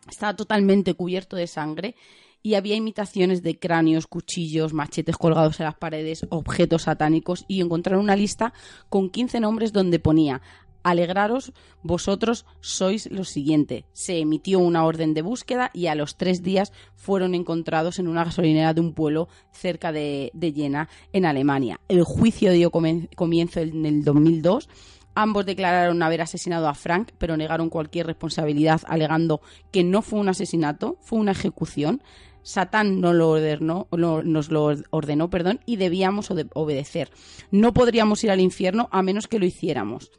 estaba 0.10 0.36
totalmente 0.36 0.94
cubierto 0.94 1.36
de 1.36 1.48
sangre, 1.48 1.96
y 2.44 2.56
había 2.56 2.76
imitaciones 2.76 3.44
de 3.44 3.60
cráneos, 3.60 4.08
cuchillos, 4.08 4.74
machetes 4.74 5.18
colgados 5.18 5.60
en 5.60 5.66
las 5.66 5.76
paredes, 5.76 6.26
objetos 6.30 6.84
satánicos, 6.84 7.46
y 7.48 7.62
encontraron 7.62 8.04
una 8.04 8.16
lista 8.16 8.54
con 8.90 9.10
15 9.10 9.40
nombres 9.40 9.74
donde 9.74 10.00
ponía 10.00 10.42
Alegraros, 10.84 11.54
vosotros 11.84 12.46
sois 12.60 13.10
lo 13.12 13.24
siguiente. 13.24 13.86
Se 13.94 14.20
emitió 14.20 14.60
una 14.60 14.84
orden 14.86 15.14
de 15.14 15.22
búsqueda 15.22 15.70
y 15.74 15.88
a 15.88 15.96
los 15.96 16.18
tres 16.18 16.42
días 16.44 16.74
fueron 16.96 17.36
encontrados 17.36 18.00
en 18.00 18.08
una 18.08 18.24
gasolinera 18.24 18.74
de 18.74 18.82
un 18.82 18.94
pueblo 18.94 19.28
cerca 19.52 19.92
de, 19.92 20.32
de 20.34 20.52
Jena, 20.52 20.90
en 21.14 21.26
Alemania. 21.26 21.80
El 21.88 22.04
juicio 22.04 22.52
dio 22.52 22.72
comienzo 22.72 23.60
en 23.60 23.86
el 23.86 24.04
2002. 24.04 24.70
Ambos 25.14 25.46
declararon 25.46 26.02
haber 26.04 26.22
asesinado 26.22 26.68
a 26.70 26.74
Frank, 26.74 27.10
pero 27.18 27.36
negaron 27.36 27.70
cualquier 27.70 28.08
responsabilidad, 28.08 28.82
alegando 28.88 29.42
que 29.72 29.84
no 29.84 30.02
fue 30.02 30.20
un 30.20 30.30
asesinato, 30.30 30.98
fue 31.02 31.20
una 31.20 31.34
ejecución. 31.34 32.02
Satán 32.44 33.02
no 33.02 33.14
lo 33.14 33.30
ordenó, 33.30 33.88
lo- 33.92 34.24
nos 34.24 34.50
lo 34.50 34.74
ordenó, 34.90 35.30
perdón, 35.30 35.60
y 35.66 35.76
debíamos 35.76 36.32
obedecer. 36.56 37.12
No 37.52 37.74
podríamos 37.74 38.24
ir 38.24 38.32
al 38.32 38.40
infierno 38.40 38.88
a 38.92 39.04
menos 39.04 39.28
que 39.28 39.38
lo 39.38 39.46
hiciéramos 39.46 40.12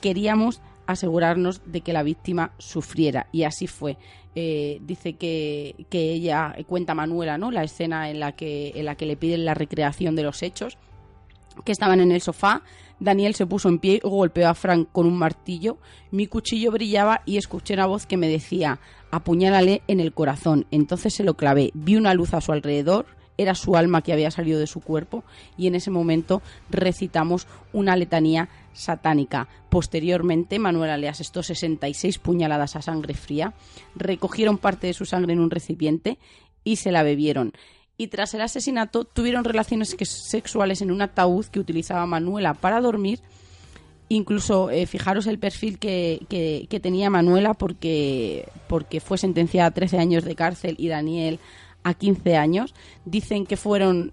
queríamos 0.00 0.60
asegurarnos 0.86 1.60
de 1.66 1.82
que 1.82 1.92
la 1.92 2.02
víctima 2.02 2.52
sufriera 2.58 3.26
y 3.32 3.42
así 3.42 3.66
fue. 3.66 3.98
Eh, 4.34 4.80
dice 4.82 5.14
que, 5.14 5.86
que 5.90 6.12
ella 6.12 6.54
cuenta 6.66 6.94
Manuela, 6.94 7.38
¿no? 7.38 7.50
La 7.50 7.64
escena 7.64 8.08
en 8.10 8.20
la 8.20 8.32
que 8.32 8.72
en 8.74 8.84
la 8.84 8.94
que 8.94 9.06
le 9.06 9.16
piden 9.16 9.44
la 9.44 9.54
recreación 9.54 10.14
de 10.14 10.22
los 10.22 10.42
hechos, 10.42 10.78
que 11.64 11.72
estaban 11.72 12.00
en 12.00 12.12
el 12.12 12.20
sofá. 12.20 12.62
Daniel 13.00 13.34
se 13.34 13.46
puso 13.46 13.68
en 13.68 13.78
pie 13.78 14.00
y 14.02 14.08
golpeó 14.08 14.48
a 14.48 14.54
Frank 14.54 14.88
con 14.90 15.06
un 15.06 15.16
martillo. 15.16 15.78
Mi 16.10 16.26
cuchillo 16.26 16.72
brillaba 16.72 17.22
y 17.26 17.36
escuché 17.36 17.74
una 17.74 17.86
voz 17.86 18.06
que 18.06 18.16
me 18.16 18.28
decía: 18.28 18.80
apuñálale 19.10 19.82
en 19.88 20.00
el 20.00 20.12
corazón. 20.12 20.66
Entonces 20.70 21.14
se 21.14 21.24
lo 21.24 21.34
clavé. 21.34 21.70
Vi 21.74 21.96
una 21.96 22.14
luz 22.14 22.32
a 22.34 22.40
su 22.40 22.52
alrededor. 22.52 23.06
Era 23.38 23.54
su 23.54 23.76
alma 23.76 24.02
que 24.02 24.12
había 24.12 24.30
salido 24.30 24.58
de 24.60 24.66
su 24.66 24.80
cuerpo 24.80 25.24
y 25.56 25.68
en 25.68 25.76
ese 25.76 25.90
momento 25.90 26.42
recitamos 26.68 27.46
una 27.72 27.96
letanía 27.96 28.48
satánica. 28.74 29.48
Posteriormente, 29.70 30.58
Manuela 30.58 30.98
le 30.98 31.08
asestó 31.08 31.42
66 31.42 32.18
puñaladas 32.18 32.76
a 32.76 32.82
sangre 32.82 33.14
fría, 33.14 33.54
recogieron 33.94 34.58
parte 34.58 34.88
de 34.88 34.92
su 34.94 35.04
sangre 35.06 35.32
en 35.32 35.40
un 35.40 35.50
recipiente 35.50 36.18
y 36.64 36.76
se 36.76 36.92
la 36.92 37.02
bebieron. 37.02 37.52
Y 37.96 38.08
tras 38.08 38.34
el 38.34 38.42
asesinato 38.42 39.04
tuvieron 39.04 39.44
relaciones 39.44 39.96
sexuales 40.00 40.82
en 40.82 40.90
un 40.90 41.00
ataúd 41.02 41.46
que 41.46 41.58
utilizaba 41.60 42.06
Manuela 42.06 42.54
para 42.54 42.80
dormir. 42.80 43.20
Incluso, 44.10 44.70
eh, 44.70 44.86
fijaros 44.86 45.26
el 45.26 45.38
perfil 45.38 45.78
que, 45.78 46.20
que- 46.30 46.66
que 46.70 46.80
tenía 46.80 47.10
Manuela 47.10 47.52
porque, 47.54 48.48
porque 48.66 49.00
fue 49.00 49.18
sentenciada 49.18 49.68
a 49.68 49.72
13 49.72 49.98
años 49.98 50.24
de 50.24 50.34
cárcel 50.34 50.76
y 50.78 50.88
Daniel 50.88 51.40
a 51.84 51.94
15 51.94 52.36
años. 52.36 52.74
Dicen 53.04 53.46
que 53.46 53.56
fueron 53.56 54.12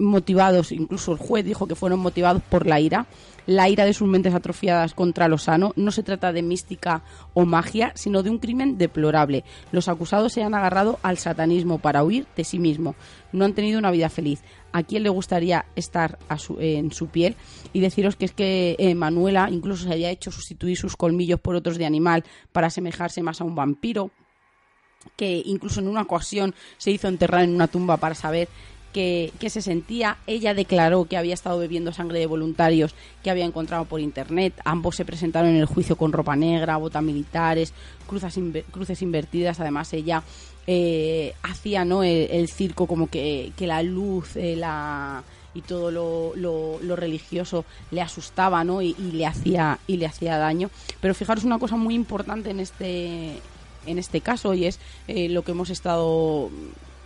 motivados, 0.00 0.70
incluso 0.70 1.10
el 1.12 1.18
juez 1.18 1.44
dijo 1.44 1.66
que 1.66 1.74
fueron 1.74 1.98
motivados 1.98 2.40
por 2.48 2.66
la 2.68 2.78
ira, 2.78 3.06
la 3.46 3.68
ira 3.68 3.84
de 3.84 3.92
sus 3.94 4.06
mentes 4.06 4.32
atrofiadas 4.34 4.94
contra 4.94 5.26
lo 5.26 5.38
sano. 5.38 5.72
No 5.74 5.90
se 5.90 6.04
trata 6.04 6.32
de 6.32 6.42
mística 6.42 7.02
o 7.34 7.44
magia, 7.44 7.90
sino 7.96 8.22
de 8.22 8.30
un 8.30 8.38
crimen 8.38 8.78
deplorable. 8.78 9.42
Los 9.72 9.88
acusados 9.88 10.32
se 10.32 10.42
han 10.44 10.54
agarrado 10.54 11.00
al 11.02 11.18
satanismo 11.18 11.78
para 11.78 12.04
huir 12.04 12.26
de 12.36 12.44
sí 12.44 12.58
mismo. 12.60 12.94
No 13.32 13.44
han 13.44 13.54
tenido 13.54 13.78
una 13.78 13.90
vida 13.90 14.08
feliz. 14.08 14.40
¿A 14.70 14.82
quién 14.82 15.02
le 15.02 15.08
gustaría 15.08 15.64
estar 15.74 16.18
a 16.28 16.38
su- 16.38 16.60
en 16.60 16.92
su 16.92 17.08
piel? 17.08 17.34
Y 17.72 17.80
deciros 17.80 18.16
que 18.16 18.26
es 18.26 18.32
que 18.32 18.76
eh, 18.78 18.94
Manuela 18.94 19.48
incluso 19.50 19.84
se 19.84 19.92
había 19.92 20.10
hecho 20.10 20.30
sustituir 20.30 20.76
sus 20.76 20.94
colmillos 20.96 21.40
por 21.40 21.56
otros 21.56 21.78
de 21.78 21.86
animal 21.86 22.22
para 22.52 22.66
asemejarse 22.68 23.22
más 23.22 23.40
a 23.40 23.44
un 23.44 23.54
vampiro 23.56 24.10
que 25.16 25.42
incluso 25.44 25.80
en 25.80 25.88
una 25.88 26.02
ocasión 26.02 26.54
se 26.76 26.90
hizo 26.90 27.08
enterrar 27.08 27.42
en 27.44 27.54
una 27.54 27.68
tumba 27.68 27.96
para 27.96 28.14
saber 28.14 28.48
que, 28.92 29.32
que 29.38 29.50
se 29.50 29.60
sentía. 29.62 30.16
Ella 30.26 30.54
declaró 30.54 31.04
que 31.04 31.16
había 31.16 31.34
estado 31.34 31.58
bebiendo 31.58 31.92
sangre 31.92 32.18
de 32.20 32.26
voluntarios 32.26 32.94
que 33.22 33.30
había 33.30 33.44
encontrado 33.44 33.84
por 33.84 34.00
internet. 34.00 34.54
Ambos 34.64 34.96
se 34.96 35.04
presentaron 35.04 35.50
en 35.50 35.56
el 35.56 35.66
juicio 35.66 35.96
con 35.96 36.12
ropa 36.12 36.36
negra, 36.36 36.76
botas 36.78 37.02
militares, 37.02 37.72
cruzas 38.06 38.34
cruces 38.70 39.02
invertidas. 39.02 39.60
Además, 39.60 39.92
ella 39.92 40.22
eh, 40.66 41.34
hacía 41.42 41.84
¿no? 41.84 42.02
el, 42.02 42.48
circo 42.48 42.86
como 42.86 43.08
que, 43.08 43.52
que 43.56 43.66
la 43.66 43.82
luz, 43.82 44.36
eh, 44.36 44.56
la 44.56 45.22
y 45.54 45.62
todo 45.62 45.90
lo, 45.90 46.32
lo- 46.36 46.78
lo 46.82 46.94
religioso 46.94 47.64
le 47.90 48.02
asustaba 48.02 48.62
¿no? 48.64 48.82
y 48.82 48.94
le 48.94 49.26
hacía 49.26 49.78
y 49.86 49.96
le 49.96 50.04
hacía 50.06 50.36
daño 50.36 50.68
pero 51.00 51.14
fijaros 51.14 51.42
una 51.44 51.58
cosa 51.58 51.74
muy 51.74 51.94
importante 51.94 52.50
en 52.50 52.60
este 52.60 53.40
en 53.86 53.98
este 53.98 54.20
caso 54.20 54.54
y 54.54 54.66
es 54.66 54.78
eh, 55.06 55.28
lo 55.28 55.42
que 55.42 55.52
hemos 55.52 55.70
estado 55.70 56.50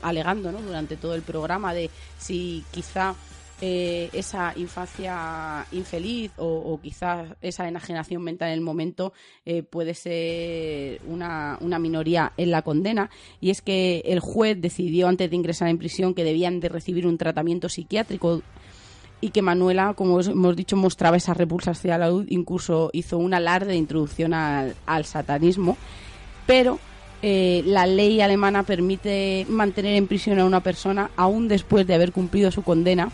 alegando 0.03 0.53
¿no? 0.53 0.61
durante 0.61 0.97
todo 0.97 1.15
el 1.15 1.23
programa 1.23 1.74
de 1.74 1.90
si 2.19 2.65
quizá 2.70 3.15
eh, 3.61 4.11
esa 4.12 4.53
infancia 4.57 5.65
infeliz 5.70 6.32
o, 6.36 6.47
o 6.47 6.81
quizá 6.81 7.27
esa 7.40 7.69
enajenación 7.69 8.20
mental 8.20 8.49
en 8.49 8.55
el 8.55 8.61
momento 8.61 9.12
eh, 9.47 9.62
puede 9.62 9.94
ser 9.94 11.01
una, 11.07 11.59
una 11.61 11.78
minoría 11.78 12.32
en 12.36 12.51
la 12.51 12.62
condena 12.62 13.09
y 13.40 13.51
es 13.51 13.62
que 13.62 14.03
el 14.05 14.19
juez 14.19 14.61
decidió 14.61 15.07
antes 15.07 15.31
de 15.31 15.36
ingresar 15.36 15.69
en 15.69 15.78
prisión 15.78 16.12
que 16.12 16.24
debían 16.24 16.59
de 16.59 16.70
recibir 16.70 17.07
un 17.07 17.19
tratamiento 17.19 17.69
psiquiátrico 17.69 18.43
y 19.23 19.31
que 19.31 19.40
Manuela, 19.40 19.94
como 19.94 20.20
hemos 20.20 20.57
dicho, 20.57 20.77
mostraba 20.77 21.16
esa 21.16 21.32
repulsa 21.32 21.70
hacia 21.70 21.97
la 21.97 22.11
luz, 22.11 22.27
incluso 22.28 22.90
hizo 22.93 23.19
un 23.19 23.32
alarde 23.32 23.69
de 23.69 23.77
introducción 23.77 24.35
al, 24.35 25.05
satanismo, 25.05 25.78
pero 26.47 26.78
eh, 27.23 27.62
la 27.66 27.86
ley 27.86 28.20
alemana 28.20 28.64
permite 28.64 29.47
mantener 29.48 29.94
en 29.94 30.09
prisión 30.09 30.40
a 30.40 30.44
una 30.44 30.60
persona 30.60 31.10
aún 31.16 31.47
después 31.48 31.86
de 31.86 31.94
haber 31.94 32.12
cumplido 32.12 32.51
su 32.51 32.62
condena, 32.62 33.10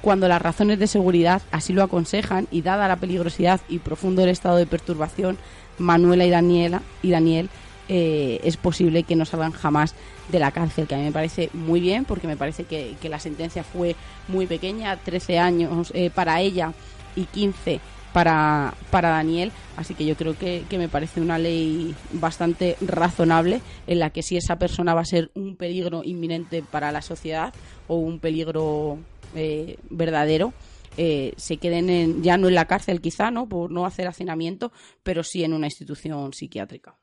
cuando 0.00 0.28
las 0.28 0.40
razones 0.40 0.78
de 0.78 0.86
seguridad 0.86 1.42
así 1.50 1.72
lo 1.72 1.82
aconsejan 1.82 2.46
y 2.52 2.62
dada 2.62 2.86
la 2.86 2.96
peligrosidad 2.96 3.60
y 3.68 3.80
profundo 3.80 4.22
el 4.22 4.28
estado 4.28 4.56
de 4.56 4.66
perturbación, 4.66 5.36
Manuela 5.78 6.24
y 6.24 6.30
Daniela 6.30 6.82
y 7.02 7.10
Daniel 7.10 7.50
eh, 7.88 8.40
es 8.44 8.56
posible 8.56 9.02
que 9.02 9.16
no 9.16 9.24
salgan 9.24 9.52
jamás 9.52 9.94
de 10.28 10.38
la 10.38 10.50
cárcel, 10.50 10.86
que 10.86 10.94
a 10.94 10.98
mí 10.98 11.04
me 11.04 11.12
parece 11.12 11.50
muy 11.54 11.80
bien, 11.80 12.04
porque 12.04 12.26
me 12.26 12.36
parece 12.36 12.64
que, 12.64 12.96
la 13.08 13.18
sentencia 13.18 13.64
fue 13.64 13.96
muy 14.28 14.46
pequeña, 14.46 14.96
13 14.98 15.38
años 15.38 15.90
eh, 15.94 16.10
para 16.10 16.40
ella 16.40 16.74
y 17.16 17.24
15 17.24 17.80
para, 18.18 18.74
para 18.90 19.10
Daniel, 19.10 19.52
así 19.76 19.94
que 19.94 20.04
yo 20.04 20.16
creo 20.16 20.36
que, 20.36 20.64
me 20.72 20.88
parece 20.88 21.20
una 21.20 21.38
ley 21.38 21.94
bastante 22.14 22.76
razonable 22.80 23.60
en 23.86 24.00
la 24.00 24.10
que 24.10 24.24
si 24.24 24.36
esa 24.36 24.58
persona 24.58 24.92
va 24.92 25.02
a 25.02 25.04
ser 25.04 25.30
un 25.36 25.54
peligro 25.54 26.02
inminente 26.02 26.64
para 26.68 26.90
la 26.90 27.00
sociedad 27.00 27.54
o 27.86 27.94
un 27.94 28.18
peligro 28.18 28.98
eh, 29.36 29.78
verdadero, 29.88 30.52
eh, 30.96 31.32
se 31.36 31.58
queden 31.58 31.90
en, 31.90 32.20
ya 32.24 32.36
no 32.38 32.48
en 32.48 32.56
la 32.56 32.64
cárcel 32.64 33.00
quizá, 33.00 33.30
¿no? 33.30 33.48
Por 33.48 33.70
no 33.70 33.86
hacer 33.86 34.08
hacinamiento, 34.08 34.72
pero 35.04 35.22
sí 35.22 35.44
en 35.44 35.52
una 35.52 35.68
institución 35.68 36.32
psiquiátrica. 36.32 36.98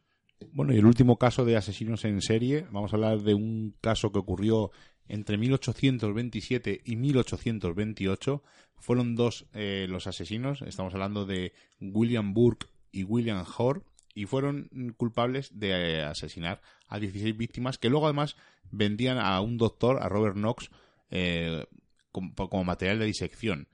Bueno, 0.52 0.74
y 0.74 0.80
el 0.80 0.86
último 0.86 1.18
caso 1.18 1.46
de 1.46 1.56
asesinos 1.56 2.04
en 2.04 2.20
serie, 2.20 2.66
vamos 2.72 2.92
a 2.92 2.98
hablar 2.98 3.22
de 3.22 3.36
un 3.36 3.74
caso 3.80 4.12
que 4.12 4.20
ocurrió 4.20 4.72
entre 5.08 5.38
1827 5.38 6.82
y 6.84 6.96
1828. 6.96 8.44
Fueron 8.78 9.16
dos 9.16 9.46
eh, 9.54 9.88
los 9.90 10.08
asesinos, 10.08 10.62
estamos 10.62 10.94
hablando 10.94 11.26
de 11.26 11.54
William 11.80 12.34
Burke 12.34 12.68
y 12.92 13.04
William 13.04 13.44
Hoare, 13.58 13.82
y 14.14 14.26
fueron 14.26 14.70
culpables 14.96 15.58
de 15.58 15.72
eh, 15.72 16.04
asesinar 16.04 16.62
a 16.88 17.00
16 17.00 17.36
víctimas 17.36 17.78
que 17.78 17.90
luego 17.90 18.06
además 18.06 18.38
vendían 18.72 19.18
a 19.18 19.40
un 19.42 19.58
doctor, 19.58 20.02
a 20.02 20.08
Robert 20.08 20.36
Knox, 20.36 20.70
eh, 21.10 21.66
como, 22.12 22.64
material 22.64 23.00
de 23.00 23.06
disección. 23.06 23.68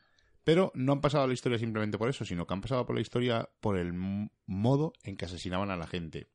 Pero 0.44 0.72
no 0.74 0.94
han 0.94 1.02
pasado 1.02 1.26
a 1.26 1.28
la 1.28 1.34
historia 1.34 1.60
simplemente 1.60 2.00
por 2.00 2.10
eso, 2.10 2.26
sino 2.26 2.48
que 2.48 2.54
han 2.54 2.62
pasado 2.62 2.86
por 2.88 2.96
la 2.96 3.02
historia 3.02 3.50
por 3.60 3.78
el 3.78 3.94
modo 4.48 4.94
en 5.04 5.16
que 5.16 5.26
asesinaban 5.26 5.70
a 5.70 5.78
la 5.78 5.86
gente. 5.86 6.28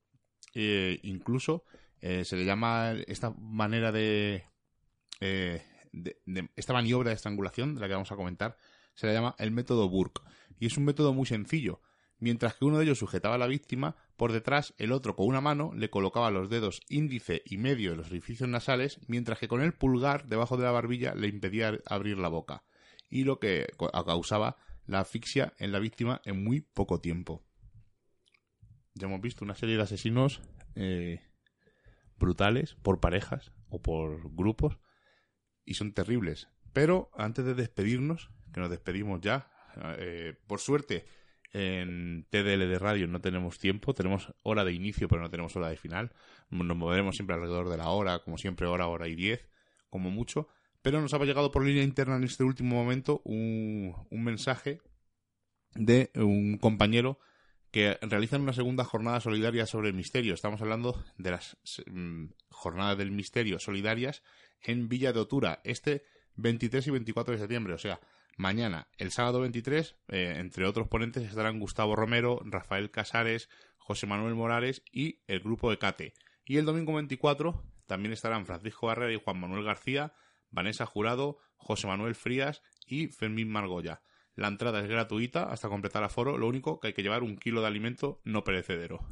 Incluso 0.55 1.65
se 2.01 2.37
le 2.37 2.45
llama 2.45 2.93
esta 3.09 3.31
manera 3.31 3.91
eh, 5.21 5.63
de, 5.93 6.19
esta 6.57 6.73
maniobra 6.73 7.11
de 7.11 7.17
estrangulación 7.17 7.75
de 7.75 7.81
la 7.81 7.89
que 7.89 7.95
vamos 7.95 8.13
a 8.13 8.17
comentar 8.17 8.57
se 8.95 9.07
le 9.07 9.13
llama 9.13 9.35
el 9.39 9.51
método 9.51 9.89
Burke. 9.89 10.23
Y 10.59 10.67
es 10.67 10.77
un 10.77 10.85
método 10.85 11.13
muy 11.13 11.27
sencillo. 11.27 11.81
Mientras 12.19 12.55
que 12.55 12.65
uno 12.65 12.79
de 12.79 12.85
ellos 12.85 12.99
sujetaba 12.99 13.35
a 13.35 13.39
la 13.39 13.47
víctima 13.47 13.97
por 14.17 14.33
detrás 14.33 14.75
el 14.79 14.93
otro 14.93 15.17
con 15.17 15.27
una 15.27 15.43
mano 15.43 15.73
le 15.75 15.91
colocaba 15.91 16.31
los 16.31 16.49
dedos 16.49 16.81
índice 16.89 17.43
y 17.45 17.59
medio 17.59 17.91
de 17.91 17.97
los 17.99 18.07
orificios 18.07 18.49
nasales 18.49 19.01
mientras 19.07 19.39
que 19.39 19.49
con 19.49 19.61
el 19.61 19.75
pulgar 19.75 20.27
debajo 20.27 20.57
de 20.57 20.65
la 20.65 20.71
barbilla 20.71 21.15
le 21.15 21.29
impedía 21.29 21.79
abrir 21.85 22.19
la 22.19 22.29
boca. 22.29 22.65
Y 23.11 23.25
lo 23.25 23.39
que 23.39 23.67
causaba 24.07 24.57
la 24.87 25.01
asfixia 25.01 25.53
en 25.59 25.73
la 25.73 25.79
víctima 25.79 26.23
en 26.25 26.43
muy 26.43 26.61
poco 26.61 27.01
tiempo. 27.01 27.45
Ya 28.95 29.07
hemos 29.07 29.21
visto 29.21 29.45
una 29.45 29.55
serie 29.55 29.77
de 29.77 29.83
asesinos 29.83 30.41
eh, 30.75 31.21
brutales 32.19 32.77
por 32.83 33.01
parejas 33.01 33.53
o 33.69 33.83
por 33.83 34.35
grupos 34.35 34.79
y 35.67 35.75
son 35.75 35.93
terribles. 35.93 36.49
Pero 36.73 37.11
antes 37.17 37.45
de 37.45 37.55
despedirnos, 37.55 38.31
que 38.53 38.61
nos 38.61 38.71
despedimos 38.71 39.21
ya, 39.21 39.51
eh, 39.99 40.35
por 40.47 40.61
suerte 40.61 41.05
en 41.53 42.27
TDL 42.31 42.69
de 42.69 42.79
radio 42.79 43.07
no 43.07 43.21
tenemos 43.21 43.59
tiempo, 43.59 43.95
tenemos 43.95 44.33
hora 44.43 44.65
de 44.65 44.73
inicio 44.73 45.09
pero 45.09 45.23
no 45.23 45.31
tenemos 45.31 45.55
hora 45.57 45.69
de 45.69 45.77
final, 45.77 46.13
nos 46.51 46.77
moveremos 46.77 47.17
siempre 47.17 47.35
alrededor 47.35 47.69
de 47.69 47.77
la 47.77 47.89
hora, 47.89 48.19
como 48.21 48.39
siempre 48.39 48.67
hora, 48.67 48.89
hora 48.89 49.09
y 49.09 49.15
diez, 49.15 49.49
como 49.91 50.11
mucho, 50.11 50.49
pero 50.83 51.01
nos 51.01 51.15
ha 51.15 51.19
llegado 51.19 51.51
por 51.51 51.65
línea 51.65 51.83
interna 51.83 52.17
en 52.17 52.25
este 52.25 52.45
último 52.45 52.77
momento 52.77 53.21
un, 53.25 53.95
un 54.11 54.25
mensaje 54.25 54.81
de 55.75 56.11
un 56.15 56.59
compañero 56.59 57.19
que 57.71 57.99
realizan 58.01 58.43
una 58.43 58.53
segunda 58.53 58.85
jornada 58.85 59.21
solidaria 59.21 59.67
sobre 59.67 59.89
el 59.89 59.95
misterio. 59.95 60.35
Estamos 60.35 60.63
hablando 60.63 61.05
de 61.19 61.31
las 61.31 61.57
mm, 61.87 62.27
jornadas 62.51 62.97
del 62.99 63.11
misterio 63.11 63.59
solidarias 63.59 64.23
en 64.67 64.89
Villa 64.89 65.13
de 65.13 65.21
Otura, 65.21 65.61
este 65.65 66.05
23 66.35 66.89
y 66.89 66.91
24 66.91 67.33
de 67.33 67.39
septiembre, 67.39 67.73
o 67.73 67.79
sea, 67.79 68.01
mañana, 68.37 68.89
el 68.99 69.13
sábado 69.13 69.41
23, 69.41 69.97
eh, 70.09 70.35
entre 70.39 70.67
otros 70.67 70.89
ponentes 70.89 71.23
estarán 71.23 71.59
Gustavo 71.59 71.97
Romero, 71.97 72.41
Rafael 72.45 72.91
Casares, 72.91 73.49
José 73.79 74.07
Manuel 74.07 74.35
Morales 74.35 74.83
y 74.93 75.21
el 75.29 75.41
grupo 75.41 75.71
de 75.71 75.79
Cate. 75.79 76.13
Y 76.45 76.59
el 76.59 76.65
domingo 76.65 76.93
24 76.95 77.63
también 77.87 78.13
estarán 78.13 78.45
Francisco 78.45 78.89
Barrera 78.89 79.13
y 79.13 79.21
Juan 79.23 79.41
Manuel 79.41 79.65
García, 79.65 80.13
Vanessa 80.51 80.85
Jurado, 80.85 81.39
José 81.57 81.87
Manuel 81.87 82.15
Frías 82.15 82.63
y 82.87 83.09
Fermín 83.09 83.49
Margoya. 83.49 84.03
La 84.35 84.49
entrada 84.49 84.81
es 84.81 84.89
gratuita 84.89 85.45
hasta 85.45 85.69
completar 85.69 86.05
aforo. 86.05 86.37
Lo 86.37 86.47
único 86.47 86.79
que 86.79 86.89
hay 86.89 86.93
que 86.93 87.03
llevar 87.03 87.23
un 87.23 87.39
kilo 87.39 87.63
de 87.63 87.69
alimento 87.69 88.21
no 88.25 88.45
perecedero. 88.45 89.07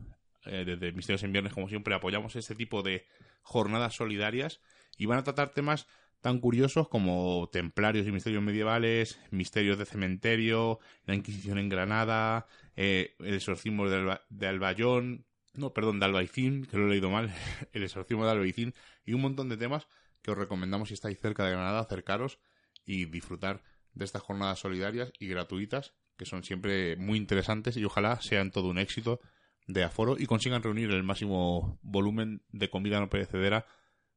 Eh, 0.44 0.64
desde 0.66 0.92
Misterios 0.92 1.22
en 1.22 1.32
Viernes, 1.32 1.54
como 1.54 1.68
siempre, 1.68 1.94
apoyamos 1.94 2.36
este 2.36 2.54
tipo 2.54 2.82
de 2.82 3.06
jornadas 3.42 3.94
solidarias 3.94 4.60
y 4.98 5.06
van 5.06 5.18
a 5.18 5.24
tratar 5.24 5.50
temas 5.50 5.86
tan 6.20 6.38
curiosos 6.40 6.88
como 6.88 7.50
templarios 7.52 8.06
y 8.06 8.12
misterios 8.12 8.42
medievales, 8.42 9.20
misterios 9.30 9.78
de 9.78 9.84
cementerio, 9.84 10.80
la 11.04 11.14
Inquisición 11.14 11.58
en 11.58 11.68
Granada, 11.68 12.46
eh, 12.76 13.14
el 13.18 13.34
exorcismo 13.34 13.88
de, 13.88 14.18
de 14.30 14.46
Albayón, 14.46 15.26
no, 15.54 15.72
perdón, 15.72 16.00
de 16.00 16.06
Albaicín, 16.06 16.64
que 16.64 16.78
lo 16.78 16.86
he 16.86 16.90
leído 16.90 17.10
mal, 17.10 17.32
el 17.72 17.82
exorcismo 17.82 18.24
de 18.24 18.32
Albaicín 18.32 18.74
y 19.04 19.12
un 19.12 19.20
montón 19.20 19.48
de 19.48 19.56
temas 19.56 19.86
que 20.22 20.30
os 20.30 20.38
recomendamos 20.38 20.88
si 20.88 20.94
estáis 20.94 21.20
cerca 21.20 21.44
de 21.44 21.52
Granada, 21.52 21.80
acercaros 21.80 22.38
y 22.86 23.04
disfrutar 23.04 23.62
de 23.92 24.04
estas 24.04 24.22
jornadas 24.22 24.58
solidarias 24.58 25.12
y 25.18 25.28
gratuitas, 25.28 25.94
que 26.16 26.24
son 26.26 26.42
siempre 26.42 26.96
muy 26.96 27.18
interesantes 27.18 27.76
y 27.76 27.84
ojalá 27.84 28.20
sean 28.20 28.50
todo 28.50 28.68
un 28.68 28.78
éxito 28.78 29.20
de 29.66 29.84
aforo 29.84 30.16
y 30.18 30.26
consigan 30.26 30.62
reunir 30.62 30.90
el 30.90 31.02
máximo 31.02 31.78
volumen 31.82 32.42
de 32.50 32.70
comida 32.70 33.00
no 33.00 33.08
perecedera 33.08 33.66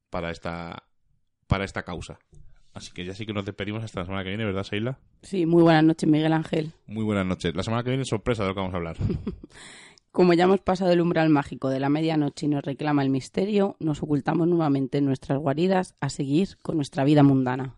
para 0.10 0.32
esta, 0.32 0.84
para 1.48 1.66
esta 1.66 1.84
causa. 1.84 2.20
Así 2.74 2.92
que 2.92 3.06
ya 3.06 3.14
sí 3.14 3.26
que 3.26 3.34
nos 3.34 3.46
despedimos 3.46 3.84
hasta 3.84 4.02
la 4.02 4.06
semana 4.06 4.24
que 4.24 4.30
viene, 4.30 4.46
¿verdad, 4.46 4.64
Seila? 4.64 5.00
Sí, 5.24 5.48
muy 5.48 5.64
buenas 5.64 5.84
noches, 5.84 6.08
Miguel 6.08 6.34
Ángel. 6.34 6.74
Muy 6.86 7.04
buenas 7.04 7.26
noches. 7.26 7.56
La 7.56 7.64
semana 7.64 7.84
que 7.84 7.90
viene 7.90 8.06
sorpresa 8.06 8.44
de 8.44 8.50
lo 8.50 8.56
que 8.56 8.60
vamos 8.60 8.74
a 8.74 8.78
hablar. 8.78 8.98
Como 10.12 10.34
ya 10.34 10.46
hemos 10.46 10.62
pasado 10.62 10.92
el 10.92 11.02
umbral 11.02 11.30
mágico 11.30 11.70
de 11.70 11.80
la 11.80 11.90
medianoche 11.90 12.46
y 12.46 12.50
nos 12.50 12.64
reclama 12.64 13.04
el 13.04 13.10
misterio, 13.10 13.78
nos 13.80 14.02
ocultamos 14.02 14.48
nuevamente 14.48 15.00
en 15.00 15.06
nuestras 15.06 15.40
guaridas 15.40 15.96
a 16.00 16.10
seguir 16.10 16.58
con 16.62 16.76
nuestra 16.76 17.04
vida 17.04 17.24
mundana. 17.24 17.76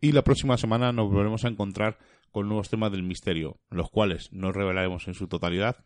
Y 0.00 0.12
la 0.12 0.22
próxima 0.22 0.56
semana 0.56 0.92
nos 0.92 1.08
volveremos 1.08 1.44
a 1.44 1.48
encontrar 1.48 1.98
con 2.30 2.48
nuevos 2.48 2.68
temas 2.70 2.92
del 2.92 3.02
misterio, 3.02 3.60
los 3.70 3.90
cuales 3.90 4.32
no 4.32 4.52
revelaremos 4.52 5.08
en 5.08 5.14
su 5.14 5.26
totalidad, 5.26 5.76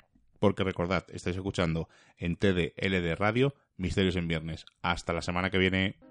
porque 0.41 0.65
recordad, 0.65 1.05
estáis 1.13 1.37
escuchando 1.37 1.89
en 2.17 2.35
TDLD 2.35 3.15
Radio 3.17 3.55
Misterios 3.77 4.17
en 4.17 4.27
Viernes. 4.27 4.67
Hasta 4.83 5.13
la 5.13 5.23
semana 5.23 5.51
que 5.51 5.59
viene. 5.59 6.10